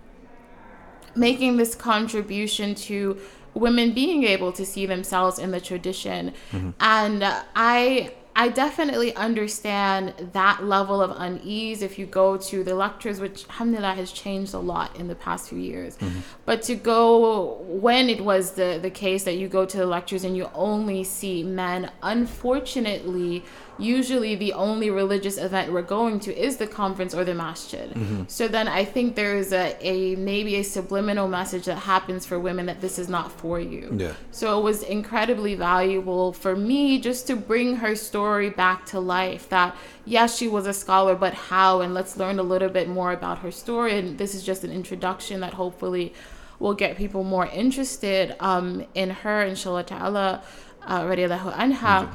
making 1.16 1.58
this 1.58 1.76
contribution 1.76 2.74
to 2.74 3.20
women 3.54 3.94
being 3.94 4.24
able 4.24 4.54
to 4.54 4.66
see 4.66 4.86
themselves 4.86 5.38
in 5.38 5.52
the 5.52 5.60
tradition. 5.60 6.34
And 6.80 7.24
uh, 7.24 7.44
i 7.56 8.14
i 8.34 8.48
definitely 8.48 9.14
understand 9.16 10.14
that 10.32 10.64
level 10.64 11.02
of 11.02 11.12
unease 11.20 11.82
if 11.82 12.00
you 12.00 12.06
go 12.06 12.38
to 12.38 12.64
the 12.64 12.74
lectures 12.74 13.20
which 13.20 13.44
alhamdulillah 13.50 13.94
has 13.94 14.10
changed 14.14 14.54
a 14.54 14.58
lot 14.58 14.96
in 14.96 15.10
the 15.10 15.16
past 15.16 15.50
few 15.50 15.60
years. 15.60 15.98
But 16.46 16.62
to 16.64 16.76
go 16.76 17.58
when 17.68 18.10
it 18.10 18.24
was 18.24 18.52
the 18.52 18.80
the 18.82 18.89
case 18.89 19.26
that 19.26 19.36
you 19.36 19.48
go 19.50 19.66
to 19.66 19.78
the 19.78 19.86
lectures 19.86 20.24
and 20.24 20.38
you 20.38 20.50
only 20.56 21.04
see 21.04 21.44
men 21.44 21.92
unfortunately 22.02 23.44
usually 23.82 24.36
the 24.36 24.53
only 24.53 24.89
religious 24.89 25.38
event 25.38 25.71
we're 25.71 25.82
going 25.82 26.19
to 26.21 26.36
is 26.38 26.57
the 26.57 26.67
conference 26.67 27.13
or 27.13 27.23
the 27.23 27.34
masjid. 27.34 27.91
So 28.27 28.47
then 28.47 28.67
I 28.67 28.86
think 28.86 29.15
there's 29.15 29.51
a, 29.51 29.75
a 29.82 30.15
maybe 30.15 30.55
a 30.57 30.63
subliminal 30.63 31.27
message 31.27 31.65
that 31.65 31.79
happens 31.79 32.25
for 32.25 32.39
women 32.39 32.65
that 32.67 32.82
this 32.82 32.99
is 32.99 33.09
not 33.09 33.32
for 33.32 33.59
you. 33.59 33.93
Yeah. 33.97 34.13
So 34.32 34.59
it 34.59 34.63
was 34.63 34.84
incredibly 34.84 35.55
valuable 35.55 36.34
for 36.34 36.55
me 36.55 36.99
just 36.99 37.27
to 37.27 37.36
bring 37.36 37.77
her 37.77 37.95
story 37.95 38.49
back 38.49 38.86
to 38.88 38.99
life 38.99 39.49
that 39.49 39.75
yes, 40.05 40.38
she 40.38 40.47
was 40.47 40.67
a 40.67 40.73
scholar, 40.73 41.15
but 41.15 41.34
how? 41.34 41.82
And 41.82 41.93
let's 41.93 42.17
learn 42.17 42.39
a 42.39 42.43
little 42.43 42.69
bit 42.69 42.88
more 42.88 43.11
about 43.11 43.39
her 43.39 43.51
story. 43.51 43.97
And 43.97 44.17
this 44.17 44.36
is 44.36 44.43
just 44.43 44.63
an 44.63 44.71
introduction 44.71 45.39
that 45.41 45.53
hopefully 45.53 46.13
will 46.59 46.73
get 46.73 46.97
people 46.97 47.23
more 47.23 47.47
interested 47.47 48.36
um, 48.39 48.86
in 48.93 49.09
her, 49.09 49.41
inshallah 49.43 49.84
ta'ala, 49.84 50.43
uh, 50.84 51.01
radiallahu 51.01 51.53
anha 51.53 52.09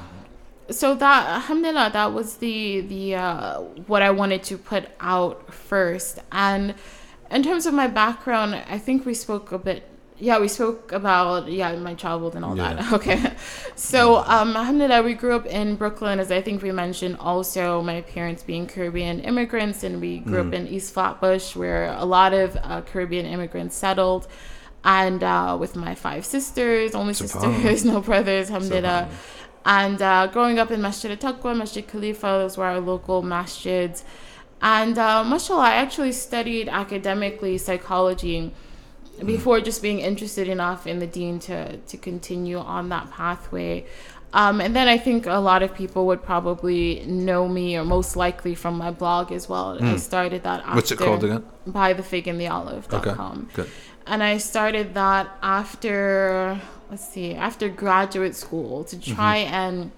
so 0.70 0.94
that 0.94 1.28
alhamdulillah 1.28 1.90
that 1.92 2.12
was 2.12 2.36
the 2.36 2.80
the 2.82 3.14
uh, 3.14 3.60
what 3.86 4.02
i 4.02 4.10
wanted 4.10 4.42
to 4.42 4.58
put 4.58 4.84
out 5.00 5.52
first. 5.54 6.18
And 6.32 6.74
in 7.30 7.42
terms 7.42 7.66
of 7.66 7.74
my 7.74 7.86
background 7.88 8.54
i 8.68 8.78
think 8.78 9.04
we 9.06 9.14
spoke 9.14 9.52
a 9.52 9.58
bit 9.58 9.82
yeah 10.18 10.38
we 10.38 10.48
spoke 10.48 10.92
about 10.92 11.50
yeah 11.50 11.74
my 11.76 11.94
childhood 11.94 12.34
and 12.34 12.44
all 12.44 12.54
that. 12.54 12.92
Okay. 12.98 13.20
So 13.74 14.16
um 14.18 14.56
alhamdulillah 14.56 15.02
we 15.02 15.14
grew 15.14 15.34
up 15.36 15.46
in 15.46 15.76
brooklyn 15.76 16.18
as 16.18 16.30
i 16.30 16.40
think 16.40 16.62
we 16.62 16.72
mentioned 16.72 17.16
also 17.20 17.82
my 17.82 18.00
parents 18.00 18.42
being 18.42 18.66
caribbean 18.66 19.20
immigrants 19.20 19.84
and 19.84 20.00
we 20.00 20.18
grew 20.18 20.40
up 20.40 20.52
in 20.52 20.66
east 20.68 20.94
flatbush 20.94 21.54
where 21.54 21.92
a 21.92 22.04
lot 22.04 22.32
of 22.32 22.56
uh, 22.62 22.80
caribbean 22.82 23.26
immigrants 23.26 23.76
settled. 23.76 24.26
And 24.84 25.24
uh, 25.24 25.56
with 25.58 25.74
my 25.74 25.96
five 25.96 26.24
sisters 26.24 26.94
only 26.94 27.12
sisters 27.12 27.84
no 27.92 28.00
brothers 28.00 28.50
alhamdulillah. 28.50 29.08
And 29.66 30.00
uh, 30.00 30.28
growing 30.28 30.58
up 30.60 30.70
in 30.70 30.80
Masjid 30.80 31.10
al-Taqwa, 31.10 31.56
Masjid 31.56 31.86
Khalifa, 31.86 32.26
those 32.26 32.56
were 32.56 32.64
our 32.64 32.80
local 32.80 33.22
masjids. 33.22 34.04
And 34.62 34.96
uh, 34.96 35.24
mashallah, 35.24 35.64
I 35.64 35.74
actually 35.74 36.12
studied 36.12 36.68
academically 36.68 37.58
psychology 37.58 38.54
before 39.24 39.60
just 39.60 39.82
being 39.82 39.98
interested 39.98 40.48
enough 40.48 40.86
in 40.86 41.00
the 41.00 41.06
deen 41.06 41.40
to, 41.40 41.76
to 41.78 41.96
continue 41.96 42.58
on 42.58 42.88
that 42.90 43.10
pathway. 43.10 43.84
Um, 44.32 44.60
and 44.60 44.76
then 44.76 44.86
I 44.86 44.98
think 44.98 45.26
a 45.26 45.34
lot 45.34 45.62
of 45.62 45.74
people 45.74 46.06
would 46.06 46.22
probably 46.22 47.04
know 47.06 47.48
me, 47.48 47.76
or 47.76 47.84
most 47.84 48.16
likely 48.16 48.54
from 48.54 48.76
my 48.76 48.90
blog 48.90 49.32
as 49.32 49.48
well. 49.48 49.82
I 49.82 49.96
started 49.96 50.42
that 50.44 50.60
after 50.60 50.74
What's 50.74 50.92
it 50.92 50.98
called 50.98 51.24
again? 51.24 51.44
by 51.66 51.92
the 51.92 52.02
fig 52.02 52.28
and 52.28 52.40
the 52.40 52.46
olive.com. 52.46 53.48
Okay. 53.51 53.55
Good. 53.55 53.70
And 54.06 54.22
I 54.22 54.38
started 54.38 54.94
that 54.94 55.28
after, 55.43 56.60
let's 56.90 57.06
see, 57.08 57.34
after 57.34 57.68
graduate 57.68 58.34
school 58.34 58.84
to 58.84 59.00
try 59.00 59.36
and 59.38 59.90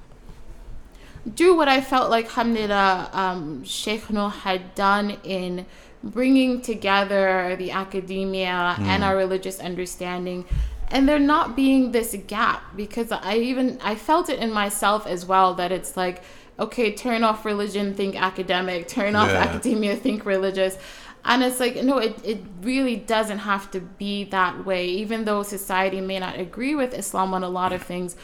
do 1.35 1.55
what 1.55 1.69
I 1.69 1.81
felt 1.81 2.11
like 2.11 2.29
Hamdulillah 2.31 3.11
um, 3.13 3.65
Sheikh 3.65 4.09
Noor 4.11 4.31
had 4.31 4.75
done 4.75 5.19
in 5.25 5.67
bringing 6.03 6.63
together 6.63 7.57
the 7.59 7.73
academia 7.73 8.77
and 8.79 9.05
our 9.05 9.17
religious 9.17 9.61
understanding. 9.61 10.45
And 10.91 11.07
there 11.07 11.19
not 11.19 11.55
being 11.55 11.93
this 11.93 12.17
gap 12.27 12.63
because 12.77 13.13
I 13.13 13.37
even 13.37 13.79
I 13.83 13.95
felt 13.95 14.31
it 14.31 14.39
in 14.39 14.51
myself 14.53 15.07
as 15.07 15.27
well 15.27 15.55
that 15.55 15.71
it's 15.71 15.97
like 15.97 16.23
okay 16.59 16.93
turn 16.95 17.23
off 17.25 17.45
religion 17.45 17.95
think 17.95 18.21
academic 18.21 18.89
turn 18.89 19.15
off 19.15 19.29
Yeah. 19.29 19.45
academia 19.45 19.97
think 19.97 20.25
religious 20.25 20.79
and 21.29 21.45
it's 21.45 21.61
like 21.61 21.77
no 21.85 21.99
it, 21.99 22.19
it 22.25 22.41
really 22.63 22.97
doesn't 22.97 23.39
have 23.39 23.71
to 23.71 23.81
be 23.81 24.25
that 24.25 24.65
way 24.65 24.87
even 24.87 25.25
though 25.25 25.43
society 25.43 26.01
may 26.01 26.19
not 26.19 26.39
agree 26.39 26.75
with 26.75 26.93
islam 26.95 27.33
on 27.35 27.45
a 27.45 27.49
lot 27.49 27.73
of 27.73 27.83
things 27.83 28.17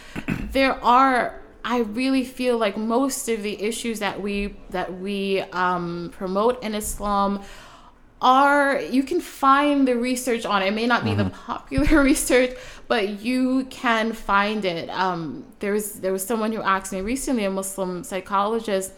there 0.51 0.83
are 0.85 1.41
i 1.65 1.79
really 1.79 2.25
feel 2.25 2.59
like 2.59 2.77
most 2.77 3.29
of 3.29 3.43
the 3.43 3.63
issues 3.63 4.01
that 4.01 4.21
we 4.21 4.57
that 4.71 4.99
we 4.99 5.41
um, 5.53 6.11
promote 6.17 6.61
in 6.65 6.75
islam 6.75 7.41
are 8.25 8.81
you 8.81 9.03
can 9.03 9.21
find 9.21 9.87
the 9.87 9.95
research 9.95 10.47
on 10.47 10.63
it. 10.63 10.69
It 10.69 10.75
may 10.75 10.87
not 10.87 11.05
be 11.05 11.15
the 11.15 11.27
popular 11.29 12.03
research, 12.11 12.57
but 12.89 13.21
you 13.21 13.67
can 13.69 14.15
find 14.15 14.65
it. 14.65 14.89
Um, 14.89 15.45
there 15.59 15.73
was 15.75 16.01
there 16.01 16.11
was 16.11 16.25
someone 16.25 16.51
who 16.51 16.63
asked 16.63 16.91
me 16.91 17.03
recently, 17.03 17.45
a 17.45 17.51
Muslim 17.51 18.03
psychologist, 18.03 18.93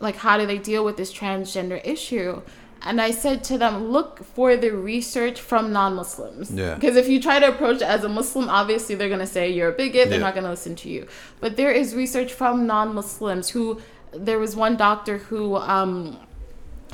like 0.00 0.16
how 0.16 0.36
do 0.38 0.44
they 0.44 0.58
deal 0.58 0.84
with 0.84 0.96
this 0.96 1.12
transgender 1.12 1.80
issue? 1.84 2.42
And 2.82 3.00
I 3.00 3.10
said 3.10 3.42
to 3.44 3.58
them, 3.58 3.88
look 3.88 4.24
for 4.24 4.56
the 4.56 4.70
research 4.70 5.40
from 5.40 5.72
non-Muslims. 5.72 6.50
Yeah. 6.52 6.74
Because 6.74 6.96
if 6.96 7.08
you 7.08 7.20
try 7.20 7.38
to 7.40 7.48
approach 7.48 7.76
it 7.76 7.82
as 7.82 8.04
a 8.04 8.08
Muslim, 8.08 8.48
obviously 8.48 8.94
they're 8.94 9.08
gonna 9.08 9.26
say 9.26 9.50
you're 9.50 9.70
a 9.70 9.72
bigot. 9.72 10.08
They're 10.08 10.18
Yeah. 10.18 10.24
not 10.26 10.34
gonna 10.34 10.50
listen 10.50 10.76
to 10.76 10.88
you. 10.88 11.06
But 11.40 11.56
there 11.56 11.72
is 11.72 11.94
research 11.94 12.32
from 12.32 12.66
non-Muslims 12.66 13.50
who. 13.50 13.80
There 14.12 14.38
was 14.38 14.56
one 14.56 14.76
doctor 14.78 15.18
who 15.18 15.56
um, 15.56 16.16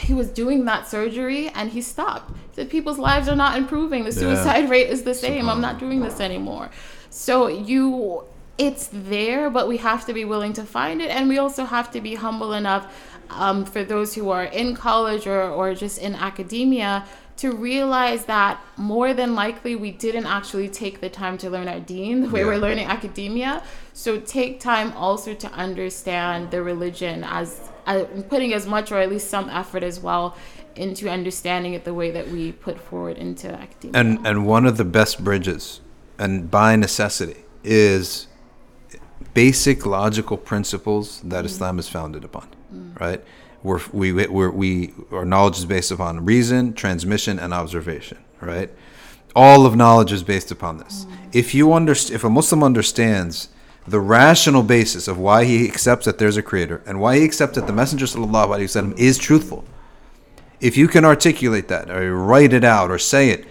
he 0.00 0.12
was 0.14 0.28
doing 0.30 0.64
that 0.64 0.88
surgery 0.88 1.48
and 1.50 1.70
he 1.70 1.80
stopped. 1.80 2.30
He 2.30 2.54
said 2.56 2.70
people's 2.70 2.98
lives 2.98 3.28
are 3.28 3.36
not 3.36 3.56
improving. 3.56 4.02
The 4.04 4.10
suicide 4.10 4.68
rate 4.74 4.88
is 4.90 5.04
the 5.04 5.14
same. 5.14 5.48
I'm 5.48 5.60
not 5.60 5.78
doing 5.78 6.00
this 6.00 6.18
anymore. 6.18 6.70
So 7.10 7.46
you 7.46 8.24
it's 8.58 8.88
there, 8.92 9.50
but 9.50 9.66
we 9.68 9.76
have 9.78 10.06
to 10.06 10.12
be 10.12 10.24
willing 10.24 10.52
to 10.54 10.64
find 10.64 11.00
it 11.02 11.10
and 11.10 11.28
we 11.28 11.38
also 11.38 11.64
have 11.64 11.90
to 11.92 12.00
be 12.00 12.14
humble 12.16 12.52
enough 12.52 12.92
um, 13.36 13.64
for 13.64 13.84
those 13.84 14.14
who 14.14 14.30
are 14.30 14.44
in 14.44 14.74
college 14.74 15.26
or, 15.26 15.42
or 15.42 15.74
just 15.74 15.98
in 15.98 16.14
academia 16.14 17.04
to 17.36 17.50
realize 17.50 18.26
that 18.26 18.60
more 18.76 19.12
than 19.12 19.34
likely 19.34 19.74
we 19.74 19.90
didn't 19.90 20.26
actually 20.26 20.68
take 20.68 21.00
the 21.00 21.10
time 21.10 21.36
to 21.38 21.50
learn 21.50 21.66
our 21.68 21.80
deen 21.80 22.20
the 22.22 22.28
way 22.28 22.40
Yeah. 22.40 22.46
we're 22.46 22.58
learning 22.58 22.86
academia. 22.86 23.62
So 23.92 24.20
take 24.20 24.60
time 24.60 24.92
also 24.92 25.34
to 25.34 25.48
understand 25.52 26.50
the 26.52 26.62
religion 26.62 27.24
as 27.24 27.60
uh, 27.86 28.04
putting 28.28 28.52
as 28.54 28.66
much 28.66 28.92
or 28.92 28.98
at 28.98 29.10
least 29.10 29.28
some 29.30 29.48
effort 29.50 29.82
as 29.82 29.98
well 30.00 30.36
into 30.76 31.08
understanding 31.08 31.74
it 31.74 31.84
the 31.84 31.94
way 31.94 32.10
that 32.12 32.28
we 32.28 32.52
put 32.52 32.80
forward 32.80 33.16
into 33.18 33.48
academia. 33.52 34.00
And 34.00 34.26
and 34.26 34.46
one 34.46 34.64
of 34.66 34.76
the 34.76 34.84
best 34.84 35.22
bridges, 35.22 35.80
and 36.18 36.50
by 36.50 36.76
necessity, 36.76 37.44
is 37.62 38.26
basic 39.34 39.84
logical 39.86 40.36
principles 40.36 41.20
that 41.22 41.44
Islam 41.44 41.78
is 41.78 41.88
founded 41.88 42.24
upon. 42.24 42.48
Mm. 42.74 43.00
Right? 43.00 43.24
We're, 43.62 43.80
we 43.92 44.12
we're, 44.12 44.50
we 44.50 44.92
our 45.10 45.24
knowledge 45.24 45.58
is 45.58 45.64
based 45.64 45.90
upon 45.90 46.24
reason, 46.24 46.74
transmission, 46.74 47.38
and 47.38 47.54
observation. 47.54 48.18
Right? 48.40 48.70
All 49.34 49.66
of 49.66 49.74
knowledge 49.74 50.12
is 50.12 50.22
based 50.22 50.50
upon 50.50 50.78
this. 50.78 51.04
Mm. 51.04 51.16
If 51.32 51.54
you 51.54 51.68
underst- 51.68 52.10
if 52.10 52.24
a 52.24 52.30
Muslim 52.30 52.62
understands 52.62 53.48
the 53.86 54.00
rational 54.00 54.62
basis 54.62 55.08
of 55.08 55.18
why 55.18 55.44
he 55.44 55.68
accepts 55.68 56.06
that 56.06 56.18
there's 56.18 56.36
a 56.36 56.42
creator 56.42 56.82
and 56.86 57.00
why 57.00 57.18
he 57.18 57.24
accepts 57.24 57.54
that 57.56 57.66
the 57.66 57.72
Messenger 57.72 58.06
wasallam 58.06 58.98
is 58.98 59.18
truthful, 59.18 59.64
if 60.60 60.76
you 60.76 60.88
can 60.88 61.04
articulate 61.04 61.68
that 61.68 61.90
or 61.90 62.14
write 62.16 62.52
it 62.52 62.64
out 62.64 62.90
or 62.90 62.98
say 62.98 63.30
it, 63.30 63.44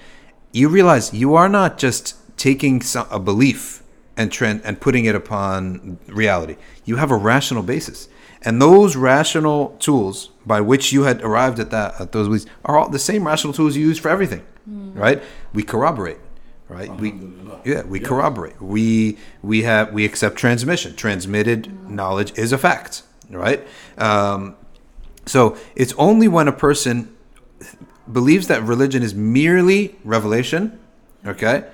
you 0.52 0.70
realize 0.70 1.14
you 1.14 1.36
are 1.36 1.50
not 1.50 1.78
just 1.78 2.16
taking 2.38 2.82
some, 2.82 3.08
a 3.12 3.20
belief 3.20 3.84
and 4.18 4.32
trend 4.32 4.62
and 4.64 4.80
putting 4.80 5.06
it 5.06 5.16
upon 5.16 6.00
reality. 6.08 6.56
You 6.86 6.96
have 6.98 7.12
a 7.12 7.16
rational 7.16 7.64
basis, 7.64 8.08
and 8.44 8.62
those 8.62 8.96
rational 8.96 9.76
tools 9.80 10.30
by 10.46 10.62
which 10.62 10.92
you 10.92 11.04
had 11.04 11.22
arrived 11.22 11.60
at 11.60 11.72
that 11.72 12.00
at 12.00 12.12
those 12.12 12.28
beliefs 12.28 12.46
are 12.66 12.78
all 12.78 12.90
the 12.90 13.00
same 13.00 13.26
rational 13.26 13.54
tools 13.54 13.76
you 13.76 13.88
use 13.88 14.00
for 14.00 14.10
everything, 14.10 14.44
right? 14.94 15.22
We 15.54 15.64
corroborate, 15.64 16.18
right? 16.70 16.94
We 16.96 17.14
yeah, 17.66 17.84
we 17.84 18.00
corroborate. 18.00 18.62
We 18.62 19.18
we 19.42 19.64
have 19.64 19.94
we 19.94 20.06
accept 20.06 20.36
transmission. 20.36 20.96
Transmitted 20.96 21.90
knowledge 21.90 22.38
is 22.38 22.52
a 22.52 22.58
fact, 22.58 23.04
right? 23.30 23.66
Um, 23.98 24.56
so 25.26 25.58
it's 25.76 25.94
only 25.98 26.28
when 26.28 26.48
a 26.48 26.52
person 26.52 27.16
believes 28.12 28.48
that 28.48 28.64
religion 28.64 29.02
is 29.02 29.14
merely 29.14 29.96
revelation, 30.04 30.80
okay, 31.26 31.66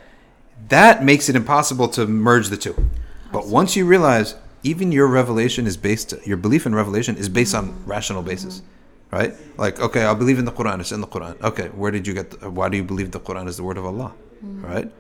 that 0.68 1.04
makes 1.04 1.30
it 1.30 1.36
impossible 1.36 1.88
to 1.90 2.06
merge 2.06 2.50
the 2.50 2.58
two. 2.58 2.76
But 3.32 3.48
once 3.48 3.76
you 3.76 3.86
realize 3.86 4.36
even 4.64 4.92
your 4.92 5.08
revelation 5.08 5.68
is 5.68 5.78
based, 5.78 6.14
your 6.26 6.38
belief 6.38 6.66
in 6.66 6.76
revelation 6.76 7.16
is 7.16 7.30
based 7.30 7.56
on 7.56 7.84
rational 7.86 8.22
basis, 8.22 8.62
right? 9.12 9.34
Like, 9.58 9.80
okay, 9.80 10.06
I 10.06 10.14
believe 10.14 10.40
in 10.40 10.46
the 10.46 10.52
Quran. 10.52 10.80
It's 10.80 10.92
in 10.92 11.02
the 11.02 11.08
Quran. 11.08 11.42
Okay, 11.42 11.68
where 11.70 11.92
did 11.92 12.08
you 12.08 12.14
get? 12.14 12.32
The, 12.32 12.50
why 12.50 12.70
do 12.70 12.78
you 12.78 12.84
believe 12.84 13.12
the 13.12 13.20
Quran 13.20 13.48
is 13.48 13.58
the 13.58 13.64
word 13.64 13.78
of 13.78 13.86
Allah, 13.86 14.14
mm-hmm. 14.44 14.66
right? 14.66 14.92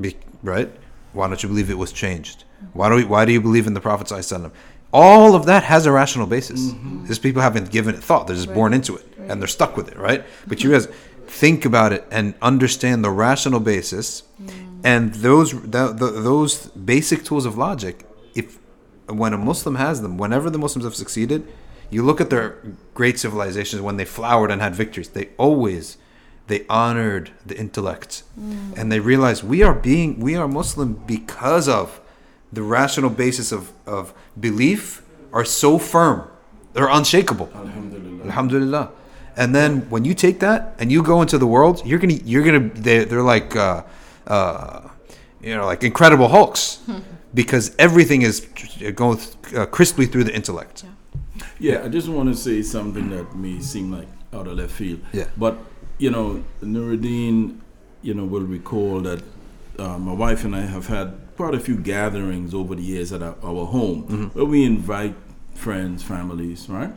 Be, 0.00 0.16
right? 0.42 0.70
Why 1.12 1.28
don't 1.28 1.42
you 1.42 1.48
believe 1.48 1.70
it 1.70 1.78
was 1.78 1.92
changed? 1.92 2.44
Why 2.72 2.88
do 2.88 2.96
we, 2.96 3.04
Why 3.04 3.24
do 3.24 3.32
you 3.32 3.40
believe 3.40 3.66
in 3.66 3.74
the 3.74 3.80
Prophet? 3.80 4.10
All 4.92 5.34
of 5.34 5.46
that 5.46 5.62
has 5.64 5.86
a 5.86 5.92
rational 5.92 6.26
basis. 6.26 6.72
Mm-hmm. 6.72 7.06
These 7.06 7.18
people 7.18 7.42
haven't 7.42 7.70
given 7.70 7.94
it 7.94 8.02
thought; 8.02 8.26
they're 8.26 8.36
just 8.36 8.52
born 8.52 8.72
into 8.74 8.96
it 8.96 9.06
and 9.28 9.40
they're 9.40 9.48
stuck 9.48 9.76
with 9.76 9.88
it, 9.88 9.96
right? 9.96 10.24
But 10.46 10.62
you 10.62 10.70
guys 10.70 10.88
think 11.26 11.64
about 11.64 11.92
it 11.92 12.04
and 12.10 12.34
understand 12.42 13.04
the 13.04 13.10
rational 13.10 13.60
basis, 13.60 14.22
mm. 14.42 14.80
and 14.84 15.14
those 15.14 15.52
th- 15.52 15.96
th- 15.98 15.98
those 15.98 16.66
basic 16.66 17.24
tools 17.24 17.46
of 17.46 17.56
logic. 17.56 18.04
If 19.08 19.14
when 19.14 19.32
a 19.32 19.38
Muslim 19.38 19.76
has 19.76 20.02
them, 20.02 20.18
whenever 20.18 20.50
the 20.50 20.58
Muslims 20.58 20.84
have 20.84 20.94
succeeded, 20.94 21.46
you 21.90 22.02
look 22.02 22.20
at 22.20 22.30
their 22.30 22.56
great 22.94 23.18
civilizations 23.18 23.82
when 23.82 23.96
they 23.96 24.04
flowered 24.04 24.50
and 24.50 24.62
had 24.62 24.74
victories. 24.74 25.08
They 25.10 25.28
always 25.36 25.98
they 26.46 26.66
honored 26.68 27.30
the 27.46 27.56
intellect. 27.56 28.24
And 28.76 28.90
they 28.90 29.00
realized 29.00 29.44
we 29.44 29.62
are 29.62 29.74
being 29.74 30.18
we 30.18 30.34
are 30.34 30.48
muslim 30.48 30.94
because 31.06 31.68
of 31.68 32.00
the 32.52 32.62
rational 32.62 33.10
basis 33.10 33.52
of, 33.52 33.72
of 33.86 34.12
belief 34.38 35.02
are 35.32 35.44
so 35.44 35.78
firm. 35.78 36.28
They're 36.72 36.88
unshakable. 36.88 37.50
Alhamdulillah. 37.54 38.24
alhamdulillah. 38.24 38.90
And 39.36 39.54
then 39.54 39.88
when 39.88 40.04
you 40.04 40.14
take 40.14 40.40
that 40.40 40.74
and 40.78 40.90
you 40.92 41.02
go 41.02 41.22
into 41.22 41.38
the 41.38 41.46
world 41.46 41.82
you're 41.86 41.98
gonna 41.98 42.20
you're 42.24 42.44
gonna 42.44 42.70
they're, 42.74 43.04
they're 43.04 43.22
like 43.22 43.54
uh, 43.54 43.82
uh, 44.26 44.88
you 45.42 45.54
know 45.54 45.66
like 45.66 45.82
incredible 45.84 46.28
hulks 46.28 46.80
because 47.34 47.74
everything 47.78 48.22
is 48.22 48.40
going 48.94 49.18
uh, 49.56 49.66
crisply 49.66 50.06
through 50.06 50.24
the 50.24 50.34
intellect 50.34 50.84
Yeah, 51.58 51.82
I 51.84 51.88
just 51.88 52.08
want 52.08 52.28
to 52.28 52.36
say 52.36 52.62
something 52.62 53.10
that 53.10 53.34
may 53.36 53.60
seem 53.60 53.92
like 53.92 54.08
out 54.32 54.46
of 54.46 54.56
left 54.56 54.72
field. 54.72 55.00
Yeah. 55.12 55.28
But, 55.36 55.58
you 55.98 56.10
know, 56.10 56.44
Nuriddeen, 56.62 57.58
you 58.02 58.14
know, 58.14 58.24
will 58.24 58.42
recall 58.42 59.00
that 59.00 59.22
uh, 59.78 59.98
my 59.98 60.12
wife 60.12 60.44
and 60.44 60.54
I 60.54 60.62
have 60.62 60.86
had 60.86 61.18
quite 61.36 61.54
a 61.54 61.60
few 61.60 61.76
gatherings 61.76 62.54
over 62.54 62.74
the 62.74 62.82
years 62.82 63.12
at 63.12 63.22
our, 63.22 63.36
our 63.42 63.66
home 63.66 64.30
where 64.34 64.44
we 64.44 64.64
invite 64.64 65.14
friends, 65.54 66.02
families, 66.02 66.68
right? 66.68 66.92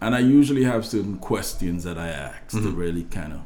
And 0.00 0.14
I 0.14 0.18
usually 0.18 0.64
have 0.64 0.84
certain 0.84 1.18
questions 1.18 1.84
that 1.84 1.96
I 1.96 2.08
ask 2.08 2.50
to 2.50 2.70
really 2.70 3.04
kind 3.04 3.32
of 3.32 3.40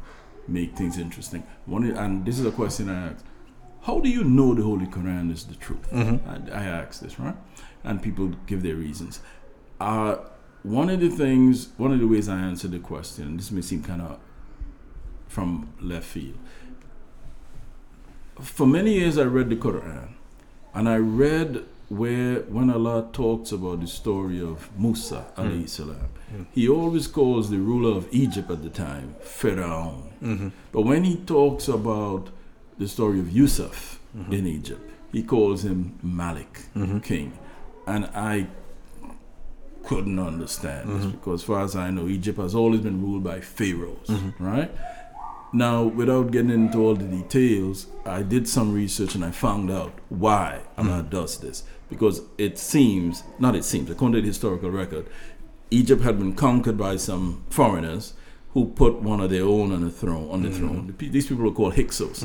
make 0.49 0.75
things 0.75 0.99
interesting. 0.99 1.43
One, 1.67 1.85
and 1.85 2.25
this 2.25 2.39
is 2.39 2.47
a 2.47 2.51
question 2.51 2.89
I 2.89 3.11
ask 3.11 3.25
How 3.87 4.01
do 4.01 4.09
you 4.09 4.25
know 4.25 4.53
the 4.53 4.65
Holy 4.65 4.87
Quran 4.87 5.33
is 5.33 5.45
the 5.45 5.55
truth? 5.55 5.89
Mm-hmm. 5.93 6.29
I, 6.53 6.61
I 6.61 6.65
ask 6.65 7.01
this, 7.01 7.21
right? 7.21 7.37
And 7.85 8.03
people 8.03 8.33
give 8.47 8.65
their 8.65 8.75
reasons. 8.75 9.21
Uh, 9.81 10.17
one 10.65 10.91
of 10.91 10.99
the 10.99 11.09
things, 11.09 11.69
one 11.77 11.93
of 11.93 12.01
the 12.01 12.09
ways 12.09 12.29
I 12.29 12.37
answer 12.37 12.67
the 12.67 12.81
question, 12.81 13.37
this 13.37 13.53
may 13.53 13.61
seem 13.61 13.85
kind 13.85 14.03
of 14.03 14.19
from 15.29 15.73
left 15.81 16.07
field. 16.07 16.37
For 18.41 18.67
many 18.67 18.95
years, 18.95 19.19
I 19.19 19.23
read 19.23 19.51
the 19.51 19.57
Quran, 19.57 20.09
and 20.75 20.89
I 20.89 20.97
read 20.97 21.65
where 21.89 22.41
when 22.41 22.71
Allah 22.71 23.09
talks 23.13 23.53
about 23.53 23.81
the 23.83 23.87
story 23.87 24.41
of 24.43 24.69
Musa 24.77 25.27
mm. 25.37 25.45
alayhi 25.45 25.69
salam, 25.69 26.09
mm. 26.35 26.47
he 26.51 26.69
always 26.69 27.07
calls 27.07 27.51
the 27.51 27.59
ruler 27.59 27.97
of 27.97 28.09
Egypt 28.11 28.51
at 28.51 28.65
the 28.65 28.71
time 28.71 29.15
Pharaoh. 29.21 30.11
Mm-hmm. 30.21 30.49
But 30.73 30.83
when 30.83 31.05
he 31.05 31.19
talks 31.19 31.69
about 31.69 32.31
the 32.79 32.89
story 32.89 33.21
of 33.21 33.31
Yusuf 33.31 34.01
mm-hmm. 34.17 34.33
in 34.33 34.47
Egypt, 34.47 34.91
he 35.13 35.23
calls 35.23 35.65
him 35.65 35.99
Malik, 36.03 36.63
mm-hmm. 36.75 36.99
king, 37.01 37.39
and 37.87 38.07
I 38.07 38.49
couldn't 39.85 40.19
understand 40.19 40.91
this 40.91 41.05
mm-hmm. 41.05 41.11
because, 41.13 41.43
as 41.43 41.47
far 41.47 41.61
as 41.63 41.77
I 41.77 41.91
know, 41.91 42.09
Egypt 42.09 42.39
has 42.39 42.55
always 42.55 42.81
been 42.81 43.01
ruled 43.01 43.25
by 43.25 43.41
pharaohs, 43.41 44.11
right? 44.39 44.71
Now, 45.53 45.85
without 45.85 46.33
getting 46.33 46.51
into 46.51 46.79
all 46.79 46.95
the 46.95 47.05
details, 47.05 47.87
I 48.05 48.23
did 48.23 48.49
some 48.49 48.75
research 48.75 49.15
and 49.15 49.25
I 49.25 49.31
found 49.31 49.71
out 49.71 49.93
why 50.09 50.61
Allah 50.77 51.07
does 51.09 51.39
this. 51.39 51.63
Because 51.89 52.21
it 52.37 52.59
seems, 52.59 53.23
not 53.39 53.55
it 53.55 53.65
seems, 53.65 53.89
according 53.89 54.17
to 54.17 54.21
the 54.23 54.27
historical 54.27 54.71
record, 54.71 55.07
Egypt 55.71 56.03
had 56.03 56.19
been 56.19 56.35
conquered 56.35 56.77
by 56.77 56.97
some 56.97 57.45
foreigners 57.49 58.15
who 58.55 58.67
put 58.67 59.01
one 59.03 59.21
of 59.21 59.31
their 59.31 59.45
own 59.45 59.73
on 59.73 59.85
the 59.85 59.91
throne. 59.91 60.31
On 60.31 60.43
the 60.43 60.51
throne, 60.51 60.89
The 60.89 60.93
pe- 60.93 61.09
these 61.09 61.27
people 61.29 61.45
were 61.45 61.53
called 61.53 61.75
Hyksos, 61.75 62.25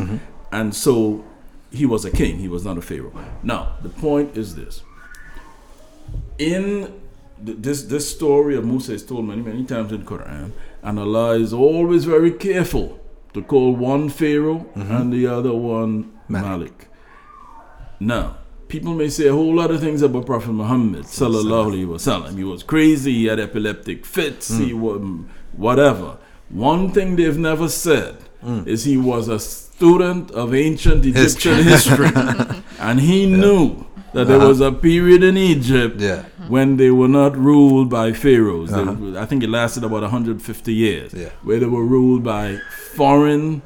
and 0.51 0.75
so 0.75 1.23
he 1.71 1.85
was 1.85 2.05
a 2.05 2.11
king. 2.11 2.37
He 2.39 2.47
was 2.47 2.65
not 2.65 2.77
a 2.77 2.81
pharaoh. 2.81 3.13
Now, 3.43 3.75
the 3.81 3.89
point 3.89 4.37
is 4.37 4.55
this: 4.55 4.83
in 6.37 6.93
th- 7.45 7.57
this 7.59 7.83
this 7.83 8.09
story 8.09 8.55
of 8.55 8.65
Musa 8.65 8.93
is 8.93 9.05
told 9.05 9.25
many 9.25 9.41
many 9.41 9.63
times 9.63 9.91
in 9.91 10.03
Quran, 10.05 10.51
and 10.81 10.99
Allah 10.99 11.31
is 11.39 11.53
always 11.53 12.05
very 12.05 12.31
careful 12.31 12.99
to 13.33 13.41
call 13.41 13.75
one 13.75 14.09
Pharaoh 14.09 14.65
mm-hmm. 14.75 14.91
and 14.91 15.13
the 15.13 15.27
other 15.27 15.53
one 15.53 16.11
Malik. 16.27 16.45
Malik. 16.45 16.87
Now, 17.99 18.37
people 18.67 18.93
may 18.93 19.09
say 19.09 19.27
a 19.27 19.33
whole 19.33 19.55
lot 19.55 19.71
of 19.71 19.79
things 19.79 20.01
about 20.01 20.25
Prophet 20.25 20.51
Muhammad 20.51 21.05
sallallahu 21.05 21.71
alaihi 21.71 21.87
wasallam. 21.87 22.37
He 22.37 22.43
was 22.43 22.63
crazy. 22.63 23.13
He 23.13 23.25
had 23.25 23.39
epileptic 23.39 24.05
fits. 24.05 24.49
He 24.49 24.71
mm. 24.71 24.79
was 24.79 25.01
mm, 25.01 25.27
whatever. 25.53 26.17
One 26.49 26.91
thing 26.91 27.15
they've 27.15 27.37
never 27.37 27.69
said 27.69 28.17
mm. 28.43 28.67
is 28.67 28.83
he 28.83 28.97
was 28.97 29.27
a 29.27 29.39
student 29.81 30.29
of 30.31 30.53
ancient 30.53 31.03
Egyptian 31.05 31.63
history, 31.63 32.11
and 32.87 32.99
he 32.99 33.25
knew 33.25 33.83
that 34.13 34.27
there 34.27 34.37
uh-huh. 34.37 34.47
was 34.49 34.61
a 34.61 34.71
period 34.71 35.23
in 35.23 35.37
Egypt 35.37 35.99
Yeah. 35.99 36.23
when 36.47 36.77
they 36.77 36.91
were 36.91 37.07
not 37.07 37.35
ruled 37.49 37.89
by 37.89 38.13
pharaohs. 38.13 38.69
They- 38.69 38.81
uh-huh. 38.81 39.19
I 39.23 39.25
think 39.25 39.41
it 39.43 39.49
lasted 39.49 39.83
about 39.83 40.03
150 40.03 40.73
years, 40.73 41.13
Yeah. 41.13 41.29
where 41.47 41.59
they 41.59 41.65
were 41.77 41.85
ruled 41.95 42.23
by 42.23 42.59
foreign 42.99 43.61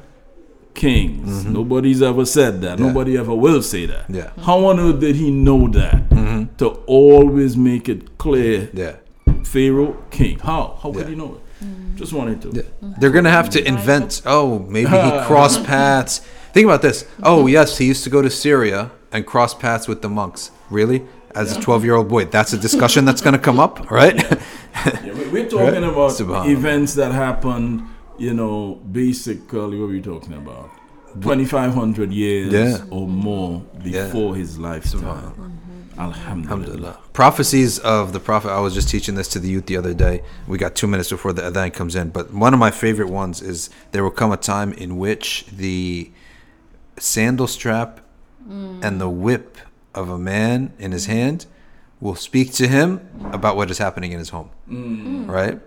kings. 0.74 1.28
Mm-hmm. 1.28 1.52
Nobody's 1.52 2.00
ever 2.10 2.24
said 2.24 2.60
that. 2.62 2.78
Yeah. 2.78 2.86
Nobody 2.86 3.18
ever 3.18 3.34
will 3.34 3.62
say 3.62 3.84
that. 3.86 4.04
Yeah. 4.08 4.30
How 4.48 4.58
on 4.70 4.80
earth 4.80 5.00
did 5.00 5.16
he 5.16 5.30
know 5.30 5.68
that? 5.68 6.08
Mm-hmm. 6.10 6.56
To 6.60 6.66
always 6.86 7.56
make 7.56 7.88
it 7.94 8.16
clear, 8.16 8.70
Yeah. 8.72 8.96
Pharaoh, 9.44 9.92
king. 10.10 10.38
How? 10.38 10.78
How 10.82 10.88
could 10.92 11.02
Yeah. 11.02 11.10
he 11.10 11.16
know 11.22 11.30
it? 11.36 11.40
Mm. 11.64 11.94
Just 11.96 12.12
wanted 12.12 12.42
to. 12.42 12.50
Yeah. 12.52 12.62
They're 12.98 13.10
gonna 13.10 13.30
have 13.30 13.48
to 13.50 13.66
invent. 13.66 14.22
Oh, 14.26 14.58
maybe 14.60 14.90
he 14.90 15.10
crossed 15.26 15.64
paths. 15.64 16.18
Think 16.52 16.64
about 16.66 16.82
this. 16.82 17.04
Oh, 17.22 17.46
yes, 17.46 17.78
he 17.78 17.86
used 17.86 18.04
to 18.04 18.10
go 18.10 18.22
to 18.22 18.30
Syria 18.30 18.90
and 19.12 19.26
cross 19.26 19.54
paths 19.54 19.86
with 19.88 20.00
the 20.02 20.08
monks. 20.08 20.50
Really? 20.70 21.04
As 21.34 21.56
a 21.56 21.60
12 21.60 21.84
year 21.84 21.94
old 21.96 22.08
boy, 22.08 22.24
that's 22.24 22.52
a 22.54 22.58
discussion 22.58 23.04
that's 23.04 23.20
gonna 23.20 23.38
come 23.38 23.60
up, 23.60 23.90
right? 24.00 24.16
Yeah, 24.16 25.12
we- 25.12 25.28
we're 25.28 25.48
talking 25.48 25.82
Right? 25.82 25.92
about 25.92 26.12
Subhanallah. 26.12 26.48
events 26.50 26.94
that 26.94 27.12
happened, 27.12 27.82
you 28.18 28.32
know, 28.34 28.80
basically, 28.90 29.78
what 29.78 29.84
are 29.86 29.88
we 29.88 30.00
talking 30.00 30.32
about? 30.34 30.70
2,500 31.20 32.12
years 32.12 32.52
Yeah. 32.52 32.78
or 32.90 33.06
more 33.06 33.62
Yeah. 33.84 34.04
before 34.06 34.34
his 34.36 34.58
lifetime. 34.58 35.32
Alhamdulillah. 35.98 36.52
Alhamdulillah. 36.52 36.98
Prophecies 37.12 37.78
of 37.78 38.12
the 38.12 38.20
Prophet. 38.20 38.50
I 38.50 38.60
was 38.60 38.74
just 38.74 38.88
teaching 38.88 39.14
this 39.14 39.28
to 39.28 39.38
the 39.38 39.48
youth 39.48 39.66
the 39.66 39.76
other 39.76 39.94
day. 39.94 40.22
We 40.46 40.58
got 40.58 40.74
two 40.74 40.86
minutes 40.86 41.10
before 41.10 41.32
the 41.32 41.42
adhan 41.42 41.72
comes 41.72 41.96
in. 41.96 42.10
But 42.10 42.32
one 42.32 42.52
of 42.52 42.60
my 42.60 42.70
favorite 42.70 43.08
ones 43.08 43.40
is 43.40 43.70
there 43.92 44.02
will 44.02 44.10
come 44.10 44.32
a 44.32 44.36
time 44.36 44.72
in 44.72 44.98
which 44.98 45.46
the 45.46 46.10
sandal 46.98 47.46
strap 47.46 48.00
and 48.48 49.00
the 49.00 49.08
whip 49.08 49.58
of 49.94 50.08
a 50.08 50.18
man 50.18 50.72
in 50.78 50.92
his 50.92 51.06
hand 51.06 51.46
will 52.00 52.14
speak 52.14 52.52
to 52.52 52.68
him 52.68 53.08
about 53.32 53.56
what 53.56 53.70
is 53.70 53.78
happening 53.78 54.12
in 54.12 54.18
his 54.18 54.28
home. 54.28 54.50
Mm. 54.68 55.28
Right? 55.28 55.58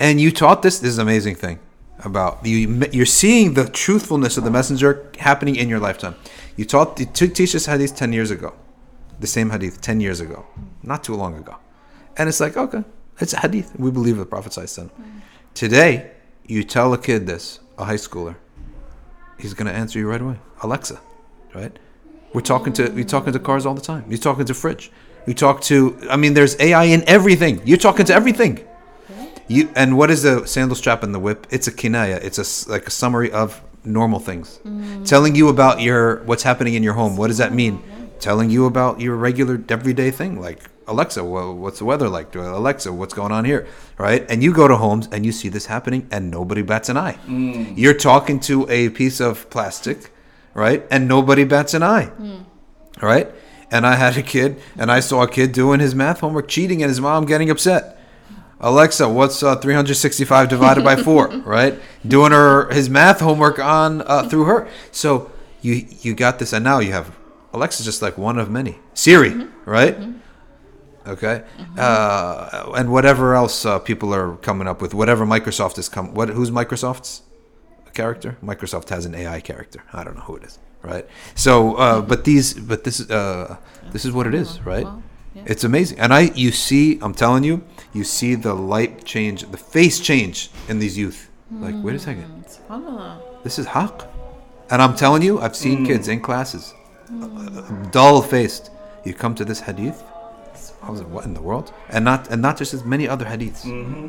And 0.00 0.20
you 0.20 0.32
taught 0.32 0.62
this. 0.62 0.78
This 0.78 0.90
is 0.90 0.98
an 0.98 1.02
amazing 1.02 1.36
thing 1.36 1.58
about 2.00 2.44
you. 2.44 2.82
You're 2.92 3.06
seeing 3.06 3.54
the 3.54 3.68
truthfulness 3.68 4.36
of 4.36 4.44
the 4.44 4.50
messenger 4.50 5.10
happening 5.18 5.56
in 5.56 5.68
your 5.68 5.78
lifetime. 5.78 6.14
You 6.56 6.64
taught 6.64 6.98
you 6.98 7.06
teach 7.06 7.52
this 7.52 7.66
hadith 7.66 7.94
ten 7.94 8.12
years 8.12 8.30
ago 8.30 8.54
the 9.20 9.26
same 9.26 9.50
hadith 9.50 9.80
10 9.80 10.00
years 10.00 10.20
ago, 10.20 10.46
not 10.82 11.02
too 11.04 11.14
long 11.14 11.36
ago. 11.36 11.56
And 12.16 12.28
it's 12.28 12.40
like, 12.40 12.56
okay, 12.56 12.84
it's 13.20 13.32
a 13.32 13.40
hadith. 13.40 13.72
We 13.78 13.90
believe 13.90 14.16
the 14.16 14.26
Prophet 14.26 14.52
said. 14.52 14.90
Today, 15.54 16.10
you 16.46 16.64
tell 16.64 16.92
a 16.92 16.98
kid 16.98 17.26
this, 17.26 17.60
a 17.78 17.84
high 17.84 17.94
schooler, 17.94 18.36
he's 19.38 19.54
going 19.54 19.66
to 19.66 19.72
answer 19.72 19.98
you 19.98 20.08
right 20.08 20.20
away. 20.20 20.38
Alexa, 20.62 21.00
right? 21.54 21.76
We're 22.32 22.40
talking 22.42 22.72
to 22.74 22.90
we 22.90 23.04
talking 23.04 23.32
to 23.32 23.38
cars 23.38 23.64
all 23.64 23.74
the 23.74 23.80
time. 23.80 24.04
You're 24.08 24.18
talking 24.18 24.44
to 24.46 24.54
fridge. 24.54 24.90
You 25.26 25.34
talk 25.34 25.60
to 25.62 25.98
I 26.10 26.16
mean 26.16 26.34
there's 26.34 26.58
AI 26.60 26.84
in 26.84 27.02
everything. 27.08 27.62
You're 27.64 27.78
talking 27.78 28.04
to 28.06 28.14
everything. 28.14 28.66
You 29.48 29.70
and 29.74 29.96
what 29.96 30.10
is 30.10 30.22
the 30.22 30.44
sandal 30.46 30.76
strap 30.76 31.02
and 31.02 31.14
the 31.14 31.18
whip? 31.18 31.46
It's 31.50 31.66
a 31.66 31.72
kinaya. 31.72 32.22
It's 32.22 32.38
a 32.38 32.70
like 32.70 32.86
a 32.86 32.90
summary 32.90 33.30
of 33.30 33.62
normal 33.84 34.18
things. 34.18 34.58
Mm. 34.66 35.06
Telling 35.06 35.34
you 35.34 35.48
about 35.48 35.80
your 35.80 36.22
what's 36.24 36.42
happening 36.42 36.74
in 36.74 36.82
your 36.82 36.94
home. 36.94 37.16
What 37.16 37.28
does 37.28 37.38
that 37.38 37.54
mean? 37.54 37.82
Telling 38.20 38.50
you 38.50 38.66
about 38.66 39.00
your 39.00 39.16
regular 39.16 39.62
everyday 39.68 40.10
thing 40.10 40.40
like 40.40 40.60
Alexa, 40.88 41.24
well, 41.24 41.54
what's 41.54 41.80
the 41.80 41.84
weather 41.84 42.08
like? 42.08 42.34
Alexa, 42.34 42.92
what's 42.92 43.12
going 43.12 43.32
on 43.32 43.44
here? 43.44 43.66
Right? 43.98 44.24
And 44.30 44.42
you 44.42 44.52
go 44.52 44.68
to 44.68 44.76
homes 44.76 45.08
and 45.10 45.26
you 45.26 45.32
see 45.32 45.48
this 45.48 45.66
happening 45.66 46.06
and 46.10 46.30
nobody 46.30 46.62
bats 46.62 46.88
an 46.88 46.96
eye. 46.96 47.18
You're 47.76 47.94
talking 47.94 48.38
to 48.40 48.68
a 48.70 48.88
piece 48.90 49.20
of 49.20 49.50
plastic, 49.50 50.10
right? 50.54 50.86
And 50.90 51.08
nobody 51.08 51.44
bats 51.44 51.74
an 51.74 51.82
eye. 51.82 52.10
Right? 53.02 53.32
And 53.70 53.84
I 53.84 53.96
had 53.96 54.16
a 54.16 54.22
kid 54.22 54.60
and 54.78 54.90
I 54.92 55.00
saw 55.00 55.22
a 55.22 55.28
kid 55.28 55.52
doing 55.52 55.80
his 55.80 55.94
math 55.94 56.20
homework 56.20 56.46
cheating 56.48 56.82
and 56.82 56.88
his 56.88 57.00
mom 57.00 57.26
getting 57.26 57.50
upset. 57.50 57.98
Alexa, 58.60 59.08
what's 59.08 59.42
uh, 59.42 59.56
365 59.56 60.48
divided 60.48 60.82
by 60.84 60.96
4, 60.96 61.28
right? 61.44 61.74
Doing 62.06 62.32
her 62.32 62.72
his 62.72 62.88
math 62.88 63.20
homework 63.20 63.58
on 63.58 64.02
uh, 64.02 64.28
through 64.28 64.44
her. 64.44 64.68
So 64.92 65.30
you 65.62 65.86
you 66.00 66.14
got 66.14 66.38
this 66.38 66.52
and 66.52 66.64
now 66.64 66.78
you 66.78 66.92
have 66.92 67.14
Alexa's 67.56 67.86
just 67.86 68.02
like 68.02 68.16
one 68.18 68.38
of 68.38 68.50
many. 68.50 68.78
Siri, 68.94 69.48
right? 69.64 69.96
Okay, 71.06 71.44
uh, 71.78 72.72
and 72.76 72.90
whatever 72.90 73.34
else 73.34 73.64
uh, 73.64 73.78
people 73.78 74.12
are 74.12 74.36
coming 74.38 74.66
up 74.66 74.82
with, 74.82 74.92
whatever 74.92 75.24
Microsoft 75.24 75.78
is 75.78 75.88
come. 75.88 76.14
What 76.14 76.28
who's 76.30 76.50
Microsoft's 76.50 77.22
character? 77.94 78.36
Microsoft 78.42 78.88
has 78.90 79.06
an 79.06 79.14
AI 79.14 79.40
character. 79.40 79.84
I 79.92 80.02
don't 80.04 80.16
know 80.16 80.22
who 80.22 80.36
it 80.36 80.42
is, 80.44 80.58
right? 80.82 81.06
So, 81.36 81.74
uh, 81.76 82.00
but 82.02 82.24
these, 82.24 82.54
but 82.54 82.82
this, 82.84 82.98
is 83.00 83.08
uh, 83.10 83.56
this 83.92 84.04
is 84.04 84.12
what 84.12 84.26
it 84.26 84.34
is, 84.34 84.60
right? 84.62 84.84
Well, 84.84 85.02
yeah. 85.34 85.42
It's 85.46 85.64
amazing, 85.64 86.00
and 86.00 86.12
I, 86.12 86.22
you 86.34 86.50
see, 86.50 86.98
I'm 87.00 87.14
telling 87.14 87.44
you, 87.44 87.62
you 87.92 88.02
see 88.04 88.34
the 88.34 88.54
light 88.54 89.04
change, 89.04 89.48
the 89.50 89.58
face 89.58 90.00
change 90.00 90.50
in 90.68 90.78
these 90.80 90.98
youth. 90.98 91.30
Like, 91.50 91.76
wait 91.84 91.94
a 91.94 91.98
second, 92.00 92.46
SubhanAllah. 92.46 93.44
this 93.44 93.58
is 93.60 93.66
haq, 93.66 94.08
and 94.70 94.82
I'm 94.82 94.96
telling 94.96 95.22
you, 95.22 95.38
I've 95.40 95.54
seen 95.54 95.86
kids 95.86 96.08
in 96.08 96.20
classes, 96.20 96.74
dull 97.90 98.22
faced. 98.22 98.70
You 99.04 99.14
come 99.14 99.34
to 99.36 99.44
this 99.44 99.60
hadith. 99.60 100.02
I 100.82 100.90
was 100.90 101.00
like, 101.02 101.10
what 101.10 101.24
in 101.24 101.34
the 101.34 101.42
world? 101.42 101.72
And 101.88 102.04
not 102.04 102.30
and 102.30 102.40
not 102.40 102.56
just 102.56 102.72
as 102.74 102.84
many 102.84 103.08
other 103.08 103.24
hadiths, 103.24 103.64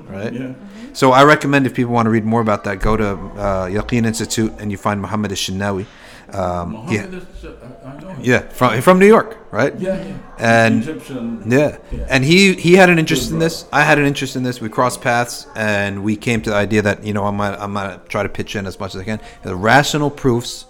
right? 0.10 0.34
Yeah. 0.34 0.54
So 0.94 1.12
I 1.12 1.24
recommend 1.24 1.66
if 1.66 1.74
people 1.74 1.94
want 1.94 2.06
to 2.06 2.12
read 2.12 2.26
more 2.26 2.42
about 2.42 2.64
that, 2.66 2.80
go 2.80 2.96
to 2.98 3.08
uh, 3.10 3.68
Yaqeen 3.68 4.06
Institute 4.06 4.54
and 4.60 4.72
you 4.72 4.78
find 4.78 5.02
Muhammad 5.02 5.32
Elshinawy. 5.32 5.86
Um, 6.34 6.74
yeah, 6.90 7.06
Muhammad 7.08 7.14
is- 7.14 7.46
I 7.46 7.90
I 7.90 8.00
know 8.02 8.16
yeah, 8.22 8.40
from 8.50 8.82
from 8.82 9.00
New 9.00 9.08
York, 9.08 9.38
right? 9.52 9.74
Yeah, 9.80 10.04
yeah. 10.06 10.18
And 10.38 10.84
Egyptian. 10.84 11.44
yeah, 11.50 11.78
and 12.10 12.24
he 12.26 12.54
he 12.54 12.74
had 12.76 12.90
an 12.90 13.00
interest 13.00 13.32
in 13.32 13.40
this. 13.40 13.66
I 13.72 13.82
had 13.84 13.98
an 13.98 14.06
interest 14.06 14.36
in 14.36 14.44
this. 14.44 14.60
We 14.62 14.70
crossed 14.70 15.02
paths, 15.02 15.48
and 15.56 16.04
we 16.04 16.16
came 16.16 16.42
to 16.42 16.50
the 16.52 16.56
idea 16.56 16.82
that 16.84 17.04
you 17.04 17.14
know 17.14 17.26
I'm 17.26 17.38
gonna, 17.38 17.58
I'm 17.60 17.74
gonna 17.74 18.02
try 18.10 18.24
to 18.24 18.30
pitch 18.30 18.56
in 18.56 18.68
as 18.68 18.80
much 18.80 18.94
as 18.94 19.02
I 19.02 19.06
can 19.06 19.20
the 19.44 19.56
rational 19.56 20.10
proofs 20.12 20.66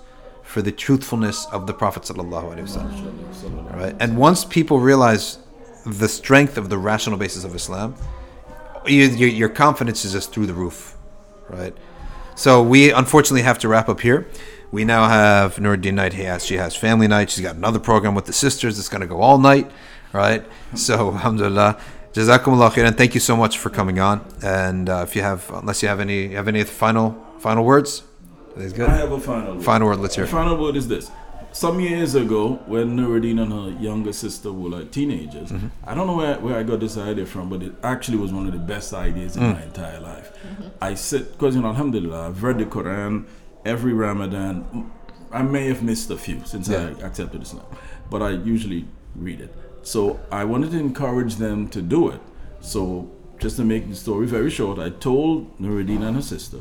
for 0.48 0.62
the 0.62 0.72
truthfulness 0.72 1.46
of 1.48 1.68
the 1.68 1.74
Prophet. 1.74 2.10
Right, 2.10 3.96
and 4.00 4.18
once 4.18 4.46
people 4.46 4.80
realize 4.80 5.40
the 5.86 6.08
strength 6.08 6.58
of 6.58 6.70
the 6.70 6.78
rational 6.78 7.18
basis 7.18 7.44
of 7.44 7.54
Islam, 7.54 7.96
you, 8.86 9.04
your, 9.06 9.30
your 9.30 9.50
confidence 9.50 10.06
is 10.06 10.14
just 10.14 10.32
through 10.32 10.48
the 10.48 10.54
roof, 10.54 10.96
right? 11.50 11.76
So 12.36 12.64
we 12.64 12.92
unfortunately 12.92 13.42
have 13.42 13.60
to 13.60 13.68
wrap 13.68 13.90
up 13.90 14.00
here. 14.00 14.28
We 14.72 14.86
now 14.86 15.10
have 15.10 15.56
Nuriddeen 15.58 15.96
Knight. 15.96 16.14
He 16.14 16.24
has, 16.24 16.46
she 16.46 16.56
has 16.56 16.76
family 16.76 17.08
night. 17.08 17.30
She's 17.30 17.44
got 17.44 17.56
another 17.56 17.80
program 17.80 18.16
with 18.16 18.26
the 18.26 18.34
sisters. 18.34 18.80
It's 18.80 18.90
going 18.90 19.02
to 19.02 19.08
go 19.08 19.22
all 19.22 19.38
night, 19.38 19.70
right? 20.14 20.46
So 20.76 21.12
alhamdulillah. 21.14 21.80
Jazakumullah 22.14 22.72
khairan. 22.72 22.98
Thank 22.98 23.14
you 23.14 23.20
so 23.20 23.36
much 23.36 23.58
for 23.58 23.70
coming 23.70 24.00
on. 24.00 24.26
And 24.42 24.90
uh, 24.90 25.06
if 25.08 25.16
you 25.16 25.24
have, 25.24 25.50
unless 25.52 25.84
you 25.84 25.90
have 25.90 26.00
any, 26.00 26.30
have 26.30 26.48
any 26.48 26.64
final 26.64 27.24
final 27.40 27.64
words, 27.64 28.04
that's 28.58 28.74
good. 28.74 28.90
I 28.90 28.98
have 28.98 29.12
a 29.12 29.20
final 29.20 29.56
word. 29.56 29.64
Final 29.64 29.88
word. 29.88 30.00
Let's 30.00 30.16
hear 30.16 30.26
it. 30.26 30.30
final 30.30 30.58
word 30.58 30.76
is 30.76 30.88
this. 30.88 31.10
Some 31.54 31.80
years 31.80 32.14
ago, 32.14 32.60
when 32.68 32.96
Nuriddeen 32.98 33.42
and 33.42 33.52
her 33.52 33.82
younger 33.82 34.14
sister 34.14 34.52
were 34.52 34.70
like 34.70 34.92
teenagers, 34.92 35.50
Mm-hmm. 35.50 35.68
I 35.90 35.96
don't 35.96 36.06
know 36.06 36.16
where, 36.16 36.38
where 36.40 36.58
I 36.58 36.64
got 36.64 36.80
this 36.82 36.98
idea 36.98 37.26
from, 37.26 37.50
but 37.50 37.64
it 37.64 37.74
actually 37.84 38.18
was 38.18 38.32
one 38.32 38.46
of 38.46 38.54
the 38.54 38.60
best 38.60 38.94
ideas 38.94 39.38
in 39.38 39.44
Mm. 39.44 39.54
my 39.56 39.64
entire 39.64 40.00
life. 40.00 40.32
I 40.82 40.94
said, 40.96 41.32
because, 41.32 41.56
you 41.56 41.62
know, 41.62 41.70
Alhamdulillah, 41.70 42.28
I've 42.28 42.44
read 42.44 42.60
the 42.60 42.66
Quran 42.66 43.26
every 43.66 43.94
Ramadan. 43.94 44.92
I 45.32 45.42
may 45.42 45.68
have 45.68 45.82
missed 45.82 46.10
a 46.12 46.18
few 46.18 46.42
since 46.46 46.68
Yeah. 46.70 46.90
I 47.02 47.06
accepted 47.08 47.42
Islam, 47.42 47.66
but 48.12 48.22
I 48.22 48.32
usually 48.32 48.86
read 49.16 49.40
it. 49.42 49.54
So 49.82 50.20
I 50.32 50.44
wanted 50.44 50.72
to 50.72 50.80
encourage 50.80 51.36
them 51.38 51.68
to 51.70 51.82
do 51.82 52.10
it. 52.10 52.22
So, 52.60 53.10
just 53.40 53.56
to 53.58 53.64
make 53.64 53.88
the 53.90 53.96
story 53.96 54.28
very 54.28 54.50
short, 54.50 54.78
I 54.80 54.90
told 54.90 55.58
Nuriddeen 55.60 56.02
and 56.08 56.16
her 56.18 56.22
sister 56.22 56.58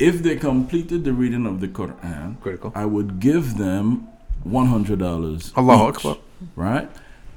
if 0.00 0.22
they 0.22 0.36
completed 0.36 1.04
the 1.04 1.12
reading 1.12 1.46
of 1.46 1.60
the 1.60 1.68
Quran, 1.68 2.40
Critical. 2.40 2.72
I 2.74 2.84
would 2.86 3.20
give 3.20 3.56
them 3.58 4.08
one 4.44 4.66
hundred 4.66 4.98
dollars. 4.98 5.52
Allahu 5.56 5.84
Akbar. 5.92 6.16
Right, 6.56 6.88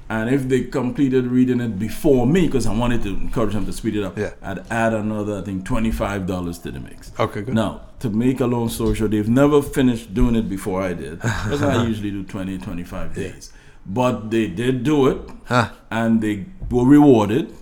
and 0.08 0.30
if 0.36 0.48
they 0.48 0.62
completed 0.64 1.26
reading 1.26 1.60
it 1.60 1.78
before 1.78 2.26
me, 2.26 2.46
because 2.46 2.66
I 2.66 2.74
wanted 2.74 3.02
to 3.02 3.10
encourage 3.10 3.52
them 3.52 3.66
to 3.66 3.72
speed 3.72 3.96
it 3.96 4.04
up, 4.04 4.16
Yeah. 4.18 4.32
I'd 4.42 4.60
add 4.70 4.94
another, 4.94 5.38
I 5.40 5.42
think, 5.42 5.64
twenty 5.66 5.90
five 5.92 6.26
dollars 6.26 6.58
to 6.60 6.70
the 6.70 6.80
mix. 6.80 7.12
Okay, 7.18 7.42
good. 7.42 7.54
Now, 7.54 7.82
to 8.00 8.08
make 8.10 8.40
a 8.40 8.46
long 8.46 8.68
story 8.70 8.94
short, 8.94 9.10
they've 9.10 9.28
never 9.28 9.60
finished 9.62 10.14
doing 10.14 10.34
it 10.36 10.48
before 10.48 10.80
I 10.82 10.94
did, 10.94 11.20
because 11.20 11.62
I 11.62 11.84
usually 11.92 12.10
do 12.10 12.22
20, 12.24 12.58
25 12.58 13.14
days. 13.14 13.52
But 13.86 14.30
they 14.30 14.46
did 14.48 14.82
do 14.84 15.08
it, 15.08 15.18
Huh. 15.44 15.68
and 15.90 16.20
they 16.22 16.46
were 16.70 16.86
rewarded. 16.86 17.52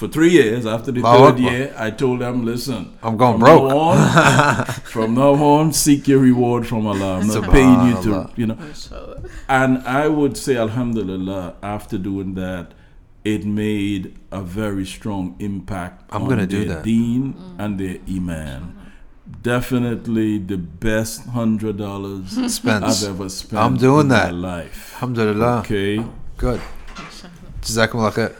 For 0.00 0.08
three 0.08 0.30
years, 0.40 0.64
after 0.74 0.90
the 0.96 1.02
Allahu 1.02 1.24
third 1.24 1.34
Akbar. 1.40 1.52
year, 1.52 1.74
I 1.86 1.88
told 2.02 2.20
them, 2.24 2.36
listen, 2.50 2.82
I'm 3.02 3.16
going 3.22 3.34
from 3.34 3.40
broke." 3.46 3.64
Now 3.70 3.78
on, 3.78 4.64
from 4.94 5.14
now 5.14 5.34
on, 5.48 5.72
seek 5.74 6.08
your 6.12 6.20
reward 6.20 6.66
from 6.70 6.86
Allah. 6.92 7.10
I'm 7.20 7.26
not 7.28 7.50
paying 7.56 7.80
you 7.88 7.94
to, 8.04 8.14
you 8.40 8.46
know. 8.50 8.56
And 9.58 9.72
I 10.02 10.08
would 10.08 10.36
say, 10.44 10.56
Alhamdulillah, 10.56 11.42
after 11.62 11.98
doing 11.98 12.32
that, 12.44 12.72
it 13.34 13.44
made 13.44 14.02
a 14.32 14.40
very 14.40 14.86
strong 14.86 15.36
impact 15.38 15.96
I'm 16.10 16.22
on 16.22 16.28
gonna 16.30 16.46
do 16.46 16.64
their 16.64 16.76
that. 16.76 16.84
deen 16.84 17.34
and 17.58 17.78
their 17.78 17.98
iman. 18.18 18.62
definitely 19.42 20.38
the 20.38 20.56
best 20.56 21.26
hundred 21.38 21.76
dollars 21.76 22.30
Spence. 22.58 23.04
I've 23.04 23.10
ever 23.14 23.28
spent. 23.28 23.62
I'm 23.64 23.76
doing 23.76 24.08
in 24.08 24.08
that. 24.16 24.32
My 24.32 24.48
life. 24.54 24.94
Alhamdulillah. 24.94 25.58
Okay. 25.60 26.02
Good. 26.36 26.60
Jazakumullah 27.62 28.12
khair. 28.18 28.30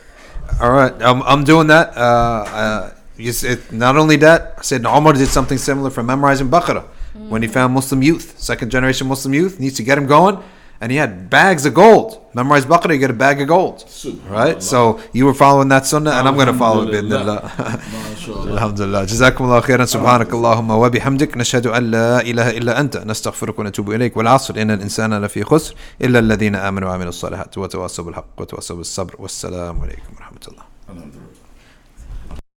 All 0.60 0.72
right, 0.72 0.92
I'm, 1.02 1.22
I'm 1.22 1.44
doing 1.44 1.68
that. 1.68 1.96
Uh, 1.96 2.00
uh, 2.00 2.90
you 3.16 3.32
said, 3.32 3.70
not 3.70 3.96
only 3.96 4.16
that, 4.16 4.54
I 4.58 4.62
said 4.62 4.86
Omar 4.86 5.12
did 5.12 5.28
something 5.28 5.58
similar 5.58 5.90
for 5.90 6.02
memorizing 6.02 6.48
Baqarah 6.48 6.84
when 7.28 7.42
he 7.42 7.48
found 7.48 7.74
Muslim 7.74 8.02
youth, 8.02 8.38
second 8.38 8.70
generation 8.70 9.06
Muslim 9.06 9.34
youth, 9.34 9.60
needs 9.60 9.76
to 9.76 9.82
get 9.82 9.98
him 9.98 10.06
going, 10.06 10.42
and 10.81 10.91
he 10.91 10.97
had 10.97 11.29
bags 11.29 11.65
of 11.65 11.73
gold. 11.73 12.09
Memorize 12.33 12.65
Baqarah, 12.65 12.93
you 12.93 12.99
get 12.99 13.09
a 13.09 13.13
bag 13.13 13.41
of 13.41 13.47
gold. 13.47 13.77
Right? 14.29 14.61
So 14.61 14.99
you 15.13 15.25
were 15.25 15.33
following 15.33 15.69
that 15.69 15.85
sunnah, 15.85 16.11
and 16.17 16.27
I'm 16.27 16.35
going 16.35 16.47
to 16.47 16.53
follow 16.53 16.81
it. 16.87 16.93
Alhamdulillah. 16.93 17.39
بإذن 17.41 18.15
MashaAllah. 18.15 18.53
الحمد 18.53 18.81
لله 18.81 19.03
جزاكم 19.03 19.43
الله 19.43 19.59
خيرا 19.61 19.85
سبحانك 19.85 20.33
اللهم 20.33 20.69
وبحمدك 20.71 21.37
نشهد 21.37 21.67
أن 21.67 21.91
لا 21.91 22.21
إله 22.21 22.49
إلا 22.57 22.79
أنت 22.79 22.97
نستغفرك 22.97 23.59
ونتوب 23.59 23.91
إليك 23.91 24.17
والعصر 24.17 24.61
إن 24.61 24.71
الإنسان 24.71 25.13
لفي 25.25 25.43
خسر 25.43 25.75
إلا 26.01 26.19
الذين 26.19 26.55
آمنوا 26.55 26.89
وعملوا 26.89 27.09
الصالحات 27.09 27.57
وتواصوا 27.57 28.05
بالحق 28.05 28.35
وتواصوا 28.37 28.77
بالصبر 28.77 29.15
والسلام 29.19 29.81
عليكم 29.81 30.11
ورحمة 30.17 30.39
الله 30.47 30.63
Alhamdulillah. 30.87 31.28